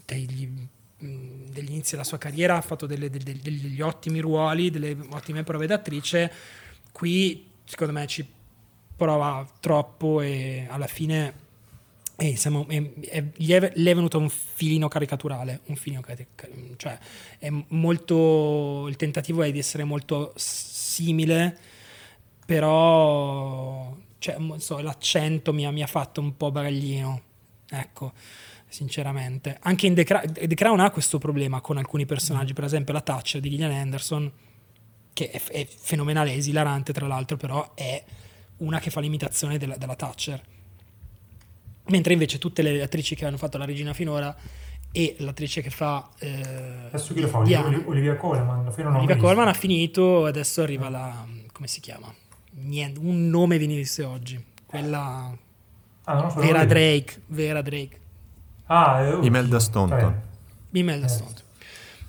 degli, 0.06 0.49
degli 0.98 1.69
inizi 1.69 1.91
della 1.91 2.03
sua 2.03 2.18
carriera 2.18 2.57
ha 2.57 2.61
fatto 2.61 2.85
delle, 2.85 3.10
delle, 3.10 3.39
degli 3.41 3.81
ottimi 3.81 4.19
ruoli, 4.19 4.72
delle 4.72 4.98
ottime 5.10 5.43
prove 5.43 5.68
d'attrice. 5.68 6.31
Qui 6.91 7.49
secondo 7.65 7.93
me 7.93 8.07
ci 8.07 8.26
prova 8.95 9.48
troppo 9.60 10.22
e 10.22 10.68
alla 10.69 10.88
fine 10.88 11.40
eh, 12.22 12.35
siamo, 12.35 12.68
è, 12.68 12.93
è, 12.99 13.23
gli 13.35 13.52
è, 13.52 13.60
è, 13.60 13.95
venuto 13.95 14.19
un 14.19 14.30
filino 14.30 14.88
caricaturale, 14.88 15.61
un 15.65 15.76
filino 15.76 16.02
cioè 16.77 16.98
è 17.39 17.49
molto, 17.69 18.88
il 18.88 18.95
tentativo 18.95 19.41
è 19.43 19.52
di 19.52 19.60
essere 19.60 19.84
molto 19.84 20.34
simile, 20.35 21.57
però 22.45 23.95
cioè, 24.19 24.38
so, 24.57 24.80
l'accento 24.80 25.52
mi 25.52 25.65
ha, 25.65 25.72
mi 25.72 25.81
ha 25.81 25.88
fatto 25.88 26.22
un 26.22 26.38
po' 26.38 26.52
baraglino 26.52 27.30
Ecco, 27.73 28.11
sinceramente. 28.68 29.57
Anche 29.61 29.88
in 29.88 29.95
The, 29.95 30.03
Cra- 30.03 30.26
The 30.26 30.53
Crown 30.56 30.81
ha 30.81 30.91
questo 30.91 31.18
problema 31.19 31.61
con 31.61 31.77
alcuni 31.77 32.06
personaggi, 32.06 32.53
per 32.53 32.65
esempio 32.65 32.93
la 32.93 32.99
Thatcher 32.99 33.39
di 33.39 33.49
Gillian 33.49 33.72
Anderson, 33.72 34.30
che 35.14 35.31
è, 35.31 35.41
è 35.41 35.65
fenomenale, 35.65 36.34
esilarante 36.34 36.91
tra 36.91 37.07
l'altro, 37.07 37.38
però 37.38 37.73
è 37.73 38.03
una 38.57 38.80
che 38.80 38.89
fa 38.89 38.99
l'imitazione 38.99 39.57
della, 39.57 39.77
della 39.77 39.95
Thatcher. 39.95 40.41
Mentre 41.87 42.13
invece 42.13 42.37
tutte 42.37 42.61
le 42.61 42.81
attrici 42.81 43.15
che 43.15 43.25
hanno 43.25 43.37
fatto 43.37 43.57
la 43.57 43.65
regina 43.65 43.93
finora 43.93 44.35
e 44.91 45.15
l'attrice 45.19 45.61
che 45.61 45.69
fa 45.69 46.09
eh, 46.19 46.87
adesso 46.87 47.13
chi 47.13 47.21
lo 47.21 47.27
fa? 47.27 47.41
Diana, 47.43 47.81
Olivia 47.85 48.17
Colman 48.17 48.73
Olivia 48.77 49.15
Colman 49.15 49.47
ha 49.47 49.53
finito 49.53 50.25
adesso 50.25 50.61
arriva 50.61 50.89
la 50.89 51.25
come 51.53 51.67
si 51.67 51.79
chiama 51.79 52.13
niente 52.55 52.99
un 52.99 53.29
nome 53.29 53.57
vi 53.57 53.67
disse 53.67 54.03
oggi 54.03 54.43
quella 54.65 55.33
Ah, 56.03 56.29
so, 56.29 56.39
Vera 56.39 56.65
Drake, 56.65 57.21
Vera 57.27 57.61
Drake. 57.61 57.99
Ah, 58.65 59.01
eh, 59.01 59.25
Imelda 59.25 59.59
Staunton. 59.59 60.21
Imelda 60.71 61.05
eh. 61.05 61.09
Staunton. 61.09 61.43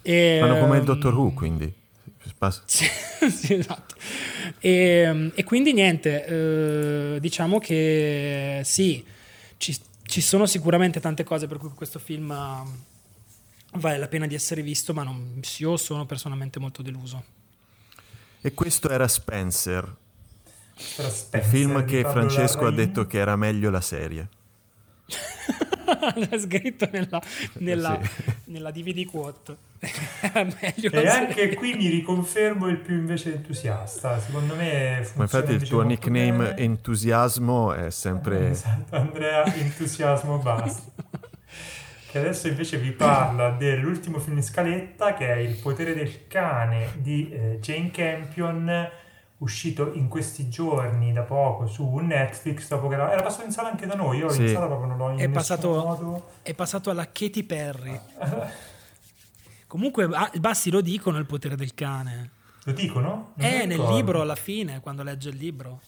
E, 0.03 0.39
Fanno 0.41 0.59
come 0.59 0.79
il 0.79 0.85
Dottor 0.85 1.15
Who, 1.15 1.33
quindi. 1.33 1.81
Sì, 2.65 2.85
sì, 3.31 3.55
esatto. 3.55 3.95
E, 4.59 5.31
e 5.33 5.45
quindi 5.45 5.73
niente, 5.73 6.27
eh, 7.15 7.21
diciamo 7.21 7.61
che 7.61 8.63
sì, 8.65 9.05
ci, 9.63 9.79
ci, 10.03 10.21
sono 10.21 10.47
sicuramente 10.47 10.99
tante 10.99 11.23
cose 11.23 11.47
per 11.47 11.59
cui 11.59 11.69
questo 11.71 12.01
film 12.01 12.35
vale 13.75 13.97
la 13.97 14.09
pena 14.09 14.27
di 14.27 14.35
essere 14.35 14.61
visto, 14.61 14.93
ma 14.93 15.05
non, 15.05 15.41
io 15.59 15.77
sono 15.77 16.05
personalmente 16.05 16.59
molto 16.59 16.83
deluso. 16.83 17.25
E 18.41 18.55
questo 18.55 18.91
era 18.91 19.07
Spencer, 19.07 19.97
il 20.75 21.43
film 21.43 21.85
che 21.85 22.03
Francesco 22.03 22.67
ha 22.67 22.73
detto 22.73 23.07
che 23.07 23.19
era 23.19 23.37
meglio 23.37 23.71
la 23.71 23.81
serie. 23.81 24.29
L'ha 26.31 26.39
scritto 26.39 26.89
nella, 26.93 27.21
nella, 27.55 27.99
sì. 28.03 28.33
nella 28.47 28.71
DVD 28.71 29.05
quote. 29.07 29.57
e 29.83 31.09
anche 31.09 31.55
qui 31.55 31.75
mi 31.75 31.89
riconfermo 31.89 32.69
il 32.69 32.79
più 32.79 32.95
invece 32.95 33.35
entusiasta. 33.35 34.21
Secondo 34.21 34.55
me 34.55 35.07
Ma 35.15 35.23
infatti 35.25 35.53
il 35.53 35.63
tuo 35.67 35.83
nickname 35.83 36.51
bene. 36.51 36.57
entusiasmo 36.57 37.73
è 37.73 37.91
sempre... 37.91 38.51
Esatto, 38.51 38.97
Andrea 38.97 39.45
entusiasmo 39.55 40.39
basta. 40.39 40.91
che 42.11 42.19
adesso 42.19 42.47
invece 42.47 42.79
vi 42.79 42.93
parla 42.93 43.51
dell'ultimo 43.51 44.19
film 44.19 44.37
in 44.37 44.43
scaletta 44.43 45.15
che 45.15 45.27
è 45.33 45.39
Il 45.39 45.57
potere 45.57 45.95
del 45.95 46.27
cane 46.29 46.93
di 46.99 47.31
eh, 47.31 47.59
Jane 47.61 47.91
Campion 47.91 48.91
uscito 49.43 49.93
in 49.95 50.09
questi 50.09 50.49
giorni 50.49 51.13
da 51.13 51.23
poco 51.23 51.67
su 51.67 51.97
Netflix 51.97 52.69
dopo 52.69 52.87
che 52.87 52.95
era, 52.95 53.11
era 53.11 53.23
passato 53.23 53.45
in 53.45 53.51
sala 53.51 53.71
anche 53.71 53.87
da 53.87 53.95
noi 53.95 54.19
io 54.19 54.29
sì. 54.29 54.43
in 54.43 54.49
sala 54.49 54.67
proprio 54.67 54.87
non 54.89 54.97
l'ho 54.97 55.11
in 55.11 55.19
è 55.19 55.29
passato, 55.29 55.69
modo. 55.69 56.31
è 56.43 56.55
passato 56.55 56.91
alla 56.91 57.11
Katy 57.11 57.43
Perry. 57.43 58.01
Comunque 59.67 60.05
ah, 60.13 60.31
Bassi 60.39 60.71
lo 60.71 60.81
dicono 60.81 61.19
il 61.19 61.27
potere 61.27 61.57
del 61.57 61.75
cane. 61.75 62.31
Lo 62.65 62.73
dicono? 62.73 63.33
Non 63.35 63.47
è 63.47 63.67
nel 63.67 63.81
libro 63.81 64.21
alla 64.21 64.37
fine 64.37 64.81
quando 64.81 65.03
legge 65.03 65.31
il 65.31 65.37
libro. 65.37 65.81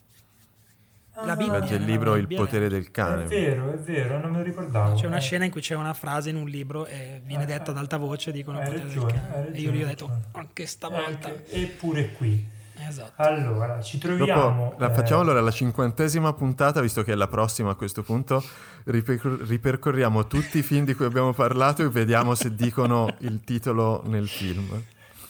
Ah, 1.13 1.27
la 1.27 1.37
Bibbia, 1.37 1.59
legge 1.61 1.77
il 1.77 1.85
libro 1.85 2.17
Il 2.17 2.27
potere 2.27 2.69
del 2.69 2.91
cane. 2.91 3.25
È 3.25 3.27
vero 3.27 3.73
è 3.73 3.77
vero 3.77 4.19
non 4.19 4.33
me 4.33 4.39
lo 4.39 4.43
ricordavo. 4.43 4.97
C'è 4.97 5.07
una 5.07 5.19
eh. 5.19 5.21
scena 5.21 5.45
in 5.45 5.53
cui 5.53 5.61
c'è 5.61 5.77
una 5.77 5.95
frase 5.95 6.31
in 6.31 6.37
un 6.37 6.49
libro 6.49 6.87
e 6.87 7.21
viene 7.25 7.45
eh, 7.45 7.47
detta 7.47 7.71
ad 7.71 7.77
alta 7.77 7.99
voce 7.99 8.33
dicono 8.33 8.59
il 8.59 8.65
potere 8.65 8.83
ragione, 8.83 9.13
del 9.13 9.21
cane 9.21 9.53
e 9.53 9.61
io 9.61 9.71
gli 9.71 9.83
ho 9.83 9.87
detto 9.87 10.11
anche 10.33 10.67
stavolta 10.67 11.29
anche, 11.29 11.45
eppure 11.51 12.13
qui 12.15 12.54
Esatto. 12.77 13.23
Allora, 13.23 13.81
ci 13.81 13.99
troviamo. 13.99 14.71
Dopo, 14.71 14.75
la 14.79 14.91
facciamo 14.91 15.21
eh... 15.21 15.25
allora 15.25 15.41
la 15.41 15.51
cinquantesima 15.51 16.33
puntata, 16.33 16.81
visto 16.81 17.03
che 17.03 17.13
è 17.13 17.15
la 17.15 17.29
prossima 17.29 17.71
a 17.71 17.75
questo 17.75 18.03
punto. 18.03 18.43
Riper- 18.85 19.41
ripercorriamo 19.43 20.27
tutti 20.27 20.59
i 20.59 20.63
film 20.63 20.85
di 20.85 20.95
cui 20.95 21.05
abbiamo 21.05 21.33
parlato 21.33 21.83
e 21.83 21.89
vediamo 21.89 22.35
se 22.35 22.55
dicono 22.55 23.15
il 23.19 23.41
titolo 23.45 24.03
nel 24.07 24.29
film. 24.29 24.83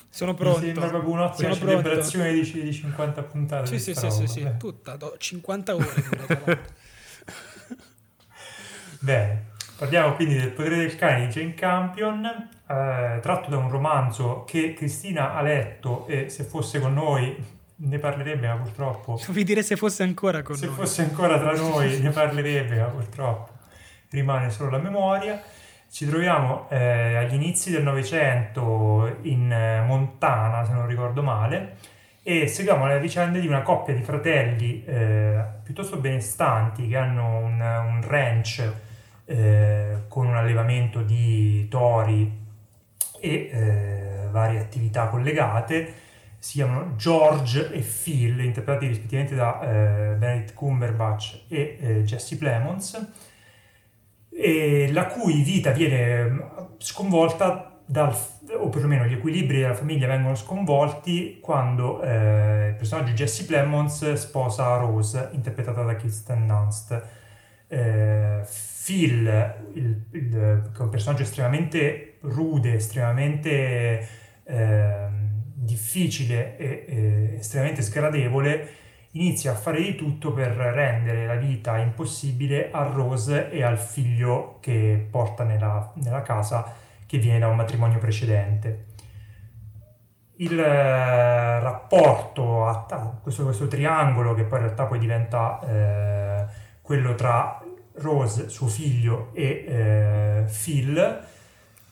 Sono 0.09 0.35
pronto. 0.35 0.61
Mi 0.61 0.67
sembra 0.67 0.89
proprio 0.89 1.13
un'ottima 1.13 1.55
Sono 1.55 1.71
celebrazione 1.71 2.33
di, 2.33 2.51
di 2.51 2.73
50 2.73 3.23
puntate. 3.23 3.67
Sì, 3.67 3.79
sì, 3.79 3.95
sì, 3.95 4.11
sì, 4.11 4.27
sì, 4.27 4.49
tutta, 4.59 4.97
50 5.19 5.75
ore. 5.75 6.73
Bene, 9.01 9.47
parliamo 9.77 10.15
quindi 10.15 10.37
del 10.37 10.53
potere 10.53 10.77
del 10.77 10.97
cane 10.97 11.27
di 11.27 11.33
Jane 11.33 11.55
Campion 11.55 12.49
eh, 12.67 13.19
tratto 13.21 13.51
da 13.51 13.59
un 13.59 13.71
romanzo 13.71 14.45
che 14.45 14.73
Cristina 14.75 15.35
ha 15.35 15.43
letto 15.43 16.07
e 16.07 16.29
se 16.31 16.45
fosse 16.45 16.81
con 16.81 16.95
noi 16.95 17.37
ne 17.77 17.99
parlerebbe, 17.99 18.47
ma 18.47 18.57
purtroppo... 18.57 19.21
Vuoi 19.29 19.45
dire 19.45 19.63
se 19.63 19.77
fosse 19.77 20.03
ancora 20.03 20.43
con 20.43 20.57
se 20.57 20.67
noi? 20.67 20.75
Se 20.75 20.81
fosse 20.81 21.03
ancora 21.03 21.39
tra 21.39 21.53
noi 21.53 22.01
ne 22.01 22.11
parlerebbe, 22.11 22.79
ma 22.79 22.87
purtroppo 22.87 23.53
rimane 24.11 24.51
solo 24.51 24.71
la 24.71 24.79
memoria. 24.79 25.43
Ci 25.91 26.07
troviamo 26.07 26.69
eh, 26.71 27.17
agli 27.17 27.35
inizi 27.35 27.71
del 27.71 27.83
Novecento 27.83 29.19
in 29.23 29.53
eh, 29.53 29.83
Montana, 29.87 30.65
se 30.65 30.73
non 30.73 30.87
ricordo 30.87 31.23
male, 31.23 31.77
e 32.23 32.49
seguiamo 32.49 32.87
le 32.87 32.99
vicende 32.99 33.41
di 33.41 33.47
una 33.47 33.63
coppia 33.63 33.95
di 33.95 34.03
fratelli 34.03 34.83
eh, 34.85 35.45
piuttosto 35.63 35.99
benestanti 35.99 36.89
che 36.89 36.97
hanno 36.97 37.37
un, 37.37 37.61
un 37.61 38.01
ranch 38.03 38.73
eh, 39.27 40.05
con 40.09 40.27
un 40.27 40.35
allevamento 40.35 41.03
di 41.03 41.69
tori 41.69 42.44
e 43.25 43.51
eh, 43.51 44.29
varie 44.31 44.61
attività 44.61 45.09
collegate. 45.09 46.03
Si 46.39 46.59
chiamano 46.59 46.95
George 46.97 47.73
e 47.73 47.81
Phil, 47.81 48.39
interpretati 48.41 48.87
rispettivamente 48.87 49.35
da 49.35 49.61
eh, 49.61 50.15
Benedict 50.17 50.53
Cumberbatch 50.53 51.45
e 51.49 51.79
eh, 51.81 52.03
Jesse 52.03 52.37
Plemons, 52.37 53.13
e 54.29 54.91
la 54.93 55.07
cui 55.07 55.43
vita 55.43 55.71
viene 55.71 56.25
mm, 56.25 56.41
sconvolta 56.77 57.81
dal, 57.87 58.15
o 58.59 58.69
perlomeno 58.69 59.07
gli 59.07 59.15
equilibri 59.15 59.61
della 59.61 59.75
famiglia 59.75 60.07
vengono 60.07 60.35
sconvolti 60.35 61.39
quando 61.41 62.03
eh, 62.03 62.69
il 62.69 62.75
personaggio 62.75 63.13
Jesse 63.13 63.47
Plemons 63.47 64.13
sposa 64.13 64.77
Rose, 64.77 65.31
interpretata 65.33 65.83
da 65.83 65.97
Kirsten 65.97 66.47
Dunst. 66.47 67.23
Eh, 67.75 68.47
Phil, 68.85 69.55
il, 69.73 70.05
il, 70.11 70.71
che 70.73 70.79
è 70.79 70.83
un 70.83 70.91
personaggio 70.91 71.23
estremamente 71.23 72.19
rude, 72.21 72.75
estremamente 72.75 74.09
eh, 74.45 75.09
difficile 75.55 76.57
e 76.57 76.85
eh, 76.87 77.35
estremamente 77.39 77.83
sgradevole, 77.83 78.69
inizia 79.13 79.53
a 79.53 79.55
fare 79.55 79.81
di 79.81 79.95
tutto 79.95 80.33
per 80.33 80.51
rendere 80.51 81.27
la 81.27 81.37
vita 81.37 81.79
impossibile 81.79 82.71
a 82.71 82.83
Rose 82.85 83.51
e 83.51 83.63
al 83.63 83.79
figlio 83.79 84.59
che 84.61 85.07
porta 85.11 85.45
nella, 85.45 85.93
nella 85.97 86.23
casa 86.23 86.75
che 87.07 87.19
viene 87.19 87.39
da 87.39 87.49
un 87.49 87.57
matrimonio 87.57 87.99
precedente. 87.99 88.87
Il 90.37 90.59
eh, 90.59 91.61
rapporto 91.61 92.67
a, 92.67 92.87
a 92.91 93.19
questo, 93.23 93.45
questo, 93.45 93.67
triangolo, 93.67 94.35
che 94.35 94.45
poi 94.45 94.59
in 94.59 94.65
realtà 94.65 94.85
poi 94.85 94.99
diventa 94.99 95.61
eh, 95.61 96.45
quello 96.83 97.15
tra 97.15 97.64
Rose, 97.97 98.49
suo 98.49 98.67
figlio, 98.67 99.31
e 99.33 99.65
eh, 99.67 100.45
Phil, 100.51 101.23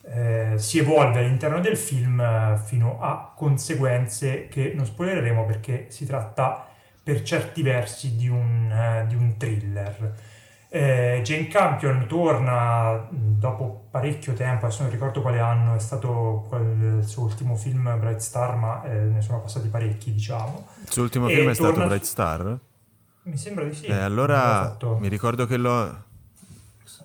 eh, 0.05 0.55
si 0.57 0.79
evolve 0.79 1.21
all'interno 1.21 1.61
del 1.61 1.77
film 1.77 2.21
eh, 2.21 2.59
fino 2.65 3.01
a 3.01 3.33
conseguenze 3.35 4.49
che 4.49 4.73
non 4.75 4.85
spoileremo 4.85 5.45
perché 5.47 5.87
si 5.91 6.05
tratta 6.05 6.67
per 7.03 7.23
certi 7.23 7.63
versi 7.63 8.17
di 8.17 8.29
un, 8.29 8.71
eh, 8.71 9.07
di 9.07 9.15
un 9.15 9.37
thriller. 9.37 10.15
Eh, 10.69 11.21
Jane 11.23 11.49
Campion 11.49 12.07
torna 12.09 13.07
dopo 13.11 13.89
parecchio 13.91 14.33
tempo, 14.33 14.65
adesso 14.65 14.83
non 14.83 14.91
ricordo 14.91 15.21
quale 15.21 15.39
anno 15.39 15.75
è 15.75 15.79
stato 15.79 16.47
quel, 16.49 17.01
il 17.01 17.05
suo 17.05 17.25
ultimo 17.25 17.57
film 17.57 17.95
Bright 17.99 18.21
Star, 18.21 18.57
ma 18.57 18.83
eh, 18.85 18.95
ne 18.95 19.21
sono 19.21 19.41
passati 19.41 19.69
parecchi, 19.69 20.13
diciamo. 20.13 20.67
Il 20.83 20.91
suo 20.91 21.03
ultimo 21.03 21.29
e 21.29 21.35
film 21.35 21.51
è 21.51 21.55
stato 21.55 21.85
Bright 21.85 22.05
Star? 22.05 22.59
Mi 23.25 23.37
sembra 23.37 23.65
di 23.65 23.75
sì. 23.75 23.87
Eh, 23.87 23.93
allora 23.93 24.77
mi 24.99 25.09
ricordo 25.09 25.47
che 25.47 25.57
lo, 25.57 25.87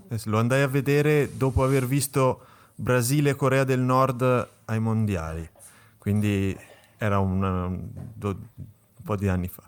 eh, 0.10 0.20
lo 0.26 0.40
andai 0.40 0.62
a 0.62 0.68
vedere 0.68 1.36
dopo 1.38 1.64
aver 1.64 1.86
visto 1.86 2.46
Brasile 2.76 3.32
e 3.32 3.36
Corea 3.36 3.64
del 3.64 3.80
Nord 3.80 4.50
ai 4.66 4.80
mondiali, 4.80 5.48
quindi 5.98 6.58
era 6.98 7.20
un, 7.20 7.44
un, 7.44 7.90
un 8.22 8.36
po' 9.04 9.16
di 9.16 9.28
anni 9.28 9.48
fa 9.48 9.64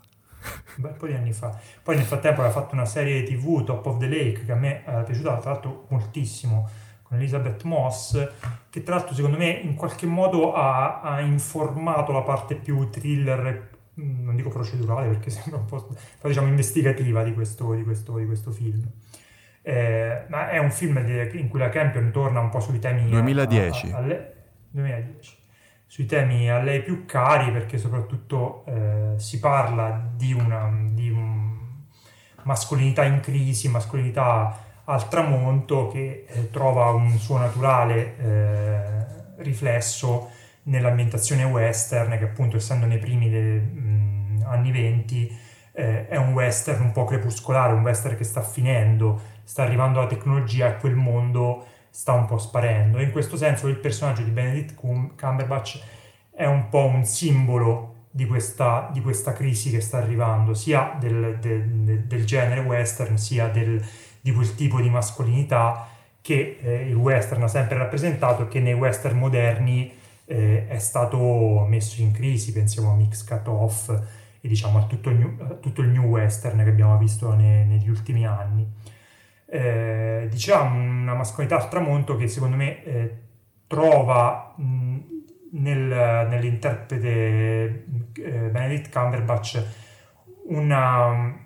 un 0.76 0.82
bel 0.82 0.92
po' 0.92 1.06
di 1.06 1.14
anni 1.14 1.32
fa. 1.32 1.56
Poi 1.82 1.96
nel 1.96 2.04
frattempo 2.04 2.40
aveva 2.40 2.54
fatto 2.54 2.74
una 2.74 2.84
serie 2.84 3.22
tv, 3.22 3.64
Top 3.64 3.84
of 3.86 3.98
the 3.98 4.08
Lake, 4.08 4.44
che 4.44 4.52
a 4.52 4.56
me 4.56 4.84
è 4.84 5.02
piaciuta 5.04 5.36
tra 5.38 5.52
l'altro 5.52 5.86
moltissimo, 5.88 6.68
con 7.02 7.18
Elizabeth 7.18 7.62
Moss, 7.64 8.28
che 8.70 8.82
tra 8.82 8.96
l'altro 8.96 9.14
secondo 9.14 9.36
me 9.36 9.50
in 9.50 9.74
qualche 9.74 10.06
modo 10.06 10.54
ha, 10.54 11.00
ha 11.00 11.20
informato 11.20 12.12
la 12.12 12.22
parte 12.22 12.54
più 12.54 12.88
thriller, 12.88 13.68
non 13.94 14.36
dico 14.36 14.48
procedurale 14.48 15.08
perché 15.08 15.30
sembra 15.30 15.58
un 15.58 15.66
po', 15.66 15.86
però 15.86 16.28
diciamo 16.28 16.48
investigativa 16.48 17.22
di 17.22 17.34
questo, 17.34 17.72
di 17.74 17.82
questo, 17.82 18.16
di 18.16 18.26
questo 18.26 18.50
film. 18.50 18.88
Eh, 19.62 20.24
ma 20.28 20.48
è 20.48 20.58
un 20.58 20.70
film 20.70 20.96
in 21.32 21.48
cui 21.48 21.58
la 21.58 21.68
Campion 21.68 22.10
torna 22.10 22.40
un 22.40 22.48
po' 22.48 22.60
sui 22.60 22.78
temi... 22.78 23.08
2010. 23.08 23.90
A, 23.90 23.96
a, 23.96 24.00
a, 24.00 24.18
2010 24.70 25.38
sui 25.90 26.06
temi 26.06 26.48
a 26.48 26.62
lei 26.62 26.82
più 26.82 27.04
cari 27.04 27.50
perché 27.50 27.76
soprattutto 27.76 28.64
eh, 28.66 29.14
si 29.16 29.40
parla 29.40 30.08
di 30.14 30.32
una 30.32 30.70
di 30.92 31.10
un 31.10 31.50
mascolinità 32.44 33.02
in 33.02 33.18
crisi, 33.18 33.68
mascolinità 33.68 34.56
al 34.84 35.08
tramonto 35.08 35.88
che 35.88 36.26
eh, 36.28 36.48
trova 36.50 36.90
un 36.90 37.18
suo 37.18 37.38
naturale 37.38 38.16
eh, 38.18 39.42
riflesso 39.42 40.30
nell'ambientazione 40.64 41.44
western 41.44 42.16
che 42.18 42.24
appunto 42.24 42.56
essendo 42.56 42.86
nei 42.86 42.98
primi 42.98 43.30
de, 43.30 43.58
mh, 43.58 44.44
anni 44.46 44.70
20 44.72 45.38
eh, 45.72 46.08
è 46.08 46.16
un 46.16 46.32
western 46.32 46.82
un 46.82 46.92
po' 46.92 47.04
crepuscolare, 47.04 47.72
un 47.72 47.82
western 47.82 48.16
che 48.16 48.24
sta 48.24 48.42
finendo, 48.42 49.20
sta 49.44 49.62
arrivando 49.62 50.00
la 50.00 50.06
tecnologia 50.06 50.68
e 50.68 50.76
quel 50.78 50.94
mondo 50.94 51.66
sta 51.90 52.12
un 52.12 52.26
po' 52.26 52.38
sparendo. 52.38 52.98
E 52.98 53.04
in 53.04 53.10
questo 53.12 53.36
senso 53.36 53.68
il 53.68 53.76
personaggio 53.76 54.22
di 54.22 54.30
Benedict 54.30 54.74
Cumberbatch 54.74 55.80
è 56.30 56.46
un 56.46 56.68
po' 56.68 56.84
un 56.84 57.04
simbolo 57.04 58.06
di 58.10 58.26
questa, 58.26 58.88
di 58.92 59.00
questa 59.00 59.32
crisi 59.32 59.70
che 59.70 59.80
sta 59.80 59.98
arrivando, 59.98 60.54
sia 60.54 60.96
del, 60.98 61.38
del, 61.40 62.04
del 62.06 62.24
genere 62.24 62.60
western, 62.60 63.16
sia 63.16 63.48
del, 63.48 63.84
di 64.20 64.32
quel 64.32 64.54
tipo 64.54 64.80
di 64.80 64.90
mascolinità 64.90 65.88
che 66.20 66.58
eh, 66.60 66.88
il 66.88 66.94
western 66.94 67.42
ha 67.42 67.48
sempre 67.48 67.78
rappresentato 67.78 68.42
e 68.42 68.48
che 68.48 68.60
nei 68.60 68.74
western 68.74 69.16
moderni 69.18 69.98
eh, 70.30 70.68
è 70.68 70.78
stato 70.78 71.66
messo 71.68 72.00
in 72.00 72.12
crisi, 72.12 72.52
pensiamo 72.52 72.92
a 72.92 72.94
Mix 72.94 73.24
Cut 73.24 73.48
Off 73.48 73.88
e 74.40 74.46
diciamo 74.46 74.78
a 74.78 74.84
tutto 74.84 75.10
il 75.10 75.16
new, 75.16 75.58
tutto 75.58 75.80
il 75.80 75.88
new 75.88 76.04
western 76.04 76.62
che 76.62 76.70
abbiamo 76.70 76.96
visto 76.98 77.34
ne, 77.34 77.64
negli 77.64 77.88
ultimi 77.88 78.24
anni. 78.24 78.64
Eh, 79.46 80.28
diciamo 80.30 80.78
una 80.78 81.14
mascolinità 81.14 81.60
al 81.60 81.68
tramonto 81.68 82.16
che 82.16 82.28
secondo 82.28 82.54
me 82.54 82.84
eh, 82.84 83.16
trova 83.66 84.54
mh, 84.56 84.98
nel, 85.52 86.28
nell'interprete 86.28 87.84
eh, 88.14 88.48
Benedict 88.52 88.92
Cumberbatch 88.92 89.64
una, 90.44 91.36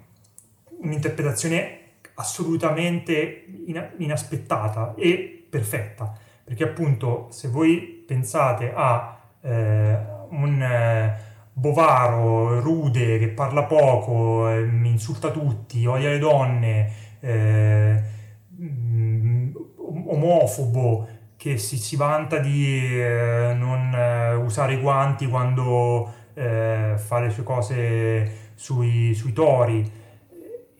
un'interpretazione 0.82 1.78
assolutamente 2.16 3.47
in, 3.65 3.93
inaspettata 3.97 4.94
e 4.94 5.47
perfetta. 5.48 6.12
Perché 6.44 6.65
appunto 6.65 7.28
se 7.31 7.48
voi 7.48 7.93
pensate 8.15 8.73
a 8.73 9.16
eh, 9.41 9.99
un 10.31 10.62
eh, 10.62 11.19
bovaro 11.53 12.61
rude 12.61 13.19
che 13.19 13.28
parla 13.28 13.65
poco, 13.65 14.49
mi 14.70 14.91
insulta 14.91 15.31
tutti, 15.31 15.85
odia 15.85 16.11
le 16.11 16.19
donne, 16.19 16.93
eh, 17.20 18.03
mm, 18.61 19.55
omofobo 20.07 21.09
che 21.36 21.59
si, 21.59 21.77
si, 21.77 21.97
vanta 21.97 22.39
di 22.39 23.01
eh, 23.01 23.53
non 23.57 23.93
eh, 23.93 24.35
usare 24.35 24.74
i 24.74 24.81
guanti 24.81 25.27
quando 25.27 26.12
eh, 26.35 26.95
fa 26.97 27.20
le 27.20 27.31
sue 27.31 27.43
cose 27.43 28.53
sui, 28.55 29.12
sui, 29.15 29.32
tori 29.32 29.91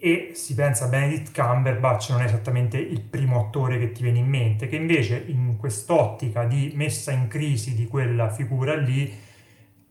e 0.05 0.33
si 0.35 0.55
pensa 0.55 0.85
a 0.85 0.89
Benedict 0.89 1.35
Cumberbatch 1.35 2.11
non 2.11 2.21
è 2.21 2.27
esattamente 2.27 2.77
il 2.77 3.01
primo 3.01 3.41
attore 3.41 3.79
che 3.79 3.91
ti 3.91 4.03
viene 4.03 4.19
in 4.19 4.27
mente 4.27 4.67
che 4.67 4.77
invece 4.77 5.25
in 5.29 5.57
quest'ottica 5.57 6.45
di 6.45 6.73
messa 6.75 7.11
in 7.11 7.27
crisi 7.27 7.75
di 7.75 7.87
quella 7.87 8.29
figura 8.29 8.77
lì 8.77 9.11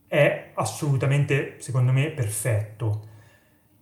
è 0.08 0.52
assolutamente 0.54 1.56
secondo 1.58 1.92
me 1.92 2.12
perfetto. 2.12 3.08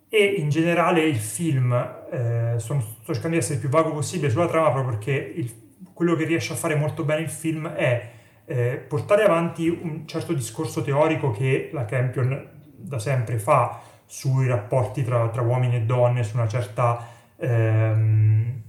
E 0.08 0.24
in 0.24 0.48
generale 0.48 1.02
il 1.02 1.18
film, 1.18 1.74
eh, 1.74 2.56
sto, 2.60 2.80
sto, 2.80 3.12
cercando 3.12 3.36
di 3.36 3.41
essere 3.41 3.56
il 3.56 3.60
più 3.60 3.70
vago 3.70 3.91
possibile 3.91 4.30
sulla 4.30 4.48
trama 4.48 4.72
proprio 4.72 4.95
perché 4.95 5.12
il, 5.12 5.53
quello 5.91 6.16
che 6.16 6.24
riesce 6.24 6.53
a 6.53 6.56
fare 6.56 6.76
molto 6.76 7.03
bene 7.03 7.24
il 7.24 7.30
film 7.30 7.68
è 7.68 8.10
eh, 8.45 8.78
portare 8.88 9.26
avanti 9.26 9.68
un 9.68 10.08
certo 10.08 10.32
discorso 10.32 10.82
teorico 10.82 11.32
che 11.32 11.72
la 11.74 11.84
Campion 11.84 12.48
da 12.78 12.99
sempre 12.99 13.38
fa 13.38 13.90
sui 14.12 14.46
rapporti 14.46 15.06
tra, 15.06 15.30
tra 15.30 15.42
uomini 15.42 15.78
e 15.78 15.82
donne, 15.84 16.24
su 16.24 16.36
una 16.36 16.48
certa, 16.50 17.08
ehm, 17.38 18.62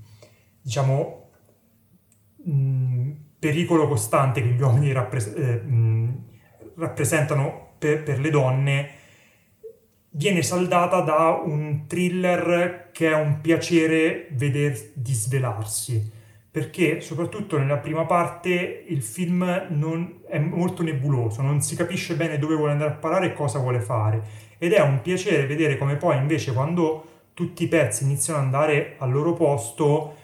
diciamo, 0.62 1.30
mh, 2.44 3.10
pericolo 3.40 3.88
costante 3.88 4.40
che 4.40 4.50
gli 4.50 4.60
uomini 4.60 4.92
rappres- 4.92 5.34
eh, 5.36 5.60
mh, 5.60 6.24
rappresentano 6.76 7.70
per, 7.76 8.04
per 8.04 8.20
le 8.20 8.30
donne 8.30 8.90
viene 10.10 10.42
saldata 10.42 11.00
da 11.00 11.40
un 11.44 11.86
thriller 11.88 12.90
che 12.92 13.08
è 13.10 13.14
un 13.14 13.40
piacere 13.40 14.28
veder 14.30 14.92
disvelarsi. 14.94 16.20
Perché 16.52 17.00
soprattutto 17.00 17.58
nella 17.58 17.78
prima 17.78 18.04
parte 18.04 18.84
il 18.86 19.02
film 19.02 19.66
non, 19.70 20.20
è 20.28 20.38
molto 20.38 20.84
nebuloso, 20.84 21.42
non 21.42 21.62
si 21.62 21.74
capisce 21.74 22.14
bene 22.14 22.38
dove 22.38 22.54
vuole 22.54 22.72
andare 22.72 22.90
a 22.90 22.96
parare 22.96 23.26
e 23.28 23.32
cosa 23.32 23.58
vuole 23.58 23.80
fare 23.80 24.50
ed 24.62 24.74
è 24.74 24.80
un 24.80 25.02
piacere 25.02 25.44
vedere 25.46 25.76
come 25.76 25.96
poi 25.96 26.18
invece 26.18 26.52
quando 26.52 27.08
tutti 27.34 27.64
i 27.64 27.66
pezzi 27.66 28.04
iniziano 28.04 28.38
ad 28.38 28.44
andare 28.44 28.94
al 28.98 29.10
loro 29.10 29.32
posto 29.32 30.16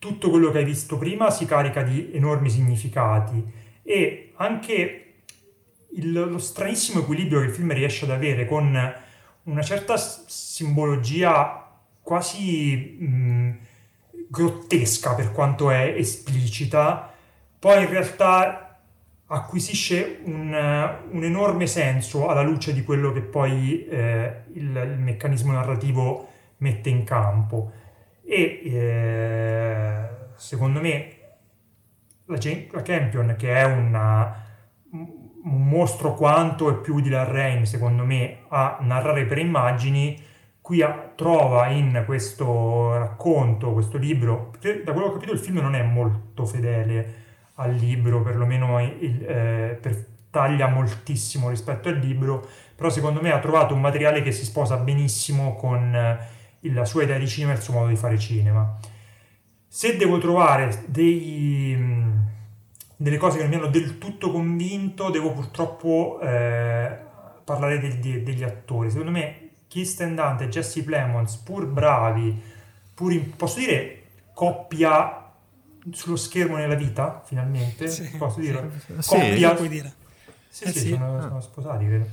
tutto 0.00 0.30
quello 0.30 0.50
che 0.50 0.58
hai 0.58 0.64
visto 0.64 0.98
prima 0.98 1.30
si 1.30 1.44
carica 1.44 1.82
di 1.82 2.10
enormi 2.12 2.50
significati. 2.50 3.40
E 3.84 4.32
anche 4.34 5.12
il, 5.90 6.10
lo 6.10 6.38
stranissimo 6.38 7.02
equilibrio 7.02 7.38
che 7.38 7.46
il 7.46 7.52
film 7.52 7.72
riesce 7.72 8.04
ad 8.04 8.10
avere 8.10 8.46
con 8.46 8.94
una 9.44 9.62
certa 9.62 9.96
simbologia 9.96 11.70
quasi 12.02 12.96
mh, 12.98 13.58
grottesca 14.28 15.14
per 15.14 15.30
quanto 15.30 15.70
è 15.70 15.94
esplicita, 15.96 17.14
poi 17.60 17.84
in 17.84 17.90
realtà 17.90 18.67
acquisisce 19.30 20.20
un, 20.24 20.52
un 21.10 21.24
enorme 21.24 21.66
senso 21.66 22.28
alla 22.28 22.42
luce 22.42 22.72
di 22.72 22.82
quello 22.82 23.12
che 23.12 23.20
poi 23.20 23.86
eh, 23.86 24.44
il, 24.52 24.64
il, 24.64 24.98
meccanismo 24.98 25.52
narrativo 25.52 26.28
mette 26.58 26.88
in 26.88 27.04
campo. 27.04 27.72
E 28.24 28.60
eh, 28.64 30.08
secondo 30.36 30.80
me 30.80 31.16
la, 32.26 32.38
la, 32.70 32.82
Campion, 32.82 33.34
che 33.36 33.54
è 33.54 33.64
una, 33.64 34.44
un 34.92 35.68
mostro 35.68 36.14
quanto 36.14 36.70
e 36.70 36.74
più 36.76 37.00
di 37.00 37.10
la 37.10 37.24
Rain, 37.24 37.66
secondo 37.66 38.04
me, 38.04 38.40
a 38.48 38.78
narrare 38.80 39.26
per 39.26 39.38
immagini, 39.38 40.18
qui 40.60 40.82
trova 41.16 41.68
in 41.68 42.02
questo 42.06 42.96
racconto, 42.96 43.72
questo 43.72 43.98
libro, 43.98 44.52
da 44.60 44.92
quello 44.92 45.08
che 45.08 45.10
ho 45.10 45.12
capito 45.12 45.32
il 45.32 45.38
film 45.38 45.58
non 45.58 45.74
è 45.74 45.82
molto 45.82 46.44
fedele 46.46 47.26
al 47.58 47.74
libro, 47.74 48.22
perlomeno 48.22 48.80
il, 48.80 49.24
eh, 49.24 49.78
per, 49.80 50.06
taglia 50.30 50.68
moltissimo 50.68 51.48
rispetto 51.48 51.88
al 51.88 51.96
libro, 51.96 52.46
però 52.74 52.90
secondo 52.90 53.20
me 53.20 53.32
ha 53.32 53.38
trovato 53.38 53.74
un 53.74 53.80
materiale 53.80 54.22
che 54.22 54.32
si 54.32 54.44
sposa 54.44 54.76
benissimo 54.76 55.54
con 55.56 55.94
eh, 55.94 56.70
la 56.70 56.84
sua 56.84 57.02
idea 57.02 57.18
di 57.18 57.26
cinema 57.26 57.52
e 57.52 57.56
il 57.56 57.62
suo 57.62 57.74
modo 57.74 57.88
di 57.88 57.96
fare 57.96 58.18
cinema. 58.18 58.78
Se 59.66 59.96
devo 59.96 60.18
trovare 60.18 60.84
dei, 60.86 61.76
delle 62.96 63.16
cose 63.16 63.36
che 63.36 63.42
non 63.42 63.50
mi 63.50 63.56
hanno 63.56 63.70
del 63.70 63.98
tutto 63.98 64.30
convinto, 64.30 65.10
devo 65.10 65.32
purtroppo 65.32 66.18
eh, 66.20 66.96
parlare 67.44 67.78
de, 67.80 68.22
degli 68.22 68.42
attori. 68.44 68.90
Secondo 68.90 69.10
me 69.10 69.50
Kirsten 69.66 70.14
Dante 70.14 70.44
e 70.44 70.48
Jesse 70.48 70.82
Plemons, 70.84 71.36
pur 71.36 71.66
bravi, 71.66 72.40
pur 72.94 73.12
in, 73.12 73.34
posso 73.36 73.58
dire 73.58 74.02
coppia 74.34 75.27
sullo 75.92 76.16
schermo 76.16 76.56
nella 76.56 76.74
vita, 76.74 77.22
finalmente? 77.24 77.88
Sì, 77.88 78.10
posso 78.16 78.40
dire? 78.40 78.70
Sì, 78.98 79.14
coppia... 79.14 79.54
Puoi 79.54 79.68
dire. 79.68 79.94
Sì, 80.48 80.64
eh, 80.64 80.72
sì, 80.72 80.78
sì. 80.78 80.88
Sono, 80.90 81.20
sono, 81.20 81.40
sposati, 81.40 81.86
credo. 81.86 82.06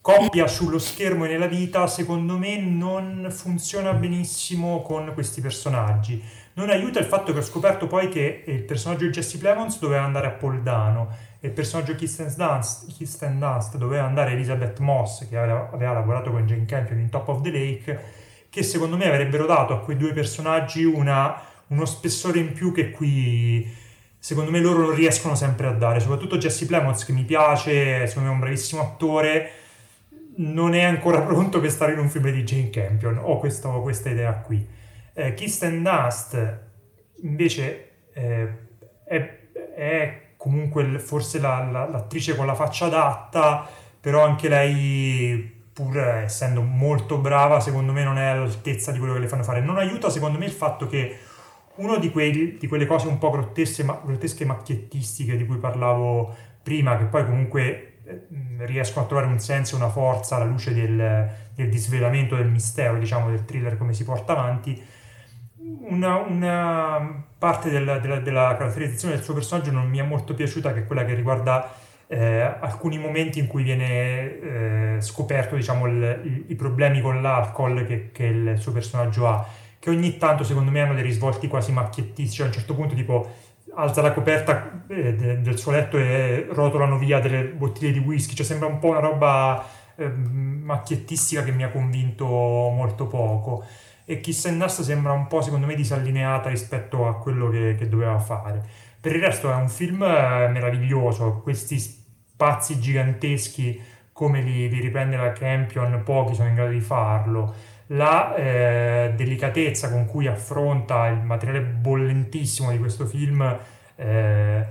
Coppia 0.00 0.46
sullo 0.46 0.78
schermo 0.78 1.24
e 1.24 1.28
nella 1.28 1.46
vita, 1.46 1.86
secondo 1.86 2.38
me, 2.38 2.58
non 2.58 3.28
funziona 3.30 3.92
benissimo 3.92 4.82
con 4.82 5.10
questi 5.14 5.40
personaggi. 5.40 6.22
Non 6.54 6.70
aiuta 6.70 6.98
il 7.00 7.06
fatto 7.06 7.32
che 7.32 7.40
ho 7.40 7.42
scoperto 7.42 7.86
poi 7.86 8.08
che 8.08 8.44
il 8.46 8.62
personaggio 8.62 9.04
di 9.04 9.10
Jesse 9.10 9.36
Plemons 9.36 9.78
doveva 9.78 10.04
andare 10.04 10.26
a 10.28 10.30
Poldano 10.30 11.14
e 11.40 11.48
il 11.48 11.52
personaggio 11.52 11.94
Kirsten 11.94 12.32
Dunst, 12.34 12.96
Kirsten 12.96 13.38
Dunst 13.38 13.76
doveva 13.76 14.04
andare 14.04 14.32
Elizabeth 14.32 14.78
Moss, 14.78 15.28
che 15.28 15.36
aveva, 15.36 15.68
aveva 15.72 15.92
lavorato 15.92 16.30
con 16.30 16.46
Jane 16.46 16.64
Campion 16.64 16.98
in 16.98 17.10
Top 17.10 17.28
of 17.28 17.42
the 17.42 17.50
Lake, 17.50 18.00
che 18.48 18.62
secondo 18.62 18.96
me 18.96 19.06
avrebbero 19.06 19.44
dato 19.44 19.74
a 19.74 19.80
quei 19.80 19.96
due 19.96 20.12
personaggi 20.12 20.84
una, 20.84 21.38
uno 21.68 21.84
spessore 21.84 22.38
in 22.38 22.52
più 22.52 22.72
che 22.72 22.90
qui 22.90 23.84
secondo 24.18 24.50
me 24.50 24.60
loro 24.60 24.90
riescono 24.90 25.34
sempre 25.34 25.68
a 25.68 25.72
dare, 25.72 26.00
soprattutto 26.00 26.36
Jesse 26.36 26.66
Plemons 26.66 27.04
che 27.04 27.12
mi 27.12 27.22
piace, 27.22 28.06
secondo 28.08 28.28
me 28.28 28.34
è 28.34 28.38
un 28.38 28.40
bravissimo 28.40 28.82
attore, 28.82 29.50
non 30.38 30.74
è 30.74 30.82
ancora 30.82 31.20
pronto 31.22 31.60
per 31.60 31.70
stare 31.70 31.92
in 31.92 31.98
un 32.00 32.08
film 32.08 32.30
di 32.30 32.42
Jane 32.42 32.70
Campion, 32.70 33.18
ho 33.22 33.38
questo, 33.38 33.70
questa 33.82 34.10
idea 34.10 34.32
qui. 34.34 34.66
Eh, 35.14 35.34
Kirsten 35.34 35.82
Dunst 35.82 36.58
invece 37.22 37.90
eh, 38.12 38.48
è, 39.04 39.38
è 39.74 40.20
comunque 40.36 40.98
forse 40.98 41.38
la, 41.38 41.68
la, 41.70 41.88
l'attrice 41.88 42.36
con 42.36 42.46
la 42.46 42.54
faccia 42.54 42.86
adatta, 42.86 43.68
però 44.00 44.24
anche 44.24 44.48
lei, 44.48 45.64
pur 45.72 45.98
essendo 45.98 46.62
molto 46.62 47.18
brava, 47.18 47.60
secondo 47.60 47.92
me 47.92 48.04
non 48.04 48.18
è 48.18 48.26
all'altezza 48.26 48.92
di 48.92 48.98
quello 48.98 49.14
che 49.14 49.20
le 49.20 49.28
fanno 49.28 49.42
fare. 49.42 49.60
Non 49.60 49.78
aiuta 49.78 50.10
secondo 50.10 50.38
me 50.38 50.44
il 50.44 50.52
fatto 50.52 50.86
che 50.86 51.18
una 51.76 51.98
di, 51.98 52.10
di, 52.58 52.66
quelle 52.66 52.86
cose 52.86 53.08
un 53.08 53.18
po' 53.18 53.30
grottesche, 53.30 53.82
ma, 53.82 54.00
grottesche 54.04 54.44
macchiettistiche 54.44 55.36
di 55.36 55.46
cui 55.46 55.58
parlavo 55.58 56.34
prima, 56.62 56.96
che 56.96 57.04
poi 57.04 57.24
comunque 57.24 57.98
eh, 58.04 58.20
riescono 58.66 59.04
a 59.04 59.08
trovare 59.08 59.28
un 59.28 59.38
senso 59.38 59.74
e 59.74 59.78
una 59.78 59.88
forza 59.88 60.36
alla 60.36 60.44
luce 60.44 60.74
del, 60.74 61.30
del 61.54 61.68
disvelamento 61.68 62.36
del 62.36 62.48
mistero, 62.48 62.98
diciamo, 62.98 63.30
del 63.30 63.44
thriller 63.44 63.76
come 63.76 63.92
si 63.92 64.04
porta 64.04 64.32
avanti, 64.32 64.82
una, 65.88 66.16
una 66.16 67.24
parte 67.38 67.70
della, 67.70 67.98
della, 67.98 68.20
della, 68.20 68.54
caratterizzazione 68.56 69.14
del 69.14 69.24
suo 69.24 69.34
personaggio 69.34 69.70
non 69.70 69.88
mi 69.88 69.98
è 69.98 70.02
molto 70.02 70.34
piaciuta, 70.34 70.72
che 70.72 70.80
è 70.80 70.86
quella 70.86 71.04
che 71.04 71.14
riguarda 71.14 71.72
eh, 72.08 72.40
alcuni 72.60 72.98
momenti 72.98 73.38
in 73.38 73.46
cui 73.46 73.62
viene 73.62 74.40
eh, 74.40 74.96
scoperto 75.00 75.56
diciamo, 75.56 75.86
il, 75.86 76.20
il, 76.24 76.44
i 76.48 76.54
problemi 76.54 77.00
con 77.00 77.20
l'alcol 77.20 77.84
che, 77.86 78.10
che, 78.12 78.24
il 78.26 78.58
suo 78.58 78.72
personaggio 78.72 79.26
ha, 79.26 79.44
che 79.86 79.92
ogni 79.92 80.18
tanto 80.18 80.42
secondo 80.42 80.72
me 80.72 80.80
hanno 80.80 80.94
dei 80.94 81.04
risvolti 81.04 81.46
quasi 81.46 81.70
macchiettistici, 81.70 82.42
a 82.42 82.46
un 82.46 82.52
certo 82.52 82.74
punto 82.74 82.96
tipo 82.96 83.30
alza 83.76 84.02
la 84.02 84.12
coperta 84.12 84.82
eh, 84.88 85.14
de, 85.14 85.40
del 85.40 85.56
suo 85.56 85.70
letto 85.70 85.96
e 85.96 86.48
rotolano 86.50 86.98
via 86.98 87.20
delle 87.20 87.44
bottiglie 87.44 87.92
di 87.92 88.00
whisky, 88.00 88.34
cioè 88.34 88.44
sembra 88.44 88.66
un 88.66 88.80
po' 88.80 88.88
una 88.88 88.98
roba 88.98 89.64
ehm, 89.94 90.62
macchiettistica 90.64 91.44
che 91.44 91.52
mi 91.52 91.62
ha 91.62 91.70
convinto 91.70 92.26
molto 92.26 93.06
poco 93.06 93.64
e 94.04 94.18
Kiss 94.18 94.46
and 94.46 94.60
Dust 94.60 94.82
sembra 94.82 95.12
un 95.12 95.28
po' 95.28 95.40
secondo 95.40 95.66
me 95.66 95.76
disallineata 95.76 96.48
rispetto 96.48 97.06
a 97.06 97.16
quello 97.18 97.48
che, 97.48 97.76
che 97.78 97.88
doveva 97.88 98.18
fare. 98.18 98.64
Per 99.00 99.14
il 99.14 99.22
resto 99.22 99.52
è 99.52 99.54
un 99.54 99.68
film 99.68 100.02
eh, 100.02 100.48
meraviglioso, 100.48 101.42
questi 101.44 101.78
spazi 101.78 102.80
giganteschi 102.80 103.80
come 104.10 104.40
li, 104.40 104.68
li 104.68 104.80
riprende 104.80 105.16
la 105.16 105.30
Campion, 105.30 106.02
pochi 106.02 106.34
sono 106.34 106.48
in 106.48 106.56
grado 106.56 106.72
di 106.72 106.80
farlo. 106.80 107.74
La 107.88 108.34
eh, 108.34 109.12
delicatezza 109.14 109.90
con 109.90 110.06
cui 110.06 110.26
affronta 110.26 111.06
il 111.08 111.22
materiale 111.22 111.60
bollentissimo 111.60 112.72
di 112.72 112.78
questo 112.78 113.06
film 113.06 113.58
eh, 113.94 114.66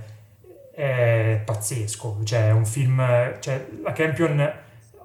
è 0.74 1.40
pazzesco. 1.44 2.20
Cioè, 2.24 2.48
è 2.48 2.52
un 2.52 2.66
film. 2.66 3.02
Cioè, 3.40 3.66
la 3.82 3.92
Campion 3.92 4.52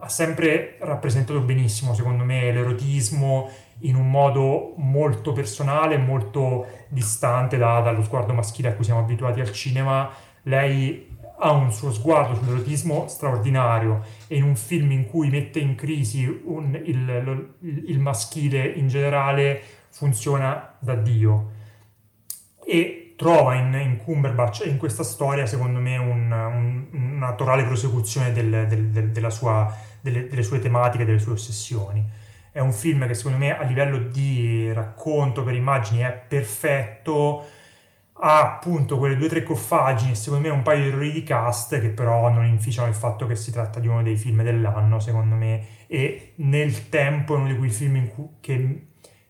ha 0.04 0.10
sempre 0.10 0.76
rappresentato 0.80 1.40
benissimo, 1.40 1.94
secondo 1.94 2.24
me, 2.24 2.52
l'erotismo, 2.52 3.50
in 3.80 3.96
un 3.96 4.10
modo 4.10 4.74
molto 4.78 5.32
personale, 5.32 5.98
molto 5.98 6.68
distante 6.88 7.58
da, 7.58 7.80
dallo 7.80 8.04
sguardo 8.04 8.34
maschile 8.34 8.70
a 8.70 8.74
cui 8.74 8.84
siamo 8.84 9.00
abituati 9.00 9.40
al 9.40 9.52
cinema. 9.52 10.10
Lei 10.44 11.11
ha 11.44 11.52
un 11.52 11.72
suo 11.72 11.92
sguardo 11.92 12.36
sull'erotismo 12.36 13.08
straordinario 13.08 14.04
e 14.28 14.38
in 14.38 14.44
un 14.44 14.56
film 14.56 14.92
in 14.92 15.08
cui 15.08 15.30
mette 15.30 15.60
in 15.60 15.76
crisi 15.76 16.26
un, 16.46 16.80
il, 16.86 17.50
il, 17.60 17.84
il, 17.88 18.00
maschile 18.00 18.66
in 18.68 18.88
generale 18.88 19.62
funziona 19.90 20.76
da 20.80 20.96
Dio. 20.96 21.60
E 22.64 23.16
trova 23.18 23.56
in, 23.56 23.74
in 23.74 23.98
Cumberbatch 23.98 24.66
in 24.66 24.78
questa 24.78 25.04
storia, 25.04 25.46
secondo 25.46 25.80
me, 25.80 25.98
un, 25.98 26.32
un, 26.32 26.86
una 26.92 27.28
naturale 27.28 27.64
prosecuzione 27.64 28.32
del, 28.32 28.68
del, 28.68 29.10
del, 29.10 29.32
sua, 29.32 29.76
delle, 30.00 30.28
delle 30.28 30.44
sue 30.44 30.60
tematiche, 30.60 31.06
delle 31.06 31.20
sue 31.20 31.34
ossessioni 31.34 32.20
è 32.52 32.60
un 32.60 32.74
film 32.74 33.08
che 33.08 33.14
secondo 33.14 33.38
me 33.38 33.58
a 33.58 33.64
livello 33.64 33.98
di 33.98 34.72
racconto 34.74 35.42
per 35.42 35.54
immagini 35.54 36.02
è 36.02 36.12
perfetto, 36.12 37.46
ha 38.24 38.42
appunto 38.56 38.98
quelle 39.00 39.16
due 39.18 39.26
o 39.26 39.30
tre 39.30 39.42
coffaggini, 39.44 40.16
secondo 40.16 40.48
me 40.48 40.54
un 40.54 40.62
paio 40.62 40.84
di 40.84 40.88
errori 40.90 41.12
di 41.12 41.24
cast 41.24 41.80
che 41.80 41.90
però 41.90 42.30
non 42.30 42.46
inficiano 42.46 42.88
il 42.88 42.94
fatto 42.94 43.26
che 43.26 43.36
si 43.36 43.52
tratta 43.52 43.80
di 43.80 43.88
uno 43.88 44.04
dei 44.04 44.16
film 44.16 44.44
dell'anno, 44.44 45.00
secondo 45.00 45.34
me, 45.36 45.66
e 45.88 46.34
nel 46.36 46.90
tempo 46.90 47.34
è 47.34 47.38
uno 47.38 47.48
di 47.48 47.58
quei 47.58 47.72
film 47.72 48.08
cui, 48.10 48.28
che 48.40 48.86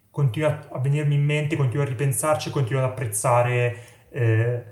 continua 0.09 0.67
a 0.71 0.79
venirmi 0.79 1.15
in 1.15 1.23
mente, 1.23 1.55
continuo 1.55 1.85
a 1.85 1.87
ripensarci 1.87 2.49
continuo 2.49 2.83
ad 2.83 2.89
apprezzare 2.89 3.77
eh, 4.09 4.63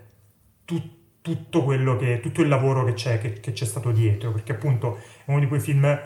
tu, 0.65 0.81
tutto, 1.21 1.63
quello 1.63 1.95
che, 1.95 2.19
tutto 2.19 2.41
il 2.41 2.49
lavoro 2.49 2.83
che 2.83 2.93
c'è, 2.93 3.19
che, 3.19 3.39
che 3.39 3.53
c'è 3.53 3.65
stato 3.65 3.91
dietro, 3.91 4.33
perché 4.33 4.51
appunto 4.51 4.97
è 4.97 5.31
uno 5.31 5.39
di 5.39 5.47
quei 5.47 5.61
film 5.61 5.97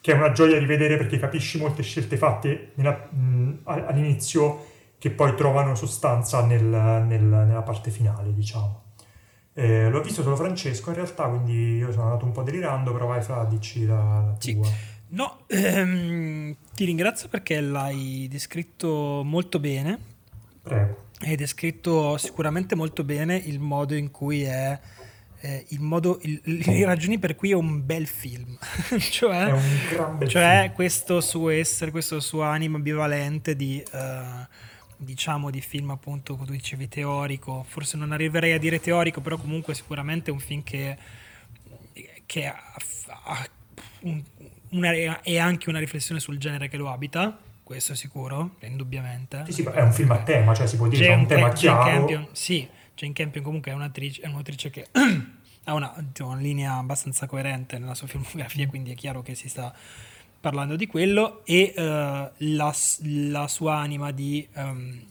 che 0.00 0.12
è 0.12 0.14
una 0.14 0.30
gioia 0.30 0.56
rivedere 0.56 0.96
perché 0.96 1.18
capisci 1.18 1.58
molte 1.58 1.82
scelte 1.82 2.16
fatte 2.16 2.70
nella, 2.74 3.08
mh, 3.10 3.60
all'inizio 3.64 4.69
che 5.00 5.10
poi 5.10 5.34
trovano 5.34 5.74
sostanza 5.74 6.44
nel, 6.44 6.62
nel, 6.62 7.22
nella 7.22 7.62
parte 7.62 7.90
finale, 7.90 8.34
diciamo. 8.34 8.82
Eh, 9.54 9.88
l'ho 9.88 10.02
visto 10.02 10.22
solo 10.22 10.36
Francesco 10.36 10.90
in 10.90 10.96
realtà, 10.96 11.26
quindi 11.26 11.78
io 11.78 11.90
sono 11.90 12.04
andato 12.04 12.26
un 12.26 12.32
po' 12.32 12.42
delirando, 12.42 12.92
però 12.92 13.06
vai 13.06 13.22
Fra, 13.22 13.44
dici 13.44 13.86
la, 13.86 13.96
la 13.96 14.36
sì. 14.38 14.52
tua. 14.52 14.68
No, 15.08 15.38
ehm, 15.46 16.54
ti 16.74 16.84
ringrazio 16.84 17.30
perché 17.30 17.62
l'hai 17.62 18.28
descritto 18.30 19.22
molto 19.24 19.58
bene. 19.58 19.98
Prego. 20.60 21.08
Hai 21.20 21.34
descritto 21.34 22.18
sicuramente 22.18 22.74
molto 22.74 23.02
bene 23.02 23.36
il 23.36 23.58
modo 23.58 23.94
in 23.94 24.10
cui 24.10 24.42
è 24.42 24.78
eh, 25.40 25.64
il 25.68 25.80
modo, 25.80 26.18
il, 26.24 26.42
le 26.44 26.84
ragioni 26.84 27.18
per 27.18 27.36
cui 27.36 27.52
è 27.52 27.54
un 27.54 27.86
bel 27.86 28.06
film, 28.06 28.58
cioè, 29.10 29.46
è 29.46 29.52
un 29.52 29.78
gran 29.90 30.18
bel 30.18 30.28
cioè 30.28 30.60
film. 30.64 30.74
questo 30.74 31.22
suo 31.22 31.48
essere, 31.48 31.90
questo 31.90 32.20
suo 32.20 32.42
animo 32.42 32.76
ambivalente 32.76 33.56
di, 33.56 33.82
uh, 33.92 34.46
diciamo, 35.00 35.50
di 35.50 35.60
film 35.60 35.90
appunto, 35.90 36.34
come 36.34 36.46
tu 36.46 36.52
dicevi, 36.52 36.88
teorico, 36.88 37.64
forse 37.66 37.96
non 37.96 38.12
arriverei 38.12 38.52
a 38.52 38.58
dire 38.58 38.80
teorico, 38.80 39.20
però 39.20 39.36
comunque 39.36 39.74
sicuramente 39.74 40.30
è 40.30 40.32
un 40.32 40.40
film 40.40 40.62
che 40.62 40.96
che 42.30 42.46
ha, 42.46 42.56
ha 43.24 43.44
un, 44.02 44.22
una, 44.70 45.20
è 45.20 45.36
anche 45.36 45.68
una 45.68 45.80
riflessione 45.80 46.20
sul 46.20 46.38
genere 46.38 46.68
che 46.68 46.76
lo 46.76 46.88
abita, 46.88 47.36
questo 47.64 47.94
è 47.94 47.96
sicuro, 47.96 48.54
indubbiamente. 48.60 49.42
Sì, 49.46 49.52
sì, 49.52 49.62
è 49.64 49.82
un 49.82 49.92
film 49.92 50.12
a 50.12 50.18
tema, 50.18 50.54
cioè 50.54 50.68
si 50.68 50.76
può 50.76 50.86
dire 50.86 51.06
che 51.06 51.12
è 51.12 51.16
un 51.16 51.26
tema 51.26 51.50
chiaro. 51.50 51.82
Jane 51.82 51.96
Campion, 51.96 52.28
sì, 52.30 52.68
Jane 52.94 53.12
Campion 53.12 53.42
comunque 53.42 53.72
è 53.72 53.74
un'attrice, 53.74 54.22
è 54.22 54.28
un'attrice 54.28 54.70
che 54.70 54.86
ha 55.64 55.74
una, 55.74 55.92
una, 56.20 56.36
linea 56.36 56.76
abbastanza 56.76 57.26
coerente 57.26 57.78
nella 57.78 57.96
sua 57.96 58.06
filmografia, 58.06 58.68
quindi 58.68 58.92
è 58.92 58.94
chiaro 58.94 59.22
che 59.22 59.34
si 59.34 59.48
sta 59.48 59.74
parlando 60.40 60.76
di 60.76 60.86
quello, 60.86 61.44
e 61.44 61.72
uh, 61.76 61.80
la, 61.82 62.74
la, 63.02 63.48
sua 63.48 63.76
anima 63.76 64.10
di... 64.10 64.46
Um, 64.54 65.08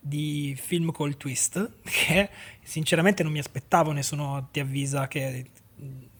di 0.00 0.56
film 0.58 0.90
col 0.92 1.16
twist 1.16 1.80
che 1.82 2.30
sinceramente 2.62 3.24
non 3.24 3.32
mi 3.32 3.40
aspettavo 3.40 3.90
nessuno 3.90 4.48
ti 4.50 4.60
avvisa 4.60 5.08
che 5.08 5.44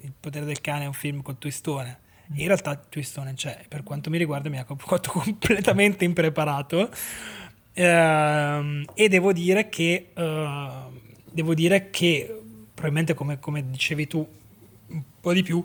il 0.00 0.12
potere 0.18 0.44
del 0.44 0.60
cane 0.60 0.84
è 0.84 0.86
un 0.86 0.92
film 0.92 1.22
col 1.22 1.38
twistone. 1.38 2.00
In 2.34 2.46
realtà 2.46 2.72
il 2.72 2.80
twistone 2.88 3.34
c'è, 3.34 3.64
per 3.68 3.82
quanto 3.82 4.10
mi 4.10 4.18
riguarda 4.18 4.48
mi 4.48 4.58
ha 4.58 4.66
fatto 4.76 5.10
completamente 5.10 6.04
impreparato. 6.04 6.90
Uh, 7.74 8.84
e 8.94 9.08
devo 9.08 9.32
dire 9.32 9.68
che 9.68 10.08
uh, 10.14 10.90
devo 11.30 11.54
dire 11.54 11.90
che 11.90 12.40
probabilmente 12.74 13.14
come, 13.14 13.38
come, 13.38 13.70
dicevi 13.70 14.08
tu 14.08 14.26
un 14.88 15.02
po' 15.20 15.32
di 15.32 15.44
più 15.44 15.58
uh, 15.58 15.64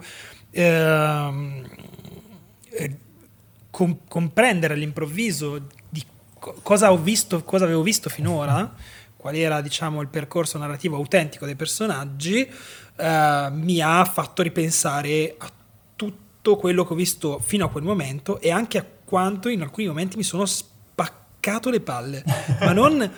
com- 3.70 4.00
comprendere 4.08 4.74
all'improvviso 4.74 5.68
di 5.90 6.04
co- 6.40 6.56
cosa 6.62 6.94
visto, 6.96 7.44
cosa 7.44 7.66
avevo 7.66 7.82
visto 7.82 8.10
finora 8.10 8.74
qual 9.16 9.36
era 9.36 9.62
diciamo 9.62 10.02
il 10.02 10.10
percorso 10.10 10.58
narrativo 10.58 10.98
autentico 10.98 11.46
dei 11.46 11.56
personaggi 11.56 12.48
eh, 12.96 13.48
mi 13.52 13.80
ha 13.82 14.04
fatto 14.06 14.42
ripensare 14.42 15.36
a 15.38 15.50
tutto 15.96 16.58
quello 16.58 16.86
che 16.86 16.94
ho 16.94 16.96
visto 16.96 17.40
fino 17.40 17.66
a 17.66 17.70
quel 17.70 17.84
momento 17.84 18.40
e 18.40 18.52
anche 18.52 18.78
a 18.78 18.86
quanto 19.06 19.50
in 19.50 19.62
alcuni 19.62 19.88
momenti 19.88 20.18
mi 20.18 20.24
sono 20.24 20.46
spaccato 20.46 21.70
le 21.70 21.80
palle. 21.80 22.24
Ma 22.60 22.72
non... 22.74 23.12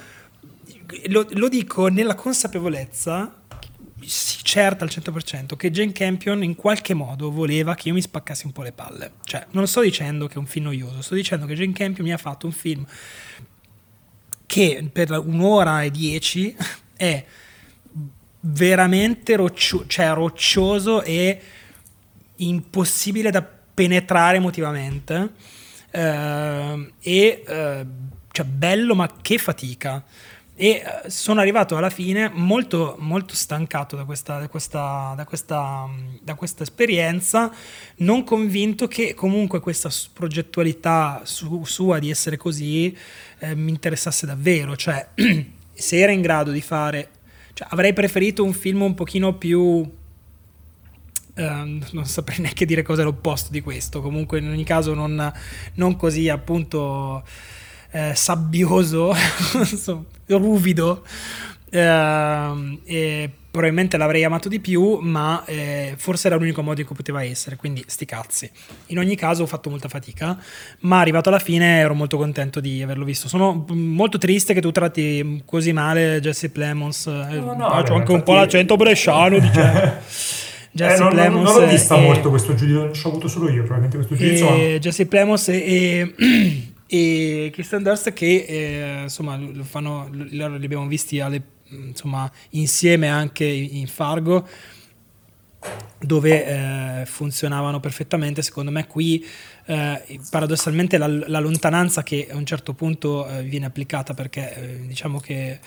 Lo, 1.07 1.25
lo 1.31 1.49
dico 1.49 1.87
nella 1.87 2.13
consapevolezza 2.13 3.41
certa 4.07 4.83
al 4.83 4.91
100% 4.91 5.55
che 5.55 5.71
Jane 5.71 5.91
Campion 5.91 6.43
in 6.43 6.55
qualche 6.55 6.93
modo 6.93 7.31
voleva 7.31 7.75
che 7.75 7.89
io 7.89 7.93
mi 7.93 8.01
spaccassi 8.01 8.45
un 8.45 8.51
po' 8.51 8.61
le 8.61 8.71
palle. 8.71 9.13
Cioè, 9.23 9.47
non 9.51 9.67
sto 9.67 9.81
dicendo 9.81 10.27
che 10.27 10.35
è 10.35 10.37
un 10.37 10.45
film 10.45 10.65
noioso, 10.65 11.01
sto 11.01 11.15
dicendo 11.15 11.45
che 11.45 11.55
Jane 11.55 11.73
Campion 11.73 12.05
mi 12.05 12.13
ha 12.13 12.17
fatto 12.17 12.45
un 12.45 12.51
film 12.51 12.85
che 14.45 14.87
per 14.91 15.11
un'ora 15.11 15.83
e 15.83 15.91
dieci 15.91 16.55
è 16.95 17.25
veramente 18.41 19.35
roccio- 19.35 19.85
cioè 19.87 20.13
roccioso 20.13 21.01
e 21.01 21.41
impossibile 22.37 23.31
da 23.31 23.41
penetrare 23.41 24.37
emotivamente 24.37 25.31
eh, 25.91 26.91
e 26.99 27.43
eh, 27.47 27.85
cioè 28.31 28.45
bello 28.45 28.95
ma 28.95 29.09
che 29.21 29.37
fatica 29.37 30.03
e 30.57 30.67
eh, 30.69 31.09
sono 31.09 31.41
arrivato 31.41 31.75
alla 31.75 31.89
fine 31.89 32.29
molto, 32.33 32.95
molto 32.99 33.35
stancato 33.35 33.97
da 33.97 34.05
questa, 34.05 34.39
da, 34.39 34.47
questa, 34.47 35.13
da, 35.15 35.25
questa, 35.25 35.89
da 36.21 36.35
questa, 36.35 36.63
esperienza, 36.63 37.51
non 37.97 38.23
convinto 38.23 38.87
che 38.87 39.13
comunque 39.13 39.59
questa 39.59 39.89
progettualità 40.13 41.21
su, 41.25 41.65
sua 41.65 41.99
di 41.99 42.09
essere 42.09 42.37
così 42.37 42.95
eh, 43.39 43.53
mi 43.53 43.71
interessasse 43.71 44.25
davvero, 44.25 44.77
cioè 44.77 45.09
se 45.73 45.99
era 45.99 46.13
in 46.13 46.21
grado 46.21 46.51
di 46.51 46.61
fare, 46.61 47.09
cioè, 47.53 47.67
avrei 47.71 47.91
preferito 47.91 48.43
un 48.43 48.53
film 48.53 48.81
un 48.81 48.95
pochino 48.95 49.35
più 49.35 50.03
Uh, 51.37 51.81
non 51.91 52.05
saprei 52.05 52.39
neanche 52.39 52.65
dire 52.65 52.81
cosa 52.81 53.01
è 53.01 53.03
l'opposto 53.03 53.51
di 53.51 53.59
questo, 53.59 54.01
comunque 54.01 54.39
in 54.39 54.47
ogni 54.47 54.63
caso 54.63 54.93
non, 54.93 55.33
non 55.73 55.97
così 55.97 56.29
appunto 56.29 57.25
eh, 57.95 58.11
sabbioso, 58.13 59.15
ruvido, 60.27 61.03
uh, 61.71 62.79
e 62.83 63.29
probabilmente 63.49 63.95
l'avrei 63.95 64.25
amato 64.25 64.49
di 64.49 64.59
più, 64.59 64.97
ma 64.99 65.45
eh, 65.45 65.93
forse 65.95 66.27
era 66.27 66.35
l'unico 66.35 66.61
modo 66.61 66.81
in 66.81 66.85
cui 66.85 66.95
poteva 66.95 67.23
essere, 67.23 67.55
quindi 67.55 67.81
sti 67.87 68.03
cazzi. 68.03 68.51
In 68.87 68.97
ogni 68.97 69.15
caso 69.15 69.43
ho 69.43 69.45
fatto 69.45 69.69
molta 69.69 69.87
fatica, 69.87 70.37
ma 70.81 70.99
arrivato 70.99 71.29
alla 71.29 71.39
fine 71.39 71.79
ero 71.79 71.93
molto 71.93 72.17
contento 72.17 72.59
di 72.59 72.83
averlo 72.83 73.05
visto. 73.05 73.29
Sono 73.29 73.65
molto 73.69 74.17
triste 74.17 74.53
che 74.53 74.59
tu 74.59 74.71
tratti 74.71 75.43
così 75.45 75.71
male 75.71 76.19
Jesse 76.19 76.49
Plemons, 76.49 77.05
no, 77.05 77.53
no, 77.53 77.85
eh, 77.85 77.89
ho 77.89 77.95
anche 77.95 78.11
un 78.11 78.23
po' 78.23 78.33
l'accento 78.33 78.75
bresciano, 78.75 79.39
dice... 79.39 80.43
Jesse 80.75 80.95
eh, 80.95 80.99
non, 80.99 81.09
Plemos 81.11 81.41
non, 81.41 81.53
non 81.53 81.61
l'ho 81.61 81.69
vista 81.69 81.95
e, 81.95 82.01
molto 82.01 82.29
questo 82.29 82.53
giudizio, 82.53 82.91
ci 82.91 83.05
ho 83.05 83.09
avuto 83.09 83.29
solo 83.29 83.47
io 83.47 83.63
probabilmente 83.63 83.95
questo 83.95 84.15
giudizio. 84.15 84.77
Jesse 84.77 85.05
Plemos 85.05 85.47
e, 85.47 86.13
e, 86.17 86.67
e 86.87 87.49
Christian 87.51 87.83
Durst 87.83 88.13
che 88.13 88.45
eh, 88.47 89.01
insomma 89.03 89.37
lo 89.37 89.63
fanno, 89.63 90.07
loro 90.11 90.57
li 90.57 90.65
abbiamo 90.65 90.87
visti 90.87 91.19
alle, 91.19 91.41
insomma, 91.69 92.31
insieme 92.51 93.07
anche 93.07 93.45
in 93.45 93.87
Fargo 93.87 94.47
dove 95.99 96.45
eh, 97.01 97.05
funzionavano 97.05 97.79
perfettamente. 97.79 98.43
Secondo 98.43 98.69
me 98.69 98.85
qui 98.85 99.25
eh, 99.65 100.19
paradossalmente 100.29 100.97
la, 100.97 101.07
la, 101.07 101.39
lontananza 101.39 102.03
che 102.03 102.27
a 102.29 102.35
un 102.35 102.45
certo 102.45 102.73
punto 102.73 103.27
eh, 103.27 103.41
viene 103.43 103.65
applicata 103.65 104.13
perché 104.13 104.55
eh, 104.55 104.87
diciamo 104.87 105.19
che 105.19 105.59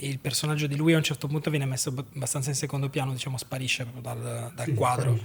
il 0.00 0.18
personaggio 0.18 0.66
di 0.66 0.76
lui 0.76 0.92
a 0.92 0.98
un 0.98 1.02
certo 1.02 1.26
punto 1.26 1.48
viene 1.48 1.64
messo 1.64 1.88
abbastanza 2.14 2.50
in 2.50 2.56
secondo 2.56 2.90
piano, 2.90 3.12
diciamo 3.12 3.38
sparisce 3.38 3.84
proprio 3.84 4.02
dal, 4.02 4.52
dal 4.54 4.66
sì, 4.66 4.74
quadro. 4.74 5.18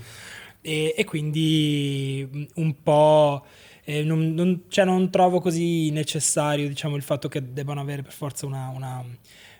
E, 0.62 0.94
e, 0.96 1.04
quindi 1.04 2.28
mm, 2.34 2.44
un 2.56 2.76
po'... 2.82 3.46
Eh, 3.92 4.04
non, 4.04 4.34
non, 4.34 4.64
cioè 4.70 4.86
non, 4.86 5.10
trovo 5.10 5.40
così 5.40 5.90
necessario 5.92 6.68
diciamo, 6.68 6.96
il 6.96 7.04
fatto 7.04 7.28
che 7.28 7.52
debbano 7.52 7.82
avere 7.82 8.02
per 8.02 8.14
forza 8.14 8.46
una, 8.46 8.72
una, 8.74 9.04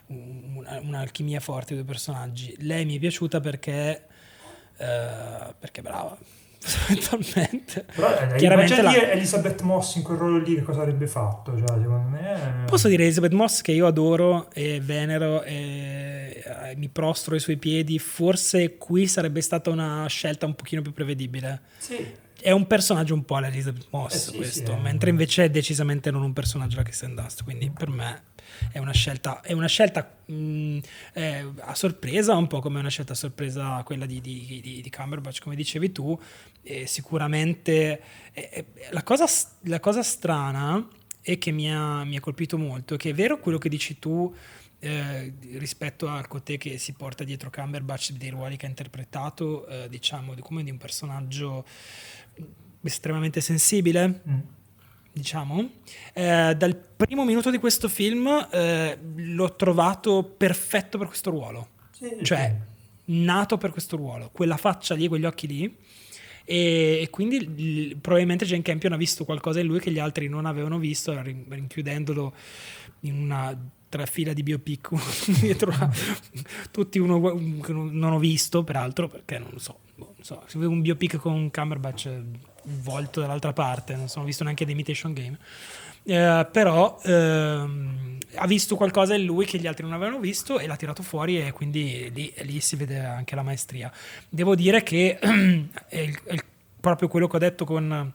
una, 0.06 0.80
un'alchimia 0.80 1.40
forte 1.40 1.74
i 1.74 1.76
due 1.76 1.84
personaggi. 1.84 2.54
Lei 2.60 2.84
mi 2.84 2.96
è 2.96 2.98
piaciuta 2.98 3.40
perché 3.40 4.06
eh, 4.82 5.54
perché 5.58 5.80
è 5.80 5.82
brava 5.82 6.16
fondamentalmente. 6.58 7.84
Però 7.94 8.08
eh, 8.08 8.36
chiaramente 8.36 8.82
la... 8.82 9.12
Elizabeth 9.12 9.60
Moss 9.62 9.96
in 9.96 10.02
quel 10.02 10.18
ruolo 10.18 10.38
lì 10.38 10.54
che 10.54 10.62
cosa 10.62 10.80
avrebbe 10.80 11.06
fatto? 11.06 11.56
Cioè, 11.56 11.68
secondo 11.68 12.08
me 12.08 12.64
posso 12.66 12.88
dire 12.88 13.04
Elizabeth 13.04 13.32
Moss 13.32 13.60
che 13.60 13.72
io 13.72 13.86
adoro 13.86 14.50
e 14.52 14.80
venero 14.80 15.42
e 15.42 16.42
eh, 16.44 16.76
mi 16.76 16.88
prostro 16.88 17.34
ai 17.34 17.40
suoi 17.40 17.58
piedi 17.58 17.98
forse 17.98 18.76
qui 18.76 19.06
sarebbe 19.06 19.40
stata 19.40 19.70
una 19.70 20.06
scelta 20.06 20.46
un 20.46 20.54
pochino 20.54 20.82
più 20.82 20.92
prevedibile. 20.92 21.60
Sì 21.76 22.30
è 22.42 22.50
un 22.50 22.66
personaggio 22.66 23.14
un 23.14 23.24
po' 23.24 23.38
l'Elizabeth 23.38 23.86
Moss 23.90 24.14
eh 24.14 24.18
sì, 24.18 24.36
questo, 24.36 24.74
sì, 24.74 24.80
mentre 24.80 25.10
invece 25.10 25.44
è 25.44 25.50
decisamente 25.50 26.10
non 26.10 26.22
un 26.22 26.32
personaggio 26.32 26.76
da 26.76 26.82
Kristen 26.82 27.14
Dust, 27.14 27.44
quindi 27.44 27.70
per 27.70 27.88
me 27.88 28.22
è 28.72 28.78
una 28.78 28.92
scelta, 28.92 29.40
è 29.40 29.52
una 29.52 29.68
scelta 29.68 30.16
mh, 30.26 30.34
mm, 30.34 30.78
è 31.12 31.44
a 31.60 31.74
sorpresa, 31.74 32.34
un 32.34 32.48
po' 32.48 32.60
come 32.60 32.80
una 32.80 32.88
scelta 32.88 33.12
a 33.12 33.16
sorpresa 33.16 33.80
quella 33.84 34.06
di, 34.06 34.20
di, 34.20 34.60
di, 34.60 34.80
di 34.82 34.90
Cumberbatch, 34.90 35.40
come 35.40 35.54
dicevi 35.54 35.92
tu, 35.92 36.18
e 36.62 36.86
sicuramente 36.86 38.00
è, 38.32 38.48
è, 38.50 38.64
la, 38.90 39.02
cosa, 39.04 39.26
la, 39.62 39.80
cosa, 39.80 40.02
strana 40.02 40.86
e 41.22 41.38
che 41.38 41.52
mi 41.52 41.72
ha, 41.72 42.02
mi 42.04 42.16
ha 42.16 42.20
colpito 42.20 42.58
molto, 42.58 42.96
che 42.96 43.10
è 43.10 43.14
vero 43.14 43.38
quello 43.38 43.58
che 43.58 43.68
dici 43.68 43.98
tu, 43.98 44.34
eh, 44.84 45.32
rispetto 45.58 46.08
al 46.08 46.26
Cotè 46.26 46.58
che 46.58 46.76
si 46.76 46.92
porta 46.92 47.22
dietro 47.22 47.50
Cumberbatch 47.50 48.12
dei 48.12 48.30
ruoli 48.30 48.56
che 48.56 48.66
ha 48.66 48.68
interpretato, 48.68 49.64
eh, 49.68 49.88
diciamo, 49.88 50.34
come 50.40 50.64
di 50.64 50.72
un 50.72 50.78
personaggio 50.78 51.64
estremamente 52.82 53.40
sensibile. 53.40 54.22
Mm 54.28 54.38
diciamo. 55.12 55.70
Eh, 56.14 56.54
dal 56.56 56.76
primo 56.96 57.24
minuto 57.24 57.50
di 57.50 57.58
questo 57.58 57.88
film 57.88 58.48
eh, 58.50 58.98
l'ho 59.16 59.56
trovato 59.56 60.24
perfetto 60.24 60.98
per 60.98 61.06
questo 61.06 61.30
ruolo. 61.30 61.68
Sì, 61.90 62.16
cioè, 62.22 62.54
nato 63.06 63.58
per 63.58 63.70
questo 63.70 63.96
ruolo. 63.96 64.30
Quella 64.32 64.56
faccia 64.56 64.94
lì, 64.94 65.08
quegli 65.08 65.24
occhi 65.24 65.46
lì. 65.46 65.76
E, 66.44 67.00
e 67.02 67.10
quindi 67.10 67.90
l- 67.90 67.96
probabilmente 67.98 68.46
Jane 68.46 68.62
Campion 68.62 68.92
ha 68.92 68.96
visto 68.96 69.24
qualcosa 69.24 69.60
in 69.60 69.66
lui 69.66 69.78
che 69.78 69.90
gli 69.90 69.98
altri 69.98 70.28
non 70.28 70.46
avevano 70.46 70.78
visto, 70.78 71.20
rinchiudendolo 71.22 72.34
in 73.00 73.20
una 73.20 73.56
trafila 73.88 74.32
di 74.32 74.42
biopic 74.42 74.88
dietro 75.40 75.70
a 75.70 75.90
tutti 76.70 76.98
uno 76.98 77.20
che 77.60 77.72
non 77.74 78.02
ho 78.04 78.18
visto 78.18 78.64
peraltro 78.64 79.06
perché 79.06 79.38
non 79.38 79.50
lo 79.52 79.58
so, 79.58 79.80
boh, 79.96 80.14
non 80.16 80.24
so 80.24 80.42
se 80.46 80.56
avevo 80.56 80.72
un 80.72 80.80
biopic 80.80 81.16
con 81.16 81.50
un 82.64 82.82
volto 82.82 83.20
dall'altra 83.20 83.52
parte, 83.52 83.94
non 83.94 84.08
sono 84.08 84.24
visto 84.24 84.44
neanche 84.44 84.64
The 84.64 84.72
Imitation 84.72 85.12
Game. 85.12 85.38
Eh, 86.04 86.48
però 86.50 86.98
ehm, 87.04 88.18
ha 88.34 88.46
visto 88.46 88.74
qualcosa 88.74 89.14
in 89.14 89.24
lui 89.24 89.46
che 89.46 89.58
gli 89.58 89.68
altri 89.68 89.84
non 89.84 89.92
avevano 89.92 90.18
visto 90.18 90.58
e 90.58 90.66
l'ha 90.66 90.74
tirato 90.74 91.02
fuori 91.02 91.40
e 91.40 91.52
quindi 91.52 92.10
lì, 92.12 92.32
lì 92.38 92.60
si 92.60 92.76
vede 92.76 92.98
anche 92.98 93.34
la 93.34 93.42
maestria. 93.42 93.90
Devo 94.28 94.54
dire 94.54 94.82
che 94.82 95.18
è, 95.88 95.98
il, 95.98 96.18
è 96.24 96.32
il, 96.32 96.44
proprio 96.80 97.08
quello 97.08 97.28
che 97.28 97.36
ho 97.36 97.38
detto 97.38 97.64
con, 97.64 98.12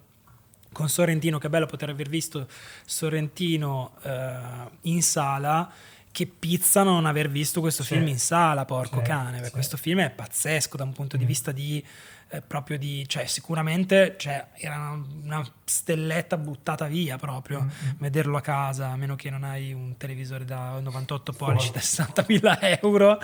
con, 0.74 0.90
Sorrentino, 0.90 1.38
che 1.38 1.48
è 1.48 1.50
bello 1.50 1.66
poter 1.66 1.90
aver 1.90 2.10
visto 2.10 2.48
Sorrentino 2.86 3.94
eh, 4.04 4.36
in 4.82 5.02
sala 5.02 5.72
che 6.12 6.26
pizza 6.26 6.82
non 6.82 7.06
aver 7.06 7.30
visto 7.30 7.62
questo 7.62 7.84
sì. 7.84 7.94
film 7.94 8.08
in 8.08 8.18
sala, 8.18 8.66
porco 8.66 9.02
sì, 9.02 9.06
cane. 9.06 9.44
Sì. 9.44 9.52
Questo 9.52 9.78
film 9.78 10.00
è 10.00 10.10
pazzesco 10.10 10.76
da 10.76 10.84
un 10.84 10.92
punto 10.92 11.16
di 11.16 11.24
mm. 11.24 11.28
vista 11.28 11.52
di 11.52 11.86
eh, 12.30 12.42
proprio 12.42 12.78
di, 12.78 13.08
cioè 13.08 13.26
sicuramente 13.26 14.16
cioè, 14.18 14.48
era 14.56 14.76
una, 14.76 15.06
una, 15.24 15.52
stelletta 15.64 16.38
buttata 16.38 16.86
via 16.86 17.18
proprio 17.18 17.62
mm-hmm. 17.62 17.96
vederlo 18.00 18.38
a 18.38 18.42
casa, 18.42 18.90
a 18.90 18.96
meno 18.98 19.16
che 19.16 19.30
non 19.30 19.44
hai 19.44 19.72
un 19.72 19.96
televisore 19.98 20.44
da 20.44 20.80
98 20.80 21.34
pollici 21.34 21.72
da 21.72 21.80
60.000 21.80 22.80
euro, 22.82 23.20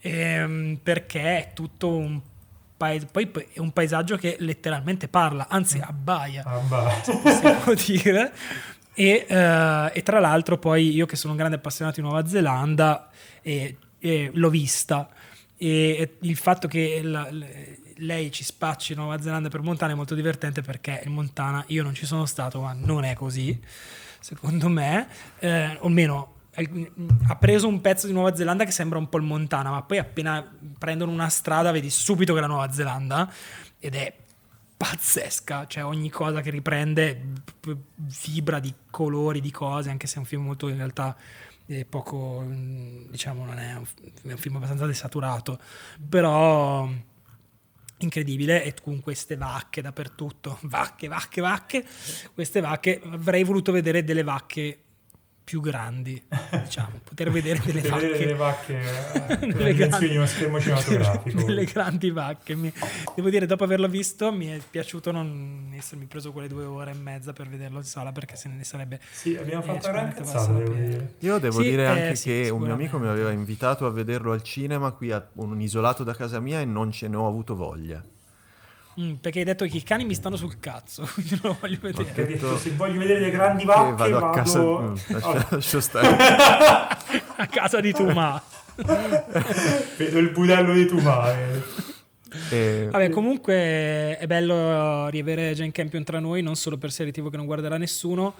ehm, 0.00 0.78
perché 0.82 1.38
è 1.38 1.50
tutto 1.54 1.96
un 1.96 2.20
paes- 2.76 3.06
poi 3.10 3.30
è 3.52 3.58
un 3.58 3.72
paesaggio 3.72 4.16
che 4.16 4.36
letteralmente 4.38 5.08
parla, 5.08 5.48
anzi 5.48 5.78
mm. 5.78 5.82
abbaia, 5.82 6.44
abbaia. 6.44 7.00
possiamo 7.22 7.74
dire. 7.74 8.32
E, 8.94 9.26
uh, 9.28 9.90
e, 9.96 10.02
tra 10.02 10.18
l'altro 10.18 10.58
poi 10.58 10.92
io 10.92 11.06
che 11.06 11.16
sono 11.16 11.32
un 11.32 11.38
grande 11.38 11.56
appassionato 11.56 12.00
di 12.00 12.06
Nuova 12.06 12.26
Zelanda 12.26 13.08
e, 13.40 13.76
e 13.98 14.30
l'ho 14.34 14.50
vista 14.50 15.08
e 15.62 16.16
il 16.20 16.36
fatto 16.36 16.66
che 16.68 17.00
la, 17.02 17.28
lei 18.00 18.30
ci 18.30 18.44
spacci 18.44 18.94
Nuova 18.94 19.20
Zelanda 19.20 19.48
per 19.48 19.62
Montana 19.62 19.92
è 19.92 19.94
molto 19.94 20.14
divertente 20.14 20.62
perché 20.62 21.02
in 21.04 21.12
Montana 21.12 21.64
io 21.68 21.82
non 21.82 21.94
ci 21.94 22.06
sono 22.06 22.26
stato 22.26 22.60
ma 22.60 22.72
non 22.72 23.04
è 23.04 23.14
così 23.14 23.58
secondo 24.20 24.68
me. 24.68 25.08
Eh, 25.38 25.76
o 25.80 25.86
almeno 25.86 26.34
ha 27.28 27.36
preso 27.36 27.68
un 27.68 27.80
pezzo 27.80 28.06
di 28.06 28.12
Nuova 28.12 28.34
Zelanda 28.34 28.64
che 28.64 28.72
sembra 28.72 28.98
un 28.98 29.08
po' 29.08 29.18
il 29.18 29.24
Montana 29.24 29.70
ma 29.70 29.82
poi 29.82 29.98
appena 29.98 30.46
prendono 30.78 31.12
una 31.12 31.28
strada 31.28 31.70
vedi 31.70 31.90
subito 31.90 32.32
che 32.32 32.38
è 32.38 32.42
la 32.42 32.48
Nuova 32.48 32.70
Zelanda 32.72 33.32
ed 33.78 33.94
è 33.94 34.14
pazzesca, 34.76 35.66
cioè 35.66 35.84
ogni 35.84 36.08
cosa 36.08 36.40
che 36.40 36.50
riprende 36.50 37.22
vibra 38.24 38.58
di 38.60 38.72
colori, 38.90 39.42
di 39.42 39.50
cose, 39.50 39.90
anche 39.90 40.06
se 40.06 40.16
è 40.16 40.18
un 40.18 40.24
film 40.24 40.44
molto 40.44 40.68
in 40.68 40.76
realtà 40.76 41.14
poco, 41.88 42.44
diciamo, 42.48 43.44
non 43.44 43.58
è 43.58 43.74
un 43.74 44.36
film 44.36 44.56
abbastanza 44.56 44.86
desaturato, 44.86 45.58
però 46.08 46.88
incredibile 48.00 48.64
e 48.64 48.74
con 48.82 49.00
queste 49.00 49.36
vacche 49.36 49.82
dappertutto, 49.82 50.58
vacche, 50.62 51.08
vacche, 51.08 51.40
vacche, 51.40 51.84
queste 52.34 52.60
vacche, 52.60 53.00
avrei 53.04 53.44
voluto 53.44 53.72
vedere 53.72 54.04
delle 54.04 54.22
vacche 54.22 54.78
più 55.50 55.60
grandi, 55.60 56.22
diciamo, 56.62 57.00
poter 57.02 57.28
vedere 57.32 57.60
delle 57.64 57.80
poter 57.80 57.90
vacche. 57.90 58.06
Vedere 58.06 58.18
delle 58.18 58.34
vacche 58.34 59.46
delle 59.52 59.74
grandi, 59.74 60.08
di 60.08 60.16
uno 60.16 60.26
schermo 60.26 60.60
cinematografico. 60.60 61.42
delle 61.42 61.64
grandi 61.64 62.10
vacche. 62.12 62.54
Mi, 62.54 62.72
devo 63.16 63.30
dire, 63.30 63.46
dopo 63.46 63.64
averlo 63.64 63.88
visto, 63.88 64.30
mi 64.30 64.46
è 64.46 64.60
piaciuto 64.70 65.10
non 65.10 65.72
essermi 65.74 66.06
preso 66.06 66.30
quelle 66.30 66.46
due 66.46 66.62
ore 66.62 66.92
e 66.92 66.94
mezza 66.94 67.32
per 67.32 67.48
vederlo 67.48 67.78
in 67.78 67.84
sala 67.84 68.12
perché 68.12 68.36
se 68.36 68.48
ne 68.48 68.62
sarebbe. 68.62 69.00
Sì, 69.10 69.34
abbiamo 69.34 69.62
fatto 69.62 69.88
eh, 69.88 69.90
una 69.90 70.08
cazzata, 70.12 70.52
devo 70.52 70.72
dire. 70.72 71.14
Io 71.18 71.38
devo 71.40 71.60
sì, 71.62 71.68
dire 71.68 71.82
eh, 71.82 71.86
anche 71.86 72.14
sì, 72.14 72.28
che 72.28 72.48
un 72.50 72.60
mio 72.60 72.72
amico 72.72 73.00
mi 73.00 73.08
aveva 73.08 73.32
invitato 73.32 73.86
a 73.86 73.90
vederlo 73.90 74.30
al 74.30 74.44
cinema 74.44 74.92
qui 74.92 75.10
a 75.10 75.30
un 75.32 75.60
isolato 75.60 76.04
da 76.04 76.14
casa 76.14 76.38
mia 76.38 76.60
e 76.60 76.64
non 76.64 76.92
ce 76.92 77.08
ne 77.08 77.16
ho 77.16 77.26
avuto 77.26 77.56
voglia. 77.56 78.00
Mm, 78.98 79.14
perché 79.14 79.40
hai 79.40 79.44
detto 79.44 79.64
che 79.66 79.76
i 79.76 79.82
cani 79.82 80.04
mi 80.04 80.14
stanno 80.14 80.36
sul 80.36 80.58
cazzo, 80.58 81.08
quindi 81.14 81.38
non 81.42 81.52
lo 81.52 81.56
voglio 81.60 81.78
vedere. 81.80 82.04
Perché 82.04 82.32
detto, 82.32 82.58
se 82.58 82.70
voglio 82.70 82.98
vedere 82.98 83.20
le 83.20 83.30
grandi 83.30 83.64
vacche 83.64 83.92
vado, 83.92 84.12
vado 84.12 84.26
a 84.26 84.30
casa. 84.30 84.58
Vado... 84.58 84.80
Mm, 84.80 84.94
lascia, 85.08 85.46
lascia 85.54 85.80
stare. 85.80 86.08
a 87.36 87.46
casa 87.46 87.80
di 87.80 87.92
Tuma. 87.92 88.42
Vedo 89.96 90.18
il 90.18 90.30
budello 90.30 90.72
di 90.72 90.86
Tuma. 90.86 91.32
Eh. 91.32 91.62
E... 92.50 92.88
Vabbè, 92.90 93.10
comunque 93.10 94.16
è 94.18 94.26
bello 94.26 95.08
riavere 95.08 95.54
Jane 95.54 95.72
Campion 95.72 96.04
tra 96.04 96.18
noi, 96.18 96.42
non 96.42 96.56
solo 96.56 96.76
per 96.78 96.90
serie 96.90 97.12
TV 97.12 97.30
che 97.30 97.36
non 97.36 97.46
guarderà 97.46 97.76
nessuno. 97.76 98.34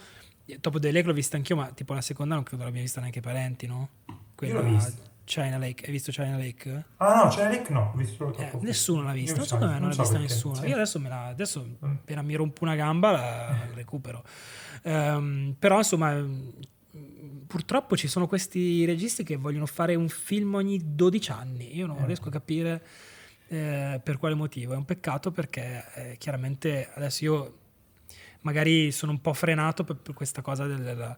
Dopo 0.61 0.81
The 0.81 0.91
Lake 0.91 1.07
l'ho 1.07 1.13
vista 1.13 1.37
anch'io, 1.37 1.55
ma 1.55 1.71
tipo 1.73 1.95
la 1.95 2.01
seconda 2.01 2.35
non 2.35 2.43
credo 2.43 2.65
l'abbia 2.65 2.81
vista 2.81 3.01
neanche 3.01 3.21
i 3.21 3.23
parenti, 3.23 3.67
no? 3.67 3.89
Quella... 4.35 4.55
Io 4.55 4.63
l'ho 4.63 4.69
vista. 4.69 5.10
China 5.31 5.59
Lake, 5.59 5.87
hai 5.87 5.93
visto 5.93 6.11
China 6.11 6.37
Lake? 6.37 6.87
Ah 6.97 7.23
no, 7.23 7.29
China 7.29 7.51
Lake 7.51 7.73
no, 7.73 7.93
ho 7.95 7.97
visto 7.97 8.37
eh, 8.37 8.51
Nessuno 8.63 9.05
l'ha 9.05 9.13
vista, 9.13 9.45
secondo 9.45 9.67
me 9.67 9.79
non, 9.79 9.89
l'ha 9.91 9.95
so 9.95 10.03
vista 10.03 10.19
perché, 10.19 10.35
nessuno. 10.35 10.55
Sì. 10.57 10.67
Io 10.67 10.75
adesso, 10.75 10.99
me 10.99 11.09
la, 11.09 11.27
adesso 11.27 11.65
mm. 11.65 11.91
appena 11.93 12.23
mi 12.23 12.35
rompo 12.35 12.65
una 12.65 12.75
gamba 12.75 13.11
la 13.13 13.69
recupero. 13.73 14.25
Um, 14.83 15.55
però 15.57 15.79
insomma, 15.79 16.21
purtroppo 17.47 17.97
ci 17.97 18.09
sono 18.09 18.27
questi 18.27 18.85
registi 18.85 19.23
che 19.23 19.37
vogliono 19.37 19.67
fare 19.67 19.95
un 19.95 20.09
film 20.09 20.55
ogni 20.55 20.97
12 20.97 21.31
anni. 21.31 21.77
Io 21.77 21.87
non 21.87 21.99
eh. 21.99 22.07
riesco 22.07 22.27
a 22.27 22.33
capire 22.33 22.83
eh, 23.47 24.01
per 24.03 24.19
quale 24.19 24.35
motivo. 24.35 24.73
È 24.73 24.77
un 24.77 24.85
peccato 24.85 25.31
perché 25.31 25.85
eh, 25.95 26.17
chiaramente 26.19 26.91
adesso 26.93 27.25
io 27.25 27.59
magari 28.41 28.91
sono 28.91 29.13
un 29.13 29.21
po' 29.21 29.33
frenato 29.33 29.85
per, 29.85 29.95
per 29.95 30.13
questa 30.13 30.43
cosa 30.43 30.67
della 30.67 31.17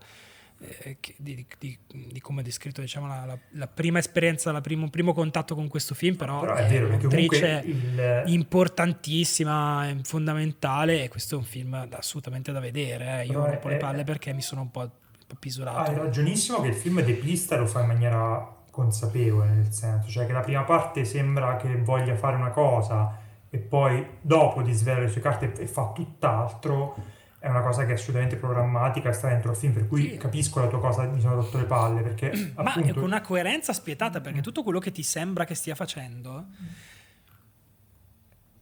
eh, 0.63 0.97
di, 1.17 1.45
di, 1.59 1.79
di, 1.87 2.21
come 2.21 2.41
ha 2.41 2.45
descritto 2.45 2.81
diciamo, 2.81 3.07
la, 3.07 3.25
la, 3.27 3.39
la, 3.51 3.67
prima 3.67 3.99
esperienza, 3.99 4.51
il 4.51 4.61
primo, 4.61 4.89
primo, 4.91 5.13
contatto 5.13 5.55
con 5.55 5.69
questo 5.69 5.95
film, 5.95 6.17
però, 6.17 6.41
però 6.41 6.55
è, 6.55 6.67
vero, 6.69 6.87
un'attrice 6.87 7.63
il... 7.65 8.23
importantissima, 8.27 9.95
fondamentale 10.03 11.05
e 11.05 11.09
questo 11.09 11.35
è 11.35 11.39
un 11.39 11.45
film 11.45 11.89
assolutamente 11.91 12.53
da 12.53 12.61
vedere. 12.61 13.23
Eh. 13.23 13.27
Io 13.27 13.45
rompo 13.45 13.69
le 13.69 13.77
palle 13.77 14.05
perché 14.05 14.33
mi 14.33 14.43
sono 14.43 14.61
un 14.61 14.71
po', 14.71 14.81
un 14.81 14.91
po 15.27 15.37
pisurato. 15.39 15.91
Hai 15.91 15.97
ragionissimo 15.97 16.61
che 16.61 16.69
il 16.69 16.75
film 16.75 17.03
depista 17.03 17.57
lo 17.57 17.67
fa 17.67 17.81
in 17.81 17.89
maniera 17.89 18.61
consapevole, 18.71 19.51
nel 19.51 19.73
senso, 19.73 20.09
cioè 20.09 20.27
che 20.27 20.33
la 20.33 20.41
prima 20.41 20.63
parte 20.63 21.05
sembra 21.05 21.57
che 21.57 21.77
voglia 21.77 22.15
fare 22.17 22.37
una 22.37 22.51
cosa 22.51 23.19
e 23.51 23.59
poi 23.59 24.07
dopo 24.21 24.63
di 24.63 24.73
svelare 24.73 25.03
le 25.03 25.09
sue 25.11 25.21
carte 25.21 25.53
e 25.59 25.67
fa 25.67 25.91
tutt'altro 25.93 26.97
è 27.43 27.49
una 27.49 27.61
cosa 27.61 27.85
che 27.85 27.91
è 27.91 27.95
assolutamente 27.95 28.37
programmatica, 28.37 29.13
sta 29.13 29.27
dentro 29.27 29.51
il 29.51 29.57
film, 29.57 29.73
per 29.73 29.89
cui 29.89 30.11
sì. 30.11 30.17
capisco 30.17 30.61
la 30.61 30.69
tua 30.69 30.79
cosa, 30.79 31.03
mi 31.07 31.21
sono 31.21 31.35
rotto 31.35 31.59
le 31.59 31.65
palle, 31.65 32.01
perché 32.01 32.31
Ma 32.55 32.71
appunto... 32.71 32.89
è 32.89 32.93
con 32.93 33.03
una 33.03 33.21
coerenza 33.21 33.73
spietata, 33.73 34.21
perché 34.21 34.41
tutto 34.41 34.63
quello 34.63 34.79
che 34.79 34.93
ti 34.93 35.03
sembra 35.03 35.45
che 35.45 35.57
stia 35.57 35.75
facendo... 35.75 36.47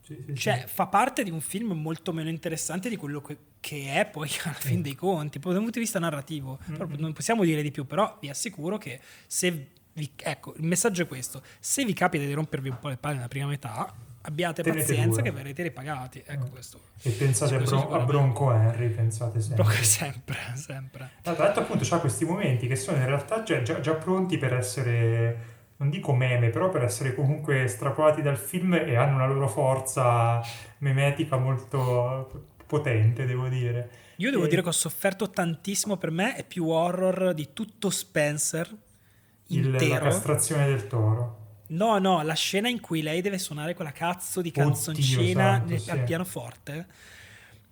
Sì, 0.01 0.25
sì, 0.29 0.35
cioè, 0.35 0.65
fa 0.67 0.87
parte 0.87 1.23
di 1.23 1.31
un 1.31 1.43
film 1.43 1.73
molto 1.73 2.15
meno 2.15 2.31
interessante 2.31 2.89
di 2.89 2.97
quello 2.97 3.21
che, 3.21 3.37
che 3.61 3.93
è 3.93 4.07
poi 4.07 4.31
alla 4.45 4.55
fin 4.55 4.81
dei 4.81 4.95
conti, 4.95 5.39
dal 5.39 5.55
punto 5.57 5.71
di 5.73 5.81
vista 5.81 5.99
narrativo. 5.99 6.59
Mm-hmm. 6.71 6.95
Non 6.97 7.13
possiamo 7.13 7.45
dire 7.45 7.61
di 7.61 7.71
più, 7.71 7.85
però 7.85 8.17
vi 8.19 8.31
assicuro 8.31 8.79
che 8.79 8.99
se 9.27 9.69
vi, 9.93 10.11
ecco, 10.17 10.55
il 10.57 10.65
messaggio 10.65 11.03
è 11.03 11.07
questo: 11.07 11.43
se 11.61 11.85
vi 11.85 11.93
capita 11.93 12.25
di 12.25 12.33
rompervi 12.33 12.71
un 12.71 12.79
po' 12.81 12.89
le 12.89 12.97
palle 12.97 13.17
nella 13.17 13.29
prima 13.29 13.47
metà, 13.47 13.95
abbiate 14.23 14.63
Tenete 14.63 14.83
pazienza 14.83 15.21
due. 15.21 15.31
che 15.31 15.37
verrete 15.37 15.63
ripagati. 15.63 16.23
Ecco 16.25 16.47
mm. 16.47 16.51
questo. 16.51 16.81
E 17.03 17.11
pensate 17.11 17.55
a, 17.55 17.59
Bron- 17.59 17.93
a, 17.93 17.99
Bronco 18.01 18.53
Henry, 18.53 18.89
pensate 18.89 19.41
sempre. 19.41 19.65
Bronco 19.65 19.83
sempre, 19.83 20.37
sempre. 20.55 21.11
Tra 21.23 21.37
l'altro 21.37 21.63
appunto 21.63 21.85
c'ha 21.87 21.99
questi 21.99 22.25
momenti 22.25 22.67
che 22.67 22.77
sono 22.77 22.99
in 22.99 23.07
realtà 23.07 23.43
già, 23.43 23.63
già, 23.63 23.81
già, 23.81 23.95
pronti 23.95 24.39
per 24.39 24.55
essere, 24.55 25.45
non 25.77 25.91
dico 25.91 26.13
meme, 26.13 26.51
però 26.51 26.69
per 26.69 26.83
essere 26.83 27.15
comunque 27.15 27.65
estrapolati 27.65 28.23
dal 28.23 28.39
film 28.39 28.75
e 28.75 28.97
hanno 28.97 29.15
una 29.15 29.27
loro 29.27 29.49
forza 29.49 30.41
memetica 30.79 31.37
molto 31.37 32.49
potente, 32.67 33.25
devo 33.25 33.49
dire. 33.49 33.91
Io 34.17 34.31
devo 34.31 34.45
e... 34.45 34.49
dire 34.49 34.63
che 34.63 34.69
ho 34.69 34.73
sofferto 34.73 35.31
tantissimo, 35.31 35.97
per 35.97 36.11
me 36.11 36.35
è 36.37 36.45
più 36.45 36.69
horror 36.69 37.33
di 37.33 37.51
tutto 37.53 37.89
Spencer 37.89 38.71
intero. 39.47 39.85
Il, 39.85 39.91
la 39.91 39.99
castrazione 39.99 40.67
del 40.67 40.87
toro. 40.87 41.40
No, 41.71 41.99
no, 41.99 42.23
la 42.23 42.35
scena 42.35 42.69
in 42.69 42.81
cui 42.81 43.03
lei 43.03 43.21
deve 43.21 43.39
suonare 43.39 43.75
quella 43.75 43.93
cazzo 43.93 44.41
di 44.41 44.51
canzoncina 44.51 45.65
santo, 45.67 45.91
al 45.91 46.05
pianoforte. 46.05 46.87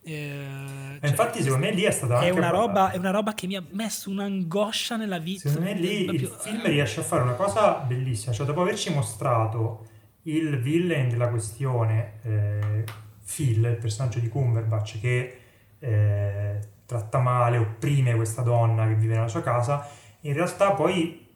Eh, 0.03 0.99
cioè, 1.01 1.11
infatti, 1.11 1.43
secondo 1.43 1.67
me 1.67 1.73
lì 1.73 1.83
è 1.83 1.91
stata 1.91 2.21
è 2.21 2.31
una, 2.31 2.51
roba, 2.51 2.93
è 2.93 2.97
una 2.97 3.11
roba 3.11 3.35
che 3.35 3.47
mi 3.47 3.57
ha 3.57 3.65
messo 3.71 4.09
un'angoscia 4.11 4.97
nella 4.97 5.19
vita. 5.19 5.49
Secondo 5.49 5.71
me 5.71 5.75
lì 5.79 6.05
proprio... 6.05 6.29
il 6.29 6.35
film 6.39 6.67
riesce 6.67 7.01
a 7.01 7.03
fare 7.03 7.23
una 7.23 7.35
cosa 7.35 7.75
bellissima. 7.79 8.33
Cioè, 8.33 8.47
dopo 8.47 8.63
averci 8.63 8.93
mostrato 8.93 9.87
il 10.23 10.59
villain 10.61 11.09
della 11.09 11.29
questione, 11.29 12.21
eh, 12.23 12.85
Phil, 13.25 13.65
il 13.65 13.79
personaggio 13.79 14.21
di 14.21 14.29
Cumberbatch, 14.29 15.01
che 15.01 15.41
eh, 15.81 16.61
tratta 16.87 17.19
male, 17.19 17.59
opprime 17.59 18.15
questa 18.15 18.43
donna 18.43 18.87
che 18.87 18.95
vive 18.95 19.15
nella 19.15 19.29
sua 19.29 19.43
casa, 19.43 19.87
in 20.21 20.33
realtà 20.33 20.73
poi 20.73 21.27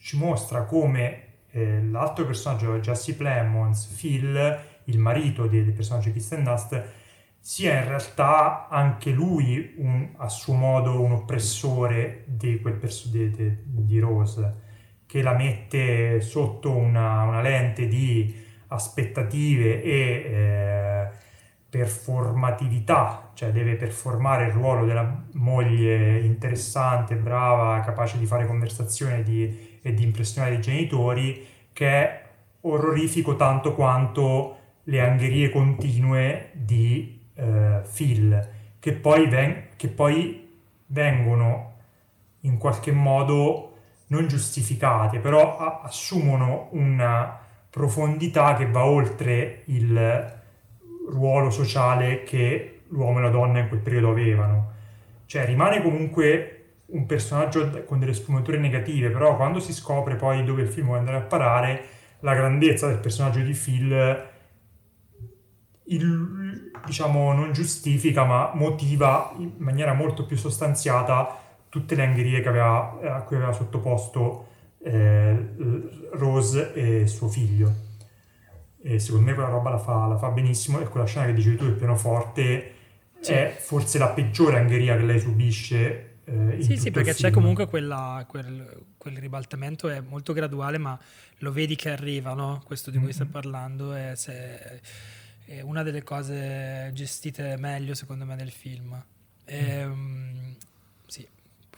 ci 0.00 0.16
mostra 0.16 0.64
come 0.64 1.21
eh, 1.52 1.82
l'altro 1.84 2.24
personaggio, 2.24 2.78
Jesse 2.78 3.14
Plemons, 3.14 3.86
Phil, 3.86 4.58
il 4.84 4.98
marito 4.98 5.46
del 5.46 5.72
personaggio 5.72 6.06
di 6.06 6.12
Kristen 6.12 6.42
Dust, 6.42 6.82
sia 7.38 7.78
in 7.78 7.88
realtà 7.88 8.68
anche 8.68 9.10
lui 9.10 9.74
un, 9.76 10.10
a 10.16 10.28
suo 10.28 10.54
modo 10.54 11.00
un 11.02 11.12
oppressore 11.12 12.24
di, 12.26 12.60
quel 12.60 12.74
perso- 12.74 13.08
di 13.10 13.98
Rose, 13.98 14.54
che 15.06 15.22
la 15.22 15.34
mette 15.34 16.20
sotto 16.20 16.74
una, 16.74 17.22
una 17.22 17.42
lente 17.42 17.86
di 17.86 18.34
aspettative 18.68 19.82
e 19.82 19.90
eh, 19.92 21.08
performatività, 21.68 23.32
cioè 23.34 23.50
deve 23.50 23.74
performare 23.74 24.46
il 24.46 24.52
ruolo 24.52 24.86
della 24.86 25.24
moglie 25.32 26.20
interessante, 26.20 27.16
brava, 27.16 27.80
capace 27.80 28.18
di 28.18 28.26
fare 28.26 28.46
conversazione 28.46 29.22
di 29.22 29.71
e 29.82 29.94
di 29.94 30.04
impressionare 30.04 30.54
i 30.54 30.60
genitori, 30.60 31.46
che 31.72 31.88
è 31.88 32.24
orrorifico 32.62 33.36
tanto 33.36 33.74
quanto 33.74 34.56
le 34.84 35.00
angherie 35.00 35.50
continue 35.50 36.50
di 36.52 37.20
eh, 37.34 37.80
Phil, 37.92 38.48
che 38.78 38.92
poi, 38.92 39.28
ven- 39.28 39.68
che 39.76 39.88
poi 39.88 40.48
vengono 40.86 41.70
in 42.40 42.58
qualche 42.58 42.92
modo 42.92 43.76
non 44.08 44.26
giustificate, 44.28 45.18
però 45.18 45.58
a- 45.58 45.80
assumono 45.84 46.68
una 46.72 47.38
profondità 47.70 48.54
che 48.54 48.66
va 48.66 48.84
oltre 48.84 49.62
il 49.66 50.40
ruolo 51.08 51.50
sociale 51.50 52.22
che 52.22 52.82
l'uomo 52.88 53.18
e 53.18 53.22
la 53.22 53.30
donna 53.30 53.60
in 53.60 53.68
quel 53.68 53.80
periodo 53.80 54.10
avevano. 54.10 54.70
Cioè 55.26 55.46
rimane 55.46 55.82
comunque 55.82 56.61
un 56.92 57.06
personaggio 57.06 57.84
con 57.84 57.98
delle 57.98 58.14
sfumature 58.14 58.58
negative, 58.58 59.10
però 59.10 59.36
quando 59.36 59.60
si 59.60 59.72
scopre 59.72 60.16
poi 60.16 60.44
dove 60.44 60.62
il 60.62 60.68
film 60.68 60.86
vuole 60.86 61.00
andare 61.00 61.18
a 61.18 61.22
parare, 61.22 61.84
la 62.20 62.34
grandezza 62.34 62.86
del 62.86 62.98
personaggio 62.98 63.40
di 63.40 63.52
Phil 63.52 64.30
il, 65.84 66.70
diciamo 66.86 67.32
non 67.32 67.52
giustifica 67.52 68.24
ma 68.24 68.52
motiva 68.54 69.34
in 69.38 69.52
maniera 69.58 69.92
molto 69.92 70.26
più 70.26 70.36
sostanziata 70.36 71.38
tutte 71.68 71.94
le 71.94 72.04
angherie 72.04 72.40
che 72.40 72.48
aveva, 72.48 72.98
a 73.16 73.22
cui 73.22 73.36
aveva 73.36 73.52
sottoposto 73.52 74.48
eh, 74.84 75.54
Rose 76.12 76.72
e 76.74 77.06
suo 77.06 77.28
figlio 77.28 77.90
e 78.82 78.98
secondo 78.98 79.26
me 79.26 79.34
quella 79.34 79.48
roba 79.48 79.70
la 79.70 79.78
fa, 79.78 80.06
la 80.06 80.16
fa 80.18 80.28
benissimo 80.28 80.80
e 80.80 80.88
quella 80.88 81.06
scena 81.06 81.26
che 81.26 81.34
dicevi 81.34 81.56
tu 81.56 81.64
del 81.64 81.74
pianoforte 81.74 82.72
sì. 83.20 83.32
è 83.32 83.56
forse 83.58 83.98
la 83.98 84.08
peggiore 84.08 84.58
angheria 84.58 84.96
che 84.96 85.04
lei 85.04 85.20
subisce 85.20 86.11
eh, 86.24 86.62
sì, 86.62 86.76
sì, 86.76 86.90
perché 86.92 87.14
c'è 87.14 87.30
comunque 87.30 87.66
quella, 87.66 88.24
quel, 88.28 88.84
quel, 88.96 89.16
ribaltamento 89.16 89.88
è 89.88 90.00
molto 90.00 90.32
graduale, 90.32 90.78
ma 90.78 90.98
lo 91.38 91.52
vedi 91.52 91.74
che 91.74 91.90
arriva, 91.90 92.32
no? 92.34 92.62
Questo 92.64 92.90
di 92.90 92.96
cui 92.96 93.06
mm-hmm. 93.06 93.14
stai 93.14 93.26
parlando 93.26 93.92
è, 93.92 94.12
se, 94.14 94.80
è, 95.44 95.60
una 95.62 95.82
delle 95.82 96.04
cose 96.04 96.90
gestite 96.94 97.56
meglio, 97.58 97.94
secondo 97.94 98.24
me, 98.24 98.36
nel 98.36 98.52
film. 98.52 99.02
E, 99.44 99.84
mm. 99.84 100.52
sì, 101.06 101.26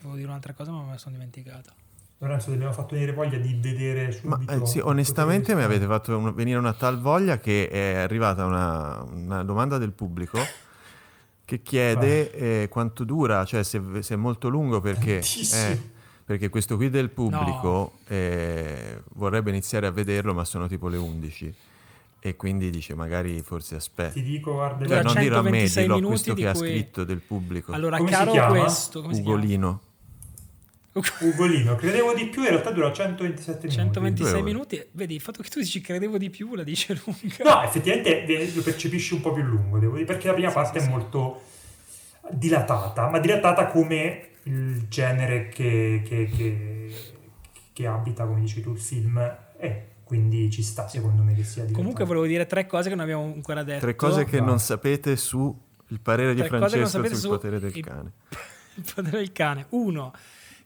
volevo 0.00 0.16
dire 0.16 0.28
un'altra 0.28 0.52
cosa, 0.52 0.72
ma 0.72 0.82
me 0.82 0.90
la 0.92 0.98
sono 0.98 1.14
dimenticata. 1.14 1.72
Lorenzo, 2.18 2.48
ti 2.48 2.54
abbiamo 2.54 2.72
fatto 2.72 2.94
venire 2.94 3.12
voglia 3.12 3.38
di 3.38 3.58
vedere 3.60 4.12
subito. 4.12 4.52
Ma, 4.52 4.62
eh, 4.62 4.66
sì, 4.66 4.78
onestamente 4.78 5.54
mi 5.54 5.62
avete 5.62 5.86
fatto 5.86 6.16
un, 6.16 6.34
venire 6.34 6.58
una 6.58 6.74
tal 6.74 7.00
voglia 7.00 7.38
che 7.38 7.68
è 7.68 7.94
arrivata 7.96 8.44
una, 8.44 9.02
una 9.02 9.42
domanda 9.42 9.78
del 9.78 9.92
pubblico 9.92 10.38
che 11.44 11.62
chiede 11.62 12.32
eh, 12.32 12.68
quanto 12.68 13.04
dura, 13.04 13.44
cioè 13.44 13.62
se, 13.62 13.80
se, 14.00 14.14
è 14.14 14.16
molto 14.16 14.48
lungo 14.48 14.80
perché, 14.80 15.18
eh, 15.18 15.80
perché 16.24 16.48
questo 16.48 16.76
qui 16.76 16.88
del 16.88 17.10
pubblico 17.10 17.68
no. 17.68 17.92
eh, 18.08 19.02
vorrebbe 19.14 19.50
iniziare 19.50 19.86
a 19.86 19.90
vederlo 19.90 20.32
ma 20.32 20.44
sono 20.44 20.66
tipo 20.66 20.88
le 20.88 20.96
11 20.96 21.54
e 22.26 22.36
quindi 22.36 22.70
dice 22.70 22.94
magari 22.94 23.42
forse 23.42 23.74
aspetta. 23.74 24.12
Ti 24.12 24.22
dico, 24.22 24.52
guarda, 24.54 24.86
cioè, 24.86 25.02
non 25.02 25.14
dirò 25.18 25.38
a 25.40 25.42
me, 25.42 25.68
dirò 25.68 25.96
a 25.96 26.00
questo 26.00 26.32
che 26.32 26.40
cui... 26.40 26.50
ha 26.50 26.54
scritto 26.54 27.04
del 27.04 27.20
pubblico. 27.20 27.72
Allora, 27.72 27.98
come 27.98 28.10
caro 28.10 28.46
questo, 28.46 29.02
come 29.02 29.18
Ugolino. 29.18 29.80
Ugolino, 31.20 31.74
credevo 31.74 32.14
di 32.14 32.26
più, 32.26 32.42
in 32.42 32.50
realtà 32.50 32.70
dura 32.70 32.92
127 32.92 33.66
minuti. 33.66 33.76
126 33.76 34.42
minuti, 34.42 34.86
vedi, 34.92 35.14
il 35.14 35.20
fatto 35.20 35.42
che 35.42 35.48
tu 35.48 35.58
dici 35.58 35.80
credevo 35.80 36.18
di 36.18 36.30
più 36.30 36.54
la 36.54 36.62
dice 36.62 36.94
lunga. 37.04 37.42
No, 37.42 37.62
effettivamente 37.64 38.52
lo 38.54 38.62
percepisci 38.62 39.14
un 39.14 39.20
po' 39.20 39.32
più 39.32 39.42
lungo, 39.42 39.78
devo 39.78 39.94
dire, 39.94 40.06
perché 40.06 40.28
la 40.28 40.34
prima 40.34 40.50
sì, 40.50 40.54
parte 40.54 40.80
sì, 40.80 40.86
è 40.86 40.88
molto 40.88 41.42
dilatata, 42.30 43.08
ma 43.08 43.18
dilatata 43.18 43.66
come 43.66 44.28
il 44.44 44.86
genere 44.88 45.48
che, 45.48 46.02
che, 46.04 46.28
che, 46.28 46.94
che, 47.72 47.86
abita, 47.86 48.24
come 48.24 48.40
dici 48.40 48.60
tu, 48.60 48.72
il 48.72 48.78
film 48.78 49.18
è. 49.56 49.86
Quindi 50.04 50.50
ci 50.50 50.62
sta, 50.62 50.86
secondo 50.86 51.22
me, 51.22 51.34
che 51.34 51.42
sia 51.42 51.62
dilatata. 51.62 51.78
Comunque 51.78 52.04
volevo 52.04 52.26
dire 52.26 52.46
tre 52.46 52.66
cose 52.66 52.88
che 52.88 52.94
non 52.94 53.02
abbiamo 53.02 53.24
ancora 53.24 53.64
detto. 53.64 53.80
Tre 53.80 53.96
cose 53.96 54.24
che 54.24 54.38
no. 54.38 54.46
non 54.46 54.58
sapete 54.60 55.16
su 55.16 55.58
il 55.88 56.00
parere 56.00 56.34
di 56.34 56.40
tre 56.40 56.48
Francesco 56.48 57.14
sul 57.14 57.30
potere 57.30 57.58
del 57.58 57.74
il, 57.74 57.84
cane. 57.84 58.12
Il 58.76 58.92
potere 58.94 59.18
del 59.18 59.32
cane. 59.32 59.66
Uno, 59.70 60.12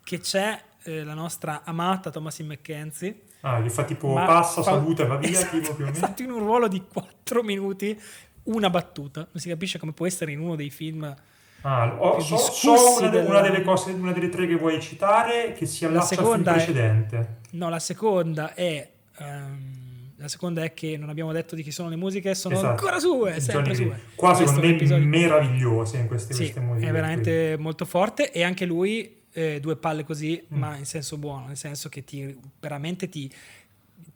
che 0.09 0.21
c'è 0.21 0.59
eh, 0.85 1.05
la 1.05 1.13
nostra 1.13 1.61
amata 1.65 2.09
Thomasin 2.09 2.47
McKenzie. 2.47 3.25
Ah, 3.43 3.61
che 3.61 3.69
fa 3.69 3.85
tipo 3.85 4.15
passa, 4.15 4.63
fa... 4.63 4.71
saluta 4.73 5.03
e 5.03 5.07
va 5.07 5.17
via. 5.17 5.29
Esatto, 5.29 5.61
tipo 5.61 5.75
più 5.75 5.85
o 5.85 5.87
meno. 5.89 5.99
Esatto, 5.99 6.23
in 6.23 6.31
un 6.31 6.39
ruolo 6.39 6.67
di 6.67 6.83
4 6.91 7.43
minuti, 7.43 8.01
una 8.45 8.71
battuta. 8.71 9.29
Non 9.31 9.43
si 9.43 9.51
capisce 9.51 9.79
come 9.79 9.93
può 9.93 10.07
essere 10.07 10.33
in 10.33 10.41
uno 10.41 10.57
dei 10.57 10.71
film 10.71 11.15
Ah, 11.61 11.93
ho, 11.99 12.21
so, 12.21 12.39
so 12.39 12.99
una, 13.01 13.09
della... 13.09 13.29
una, 13.29 13.41
delle 13.43 13.63
cose, 13.63 13.91
una 13.91 14.13
delle 14.13 14.31
tre 14.31 14.47
che 14.47 14.55
vuoi 14.55 14.81
citare 14.81 15.53
che 15.53 15.67
si 15.67 15.85
allaccia 15.85 16.19
al 16.23 16.41
precedente. 16.41 17.17
È, 17.19 17.27
no, 17.51 17.69
la 17.69 17.81
seconda 17.81 18.55
è... 18.55 18.89
Um, 19.19 19.77
la 20.21 20.29
seconda 20.29 20.63
è 20.63 20.73
che 20.73 20.97
non 20.97 21.11
abbiamo 21.11 21.33
detto 21.33 21.55
di 21.55 21.63
chi 21.63 21.71
sono 21.71 21.89
le 21.91 21.97
musiche, 21.97 22.35
sono 22.35 22.55
esatto. 22.55 22.71
ancora 22.71 22.99
sue, 22.99 23.39
sempre 23.41 23.75
sue. 23.75 24.01
Qua 24.15 24.35
secondo 24.35 24.61
me 24.61 24.71
episodio... 24.71 25.07
meravigliose 25.07 25.99
in 25.99 26.07
queste, 26.09 26.33
sì, 26.33 26.41
queste 26.41 26.61
musiche. 26.61 26.89
È 26.89 26.93
veramente 26.93 27.53
qui. 27.55 27.63
molto 27.63 27.85
forte 27.85 28.33
e 28.33 28.43
anche 28.43 28.65
lui 28.65 29.18
eh, 29.39 29.61
due 29.61 29.77
palle 29.77 30.05
così, 30.05 30.45
mm. 30.53 30.59
ma 30.59 30.77
in 30.77 30.85
senso 30.85 31.17
buono, 31.17 31.47
nel 31.47 31.57
senso 31.57 31.89
che 31.89 32.03
ti 32.03 32.37
veramente 32.59 33.09
ti 33.09 33.33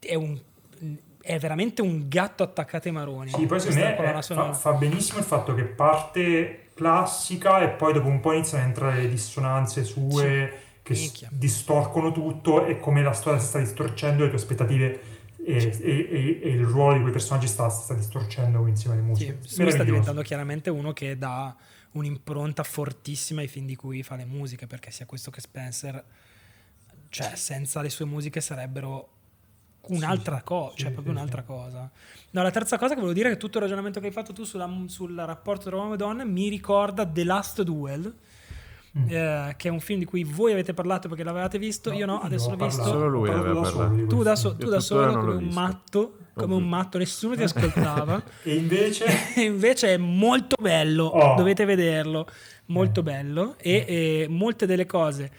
è 0.01 0.15
un 0.15 0.41
è 1.21 1.39
veramente 1.39 1.83
un 1.83 2.09
gatto 2.09 2.43
attaccato 2.43 2.89
ai 2.89 2.95
maroni. 2.95 3.31
Sì, 3.31 3.47
poi 3.47 3.61
secondo 3.61 3.85
me 3.85 3.97
è, 3.97 4.23
fa, 4.23 4.53
fa, 4.53 4.73
benissimo 4.73 5.21
il 5.21 5.25
fatto 5.25 5.55
che 5.55 5.63
parte 5.63 6.71
classica 6.75 7.61
e 7.61 7.69
poi 7.69 7.93
dopo 7.93 8.09
un 8.09 8.19
po' 8.19 8.33
iniziano 8.33 8.65
a 8.65 8.67
entrare 8.67 9.03
le 9.03 9.09
dissonanze 9.09 9.85
sue 9.85 10.53
sì, 10.53 10.83
che 10.83 10.95
s- 10.97 11.29
distorcono 11.31 12.11
tutto 12.11 12.67
e 12.67 12.81
come 12.81 13.05
la 13.05 13.13
storia 13.13 13.39
si 13.39 13.47
sta 13.47 13.61
distorcendo 13.61 14.25
le 14.25 14.31
tue 14.31 14.39
aspettative 14.39 15.01
e, 15.45 15.79
e, 15.81 16.09
e, 16.11 16.41
e 16.43 16.49
il 16.49 16.65
ruolo 16.65 16.95
di 16.95 17.01
quei 17.03 17.13
personaggi 17.13 17.47
sta, 17.47 17.69
sta 17.69 17.95
distorcendo 17.95 18.67
insieme 18.67 18.97
alle 18.97 19.07
musiche. 19.07 19.39
Sì, 19.43 19.71
sta 19.71 19.85
diventando 19.85 20.23
chiaramente 20.23 20.71
uno 20.71 20.93
che 20.93 21.17
dà 21.17 21.55
un'impronta 21.93 22.63
fortissima 22.63 23.41
ai 23.41 23.49
film 23.49 23.67
di 23.67 23.77
cui 23.77 24.03
fa 24.03 24.17
le 24.17 24.25
musiche, 24.25 24.67
perché 24.67 24.91
sia 24.91 25.07
questo 25.07 25.31
che 25.31 25.41
Spencer, 25.41 26.05
cioè 27.09 27.35
senza 27.35 27.81
le 27.81 27.91
sue 27.91 28.05
musiche 28.05 28.41
sarebbero 28.41 29.09
un'altra 29.89 30.39
sì, 30.39 30.45
cosa, 30.45 30.75
cioè 30.77 30.89
sì, 30.89 30.93
proprio 30.93 31.13
sì, 31.13 31.19
un'altra 31.19 31.43
cosa. 31.43 31.91
No, 32.31 32.43
la 32.43 32.51
terza 32.51 32.79
cosa 32.79 32.95
che 32.95 33.01
volevo 33.01 33.15
dire 33.15 33.29
è 33.29 33.33
che 33.33 33.39
tutto 33.39 33.59
il 33.59 33.65
ragionamento 33.65 34.01
che 34.01 34.07
hai 34.07 34.13
fatto 34.13 34.33
tu 34.33 34.45
sulla, 34.45 34.71
sul 34.87 35.15
rapporto 35.17 35.69
tra 35.69 35.77
uomo 35.77 35.95
e 35.95 35.97
donna 35.97 36.25
mi 36.25 36.49
ricorda 36.49 37.07
The 37.07 37.25
Last 37.25 37.63
Duel. 37.63 38.15
Mm. 38.95 39.09
Eh, 39.09 39.55
che 39.57 39.69
è 39.69 39.71
un 39.71 39.81
film 39.81 40.01
di 40.01 40.05
cui 40.05 40.23
voi 40.23 40.53
avete 40.53 40.75
parlato 40.75 41.09
perché 41.09 41.25
l'avevate 41.25 41.59
visto, 41.59 41.89
no, 41.89 41.97
io 41.97 42.05
no, 42.05 42.21
adesso 42.21 42.51
l'ho 42.51 42.57
visto. 42.57 42.83
Solo 42.83 43.09
lui. 43.09 44.07
Tu 44.07 44.23
da, 44.23 44.37
so, 44.37 44.55
tu 44.55 44.69
da 44.69 44.81
solo, 44.81 45.19
come 45.19 45.35
un 45.37 45.49
matto, 45.49 46.19
come 46.35 46.55
un 46.55 46.69
matto, 46.69 46.99
nessuno 46.99 47.37
ti 47.37 47.43
ascoltava. 47.43 48.23
e 48.43 48.55
invece? 48.55 49.07
e 49.35 49.43
invece 49.43 49.95
è 49.95 49.97
molto 49.97 50.57
bello, 50.61 51.05
oh. 51.05 51.35
dovete 51.35 51.65
vederlo, 51.65 52.27
molto 52.67 53.01
eh. 53.01 53.05
bello 53.05 53.55
e, 53.59 53.85
e 53.87 54.27
molte 54.29 54.67
delle 54.67 54.87
cose 54.87 55.31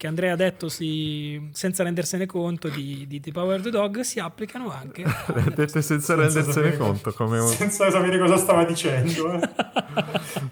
che 0.00 0.06
Andrea 0.06 0.32
ha 0.32 0.36
detto 0.36 0.70
si, 0.70 1.50
senza 1.52 1.82
rendersene 1.82 2.24
conto 2.24 2.68
di, 2.68 3.04
di, 3.06 3.20
di, 3.20 3.32
Power 3.32 3.60
the 3.60 3.68
Dog 3.68 4.00
si 4.00 4.18
applicano 4.18 4.72
anche. 4.72 5.02
Le 5.04 5.44
detto 5.54 5.68
senza, 5.82 5.82
senza 5.82 6.14
rendersene 6.14 6.74
conto. 6.78 7.12
Come 7.12 7.38
un... 7.38 7.46
Senza 7.48 7.90
sapere 7.90 8.18
cosa 8.18 8.38
stava 8.38 8.64
dicendo. 8.64 9.34
Eh. 9.34 9.50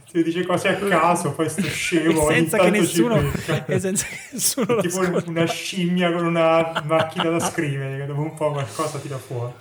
si 0.05 0.23
dice 0.23 0.45
cose 0.45 0.69
a 0.69 0.75
caso, 0.77 1.33
poi 1.33 1.49
sto 1.49 1.63
scemo. 1.63 2.29
E 2.29 2.35
senza 2.35 2.59
che 2.59 2.69
nessuno... 2.69 3.19
e 3.65 3.81
senza 3.81 4.05
che 4.05 4.19
nessuno 4.33 4.77
tipo 4.83 5.01
ascolta. 5.01 5.31
una 5.31 5.47
scimmia 5.47 6.13
con 6.13 6.27
una 6.27 6.83
macchina 6.85 7.31
da 7.31 7.41
scrivere, 7.41 8.01
che 8.01 8.05
dopo 8.05 8.21
un 8.21 8.35
po' 8.35 8.53
qualcosa 8.53 8.99
tira 8.99 9.17
fuori. 9.17 9.55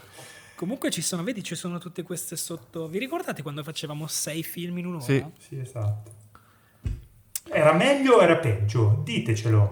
Comunque 0.57 0.89
ci 0.89 1.03
sono, 1.03 1.21
vedi, 1.21 1.43
ci 1.43 1.53
sono 1.53 1.77
tutte 1.77 2.01
queste 2.01 2.35
sotto... 2.35 2.87
Vi 2.87 2.97
ricordate 2.97 3.43
quando 3.43 3.61
facevamo 3.61 4.07
sei 4.07 4.41
film 4.41 4.79
in 4.79 4.87
un'ora? 4.87 5.03
Sì, 5.03 5.23
sì 5.37 5.59
esatto. 5.59 6.11
Era 7.43 7.73
meglio 7.73 8.15
o 8.15 8.23
era 8.23 8.37
peggio? 8.37 9.01
Ditecelo. 9.03 9.71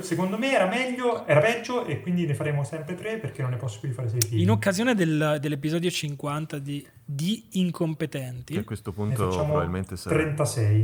Secondo 0.00 0.36
me 0.36 0.52
era 0.52 0.66
meglio, 0.66 1.24
era 1.28 1.38
peggio 1.38 1.84
e 1.84 2.00
quindi 2.00 2.26
ne 2.26 2.34
faremo 2.34 2.64
sempre 2.64 2.96
tre 2.96 3.18
perché 3.18 3.42
non 3.42 3.52
ne 3.52 3.56
posso 3.56 3.78
più 3.78 3.92
fare 3.92 4.08
sei 4.08 4.20
film. 4.20 4.40
In 4.40 4.50
occasione 4.50 4.96
del, 4.96 5.38
dell'episodio 5.40 5.90
50 5.90 6.58
di, 6.58 6.84
di, 7.04 7.44
Incompetenti, 7.52 8.54
che 8.54 8.60
a 8.60 8.64
questo 8.64 8.90
punto 8.90 9.28
probabilmente 9.28 9.96
sarà 9.96 10.16
36. 10.16 10.82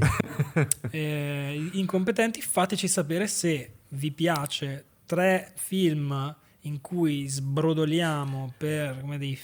eh, 0.93 1.69
incompetenti, 1.73 2.40
fateci 2.40 2.86
sapere 2.86 3.27
se 3.27 3.73
vi 3.89 4.12
piace 4.12 4.85
tre 5.05 5.51
film 5.56 6.36
in 6.62 6.80
cui 6.80 7.26
sbrodoliamo 7.26 8.55
per 8.56 9.01
come 9.01 9.18
dei 9.18 9.39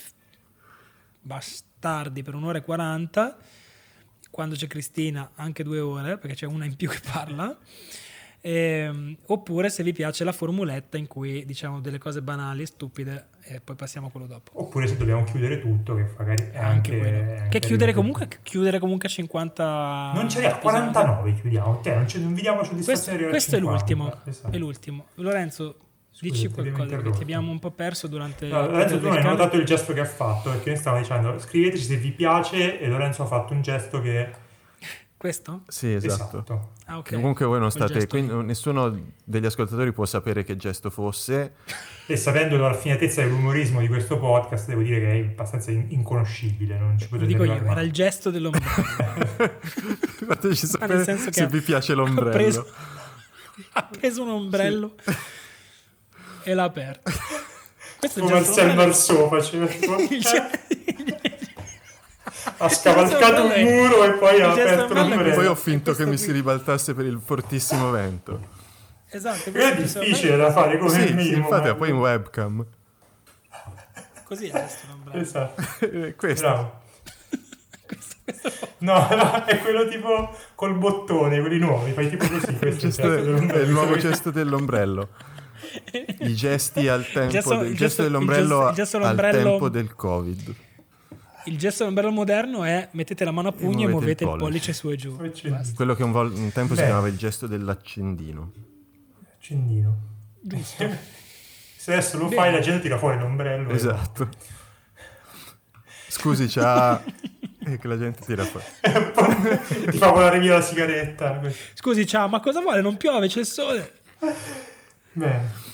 bastardi 1.21 2.23
per 2.23 2.35
un'ora 2.35 2.59
e 2.59 2.63
quaranta 2.63 3.37
quando 4.31 4.55
c'è 4.55 4.67
Cristina 4.67 5.31
anche 5.35 5.65
due 5.65 5.81
ore, 5.81 6.19
perché 6.19 6.37
c'è 6.37 6.47
una 6.47 6.65
in 6.65 6.77
più 6.77 6.89
che 6.89 7.01
parla. 7.11 7.57
Eh, 8.41 9.17
oppure 9.27 9.69
se 9.69 9.83
vi 9.83 9.93
piace 9.93 10.23
la 10.23 10.31
formuletta 10.31 10.97
in 10.97 11.09
cui 11.09 11.45
diciamo 11.45 11.81
delle 11.81 11.99
cose 11.99 12.23
banali, 12.23 12.65
stupide 12.67 13.31
e 13.43 13.61
poi 13.61 13.75
passiamo 13.75 14.07
a 14.07 14.11
quello 14.11 14.27
dopo. 14.27 14.53
Oppure 14.55 14.87
se 14.87 14.97
dobbiamo 14.97 15.25
chiudere 15.25 15.61
tutto, 15.61 15.97
che 15.97 16.07
magari 16.17 16.51
è 16.53 16.59
anche, 16.59 16.95
anche, 16.95 17.37
anche 17.41 17.59
Che 17.59 17.67
chiudere 17.67 17.93
comunque, 17.93 18.29
chiudere 18.43 18.79
comunque 18.79 19.09
a 19.09 19.11
50... 19.11 20.13
Non 20.15 20.29
ce 20.29 20.41
n'è, 20.41 20.47
a 20.47 20.59
49 20.59 21.35
chiudiamo, 21.41 21.81
cioè, 21.83 21.95
non, 21.97 22.07
non 22.23 22.35
vi 22.35 22.43
diamo 22.43 22.63
soddisfazione 22.63 23.29
Questo, 23.29 23.31
questo 23.31 23.57
è 23.57 23.59
l'ultimo, 23.59 24.21
esatto. 24.25 24.55
è 24.55 24.59
l'ultimo. 24.59 25.07
Lorenzo, 25.15 25.88
Dici 26.21 26.49
qualcosa 26.49 26.97
che 26.97 27.11
ti 27.11 27.23
abbiamo 27.23 27.51
un 27.51 27.59
po' 27.59 27.71
perso 27.71 28.07
durante 28.09 28.47
no, 28.49 28.67
Lorenzo 28.67 28.99
tu 28.99 29.07
non 29.07 29.17
hai 29.19 29.23
notato 29.23 29.57
il 29.57 29.65
gesto 29.65 29.93
che 29.93 30.01
ha 30.01 30.05
fatto 30.05 30.51
perché 30.51 30.71
noi 30.71 30.79
stavamo 30.79 31.03
dicendo 31.03 31.39
scriveteci 31.39 31.83
se 31.85 31.97
vi 31.97 32.11
piace 32.11 32.81
e 32.81 32.89
Lorenzo 32.89 33.23
ha 33.23 33.27
fatto 33.27 33.53
un 33.53 33.63
gesto 33.63 34.01
che 34.01 34.31
Questo? 35.17 35.63
Sì, 35.69 35.93
esatto. 35.95 36.23
Esatto. 36.23 36.71
Ah, 36.87 36.99
ok. 36.99 37.13
Comunque 37.15 37.45
voi 37.45 37.59
non 37.61 37.71
state, 37.71 38.07
quindi 38.07 38.33
lì. 38.33 38.45
nessuno 38.45 39.13
degli 39.25 39.45
ascoltatori 39.47 39.93
può 39.93 40.07
sapere 40.07 40.43
che 40.45 40.57
gesto 40.57 40.91
fosse. 40.91 41.55
E 42.07 42.17
sapendo 42.17 42.57
la 42.57 42.69
raffinatezza 42.69 43.23
dell'umorismo 43.23 43.81
di 43.81 43.89
questo 43.89 44.19
podcast, 44.19 44.69
devo 44.69 44.81
dire 44.83 44.99
che 45.01 45.13
è 45.13 45.19
abbastanza 45.25 45.71
in- 45.71 45.87
inconoscibile. 45.91 46.79
Non 46.79 46.97
ci 46.99 47.05
Lo 47.11 47.17
potete 47.17 47.27
dico 47.33 47.45
io, 47.45 47.53
era 47.53 47.75
mai. 47.75 47.85
il 47.85 47.93
gesto 47.93 48.31
dell'ombrello. 48.31 48.67
Fateci 50.27 50.65
Ah, 50.65 50.69
sapere 50.69 51.05
senso 51.05 51.27
che 51.27 51.33
se 51.33 51.43
ha- 51.43 51.47
vi 51.47 51.61
piace 51.61 51.93
ha 51.93 51.95
l'ombrello. 51.97 52.31
preso- 52.31 52.67
ha 53.73 53.83
preso 53.85 54.23
un 54.23 54.29
ombrello 54.31 54.95
e 56.43 56.55
l'ha 56.55 56.65
aperto. 56.65 57.11
Questo 57.99 58.19
il 58.21 58.25
Come 58.27 58.41
Marcel. 58.41 58.75
Marceau 58.77 59.29
faceva 59.29 59.67
tipo, 59.73 59.97
Il 59.99 60.21
ge- 60.21 60.51
ha 62.59 62.69
scavalcato 62.69 63.35
un 63.45 63.51
ombrello 63.51 63.53
è- 63.53 63.65
muro 63.89 64.05
e 64.05 64.11
poi 64.13 64.41
ha 64.41 64.45
il 64.47 64.51
aperto 64.51 64.83
ombrello 64.83 64.95
è 64.95 65.09
l'ombrello. 65.09 65.35
Poi 65.35 65.47
ho 65.47 65.55
finto 65.55 65.83
questo 65.95 66.05
che 66.05 66.11
mi 66.11 66.17
qui. 66.17 66.25
si 66.25 66.33
ribaltasse 66.33 66.95
per 66.95 67.05
il 67.07 67.21
fortissimo 67.25 67.91
vento. 67.91 68.57
Esatto, 69.11 69.49
è 69.49 69.53
questo 69.75 70.01
difficile 70.01 70.37
da 70.37 70.53
fare 70.53 70.77
come 70.79 70.91
Sì, 70.91 71.07
sì, 71.19 71.33
infatti, 71.35 71.69
ma- 71.69 71.75
poi 71.75 71.89
in 71.91 71.97
webcam. 71.99 72.67
Così 74.25 74.45
è 74.45 74.47
il 74.49 74.53
gesto 74.53 74.87
dell'ombrello. 74.87 75.23
Esatto, 75.23 75.63
Eh, 75.81 76.15
Questo. 76.15 76.47
bravo. 76.47 76.81
No, 78.81 79.09
no, 79.11 79.45
è 79.47 79.59
quello 79.61 79.89
tipo 79.89 80.37
col 80.55 80.75
bottone, 80.75 81.41
quelli 81.41 81.59
nuovi, 81.59 81.93
fai 81.93 82.11
tipo 82.11 82.29
così, 82.29 82.51
Il 82.51 82.59
questo 82.59 82.87
è 83.03 83.19
il 83.21 83.47
è 83.51 83.57
il 83.61 83.71
nuovo 83.71 83.97
gesto 83.97 84.31
dell'ombrello. 84.31 85.09
I 86.21 86.35
gesti 86.35 86.89
al 86.89 87.07
tempo 87.11 87.31
gesto- 87.33 87.57
del 87.57 87.71
il 87.71 87.77
gesto 87.77 88.03
il 88.03 88.09
dell'ombrello 88.09 88.49
gesto- 88.49 88.65
a- 88.67 88.69
il 88.71 88.75
gesto 88.75 88.97
al 88.99 89.17
tempo 89.31 89.69
del 89.69 89.95
Covid. 89.95 90.55
Il 91.45 91.57
gesto 91.59 91.79
dell'ombrello 91.79 92.11
moderno 92.13 92.65
è 92.65 92.89
mettete 92.93 93.25
la 93.25 93.31
mano 93.31 93.49
a 93.49 93.53
pugno 93.53 93.85
e 93.87 93.91
muovete 93.91 93.91
muovete 93.91 94.25
il 94.25 94.31
il 94.31 94.37
pollice 94.37 94.73
su 94.73 94.91
e 94.91 94.97
giù. 94.97 95.17
Quello 95.75 95.95
che 95.95 96.03
un, 96.03 96.13
vol- 96.13 96.33
un 96.35 96.53
tempo 96.53 96.75
si 96.75 96.81
Beh. 96.81 96.87
chiamava 96.87 97.09
il 97.09 97.17
gesto 97.17 97.47
dell'accendino. 97.47 98.53
accendino. 99.39 99.97
Giusto. 100.41 100.87
Se 101.79 101.93
adesso 101.93 102.19
lo 102.19 102.25
Bene. 102.25 102.37
fai 102.37 102.53
la 102.53 102.61
gente 102.61 102.83
tira 102.83 102.99
fuori 102.99 103.19
l'ombrello. 103.19 103.71
e- 103.71 103.75
Esatto. 103.75 104.29
Scusi, 106.09 106.47
c'ha... 106.49 107.03
E 107.69 107.77
che 107.79 107.87
la 107.89 107.99
gente 107.99 108.21
tira 108.25 108.45
fuori. 108.45 108.65
Ti 109.91 109.99
fa 109.99 110.11
volare 110.11 110.39
via 110.39 110.55
la 110.55 110.63
sigaretta. 110.63 111.39
Scusi, 111.75 112.07
ciao, 112.07 112.27
ma 112.29 112.41
cosa 112.41 112.61
vuole? 112.63 112.81
Non 112.81 112.97
piove, 112.97 113.27
c'è 113.29 113.41
il 113.41 113.47
sole. 113.47 113.93
Bene. 115.19 115.67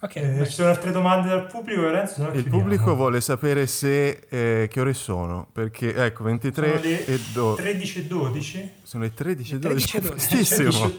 Ok, 0.00 0.14
Eh, 0.16 0.46
ci 0.46 0.52
sono 0.52 0.68
altre 0.68 0.92
domande 0.92 1.28
dal 1.28 1.46
pubblico, 1.46 1.80
Lorenzo? 1.80 2.22
No 2.22 2.28
Il 2.28 2.32
chiudiamo. 2.42 2.58
pubblico 2.58 2.94
vuole 2.94 3.20
sapere 3.20 3.66
se 3.66 4.20
eh, 4.28 4.68
che 4.70 4.80
ore 4.80 4.94
sono, 4.94 5.48
perché 5.52 5.92
ecco 5.94 6.22
23 6.24 6.68
Sono 6.68 6.80
le 6.82 7.06
e 7.06 7.18
12. 7.32 7.62
13 7.62 7.98
e 7.98 8.04
12. 8.06 8.70
Sono 8.84 9.02
le 9.02 9.14
13 9.14 9.54
e 9.54 9.58
13 9.58 9.96
e 9.96 10.00
12. 10.00 10.08
12. 10.08 10.36
Prestissimo. 10.36 10.92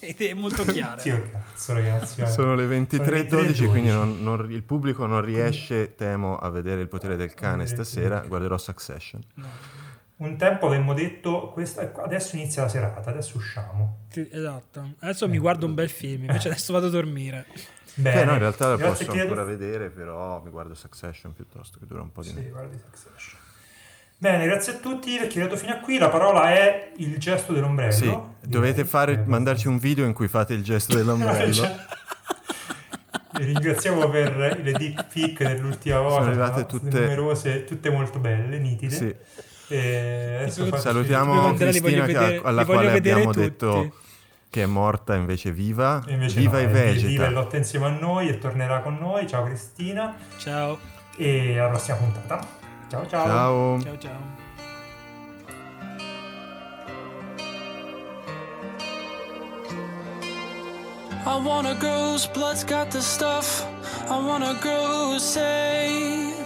Ed 0.00 0.20
è 0.20 0.34
molto 0.34 0.64
chiaro. 0.66 1.00
Cazzo, 1.02 1.72
ragazzi. 1.72 2.26
Sono 2.26 2.54
le 2.54 2.66
23 2.66 3.04
Sono 3.04 3.16
e 3.16 3.22
le 3.22 3.26
12, 3.26 3.66
quindi 3.66 3.90
12. 3.90 3.96
non- 4.22 4.22
non- 4.22 4.50
il 4.52 4.62
pubblico 4.62 5.06
non 5.06 5.22
riesce, 5.22 5.94
temo, 5.96 6.36
a 6.36 6.50
vedere 6.50 6.82
il 6.82 6.88
potere 6.88 7.16
del 7.16 7.32
cane 7.34 7.66
stasera. 7.66 8.20
Guarderò 8.26 8.56
Succession. 8.58 9.22
Un 10.18 10.36
tempo 10.36 10.66
avevamo 10.66 10.94
detto, 10.94 11.50
questa, 11.52 11.92
adesso 12.02 12.34
inizia 12.36 12.62
la 12.62 12.68
serata, 12.68 13.10
adesso 13.10 13.36
usciamo. 13.36 13.98
Sì, 14.10 14.28
Esatto. 14.32 14.94
Adesso 14.98 15.28
mi 15.28 15.38
guardo 15.38 15.66
un 15.66 15.74
bel 15.74 15.88
film, 15.88 16.22
invece 16.24 16.48
adesso 16.48 16.72
vado 16.72 16.86
a 16.86 16.90
dormire. 16.90 17.46
Bene. 17.94 18.16
Beh, 18.20 18.24
no, 18.24 18.32
in 18.32 18.38
realtà 18.40 18.68
la 18.68 18.76
Grazie, 18.76 19.06
posso 19.06 19.10
credo- 19.12 19.28
ancora 19.28 19.44
vedere, 19.44 19.90
però 19.90 20.40
mi 20.42 20.50
guardo 20.50 20.74
Succession 20.74 21.32
piuttosto, 21.34 21.78
che 21.78 21.86
dura 21.86 22.02
un 22.02 22.10
po' 22.10 22.22
di 22.22 22.28
Sì, 22.30 22.48
guardi 22.50 22.76
Succession. 22.78 23.40
Bene, 24.20 24.44
grazie 24.46 24.72
a 24.72 24.76
tutti 24.78 25.16
per 25.16 25.28
chi 25.28 25.38
è 25.38 25.42
arrivato 25.42 25.60
fino 25.60 25.72
a 25.74 25.78
qui. 25.78 25.98
La 25.98 26.08
parola 26.08 26.50
è 26.50 26.92
il 26.96 27.16
gesto 27.18 27.52
dell'ombrello. 27.52 27.92
Sì, 27.92 28.04
Direi. 28.06 28.28
dovete 28.42 28.84
fare, 28.84 29.12
Eh, 29.12 29.22
mandarci 29.24 29.68
un 29.68 29.78
video 29.78 30.04
in 30.04 30.12
cui 30.14 30.26
fate 30.26 30.52
il 30.54 30.64
gesto 30.64 30.96
dell'ombrello. 30.96 31.62
Vi 33.38 33.44
ringraziamo 33.44 34.08
per 34.08 34.58
le 34.60 34.72
deep 34.72 35.06
pic 35.12 35.44
dell'ultima 35.44 36.00
volta. 36.00 36.26
arrivate 36.26 36.60
no? 36.62 36.66
tutte- 36.66 36.98
numerose, 37.00 37.62
tutte 37.64 37.90
molto 37.90 38.18
belle, 38.18 38.58
nitide. 38.58 38.94
Sì. 38.94 39.14
E 39.68 40.46
faccio- 40.48 40.76
Salutiamo 40.76 41.52
Cristina 41.54 42.06
che- 42.06 42.12
vedere- 42.12 42.40
alla 42.42 42.64
quale 42.64 42.92
abbiamo 42.92 43.24
tutti. 43.24 43.40
detto 43.40 43.92
che 44.50 44.62
è 44.62 44.66
morta 44.66 45.14
invece 45.14 45.52
viva. 45.52 46.02
E 46.06 46.12
invece 46.14 46.38
viva 46.40 46.52
no, 46.52 46.58
e 46.58 46.62
è- 46.62 46.66
Viva 46.68 46.78
e 46.80 46.92
vegeta. 46.94 47.28
lotta 47.30 47.56
insieme 47.58 47.86
a 47.86 47.90
noi 47.90 48.28
e 48.28 48.38
tornerà 48.38 48.80
con 48.80 48.96
noi. 48.98 49.26
Ciao 49.28 49.44
Cristina. 49.44 50.14
Ciao. 50.38 50.78
E 51.16 51.58
alla 51.58 51.68
prossima 51.68 51.96
puntata. 51.98 52.46
Ciao 52.88 53.06
ciao. 53.06 53.26
Ciao. 53.26 53.80
Ciao 53.82 53.98
ciao. 53.98 54.36
I 61.26 61.36
want 61.44 61.66
a 61.66 61.74
girl 61.74 62.12
whose 62.12 62.26
blood's 62.26 62.64
got 62.64 62.90
the 62.90 63.02
stuff. 63.02 63.64
I 64.08 64.16
want 64.18 64.44
a 64.44 64.54
girl 64.62 65.12
who's 65.12 65.22
safe. 65.22 66.37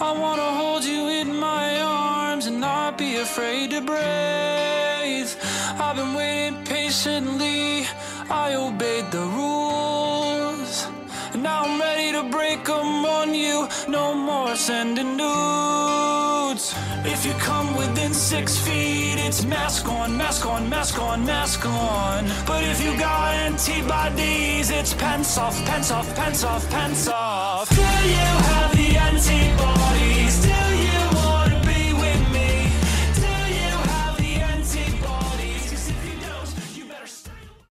I 0.00 0.12
want 0.18 0.38
to 0.40 0.50
hold 0.60 0.84
you 0.84 1.08
in 1.08 1.36
my 1.36 1.80
arms 1.80 2.46
and 2.46 2.60
not 2.60 2.98
be 2.98 3.16
afraid 3.16 3.70
to 3.70 3.80
breathe. 3.80 5.30
I've 5.78 5.96
been 5.96 6.14
waiting 6.14 6.64
patiently. 6.64 7.86
I 8.28 8.54
obeyed 8.54 9.10
the 9.12 9.26
rules. 9.38 10.86
And 11.34 11.42
now 11.42 11.64
I'm 11.64 11.80
ready 11.80 12.12
to 12.12 12.22
break 12.22 12.68
'em 12.68 13.04
on 13.04 13.34
you. 13.34 13.68
No 13.88 14.14
more 14.14 14.54
sending 14.54 15.16
nudes. 15.16 16.72
If 17.04 17.26
you 17.26 17.34
come 17.34 17.74
within 17.74 18.14
six 18.14 18.56
feet, 18.56 19.18
it's 19.18 19.44
mask 19.44 19.88
on, 19.88 20.16
mask 20.16 20.46
on, 20.46 20.68
mask 20.68 20.96
on, 21.00 21.26
mask 21.26 21.66
on. 21.66 22.30
But 22.46 22.62
if 22.62 22.80
you 22.84 22.96
got 22.96 23.34
antibodies, 23.34 24.70
it's 24.70 24.94
pants 24.94 25.36
off, 25.36 25.56
pants 25.66 25.90
off, 25.90 26.08
pants 26.14 26.44
off, 26.44 26.70
pants 26.70 27.08
off. 27.08 27.68
Do 27.68 27.82
you 28.16 28.30
have 28.50 28.70
the 28.76 28.96
antibodies? 29.08 30.03